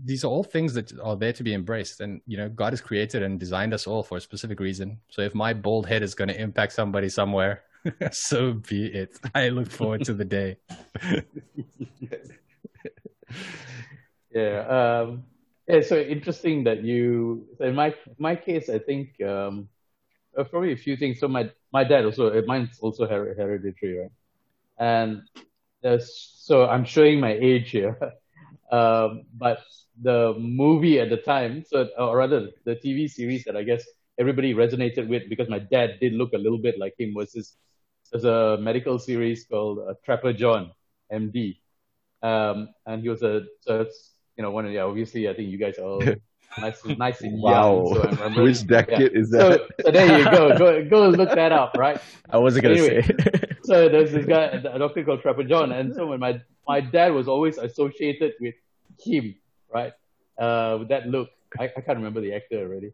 these 0.05 0.25
are 0.25 0.29
all 0.29 0.45
things 0.45 0.75
that 0.75 0.99
are 1.01 1.17
there 1.17 1.33
to 1.33 1.43
be 1.43 1.55
embraced 1.55 2.01
and 2.01 2.21
you 2.27 2.37
know 2.37 2.49
god 2.49 2.73
has 2.73 2.81
created 2.81 3.23
and 3.23 3.41
designed 3.41 3.75
us 3.75 3.87
all 3.87 4.03
for 4.03 4.19
a 4.19 4.21
specific 4.21 4.61
reason 4.61 4.99
so 5.09 5.23
if 5.23 5.35
my 5.35 5.53
bald 5.53 5.87
head 5.87 6.03
is 6.03 6.15
going 6.15 6.29
to 6.29 6.41
impact 6.41 6.73
somebody 6.73 7.09
somewhere 7.09 7.63
so 8.13 8.55
be 8.55 8.87
it. 8.87 9.19
I 9.35 9.49
look 9.49 9.71
forward 9.71 10.05
to 10.05 10.15
the 10.15 10.25
day. 10.25 10.57
Yeah 14.35 14.67
um 14.69 15.25
yeah 15.69 15.81
so 15.81 15.99
interesting 15.99 16.65
that 16.65 16.83
you 16.83 17.47
in 17.61 17.75
my 17.75 17.95
my 18.19 18.35
case 18.37 18.69
i 18.69 18.79
think 18.79 19.21
um 19.23 19.69
uh, 20.39 20.45
probably 20.45 20.73
a 20.73 20.77
few 20.77 20.97
things. 20.97 21.21
So 21.21 21.29
my 21.29 21.51
my 21.73 21.85
dad 21.85 22.05
also 22.05 22.31
uh, 22.37 22.43
mine's 22.47 22.79
also 22.81 23.07
her- 23.07 23.35
hereditary 23.35 23.99
right? 23.99 24.11
And 24.79 25.23
there's 25.83 26.09
so 26.39 26.67
i'm 26.67 26.85
showing 26.85 27.21
my 27.21 27.33
age 27.33 27.71
here 27.71 27.99
um, 28.73 29.25
but 29.37 29.61
the 30.03 30.35
movie 30.39 30.99
at 31.01 31.11
the 31.11 31.17
time, 31.19 31.65
so 31.67 31.89
or 31.99 32.17
rather 32.17 32.51
the 32.65 32.75
TV 32.77 33.09
series 33.09 33.45
that 33.45 33.57
I 33.57 33.63
guess 33.63 33.85
everybody 34.19 34.55
resonated 34.55 35.09
with 35.09 35.29
because 35.29 35.49
my 35.49 35.59
dad 35.61 35.99
did 36.01 36.15
look 36.15 36.33
a 36.33 36.39
little 36.39 36.59
bit 36.59 36.79
like 36.79 36.95
him 36.99 37.15
was 37.15 37.33
this 37.33 37.57
there's 38.13 38.25
a 38.25 38.59
medical 38.61 38.99
series 38.99 39.45
called 39.47 39.79
uh, 39.81 39.95
Trapper 40.05 40.33
John, 40.33 40.73
MD. 41.13 41.61
Um, 42.23 42.69
and 42.87 43.03
he 43.03 43.09
was 43.09 43.23
a 43.23 43.43
so 43.61 43.81
it's 43.83 44.15
you 44.37 44.43
know 44.43 44.51
one 44.51 44.67
of 44.67 44.73
yeah 44.73 44.83
obviously 44.83 45.29
I 45.29 45.35
think 45.35 45.51
you 45.51 45.59
guys 45.59 45.79
are 45.79 45.85
all 45.85 46.17
nice 46.57 46.83
nice 46.97 47.23
and 47.23 47.41
Wow. 47.41 47.47
young. 47.47 47.85
So 47.85 48.03
I 48.03 48.11
remember, 48.11 48.43
Which 48.43 48.67
decade 48.67 49.13
is 49.15 49.31
So, 49.37 49.59
that? 49.59 49.71
so 49.81 49.91
there 49.91 50.07
you 50.07 50.27
go. 50.31 50.57
Go 50.57 50.85
go 50.89 51.09
look 51.09 51.35
that 51.35 51.53
up, 51.53 51.75
right? 51.77 52.01
I 52.31 52.39
wasn't 52.39 52.63
gonna 52.65 52.77
Anyway. 52.77 53.01
say. 53.03 53.03
So 53.65 53.89
there's 53.89 54.13
this 54.13 54.27
guy, 54.27 54.45
a 54.45 54.79
doctor 54.79 55.05
called 55.05 55.23
Trapper 55.23 55.45
John, 55.45 55.73
and 55.73 55.95
so 55.95 56.07
when 56.07 56.21
my 56.21 56.41
my 56.69 56.81
dad 56.81 57.13
was 57.13 57.29
always 57.29 57.59
associated 57.59 58.35
with 58.41 58.55
him, 59.01 59.35
right? 59.73 59.93
Uh, 60.39 60.77
with 60.81 60.89
that 60.89 61.07
look. 61.07 61.31
I, 61.59 61.65
I 61.77 61.81
can't 61.81 61.99
remember 61.99 62.21
the 62.21 62.35
actor 62.35 62.59
already. 62.59 62.93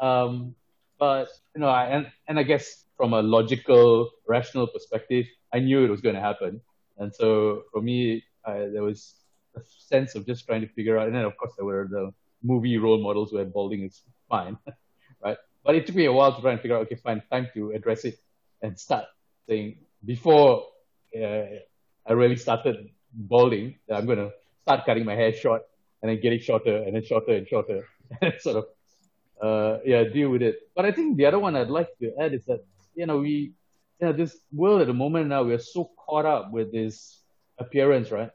Um, 0.00 0.56
but 1.00 1.28
you 1.54 1.62
know, 1.62 1.68
I, 1.68 1.86
and 1.86 2.06
and 2.28 2.38
I 2.38 2.44
guess 2.44 2.84
from 2.96 3.14
a 3.14 3.22
logical, 3.22 4.10
rational 4.28 4.66
perspective, 4.68 5.26
I 5.52 5.58
knew 5.58 5.82
it 5.84 5.90
was 5.90 6.02
going 6.02 6.14
to 6.14 6.20
happen, 6.20 6.60
and 6.98 7.12
so 7.12 7.64
for 7.72 7.80
me, 7.80 8.22
I, 8.44 8.68
there 8.72 8.84
was 8.84 9.14
a 9.56 9.60
sense 9.64 10.14
of 10.14 10.26
just 10.26 10.46
trying 10.46 10.60
to 10.60 10.68
figure 10.68 10.98
out. 10.98 11.06
And 11.08 11.16
then 11.16 11.24
of 11.24 11.36
course 11.36 11.52
there 11.56 11.64
were 11.64 11.88
the 11.90 12.12
movie 12.42 12.78
role 12.78 13.02
models 13.02 13.32
where 13.32 13.46
balding 13.46 13.82
is 13.82 14.02
fine, 14.28 14.56
right? 15.24 15.38
But 15.64 15.74
it 15.74 15.86
took 15.86 15.96
me 15.96 16.04
a 16.04 16.12
while 16.12 16.34
to 16.36 16.40
try 16.40 16.52
and 16.52 16.60
figure 16.60 16.76
out. 16.76 16.82
Okay, 16.82 16.96
fine, 16.96 17.22
time 17.32 17.48
to 17.54 17.72
address 17.72 18.04
it 18.04 18.18
and 18.62 18.78
start 18.78 19.06
saying 19.48 19.78
before 20.04 20.66
uh, 21.16 21.46
I 22.06 22.12
really 22.12 22.36
started 22.36 22.90
balding, 23.12 23.78
that 23.88 23.96
I'm 23.96 24.06
gonna 24.06 24.30
start 24.62 24.84
cutting 24.84 25.06
my 25.06 25.14
hair 25.14 25.32
short 25.32 25.62
and 26.02 26.10
then 26.10 26.20
get 26.20 26.32
it 26.32 26.42
shorter 26.42 26.76
and 26.76 26.94
then 26.94 27.04
shorter 27.04 27.32
and 27.32 27.48
shorter 27.48 27.86
and 28.20 28.34
sort 28.40 28.56
of 28.56 28.64
uh, 29.42 29.78
yeah 29.84 30.04
deal 30.04 30.30
with 30.30 30.42
it. 30.42 30.56
But 30.74 30.84
I 30.84 30.92
think 30.92 31.16
the 31.16 31.26
other 31.26 31.38
one 31.38 31.56
I'd 31.56 31.70
like 31.70 31.88
to 32.00 32.12
add 32.20 32.34
is 32.34 32.44
that 32.46 32.60
you 32.94 33.06
know 33.06 33.18
we 33.18 33.52
you 34.00 34.06
know 34.06 34.12
this 34.12 34.36
world 34.52 34.80
at 34.80 34.86
the 34.86 34.94
moment 34.94 35.28
now 35.28 35.42
we're 35.44 35.58
so 35.58 35.90
caught 36.06 36.26
up 36.26 36.52
with 36.52 36.72
this 36.72 37.22
appearance, 37.58 38.10
right? 38.10 38.30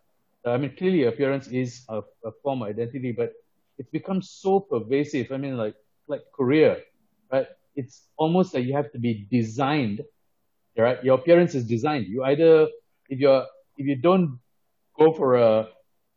I 0.46 0.58
mean 0.58 0.76
clearly 0.78 1.04
appearance 1.04 1.48
is 1.48 1.86
a, 1.90 2.02
a 2.24 2.32
form 2.44 2.62
of 2.62 2.70
identity, 2.70 3.12
but 3.12 3.34
it's 3.78 3.90
become 3.90 4.22
so 4.22 4.60
pervasive. 4.60 5.32
I 5.32 5.38
mean 5.38 5.58
like 5.58 5.76
like 6.08 6.22
Korea, 6.36 6.78
right? 7.32 7.48
It's 7.76 8.08
almost 8.18 8.54
like 8.54 8.66
you 8.66 8.74
have 8.74 8.92
to 8.94 9.00
be 9.00 9.28
designed 9.30 10.02
right? 10.78 11.04
Your 11.04 11.16
appearance 11.16 11.56
is 11.56 11.66
designed. 11.66 12.08
You 12.08 12.24
either 12.24 12.68
if 13.10 13.20
you're 13.20 13.46
if 13.78 13.86
you 13.88 13.96
don't 13.96 14.40
go 14.98 15.12
for 15.14 15.36
a, 15.36 15.68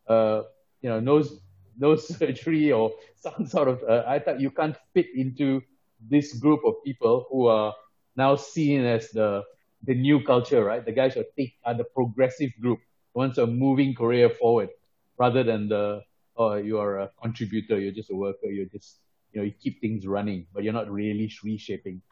a 0.09 0.43
you 0.81 0.89
know 0.91 1.01
nose 1.01 1.41
nose 1.79 2.09
surgery 2.19 2.73
or 2.73 2.93
some 3.17 3.47
sort 3.47 3.69
of 3.69 3.83
uh, 3.89 4.05
I 4.07 4.19
thought 4.19 4.41
you 4.41 4.51
can't 4.51 4.77
fit 4.95 5.07
into 5.15 5.63
this 6.01 6.35
group 6.35 6.61
of 6.65 6.75
people 6.85 7.27
who 7.31 7.47
are 7.47 7.75
now 8.17 8.37
seen 8.37 8.85
as 8.85 9.11
the 9.11 9.45
the 9.85 9.95
new 9.95 10.23
culture, 10.23 10.65
right? 10.65 10.85
The 10.85 10.93
guys 10.93 11.15
who 11.15 11.25
take, 11.37 11.55
are 11.65 11.75
the 11.75 11.85
progressive 11.85 12.51
group, 12.61 12.81
the 13.15 13.19
ones 13.19 13.37
who 13.37 13.43
are 13.43 13.47
moving 13.47 13.95
Korea 13.95 14.29
forward, 14.29 14.71
rather 15.19 15.43
than 15.43 15.69
the 15.69 16.03
oh 16.37 16.55
you 16.55 16.79
are 16.79 16.99
a 16.99 17.11
contributor, 17.23 17.79
you're 17.79 17.93
just 17.93 18.11
a 18.11 18.17
worker, 18.17 18.47
you're 18.47 18.67
just 18.67 18.99
you 19.33 19.41
know 19.41 19.45
you 19.45 19.53
keep 19.53 19.81
things 19.81 20.07
running, 20.07 20.47
but 20.53 20.65
you're 20.65 20.73
not 20.73 20.91
really 20.91 21.31
reshaping 21.45 22.03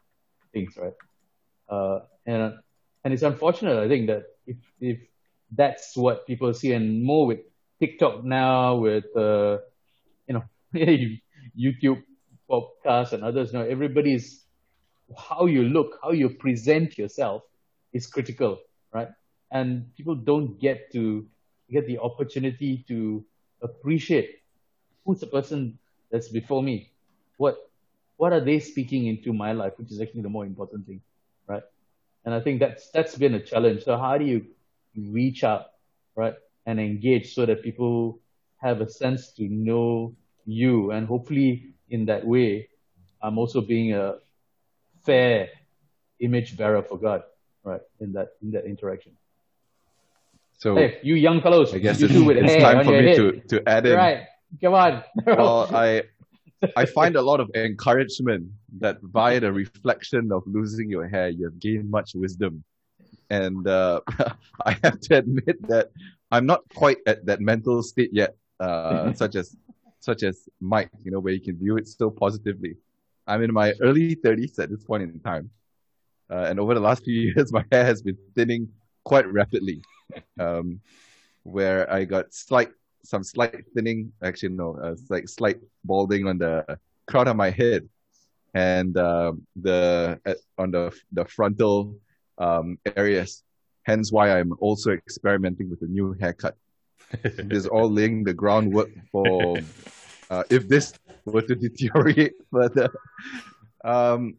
things, 0.53 0.77
right? 0.77 0.95
Uh, 1.69 2.01
and 2.27 2.55
and 3.05 3.15
it's 3.15 3.23
unfortunate, 3.23 3.79
I 3.79 3.89
think, 3.89 4.09
that 4.09 4.25
if 4.47 4.57
if 4.81 4.99
that's 5.51 5.97
what 5.97 6.27
people 6.27 6.53
see, 6.55 6.73
and 6.73 7.03
more 7.03 7.27
with 7.27 7.41
TikTok 7.81 8.25
now, 8.25 8.77
with 8.77 9.05
uh, 9.17 9.59
you 10.27 10.35
know 10.35 10.45
YouTube 11.59 12.03
podcasts 12.51 13.13
and 13.13 13.25
others, 13.25 13.53
now 13.53 13.63
everybody's 13.63 14.45
how 15.17 15.47
you 15.47 15.63
look, 15.65 15.99
how 16.03 16.11
you 16.13 16.29
present 16.31 16.99
yourself 16.99 17.43
is 17.93 18.07
critical, 18.07 18.59
right? 18.93 19.09
And 19.51 19.95
people 19.97 20.15
don't 20.15 20.59
get 20.61 20.93
to 20.93 21.27
get 21.71 21.87
the 21.87 21.99
opportunity 21.99 22.85
to 22.89 23.25
appreciate 23.63 24.41
who's 25.05 25.21
the 25.21 25.27
person 25.27 25.79
that's 26.11 26.29
before 26.29 26.63
me, 26.63 26.91
what 27.37 27.57
what 28.17 28.33
are 28.33 28.41
they 28.41 28.59
speaking 28.61 29.07
into 29.07 29.33
my 29.33 29.53
life, 29.53 29.75
which 29.79 29.91
is 29.91 30.01
actually 30.01 30.23
the 30.23 30.29
more 30.29 30.45
important 30.47 30.87
thing, 30.87 31.01
right? 31.47 31.63
And 32.25 32.35
I 32.35 32.41
think 32.41 32.61
that's 32.61 32.91
that's 32.91 33.17
been 33.17 33.35
a 33.35 33.41
challenge. 33.41 33.85
So 33.85 33.97
how 33.97 34.19
do 34.19 34.25
you 34.25 34.47
reach 34.97 35.45
out, 35.45 35.67
right, 36.15 36.35
and 36.67 36.81
engage 36.81 37.35
so 37.35 37.47
that 37.47 37.63
people 37.63 38.21
have 38.59 38.81
a 38.81 38.89
sense 38.89 39.33
to 39.33 39.45
know 39.49 40.15
you, 40.45 40.91
and 40.91 41.07
hopefully 41.07 41.75
in 41.91 42.07
that 42.07 42.27
way, 42.27 42.69
I'm 43.23 43.39
also 43.39 43.61
being 43.61 43.95
a 43.95 44.17
fair 45.05 45.49
image 46.21 46.57
bearer 46.57 46.83
for 46.83 46.99
God, 46.99 47.23
right, 47.65 47.81
in 48.01 48.13
that 48.13 48.29
in 48.43 48.51
that 48.53 48.65
interaction. 48.65 49.13
So 50.59 50.75
Hey, 50.75 50.99
you 51.03 51.15
young 51.15 51.41
fellows, 51.41 51.75
I 51.75 51.79
guess 51.79 52.01
you 52.01 52.31
it's, 52.31 52.53
it's 52.53 52.63
time 52.63 52.85
for 52.85 52.93
me 52.93 53.09
head. 53.09 53.17
to, 53.17 53.41
to 53.49 53.69
add 53.69 53.87
in. 53.87 53.97
Right, 53.97 54.27
come 54.61 54.75
on. 54.75 55.05
Well, 55.27 55.69
I 55.75 56.05
I 56.75 56.87
find 56.87 57.17
a 57.17 57.23
lot 57.23 57.41
of 57.41 57.51
encouragement 57.55 58.51
that 58.79 58.99
via 59.03 59.41
the 59.41 59.53
reflection 59.53 60.33
of 60.33 60.43
losing 60.47 60.89
your 60.89 61.07
hair, 61.07 61.29
you 61.29 61.45
have 61.45 61.59
gained 61.61 61.91
much 61.91 62.15
wisdom. 62.15 62.65
And 63.29 63.67
uh, 63.67 64.01
I 64.65 64.79
have 64.83 65.01
to 65.01 65.19
admit 65.19 65.61
that 65.69 65.91
I'm 66.31 66.47
not 66.47 66.63
quite 66.75 66.99
at 67.07 67.25
that 67.27 67.41
mental 67.41 67.83
state 67.83 68.11
yet, 68.13 68.37
uh, 68.61 69.13
such 69.23 69.37
as 69.37 69.57
such 70.01 70.23
as 70.23 70.49
Mike, 70.61 70.91
you 71.05 71.11
know, 71.11 71.19
where 71.19 71.33
you 71.33 71.41
can 71.41 71.57
view 71.59 71.77
it 71.77 71.89
so 71.89 72.11
positively. 72.11 72.77
I'm 73.27 73.43
in 73.43 73.53
my 73.53 73.75
early 73.81 74.15
30s 74.15 74.59
at 74.61 74.71
this 74.71 74.85
point 74.85 75.03
in 75.03 75.19
time. 75.21 75.51
Uh, 76.31 76.47
and 76.49 76.61
over 76.61 76.75
the 76.75 76.81
last 76.81 77.05
few 77.09 77.33
years, 77.33 77.53
my 77.53 77.65
hair 77.73 77.85
has 77.85 78.03
been 78.03 78.17
thinning 78.35 78.69
quite 79.05 79.27
rapidly, 79.33 79.83
um, 80.41 80.81
where 81.43 81.91
I 81.93 82.05
got 82.05 82.33
slight 82.33 82.71
some 83.07 83.23
slight 83.23 83.65
thinning, 83.73 84.13
actually 84.23 84.51
no, 84.51 84.77
uh, 84.83 84.97
like 85.09 85.29
slight 85.29 85.59
balding 85.85 86.27
on 86.27 86.39
the 86.39 86.79
crown 87.07 87.29
of 87.29 87.37
my 87.37 87.51
head, 87.51 87.89
and 88.55 88.97
um, 88.99 89.47
the 89.55 90.21
uh, 90.27 90.35
on 90.59 90.73
the 90.73 90.93
the 91.13 91.25
frontal 91.25 91.97
um, 92.39 92.79
areas. 92.97 93.43
Hence, 93.87 94.11
why 94.11 94.37
I'm 94.37 94.53
also 94.59 94.91
experimenting 94.91 95.71
with 95.71 95.81
a 95.83 95.87
new 95.87 96.13
haircut. 96.15 96.57
this 97.23 97.59
is 97.59 97.67
all 97.69 97.89
laying 97.89 98.25
the 98.25 98.35
groundwork 98.35 98.91
for 99.13 99.59
uh, 100.29 100.43
if 100.51 100.67
this 100.67 100.93
were 101.25 101.43
to 101.43 101.55
deteriorate 101.55 102.35
further. 102.53 102.89
Um, 103.85 104.39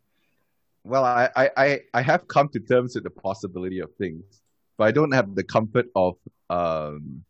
well, 0.83 1.05
I, 1.05 1.29
I, 1.55 1.79
I, 1.93 2.01
have 2.01 2.27
come 2.27 2.49
to 2.49 2.59
terms 2.59 2.95
with 2.95 3.05
the 3.05 3.09
possibility 3.09 3.79
of 3.79 3.89
things, 3.95 4.25
but 4.77 4.85
I 4.85 4.91
don't 4.91 5.13
have 5.13 5.33
the 5.33 5.45
comfort 5.45 5.87
of 5.95 6.17
um, 6.49 7.23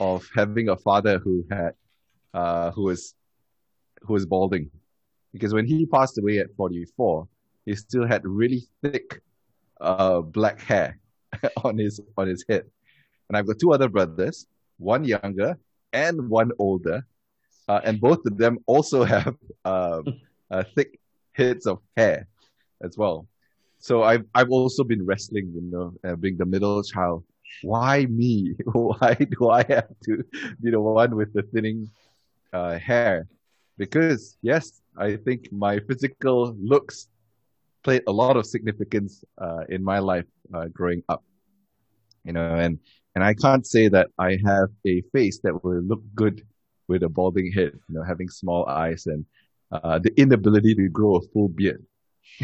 of 0.00 0.26
having 0.34 0.70
a 0.70 0.76
father 0.76 1.18
who 1.18 1.44
had 1.50 1.72
uh, 2.32 2.70
who 2.70 2.84
was 2.84 3.14
who 4.00 4.14
was 4.14 4.24
balding, 4.24 4.70
because 5.34 5.52
when 5.52 5.66
he 5.66 5.84
passed 5.84 6.16
away 6.16 6.38
at 6.38 6.54
44, 6.56 7.28
he 7.66 7.74
still 7.76 8.06
had 8.06 8.24
really 8.24 8.64
thick 8.82 9.20
uh, 9.82 10.20
black 10.22 10.62
hair 10.62 10.98
on 11.64 11.78
his 11.78 12.00
on 12.16 12.28
his 12.28 12.44
head, 12.48 12.64
and 13.28 13.36
I've 13.36 13.46
got 13.46 13.58
two 13.58 13.72
other 13.72 13.88
brothers, 13.88 14.46
one 14.78 15.04
younger 15.04 15.58
and 15.92 16.28
one 16.28 16.50
older, 16.58 17.06
uh, 17.68 17.80
and 17.84 18.00
both 18.00 18.24
of 18.26 18.36
them 18.38 18.58
also 18.66 19.04
have 19.16 19.36
um, 19.64 20.20
uh, 20.50 20.64
thick 20.74 20.98
heads 21.32 21.66
of 21.66 21.78
hair 21.96 22.26
as 22.82 22.96
well. 22.96 23.26
So 23.78 24.02
I've 24.02 24.24
I've 24.34 24.50
also 24.50 24.84
been 24.84 25.04
wrestling, 25.04 25.52
you 25.54 25.62
know, 25.62 25.94
uh, 26.08 26.16
being 26.16 26.36
the 26.36 26.46
middle 26.46 26.82
child. 26.82 27.24
Why 27.62 28.06
me? 28.06 28.54
Why 28.72 29.14
do 29.14 29.50
I 29.50 29.64
have 29.68 29.92
to 30.04 30.24
be 30.62 30.70
the 30.70 30.80
one 30.80 31.16
with 31.16 31.32
the 31.32 31.42
thinning 31.42 31.90
uh, 32.52 32.78
hair? 32.78 33.26
Because 33.78 34.36
yes, 34.42 34.80
I 34.96 35.16
think 35.16 35.50
my 35.52 35.80
physical 35.80 36.54
looks 36.60 37.08
played 37.82 38.02
a 38.06 38.12
lot 38.12 38.36
of 38.36 38.46
significance 38.46 39.24
uh, 39.38 39.64
in 39.68 39.82
my 39.82 39.98
life 39.98 40.26
uh, 40.54 40.66
growing 40.72 41.02
up. 41.08 41.22
You 42.24 42.32
know, 42.32 42.54
and 42.54 42.78
and 43.14 43.24
I 43.24 43.34
can't 43.34 43.66
say 43.66 43.88
that 43.88 44.08
I 44.18 44.38
have 44.44 44.68
a 44.86 45.02
face 45.12 45.40
that 45.42 45.64
will 45.64 45.82
look 45.82 46.02
good 46.14 46.42
with 46.88 47.02
a 47.02 47.08
balding 47.08 47.52
head. 47.52 47.72
You 47.88 47.94
know, 47.96 48.04
having 48.04 48.28
small 48.28 48.66
eyes 48.66 49.06
and 49.06 49.24
uh, 49.70 49.98
the 49.98 50.12
inability 50.20 50.74
to 50.76 50.88
grow 50.88 51.16
a 51.16 51.20
full 51.32 51.48
beard. 51.48 51.84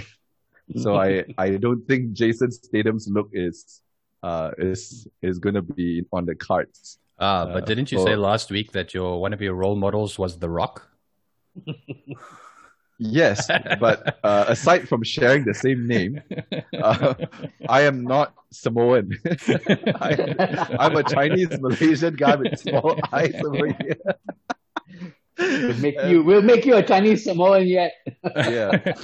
so 0.83 0.97
I 0.97 1.25
I 1.39 1.51
don't 1.57 1.87
think 1.87 2.13
Jason 2.13 2.51
Statham's 2.51 3.09
look 3.09 3.31
is 3.33 3.83
uh 4.23 4.51
is 4.59 5.07
is 5.23 5.39
gonna 5.39 5.63
be 5.63 6.03
on 6.13 6.27
the 6.27 6.35
cards. 6.35 6.99
Ah, 7.21 7.47
but 7.47 7.63
Uh, 7.63 7.67
didn't 7.67 7.91
you 7.93 7.99
for- 7.99 8.07
say 8.07 8.17
last 8.17 8.51
week 8.51 8.73
that 8.73 8.95
your 8.95 9.21
one 9.21 9.33
of 9.33 9.41
your 9.41 9.55
role 9.55 9.77
models 9.77 10.19
was 10.19 10.39
The 10.39 10.49
Rock? 10.51 10.89
Yes, 12.99 13.47
but 13.79 14.19
uh, 14.25 14.47
aside 14.49 14.89
from 14.89 15.05
sharing 15.05 15.45
the 15.45 15.55
same 15.55 15.87
name, 15.87 16.21
uh, 16.83 17.15
I 17.69 17.83
am 17.83 18.03
not 18.03 18.35
Samoan. 18.51 19.13
I, 20.01 20.67
I'm 20.81 20.97
a 20.97 21.05
Chinese 21.05 21.61
Malaysian 21.61 22.17
guy 22.17 22.35
with 22.35 22.59
small 22.59 22.99
eyes 23.13 23.41
over 23.45 23.67
here. 23.67 23.97
We'll 25.39 25.77
make 25.77 26.01
you, 26.03 26.23
we'll 26.25 26.43
make 26.43 26.67
you 26.67 26.75
a 26.75 26.83
Chinese 26.83 27.23
Samoan 27.23 27.69
yet. 27.69 27.93
yeah. 28.35 28.95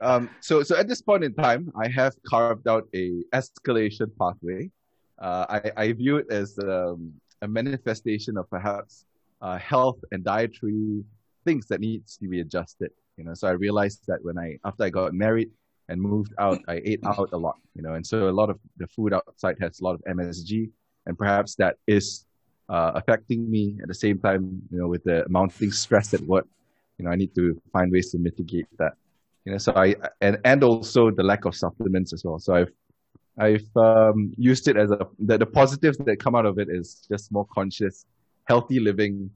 Um, 0.00 0.28
so, 0.40 0.62
so 0.62 0.76
at 0.76 0.86
this 0.86 1.00
point 1.00 1.24
in 1.24 1.34
time, 1.34 1.72
I 1.74 1.88
have 1.88 2.14
carved 2.24 2.68
out 2.68 2.86
a 2.94 3.22
escalation 3.34 4.10
pathway. 4.20 4.70
Uh, 5.18 5.46
I, 5.48 5.72
I 5.84 5.92
view 5.92 6.18
it 6.18 6.26
as 6.30 6.58
um, 6.58 7.14
a 7.42 7.48
manifestation 7.48 8.36
of 8.36 8.48
perhaps 8.50 9.06
uh, 9.40 9.58
health 9.58 9.98
and 10.12 10.22
dietary 10.22 11.02
things 11.44 11.66
that 11.68 11.80
needs 11.80 12.16
to 12.18 12.28
be 12.28 12.40
adjusted. 12.40 12.90
You 13.18 13.24
know, 13.24 13.34
so 13.34 13.48
I 13.48 13.52
realized 13.52 14.00
that 14.06 14.20
when 14.22 14.38
I 14.38 14.58
after 14.64 14.84
I 14.84 14.90
got 14.90 15.12
married 15.12 15.50
and 15.88 16.00
moved 16.00 16.32
out, 16.38 16.60
I 16.68 16.80
ate 16.84 17.00
out 17.04 17.30
a 17.32 17.36
lot. 17.36 17.56
You 17.74 17.82
know, 17.82 17.94
and 17.94 18.06
so 18.06 18.28
a 18.28 18.36
lot 18.40 18.48
of 18.48 18.58
the 18.76 18.86
food 18.86 19.12
outside 19.12 19.56
has 19.60 19.80
a 19.80 19.84
lot 19.84 19.94
of 19.96 20.02
MSG, 20.08 20.70
and 21.06 21.18
perhaps 21.18 21.56
that 21.56 21.76
is 21.88 22.24
uh, 22.68 22.92
affecting 22.94 23.50
me 23.50 23.76
at 23.82 23.88
the 23.88 23.94
same 23.94 24.18
time. 24.20 24.62
You 24.70 24.78
know, 24.78 24.86
with 24.86 25.02
the 25.02 25.26
mounting 25.28 25.72
stress 25.72 26.14
at 26.14 26.20
work, 26.20 26.46
you 26.98 27.04
know, 27.04 27.10
I 27.10 27.16
need 27.16 27.34
to 27.34 27.60
find 27.72 27.90
ways 27.90 28.12
to 28.12 28.18
mitigate 28.18 28.66
that. 28.78 28.92
You 29.44 29.52
know, 29.52 29.58
so 29.58 29.72
I 29.74 29.96
and 30.20 30.38
and 30.44 30.62
also 30.62 31.10
the 31.10 31.24
lack 31.24 31.44
of 31.44 31.56
supplements 31.56 32.12
as 32.12 32.24
well. 32.24 32.38
So 32.38 32.54
I've 32.54 32.72
I've 33.36 33.76
um, 33.76 34.32
used 34.36 34.68
it 34.68 34.76
as 34.76 34.92
a 34.92 35.08
the, 35.18 35.38
the 35.38 35.46
positives 35.46 35.98
that 35.98 36.20
come 36.20 36.36
out 36.36 36.46
of 36.46 36.58
it 36.58 36.68
is 36.70 37.04
just 37.10 37.32
more 37.32 37.46
conscious, 37.52 38.06
healthy 38.44 38.78
living, 38.78 39.30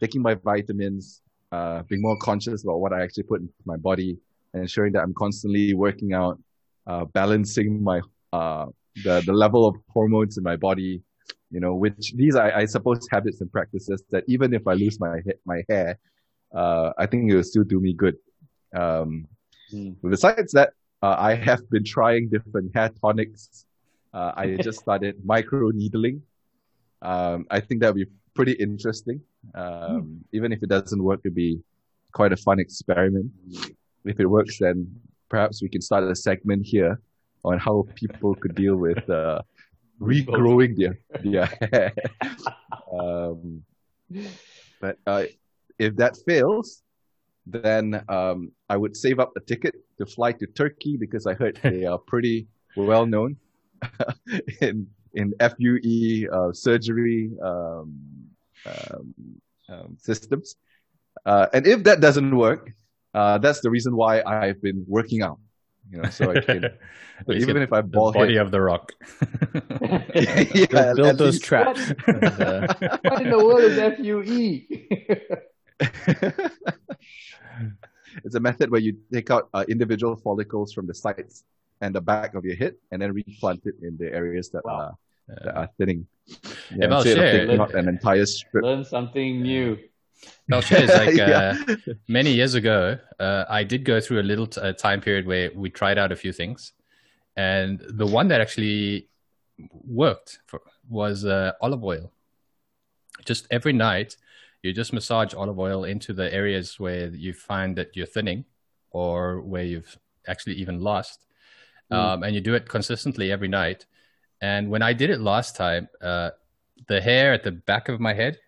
taking 0.00 0.22
my 0.22 0.34
vitamins, 0.34 1.22
uh, 1.52 1.82
being 1.88 2.02
more 2.02 2.16
conscious 2.18 2.64
about 2.64 2.80
what 2.80 2.92
I 2.92 3.02
actually 3.02 3.24
put 3.24 3.40
into 3.40 3.52
my 3.64 3.76
body, 3.76 4.18
and 4.52 4.62
ensuring 4.62 4.92
that 4.94 5.02
I'm 5.02 5.14
constantly 5.14 5.74
working 5.74 6.12
out, 6.12 6.38
uh, 6.86 7.04
balancing 7.06 7.82
my 7.82 8.00
uh, 8.32 8.66
the 9.04 9.22
the 9.26 9.32
level 9.32 9.66
of 9.66 9.76
hormones 9.88 10.38
in 10.38 10.44
my 10.44 10.56
body, 10.56 11.02
you 11.50 11.60
know, 11.60 11.74
which 11.74 12.12
these 12.14 12.34
are 12.36 12.52
I 12.54 12.64
suppose 12.64 13.06
habits 13.10 13.40
and 13.40 13.50
practices 13.50 14.02
that 14.10 14.24
even 14.28 14.54
if 14.54 14.66
I 14.66 14.74
lose 14.74 14.98
my 15.00 15.20
my 15.44 15.62
hair, 15.68 15.98
uh, 16.54 16.92
I 16.98 17.06
think 17.06 17.30
it 17.30 17.34
will 17.34 17.44
still 17.44 17.64
do 17.64 17.80
me 17.80 17.92
good. 17.92 18.16
Um, 18.74 19.28
Mm. 19.72 19.96
Besides 20.02 20.52
that, 20.52 20.72
uh, 21.02 21.16
I 21.18 21.34
have 21.34 21.68
been 21.70 21.84
trying 21.84 22.28
different 22.28 22.74
hair 22.74 22.90
tonics. 23.00 23.66
Uh, 24.12 24.32
I 24.36 24.56
just 24.62 24.80
started 24.80 25.16
micro 25.24 25.70
needling. 25.70 26.22
Um, 27.02 27.46
I 27.50 27.60
think 27.60 27.80
that 27.82 27.94
would 27.94 28.06
be 28.06 28.12
pretty 28.34 28.52
interesting. 28.52 29.20
Um, 29.54 30.24
Even 30.32 30.52
if 30.52 30.62
it 30.62 30.68
doesn't 30.68 31.02
work, 31.02 31.20
it'd 31.24 31.34
be 31.34 31.60
quite 32.12 32.32
a 32.32 32.36
fun 32.36 32.58
experiment. 32.58 33.30
If 34.04 34.20
it 34.20 34.26
works, 34.26 34.58
then 34.58 34.88
perhaps 35.28 35.62
we 35.62 35.68
can 35.68 35.80
start 35.80 36.04
a 36.04 36.14
segment 36.14 36.66
here 36.66 37.00
on 37.44 37.58
how 37.58 37.86
people 37.94 38.34
could 38.34 38.54
deal 38.54 38.76
with 38.76 39.08
uh, 39.10 39.40
regrowing 40.00 40.76
their, 40.76 41.46
hair. 41.46 41.92
um, 43.00 43.62
but 44.80 44.98
uh, 45.06 45.24
if 45.78 45.96
that 45.96 46.16
fails, 46.26 46.82
then 47.46 48.02
um, 48.08 48.52
I 48.68 48.76
would 48.76 48.96
save 48.96 49.18
up 49.18 49.32
a 49.36 49.40
ticket 49.40 49.74
to 49.98 50.06
fly 50.06 50.32
to 50.32 50.46
Turkey 50.46 50.96
because 50.96 51.26
I 51.26 51.34
heard 51.34 51.58
they 51.62 51.84
are 51.84 51.98
pretty 52.06 52.46
well 52.76 53.06
known 53.06 53.36
in 54.60 54.86
in 55.14 55.32
FUE 55.40 56.28
uh, 56.30 56.52
surgery 56.52 57.30
um, 57.42 57.98
um, 58.66 59.14
um, 59.68 59.96
systems. 59.98 60.56
Uh, 61.26 61.46
and 61.52 61.66
if 61.66 61.82
that 61.84 62.00
doesn't 62.00 62.34
work, 62.36 62.72
uh, 63.14 63.38
that's 63.38 63.60
the 63.60 63.70
reason 63.70 63.96
why 63.96 64.22
I've 64.22 64.60
been 64.62 64.84
working 64.86 65.22
out. 65.22 65.38
You 65.90 66.02
know, 66.02 66.10
so 66.10 66.30
I 66.30 66.40
can 66.46 66.62
so 67.26 67.32
even 67.32 67.56
if 67.58 67.72
I 67.72 67.80
the 67.80 67.88
ball 67.88 68.12
body 68.12 68.34
head, 68.36 68.46
of 68.46 68.50
the 68.52 68.60
rock. 68.60 68.92
yeah, 70.14 70.66
Build, 70.68 70.96
build 70.96 71.18
those 71.18 71.34
least- 71.34 71.44
traps. 71.44 71.92
and, 72.06 72.24
uh, 72.24 72.74
what 73.02 73.22
in 73.22 73.30
the 73.30 73.38
world 73.38 73.60
is 73.62 73.78
FUE? 73.96 74.66
it's 78.24 78.34
a 78.34 78.40
method 78.40 78.70
where 78.70 78.80
you 78.80 78.96
take 79.12 79.30
out 79.30 79.48
uh, 79.54 79.64
individual 79.68 80.16
follicles 80.16 80.72
from 80.72 80.86
the 80.86 80.94
sides 80.94 81.44
and 81.80 81.94
the 81.94 82.00
back 82.00 82.34
of 82.34 82.44
your 82.44 82.56
head 82.56 82.74
and 82.90 83.00
then 83.02 83.12
replant 83.12 83.62
it 83.64 83.74
in 83.82 83.96
the 83.96 84.12
areas 84.12 84.50
that 84.50 84.64
Wow. 84.64 84.72
are 84.72 84.94
that 85.28 85.54
are 85.56 85.68
thinning. 85.78 86.06
Yeah, 86.76 86.86
well, 86.88 86.98
instead 87.00 87.18
of 87.18 87.22
share. 87.22 87.46
taking 87.46 87.78
an 87.78 87.88
entire 87.88 88.26
strip. 88.26 88.62
Learn 88.64 88.84
something 88.84 89.42
new. 89.42 89.78
No, 90.48 90.60
sure. 90.60 90.78
It's 90.80 90.94
like 90.94 91.14
Yeah. 91.16 91.56
uh, 91.68 91.74
many 92.08 92.32
years 92.32 92.54
ago, 92.54 92.98
uh, 93.20 93.44
I 93.48 93.64
did 93.64 93.84
go 93.84 94.00
through 94.00 94.20
a 94.20 94.26
little 94.30 94.46
t- 94.46 94.60
a 94.62 94.72
time 94.72 95.00
period 95.00 95.26
where 95.26 95.50
we 95.54 95.70
tried 95.70 95.98
out 95.98 96.10
a 96.12 96.16
few 96.16 96.32
things, 96.32 96.72
and 97.36 97.80
the 97.88 98.06
one 98.06 98.28
that 98.28 98.40
actually 98.40 99.08
worked 99.86 100.40
for, 100.46 100.60
was 100.88 101.24
uh, 101.24 101.52
olive 101.60 101.84
oil. 101.84 102.12
Just 103.24 103.46
every 103.50 103.72
night, 103.72 104.16
you 104.62 104.72
just 104.72 104.92
massage 104.92 105.34
olive 105.34 105.58
oil 105.58 105.84
into 105.84 106.12
the 106.12 106.32
areas 106.32 106.78
where 106.80 107.08
you 107.08 107.32
find 107.32 107.76
that 107.76 107.96
you're 107.96 108.06
thinning, 108.06 108.44
or 108.90 109.40
where 109.40 109.64
you've 109.64 109.98
actually 110.26 110.54
even 110.56 110.80
lost, 110.80 111.26
um, 111.90 112.22
and 112.22 112.34
you 112.34 112.40
do 112.40 112.54
it 112.54 112.68
consistently 112.68 113.30
every 113.30 113.48
night. 113.48 113.86
And 114.40 114.70
when 114.70 114.82
I 114.82 114.92
did 114.92 115.10
it 115.10 115.20
last 115.20 115.56
time, 115.56 115.88
uh, 116.00 116.30
the 116.86 117.00
hair 117.00 117.32
at 117.32 117.42
the 117.42 117.52
back 117.52 117.88
of 117.88 118.00
my 118.00 118.14
head 118.14 118.38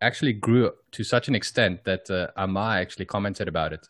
actually 0.00 0.32
grew 0.32 0.72
to 0.92 1.04
such 1.04 1.28
an 1.28 1.34
extent 1.34 1.84
that 1.84 2.10
uh, 2.10 2.28
Amma 2.36 2.76
actually 2.80 3.04
commented 3.04 3.48
about 3.48 3.72
it 3.72 3.86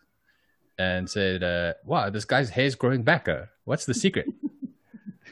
and 0.79 1.09
said, 1.09 1.43
uh, 1.43 1.75
"Wow, 1.85 2.11
this 2.11 2.25
guy's 2.25 2.51
hair 2.51 2.67
is 2.67 2.75
growing 2.75 3.03
back. 3.03 3.29
Uh, 3.29 3.47
what's 3.65 3.87
the 3.87 3.95
secret?" 3.95 4.27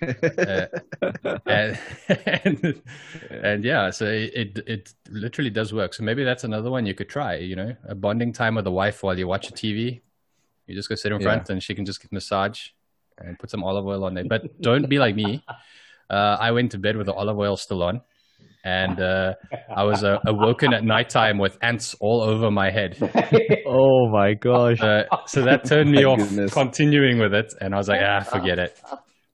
uh, 0.02 0.66
and, 1.46 1.78
and 2.08 2.82
and 3.42 3.64
yeah, 3.64 3.90
so 3.90 4.06
it 4.06 4.58
it 4.66 4.94
literally 5.10 5.50
does 5.50 5.72
work. 5.72 5.94
So 5.94 6.04
maybe 6.04 6.24
that's 6.24 6.44
another 6.44 6.70
one 6.70 6.86
you 6.86 6.94
could 6.94 7.08
try. 7.08 7.36
You 7.36 7.56
know, 7.56 7.76
a 7.86 7.94
bonding 7.94 8.32
time 8.32 8.54
with 8.54 8.64
the 8.64 8.72
wife 8.72 9.02
while 9.02 9.18
you 9.18 9.26
watch 9.28 9.50
a 9.50 9.52
TV. 9.52 10.00
You 10.66 10.74
just 10.74 10.88
go 10.88 10.94
sit 10.94 11.12
in 11.12 11.20
Yeah. 11.20 11.24
front, 11.24 11.50
and 11.50 11.62
she 11.62 11.74
can 11.74 11.84
just 11.84 12.00
get 12.00 12.12
massage 12.12 12.68
and 13.18 13.38
put 13.38 13.50
some 13.50 13.64
olive 13.64 13.86
oil 13.86 14.04
on 14.04 14.14
there. 14.14 14.24
But 14.24 14.60
don't 14.60 14.88
be 14.88 14.98
like 14.98 15.14
me. 15.16 15.42
Uh, 16.10 16.36
I 16.40 16.52
went 16.52 16.72
to 16.72 16.78
bed 16.78 16.96
with 16.96 17.06
the 17.06 17.12
olive 17.12 17.38
oil 17.38 17.56
still 17.56 17.82
on, 17.82 18.00
and 18.64 19.00
uh, 19.00 19.34
I 19.74 19.84
was 19.84 20.04
uh, 20.04 20.18
awoken 20.26 20.72
at 20.72 20.84
nighttime 20.84 21.38
with 21.38 21.58
ants 21.62 21.94
all 22.00 22.22
over 22.22 22.50
my 22.50 22.70
head. 22.70 22.96
oh 23.66 24.08
my 24.10 24.34
gosh. 24.34 24.80
Uh, 24.80 25.04
so 25.26 25.42
that 25.42 25.64
turned 25.64 25.90
me 25.90 26.04
off 26.06 26.18
goodness. 26.18 26.52
continuing 26.52 27.18
with 27.18 27.34
it, 27.34 27.52
and 27.60 27.74
I 27.74 27.78
was 27.78 27.88
like, 27.88 28.00
ah, 28.02 28.20
forget 28.20 28.58
it. 28.58 28.80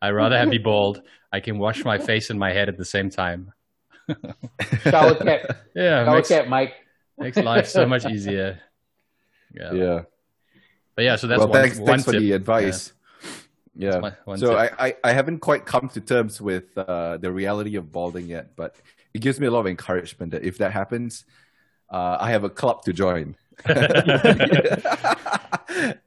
I'd 0.02 0.10
rather 0.10 0.36
have 0.36 0.50
be 0.50 0.58
bald. 0.58 1.00
I 1.32 1.40
can 1.40 1.58
wash 1.58 1.84
my 1.84 1.98
face 1.98 2.30
and 2.30 2.38
my 2.38 2.52
head 2.52 2.68
at 2.68 2.76
the 2.76 2.84
same 2.84 3.10
time. 3.10 3.52
Shower 4.82 5.14
cap. 5.14 5.56
Yeah, 5.74 6.04
Shower 6.04 6.14
makes, 6.16 6.28
cap, 6.28 6.48
Mike. 6.48 6.74
makes 7.18 7.36
life 7.36 7.66
so 7.66 7.86
much 7.86 8.04
easier. 8.06 8.60
Yeah. 9.52 9.72
yeah. 9.72 9.98
But 10.94 11.04
yeah, 11.04 11.16
so 11.16 11.26
that's 11.26 11.40
well, 11.40 11.48
one, 11.48 11.60
thanks, 11.60 11.78
one 11.78 11.86
thanks 11.86 12.04
for 12.04 12.12
the 12.12 12.32
advice. 12.32 12.88
Yeah. 12.88 13.03
One- 13.74 14.16
one 14.24 14.38
so 14.38 14.50
tip. 14.58 14.74
I, 14.78 14.86
I, 14.86 14.96
I 15.04 15.12
haven't 15.12 15.38
quite 15.40 15.64
come 15.66 15.88
to 15.90 16.00
terms 16.00 16.40
with 16.40 16.76
uh, 16.78 17.16
the 17.18 17.30
reality 17.32 17.76
of 17.76 17.90
balding 17.92 18.26
yet, 18.26 18.54
but 18.56 18.76
it 19.12 19.20
gives 19.20 19.38
me 19.40 19.46
a 19.46 19.50
lot 19.50 19.60
of 19.60 19.66
encouragement 19.66 20.32
that 20.32 20.44
if 20.44 20.58
that 20.58 20.72
happens, 20.72 21.24
uh, 21.90 22.16
I 22.20 22.30
have 22.30 22.44
a 22.44 22.50
club 22.50 22.82
to 22.84 22.92
join. 22.92 23.36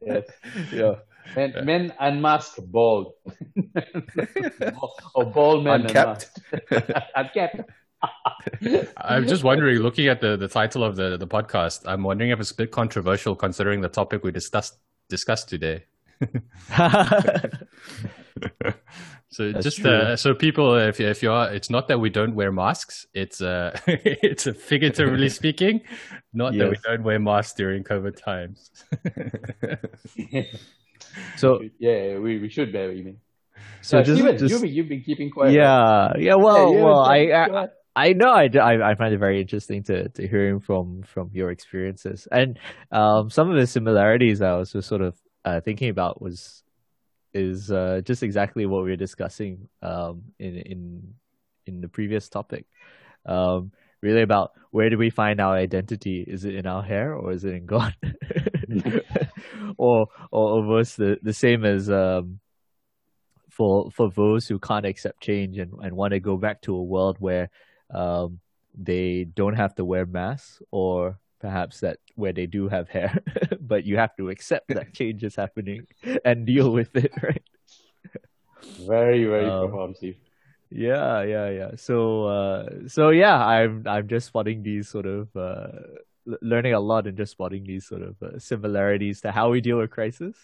Yes. 0.01 0.23
Yeah. 0.71 0.95
Men, 1.35 1.53
men 1.65 1.93
unmasked 1.99 2.59
bald. 2.71 3.13
or 5.13 5.25
bald 5.25 5.63
men 5.65 5.81
Unkept. 5.81 6.39
unmasked. 6.71 7.01
Unkept. 7.15 7.69
I'm 8.97 9.27
just 9.27 9.43
wondering, 9.43 9.79
looking 9.79 10.07
at 10.07 10.21
the, 10.21 10.37
the 10.37 10.47
title 10.47 10.83
of 10.83 10.95
the, 10.95 11.17
the 11.17 11.27
podcast, 11.27 11.81
I'm 11.85 12.03
wondering 12.03 12.29
if 12.29 12.39
it's 12.39 12.51
a 12.51 12.55
bit 12.55 12.71
controversial 12.71 13.35
considering 13.35 13.81
the 13.81 13.89
topic 13.89 14.23
we 14.23 14.31
discussed 14.31 14.77
discussed 15.09 15.49
today. 15.49 15.83
So 19.29 19.51
That's 19.51 19.63
just 19.63 19.85
uh, 19.85 20.15
so 20.15 20.33
people, 20.33 20.75
if 20.77 20.99
you, 20.99 21.07
if 21.09 21.21
you 21.21 21.31
are, 21.31 21.53
it's 21.53 21.69
not 21.69 21.89
that 21.89 21.99
we 21.99 22.09
don't 22.09 22.33
wear 22.33 22.51
masks. 22.51 23.05
It's 23.13 23.39
uh, 23.39 23.77
it's 23.87 24.47
a 24.47 24.53
figuratively 24.53 25.29
speaking, 25.41 25.81
not 26.33 26.57
that 26.57 26.69
we 26.69 26.77
don't 26.83 27.03
wear 27.03 27.19
masks 27.19 27.53
during 27.53 27.83
COVID 27.83 28.15
times. 28.15 28.71
so 31.35 31.61
yeah, 31.77 32.17
we, 32.17 32.39
we 32.39 32.49
should 32.49 32.71
bear, 32.71 32.89
mean. 32.89 33.17
so 33.81 33.99
Uh, 33.99 34.03
just, 34.03 34.17
Stephen, 34.17 34.37
just 34.37 34.51
you've, 34.51 34.61
been, 34.61 34.73
you've 34.73 34.89
been 34.89 35.03
keeping 35.03 35.29
quiet. 35.29 35.49
right? 35.49 35.55
yeah 35.55 36.13
yeah 36.17 36.35
well 36.35 36.71
Yeah, 36.71 36.77
yeah, 36.79 36.83
well 36.83 36.99
I, 37.01 37.17
I. 37.17 37.67
I 37.95 38.13
know 38.13 38.29
I, 38.29 38.47
I, 38.61 38.91
I 38.91 38.95
find 38.95 39.13
it 39.13 39.17
very 39.17 39.41
interesting 39.41 39.81
to, 39.83 40.07
to 40.09 40.27
hearing 40.27 40.59
from 40.59 41.01
from 41.03 41.31
your 41.33 41.49
experiences 41.51 42.27
and 42.31 42.59
um, 42.91 43.29
some 43.29 43.49
of 43.49 43.57
the 43.57 43.67
similarities 43.67 44.41
I 44.41 44.55
was 44.55 44.71
just 44.71 44.87
sort 44.87 45.01
of 45.01 45.15
uh, 45.47 45.61
thinking 45.61 45.89
about 45.89 46.21
was 46.21 46.63
is 47.33 47.71
uh, 47.71 48.01
just 48.03 48.21
exactly 48.21 48.65
what 48.65 48.83
we 48.83 48.89
were 48.89 48.97
discussing 49.07 49.69
um, 49.81 50.23
in 50.39 50.57
in 50.57 51.13
in 51.65 51.81
the 51.81 51.87
previous 51.87 52.27
topic. 52.27 52.65
Um, 53.25 53.71
really 54.01 54.23
about 54.23 54.51
where 54.71 54.89
do 54.89 54.97
we 54.97 55.09
find 55.09 55.39
our 55.39 55.55
identity? 55.55 56.21
Is 56.27 56.43
it 56.43 56.55
in 56.55 56.67
our 56.67 56.83
hair 56.83 57.13
or 57.13 57.31
is 57.31 57.45
it 57.45 57.53
in 57.53 57.65
God? 57.65 57.95
or 59.77 60.07
or 60.31 60.49
almost 60.49 60.97
the, 60.97 61.17
the 61.21 61.33
same 61.33 61.63
as 61.63 61.89
um, 61.89 62.39
for 63.49 63.89
for 63.91 64.11
those 64.11 64.47
who 64.47 64.59
can't 64.59 64.85
accept 64.85 65.21
change 65.21 65.57
and, 65.57 65.71
and 65.81 65.95
want 65.95 66.11
to 66.11 66.19
go 66.19 66.35
back 66.35 66.61
to 66.63 66.75
a 66.75 66.83
world 66.83 67.17
where 67.19 67.49
um, 67.93 68.39
they 68.77 69.23
don't 69.23 69.55
have 69.55 69.75
to 69.75 69.85
wear 69.85 70.05
masks 70.05 70.61
or 70.71 71.17
perhaps 71.39 71.79
that 71.81 71.97
where 72.15 72.33
they 72.33 72.45
do 72.45 72.67
have 72.67 72.89
hair 72.89 73.17
but 73.61 73.85
you 73.85 73.97
have 73.97 74.15
to 74.15 74.29
accept 74.29 74.73
that 74.73 74.93
change 74.93 75.23
is 75.23 75.35
happening 75.35 75.87
and 76.25 76.45
deal 76.45 76.71
with 76.71 76.95
it 76.95 77.11
right 77.23 77.43
Very, 78.77 79.25
very 79.25 79.51
Um, 79.51 79.59
profound, 79.59 79.97
Steve. 79.97 80.17
yeah, 80.69 81.21
yeah, 81.23 81.49
yeah. 81.49 81.71
So, 81.75 82.25
uh, 82.25 82.69
so 82.87 83.09
yeah, 83.09 83.37
I'm 83.45 83.83
I'm 83.87 84.07
just 84.07 84.27
spotting 84.27 84.63
these 84.63 84.89
sort 84.89 85.05
of 85.05 85.29
uh, 85.35 85.67
learning 86.41 86.73
a 86.73 86.79
lot 86.79 87.07
and 87.07 87.17
just 87.17 87.31
spotting 87.33 87.65
these 87.65 87.87
sort 87.87 88.01
of 88.01 88.21
uh, 88.21 88.39
similarities 88.39 89.21
to 89.21 89.31
how 89.31 89.49
we 89.49 89.61
deal 89.61 89.77
with 89.77 89.91
crisis, 89.91 90.35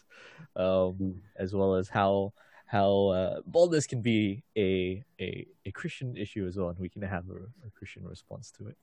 um, 0.56 1.22
as 1.38 1.53
well 1.53 1.76
as 1.76 1.90
how 1.90 2.34
how 2.68 3.07
uh, 3.10 3.41
boldness 3.45 3.88
can 3.88 4.02
be 4.02 4.44
a, 4.57 5.03
a 5.20 5.45
a 5.65 5.72
Christian 5.72 6.15
issue 6.18 6.48
as 6.48 6.57
well, 6.57 6.70
and 6.70 6.80
we 6.80 6.90
can 6.90 7.02
have 7.03 7.26
a, 7.30 7.68
a 7.68 7.72
Christian 7.78 8.06
response 8.07 8.52
to 8.57 8.68
it 8.68 8.78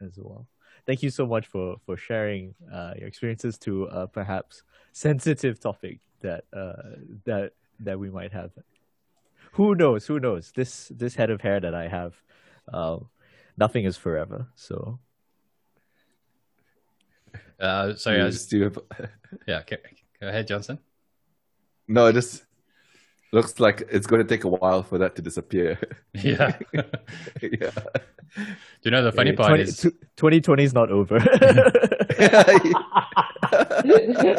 as 0.00 0.18
well. 0.18 0.46
Thank 0.84 1.02
you 1.02 1.10
so 1.10 1.26
much 1.26 1.46
for 1.46 1.76
for 1.86 1.96
sharing 1.96 2.54
uh, 2.72 2.94
your 2.98 3.08
experiences 3.08 3.56
to 3.58 3.84
a 3.84 4.06
perhaps 4.06 4.62
sensitive 4.92 5.58
topic 5.60 6.00
that 6.20 6.44
uh, 6.52 6.96
that 7.24 7.52
that 7.80 7.98
we 7.98 8.10
might 8.10 8.32
have. 8.32 8.50
Who 9.52 9.74
knows? 9.74 10.06
Who 10.06 10.20
knows? 10.20 10.52
This 10.54 10.92
this 10.94 11.14
head 11.14 11.30
of 11.30 11.40
hair 11.40 11.60
that 11.60 11.74
I 11.74 11.88
have, 11.88 12.14
uh, 12.72 12.98
nothing 13.56 13.84
is 13.84 13.96
forever. 13.96 14.48
So 14.54 14.98
Uh, 17.58 17.94
sorry, 17.94 18.16
I 18.16 18.18
You 18.20 18.24
was, 18.26 18.42
still 18.42 18.62
have- 18.64 19.10
yeah. 19.46 19.62
Go, 19.66 19.76
go 20.20 20.28
ahead, 20.28 20.46
Johnson. 20.46 20.78
no, 21.88 22.06
it 22.06 22.12
just 22.12 22.44
looks 23.36 23.60
like 23.60 23.86
it's 23.96 24.06
going 24.06 24.22
to 24.22 24.28
take 24.34 24.44
a 24.44 24.48
while 24.48 24.82
for 24.82 24.96
that 24.98 25.14
to 25.16 25.22
disappear. 25.22 25.78
Yeah. 26.14 26.56
yeah. 27.42 27.70
Do 28.80 28.84
you 28.84 28.90
know 28.90 29.02
the 29.04 29.12
funny 29.12 29.32
part 29.32 29.50
20, 29.50 29.62
is 29.62 29.80
2020 30.16 30.64
is 30.64 30.72
not 30.74 30.90
over. 30.90 31.18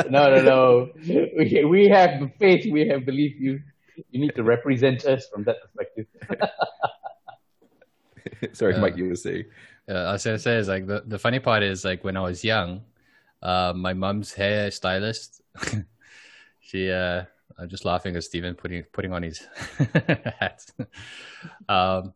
no, 0.10 0.24
no, 0.34 0.42
no. 0.42 0.90
We, 1.06 1.66
we 1.66 1.88
have 1.90 2.12
faith. 2.40 2.66
We 2.72 2.88
have 2.90 3.06
belief. 3.06 3.34
You 3.40 3.62
you 4.12 4.20
need 4.24 4.36
to 4.36 4.44
represent 4.44 5.06
us 5.06 5.28
from 5.32 5.44
that 5.46 5.58
perspective. 5.64 6.06
Sorry, 8.54 8.74
Uh, 8.76 8.82
Mike, 8.82 8.98
you 8.98 9.10
were 9.10 9.16
saying. 9.16 9.46
uh, 9.90 9.94
I 10.10 10.12
was 10.14 10.24
gonna 10.26 10.40
say 10.40 10.58
is 10.58 10.68
like 10.68 10.86
the, 10.86 11.04
the 11.08 11.18
funny 11.20 11.40
part 11.40 11.64
is 11.64 11.84
like 11.86 12.04
when 12.04 12.18
I 12.18 12.22
was 12.22 12.44
young, 12.44 12.82
uh, 13.42 13.74
my 13.76 13.94
mom's 13.94 14.34
hair 14.34 14.70
stylist, 14.72 15.42
she 16.60 16.92
uh, 16.92 17.24
I'm 17.60 17.70
just 17.70 17.86
laughing 17.86 18.16
at 18.16 18.24
Stephen 18.24 18.56
putting 18.56 18.84
putting 18.92 19.14
on 19.14 19.24
his 19.24 19.40
hat. 20.40 20.66
um, 21.68 22.14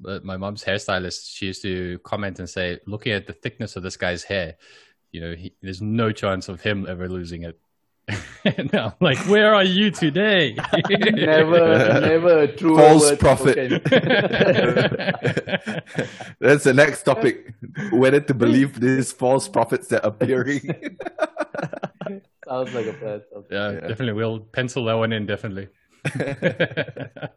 but 0.00 0.24
my 0.24 0.36
mom's 0.36 0.64
hairstylist, 0.64 1.34
she 1.34 1.46
used 1.46 1.62
to 1.62 1.98
comment 2.00 2.38
and 2.38 2.48
say, 2.48 2.78
looking 2.86 3.12
at 3.12 3.26
the 3.26 3.32
thickness 3.32 3.76
of 3.76 3.82
this 3.82 3.96
guy's 3.96 4.24
hair, 4.24 4.56
you 5.12 5.20
know, 5.20 5.34
he, 5.34 5.54
there's 5.62 5.80
no 5.80 6.12
chance 6.12 6.48
of 6.48 6.60
him 6.60 6.86
ever 6.88 7.08
losing 7.08 7.44
it. 7.44 7.58
and 8.44 8.74
I'm 8.74 8.92
like, 9.00 9.18
where 9.28 9.54
are 9.54 9.64
you 9.64 9.90
today? 9.90 10.54
never, 10.90 12.00
never 12.00 12.40
a 12.40 12.48
true 12.48 12.76
False 12.76 13.16
prophet. 13.16 13.82
That's 16.38 16.64
the 16.64 16.74
next 16.74 17.04
topic. 17.04 17.54
Whether 17.92 18.20
to 18.20 18.34
believe 18.34 18.78
these 18.78 19.12
false 19.12 19.48
prophets 19.48 19.88
that 19.88 20.04
are 20.04 20.08
appearing. 20.08 20.68
Sounds 22.48 22.74
like 22.74 22.86
a 22.86 22.92
plan. 22.94 23.22
Sounds- 23.32 23.46
Yeah, 23.50 23.70
Yeah. 23.72 23.80
definitely. 23.80 24.12
We'll 24.14 24.40
pencil 24.40 24.84
that 24.86 24.94
one 24.94 25.12
in, 25.12 25.26
definitely. 25.26 25.68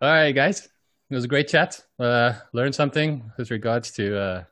All 0.00 0.08
right, 0.08 0.32
guys. 0.32 0.68
It 1.10 1.14
was 1.14 1.24
a 1.24 1.28
great 1.28 1.48
chat. 1.48 1.82
Uh, 1.98 2.34
learned 2.52 2.74
something 2.74 3.32
with 3.38 3.50
regards 3.50 3.90
to 3.92 4.18
uh, 4.18 4.44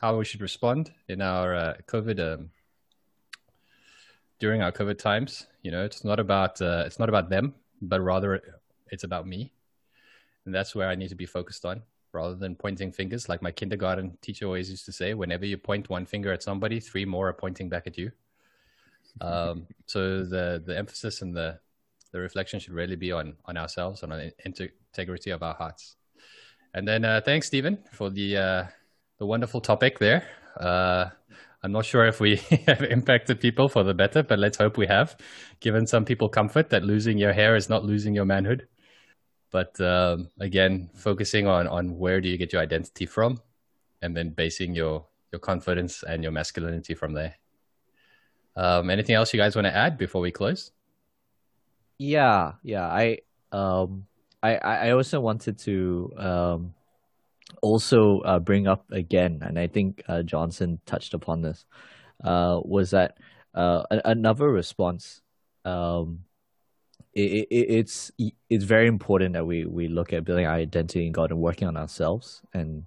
how 0.00 0.16
we 0.16 0.24
should 0.24 0.40
respond 0.40 0.90
in 1.08 1.20
our 1.20 1.54
uh, 1.54 1.74
COVID 1.86 2.18
um, 2.34 2.50
during 4.38 4.62
our 4.62 4.72
COVID 4.72 4.98
times. 4.98 5.46
You 5.62 5.70
know, 5.70 5.84
it's 5.84 6.02
not 6.04 6.18
about 6.18 6.60
uh, 6.62 6.84
it's 6.86 6.98
not 6.98 7.08
about 7.10 7.28
them, 7.28 7.54
but 7.82 8.00
rather 8.00 8.40
it's 8.90 9.04
about 9.04 9.26
me, 9.26 9.52
and 10.46 10.54
that's 10.54 10.74
where 10.74 10.88
I 10.88 10.94
need 10.94 11.08
to 11.10 11.14
be 11.14 11.26
focused 11.26 11.66
on, 11.66 11.82
rather 12.12 12.34
than 12.34 12.56
pointing 12.56 12.90
fingers. 12.90 13.28
Like 13.28 13.42
my 13.42 13.50
kindergarten 13.52 14.16
teacher 14.22 14.46
always 14.46 14.70
used 14.70 14.86
to 14.86 14.92
say, 14.92 15.12
whenever 15.12 15.44
you 15.44 15.58
point 15.58 15.90
one 15.90 16.06
finger 16.06 16.32
at 16.32 16.42
somebody, 16.42 16.80
three 16.80 17.04
more 17.04 17.28
are 17.28 17.34
pointing 17.34 17.68
back 17.68 17.86
at 17.86 17.98
you. 17.98 18.10
Um, 19.20 19.66
so 19.86 20.24
the 20.24 20.62
the 20.64 20.76
emphasis 20.76 21.22
and 21.22 21.34
the 21.34 21.58
the 22.12 22.20
reflection 22.20 22.60
should 22.60 22.74
really 22.74 22.96
be 22.96 23.12
on 23.12 23.36
on 23.44 23.56
ourselves 23.56 24.02
on 24.02 24.10
the 24.10 24.32
integrity 24.44 25.30
of 25.30 25.42
our 25.42 25.54
hearts. 25.54 25.96
And 26.74 26.86
then 26.86 27.04
uh, 27.04 27.20
thanks, 27.24 27.46
Stephen, 27.46 27.78
for 27.92 28.10
the 28.10 28.36
uh, 28.36 28.64
the 29.18 29.26
wonderful 29.26 29.60
topic 29.60 29.98
there. 29.98 30.26
Uh, 30.58 31.10
I'm 31.62 31.72
not 31.72 31.84
sure 31.84 32.06
if 32.06 32.20
we 32.20 32.36
have 32.66 32.82
impacted 32.82 33.40
people 33.40 33.68
for 33.68 33.82
the 33.82 33.94
better, 33.94 34.22
but 34.22 34.38
let's 34.38 34.58
hope 34.58 34.76
we 34.76 34.86
have, 34.86 35.16
given 35.60 35.86
some 35.86 36.04
people 36.04 36.28
comfort 36.28 36.70
that 36.70 36.84
losing 36.84 37.18
your 37.18 37.32
hair 37.32 37.56
is 37.56 37.68
not 37.68 37.84
losing 37.84 38.14
your 38.14 38.24
manhood. 38.24 38.68
But 39.50 39.80
um, 39.80 40.28
again, 40.38 40.90
focusing 40.94 41.46
on 41.46 41.66
on 41.66 41.96
where 41.98 42.20
do 42.20 42.28
you 42.28 42.36
get 42.36 42.52
your 42.52 42.62
identity 42.62 43.06
from, 43.06 43.40
and 44.02 44.16
then 44.16 44.30
basing 44.30 44.74
your 44.74 45.06
your 45.32 45.40
confidence 45.40 46.02
and 46.02 46.22
your 46.22 46.32
masculinity 46.32 46.94
from 46.94 47.14
there. 47.14 47.34
Um, 48.56 48.90
anything 48.90 49.14
else 49.14 49.32
you 49.32 49.38
guys 49.38 49.54
want 49.54 49.66
to 49.66 49.76
add 49.76 49.98
before 49.98 50.20
we 50.20 50.32
close? 50.32 50.72
Yeah, 51.98 52.52
yeah. 52.62 52.86
I 52.86 53.18
um 53.52 54.06
I 54.42 54.56
I 54.56 54.90
also 54.90 55.20
wanted 55.20 55.58
to 55.60 56.12
um 56.16 56.74
also 57.62 58.20
uh, 58.20 58.38
bring 58.38 58.66
up 58.66 58.90
again, 58.90 59.40
and 59.42 59.58
I 59.58 59.66
think 59.66 60.02
uh, 60.08 60.22
Johnson 60.22 60.80
touched 60.86 61.14
upon 61.14 61.42
this, 61.42 61.64
uh, 62.24 62.60
was 62.64 62.90
that 62.90 63.18
uh, 63.54 63.84
another 64.04 64.50
response. 64.50 65.22
Um, 65.64 66.24
it, 67.14 67.48
it, 67.50 67.70
it's 67.70 68.12
it's 68.50 68.64
very 68.64 68.86
important 68.86 69.32
that 69.34 69.46
we 69.46 69.64
we 69.64 69.88
look 69.88 70.12
at 70.12 70.24
building 70.24 70.46
our 70.46 70.54
identity 70.54 71.06
in 71.06 71.12
God 71.12 71.30
and 71.30 71.40
working 71.40 71.66
on 71.66 71.76
ourselves. 71.76 72.42
And 72.52 72.84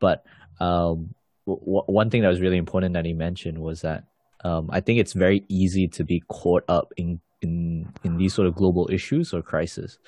but 0.00 0.24
um, 0.60 1.14
w- 1.46 1.82
one 1.86 2.10
thing 2.10 2.22
that 2.22 2.28
was 2.28 2.40
really 2.40 2.56
important 2.56 2.94
that 2.94 3.04
he 3.04 3.12
mentioned 3.12 3.58
was 3.58 3.82
that 3.82 4.04
um, 4.44 4.68
I 4.72 4.80
think 4.80 4.98
it's 4.98 5.12
very 5.12 5.44
easy 5.48 5.88
to 5.88 6.04
be 6.04 6.22
caught 6.28 6.64
up 6.68 6.92
in 6.96 7.20
in 7.42 7.92
in 8.04 8.16
these 8.16 8.34
sort 8.34 8.48
of 8.48 8.54
global 8.54 8.88
issues 8.92 9.32
or 9.32 9.42
crises, 9.42 9.98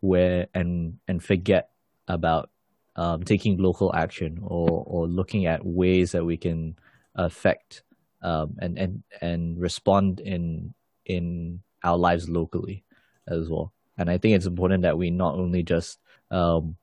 where 0.00 0.46
and 0.54 0.98
and 1.08 1.22
forget 1.22 1.70
about 2.08 2.50
um, 2.96 3.22
taking 3.22 3.58
local 3.58 3.94
action 3.94 4.38
or 4.42 4.84
or 4.86 5.06
looking 5.06 5.46
at 5.46 5.64
ways 5.64 6.12
that 6.12 6.24
we 6.24 6.36
can 6.36 6.76
affect 7.14 7.82
um, 8.22 8.56
and 8.58 8.78
and 8.78 9.02
and 9.20 9.60
respond 9.60 10.20
in 10.20 10.74
in 11.04 11.60
our 11.84 11.96
lives 11.96 12.28
locally 12.28 12.84
as 13.28 13.48
well. 13.48 13.72
And 13.98 14.10
I 14.10 14.18
think 14.18 14.36
it's 14.36 14.46
important 14.46 14.82
that 14.82 14.98
we 14.98 15.10
not 15.10 15.34
only 15.36 15.62
just 15.62 15.98
um, 16.30 16.76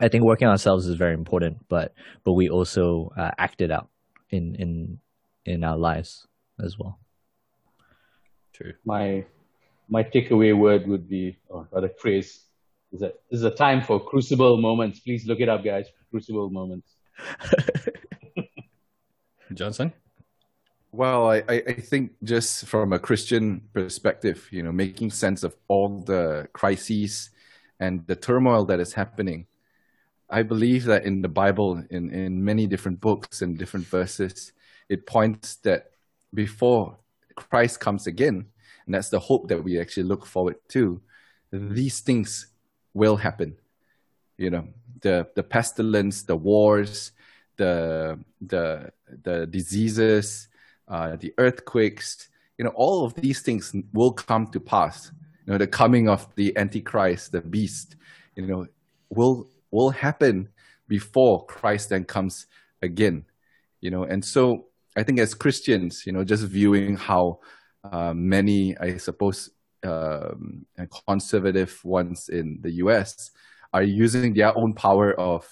I 0.00 0.08
think 0.08 0.24
working 0.24 0.46
on 0.46 0.52
ourselves 0.52 0.86
is 0.86 0.96
very 0.96 1.14
important, 1.14 1.68
but 1.68 1.94
but 2.24 2.32
we 2.32 2.48
also 2.48 3.12
uh, 3.16 3.30
act 3.38 3.60
it 3.60 3.70
out 3.70 3.88
in 4.30 4.54
in 4.56 4.98
in 5.46 5.64
our 5.64 5.76
lives 5.76 6.26
as 6.62 6.78
well. 6.78 6.98
True. 8.52 8.72
My 8.84 9.24
my 9.88 10.02
takeaway 10.02 10.56
word 10.56 10.86
would 10.86 11.08
be, 11.08 11.38
or 11.48 11.68
rather 11.70 11.88
phrase, 11.88 12.44
is 12.92 13.00
that 13.00 13.14
this 13.30 13.38
is 13.38 13.44
a 13.44 13.50
time 13.50 13.82
for 13.82 14.00
crucible 14.00 14.56
moments. 14.56 15.00
Please 15.00 15.26
look 15.26 15.40
it 15.40 15.48
up, 15.48 15.64
guys. 15.64 15.86
Crucible 16.10 16.50
moments. 16.50 16.94
Johnson? 19.54 19.92
Well, 20.90 21.30
I, 21.30 21.36
I 21.48 21.62
I 21.68 21.72
think 21.74 22.12
just 22.24 22.66
from 22.66 22.92
a 22.92 22.98
Christian 22.98 23.62
perspective, 23.72 24.48
you 24.50 24.62
know, 24.62 24.72
making 24.72 25.10
sense 25.10 25.44
of 25.44 25.54
all 25.68 26.00
the 26.00 26.48
crises 26.52 27.30
and 27.78 28.06
the 28.06 28.16
turmoil 28.16 28.64
that 28.64 28.80
is 28.80 28.94
happening, 28.94 29.46
I 30.30 30.42
believe 30.42 30.84
that 30.84 31.04
in 31.04 31.22
the 31.22 31.28
Bible, 31.28 31.84
in, 31.90 32.10
in 32.10 32.44
many 32.44 32.66
different 32.66 33.00
books 33.00 33.42
and 33.42 33.58
different 33.58 33.86
verses, 33.86 34.52
it 34.88 35.06
points 35.06 35.56
that 35.56 35.90
before 36.32 36.96
Christ 37.34 37.80
comes 37.80 38.06
again, 38.06 38.46
and 38.86 38.94
that's 38.94 39.08
the 39.08 39.18
hope 39.18 39.48
that 39.48 39.62
we 39.62 39.80
actually 39.80 40.04
look 40.04 40.26
forward 40.26 40.56
to, 40.68 41.00
these 41.52 42.00
things 42.00 42.48
will 42.94 43.16
happen. 43.16 43.56
You 44.38 44.50
know, 44.50 44.68
the 45.00 45.28
the 45.34 45.42
pestilence, 45.42 46.22
the 46.22 46.36
wars, 46.36 47.12
the 47.56 48.18
the 48.40 48.92
the 49.22 49.46
diseases, 49.46 50.48
uh, 50.88 51.16
the 51.16 51.32
earthquakes, 51.38 52.28
you 52.58 52.64
know, 52.64 52.72
all 52.74 53.04
of 53.04 53.14
these 53.14 53.40
things 53.40 53.74
will 53.92 54.12
come 54.12 54.46
to 54.48 54.60
pass. 54.60 55.10
You 55.46 55.52
know, 55.52 55.58
the 55.58 55.66
coming 55.66 56.08
of 56.08 56.26
the 56.34 56.56
Antichrist, 56.56 57.32
the 57.32 57.40
beast, 57.40 57.96
you 58.34 58.46
know, 58.46 58.66
will 59.10 59.48
will 59.70 59.90
happen 59.90 60.48
before 60.88 61.44
Christ 61.46 61.90
then 61.90 62.04
comes 62.04 62.46
again. 62.82 63.24
You 63.80 63.90
know, 63.90 64.04
and 64.04 64.24
so 64.24 64.65
I 64.96 65.02
think 65.02 65.18
as 65.18 65.34
Christians, 65.34 66.06
you 66.06 66.12
know, 66.12 66.24
just 66.24 66.44
viewing 66.44 66.96
how 66.96 67.40
uh, 67.84 68.14
many, 68.14 68.76
I 68.78 68.96
suppose, 68.96 69.50
um, 69.84 70.66
conservative 71.06 71.78
ones 71.84 72.28
in 72.28 72.58
the 72.62 72.70
U.S. 72.82 73.30
are 73.72 73.82
using 73.82 74.34
their 74.34 74.56
own 74.56 74.72
power 74.72 75.12
of 75.14 75.46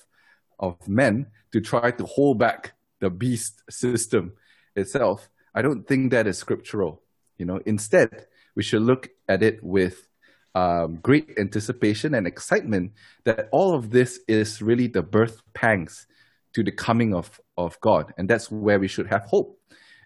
of 0.58 0.88
men 0.88 1.26
to 1.52 1.60
try 1.60 1.90
to 1.90 2.06
hold 2.06 2.38
back 2.38 2.72
the 3.00 3.10
beast 3.10 3.62
system 3.68 4.32
itself. 4.76 5.28
I 5.54 5.62
don't 5.62 5.86
think 5.86 6.10
that 6.12 6.26
is 6.26 6.38
scriptural. 6.38 7.02
You 7.38 7.46
know, 7.46 7.60
instead, 7.66 8.26
we 8.54 8.62
should 8.62 8.82
look 8.82 9.10
at 9.28 9.42
it 9.42 9.62
with 9.62 10.08
um, 10.54 10.96
great 11.02 11.38
anticipation 11.38 12.14
and 12.14 12.26
excitement 12.26 12.92
that 13.24 13.48
all 13.52 13.74
of 13.74 13.90
this 13.90 14.20
is 14.28 14.62
really 14.62 14.86
the 14.86 15.02
birth 15.02 15.42
pangs 15.52 16.06
to 16.54 16.62
the 16.62 16.72
coming 16.72 17.14
of, 17.14 17.40
of 17.56 17.78
God. 17.80 18.12
And 18.16 18.28
that's 18.28 18.50
where 18.50 18.78
we 18.78 18.88
should 18.88 19.06
have 19.08 19.24
hope, 19.24 19.58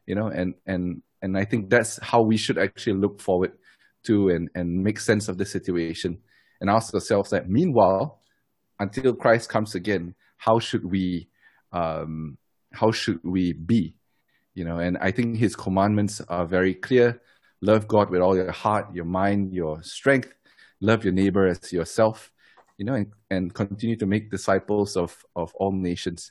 you 0.07 0.15
know, 0.15 0.29
and, 0.29 0.55
and, 0.67 1.03
and 1.23 1.37
I 1.37 1.45
think 1.45 1.71
that's 1.71 1.99
how 2.03 2.23
we 2.23 2.37
should 2.37 2.59
actually 2.59 2.95
look 2.95 3.21
forward 3.21 3.53
to 4.05 4.31
and, 4.31 4.49
and 4.55 4.83
make 4.83 5.01
sense 5.01 5.29
of 5.29 5.39
the 5.39 5.45
situation 5.45 6.19
and 6.61 6.71
ask 6.71 6.95
ourselves 6.95 7.31
that 7.31 7.49
meanwhile, 7.49 8.21
until 8.81 9.15
Christ 9.15 9.49
comes 9.49 9.75
again, 9.75 10.15
how 10.37 10.59
should 10.59 10.85
we, 10.85 11.29
um, 11.73 12.39
how 12.73 12.93
should 12.93 13.21
we 13.25 13.53
be? 13.53 13.95
You 14.55 14.65
know, 14.65 14.79
and 14.79 14.99
I 14.99 15.11
think 15.11 15.37
his 15.37 15.55
commandments 15.55 16.21
are 16.29 16.47
very 16.47 16.75
clear. 16.75 17.21
Love 17.61 17.89
God 17.89 18.11
with 18.11 18.21
all 18.21 18.37
your 18.37 18.53
heart, 18.53 18.95
your 18.95 19.05
mind, 19.05 19.53
your 19.53 19.83
strength. 19.83 20.33
Love 20.81 21.05
your 21.05 21.13
neighbor 21.13 21.47
as 21.47 21.73
yourself, 21.73 22.33
you 22.77 22.85
know, 22.85 22.95
and, 22.95 23.13
and 23.31 23.53
continue 23.53 23.97
to 23.97 24.07
make 24.07 24.31
disciples 24.31 24.97
of, 24.97 25.25
of 25.35 25.53
all 25.57 25.73
nations, 25.73 26.31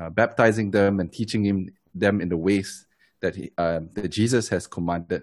uh, 0.00 0.10
baptizing 0.10 0.70
them 0.70 1.00
and 1.00 1.12
teaching 1.12 1.44
him, 1.44 1.70
them 1.94 2.20
in 2.20 2.28
the 2.28 2.36
ways 2.36 2.86
that, 3.20 3.34
he, 3.34 3.50
uh, 3.58 3.80
that 3.94 4.08
Jesus 4.08 4.48
has 4.48 4.66
commanded, 4.66 5.22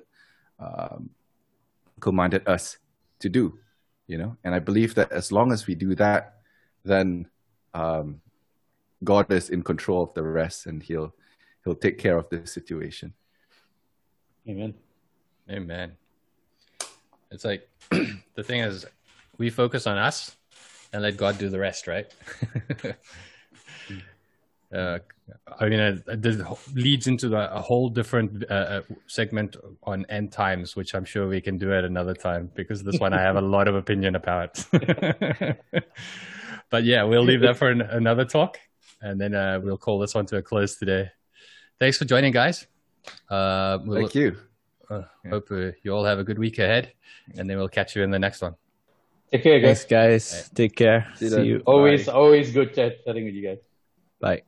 um, 0.60 1.10
commanded 2.00 2.48
us 2.48 2.78
to 3.20 3.30
do, 3.30 3.60
you 4.08 4.18
know. 4.18 4.38
And 4.44 4.54
I 4.56 4.60
believe 4.60 4.96
that 4.96 5.12
as 5.12 5.32
long 5.32 5.52
as 5.52 5.68
we 5.68 5.76
do 5.76 5.96
that, 5.96 6.36
then 6.84 7.28
um, 7.74 8.22
God 9.04 9.32
is 9.32 9.50
in 9.50 9.64
control 9.64 10.04
of 10.04 10.14
the 10.14 10.24
rest, 10.24 10.66
and 10.66 10.82
He'll 10.82 11.14
He'll 11.64 11.76
take 11.76 11.98
care 11.98 12.18
of 12.18 12.30
the 12.30 12.46
situation. 12.46 13.14
Amen. 14.48 14.74
Amen. 15.50 15.94
It's 17.32 17.46
like 17.46 17.70
the 17.90 18.44
thing 18.44 18.62
is, 18.62 18.86
we 19.38 19.50
focus 19.50 19.88
on 19.88 19.98
us 19.98 20.36
and 20.92 21.02
let 21.02 21.18
God 21.18 21.38
do 21.38 21.50
the 21.50 21.60
rest, 21.60 21.88
right? 21.88 22.12
uh, 24.74 25.00
I 25.60 25.70
mean, 25.70 25.80
uh, 25.80 25.98
this 26.06 26.42
leads 26.74 27.08
into 27.08 27.30
the, 27.30 27.56
a 27.56 27.62
whole 27.62 27.90
different 27.90 28.44
uh, 28.50 28.54
uh, 28.54 28.82
segment 29.08 29.56
on 29.84 30.06
end 30.10 30.32
times, 30.32 30.76
which 30.76 30.94
I'm 30.96 31.06
sure 31.06 31.28
we 31.28 31.42
can 31.42 31.58
do 31.58 31.74
at 31.74 31.84
another 31.84 32.14
time 32.14 32.52
because 32.56 32.84
this 32.84 33.00
one 33.00 33.14
I 33.14 33.22
have 33.22 33.36
a 33.36 33.42
lot 33.56 33.68
of 33.68 33.76
opinion 33.76 34.16
about. 34.16 34.64
but 36.70 36.84
yeah, 36.84 37.04
we'll 37.04 37.24
leave 37.24 37.42
that 37.42 37.58
for 37.58 37.70
an, 37.70 37.82
another 37.82 38.26
talk, 38.26 38.60
and 39.02 39.20
then 39.20 39.34
uh, 39.36 39.60
we'll 39.64 39.78
call 39.78 40.00
this 40.00 40.16
one 40.16 40.26
to 40.28 40.38
a 40.38 40.42
close 40.42 40.76
today. 40.76 41.10
Thanks 41.80 41.98
for 41.98 42.06
joining, 42.06 42.32
guys. 42.32 42.68
Uh, 43.30 43.80
we'll, 43.86 44.00
Thank 44.00 44.16
you. 44.16 44.38
uh, 44.90 45.04
hope 45.30 45.50
uh, 45.52 45.72
you 45.84 45.92
all 45.94 46.06
have 46.06 46.20
a 46.20 46.24
good 46.24 46.40
week 46.40 46.60
ahead, 46.60 46.94
and 47.38 47.50
then 47.50 47.58
we'll 47.58 47.70
catch 47.70 47.96
you 47.96 48.04
in 48.04 48.12
the 48.12 48.20
next 48.20 48.42
one. 48.42 48.56
Take 49.32 49.44
care, 49.44 49.60
guys. 49.60 49.86
Thanks, 49.86 49.86
guys. 49.86 50.50
Take 50.54 50.76
care. 50.76 51.12
See 51.16 51.30
See 51.30 51.44
you. 51.44 51.64
Always, 51.66 52.08
always 52.08 52.52
good 52.52 52.74
chat 52.76 53.04
chatting 53.06 53.26
with 53.26 53.34
you 53.34 53.48
guys. 53.48 53.60
Bye. 54.20 54.44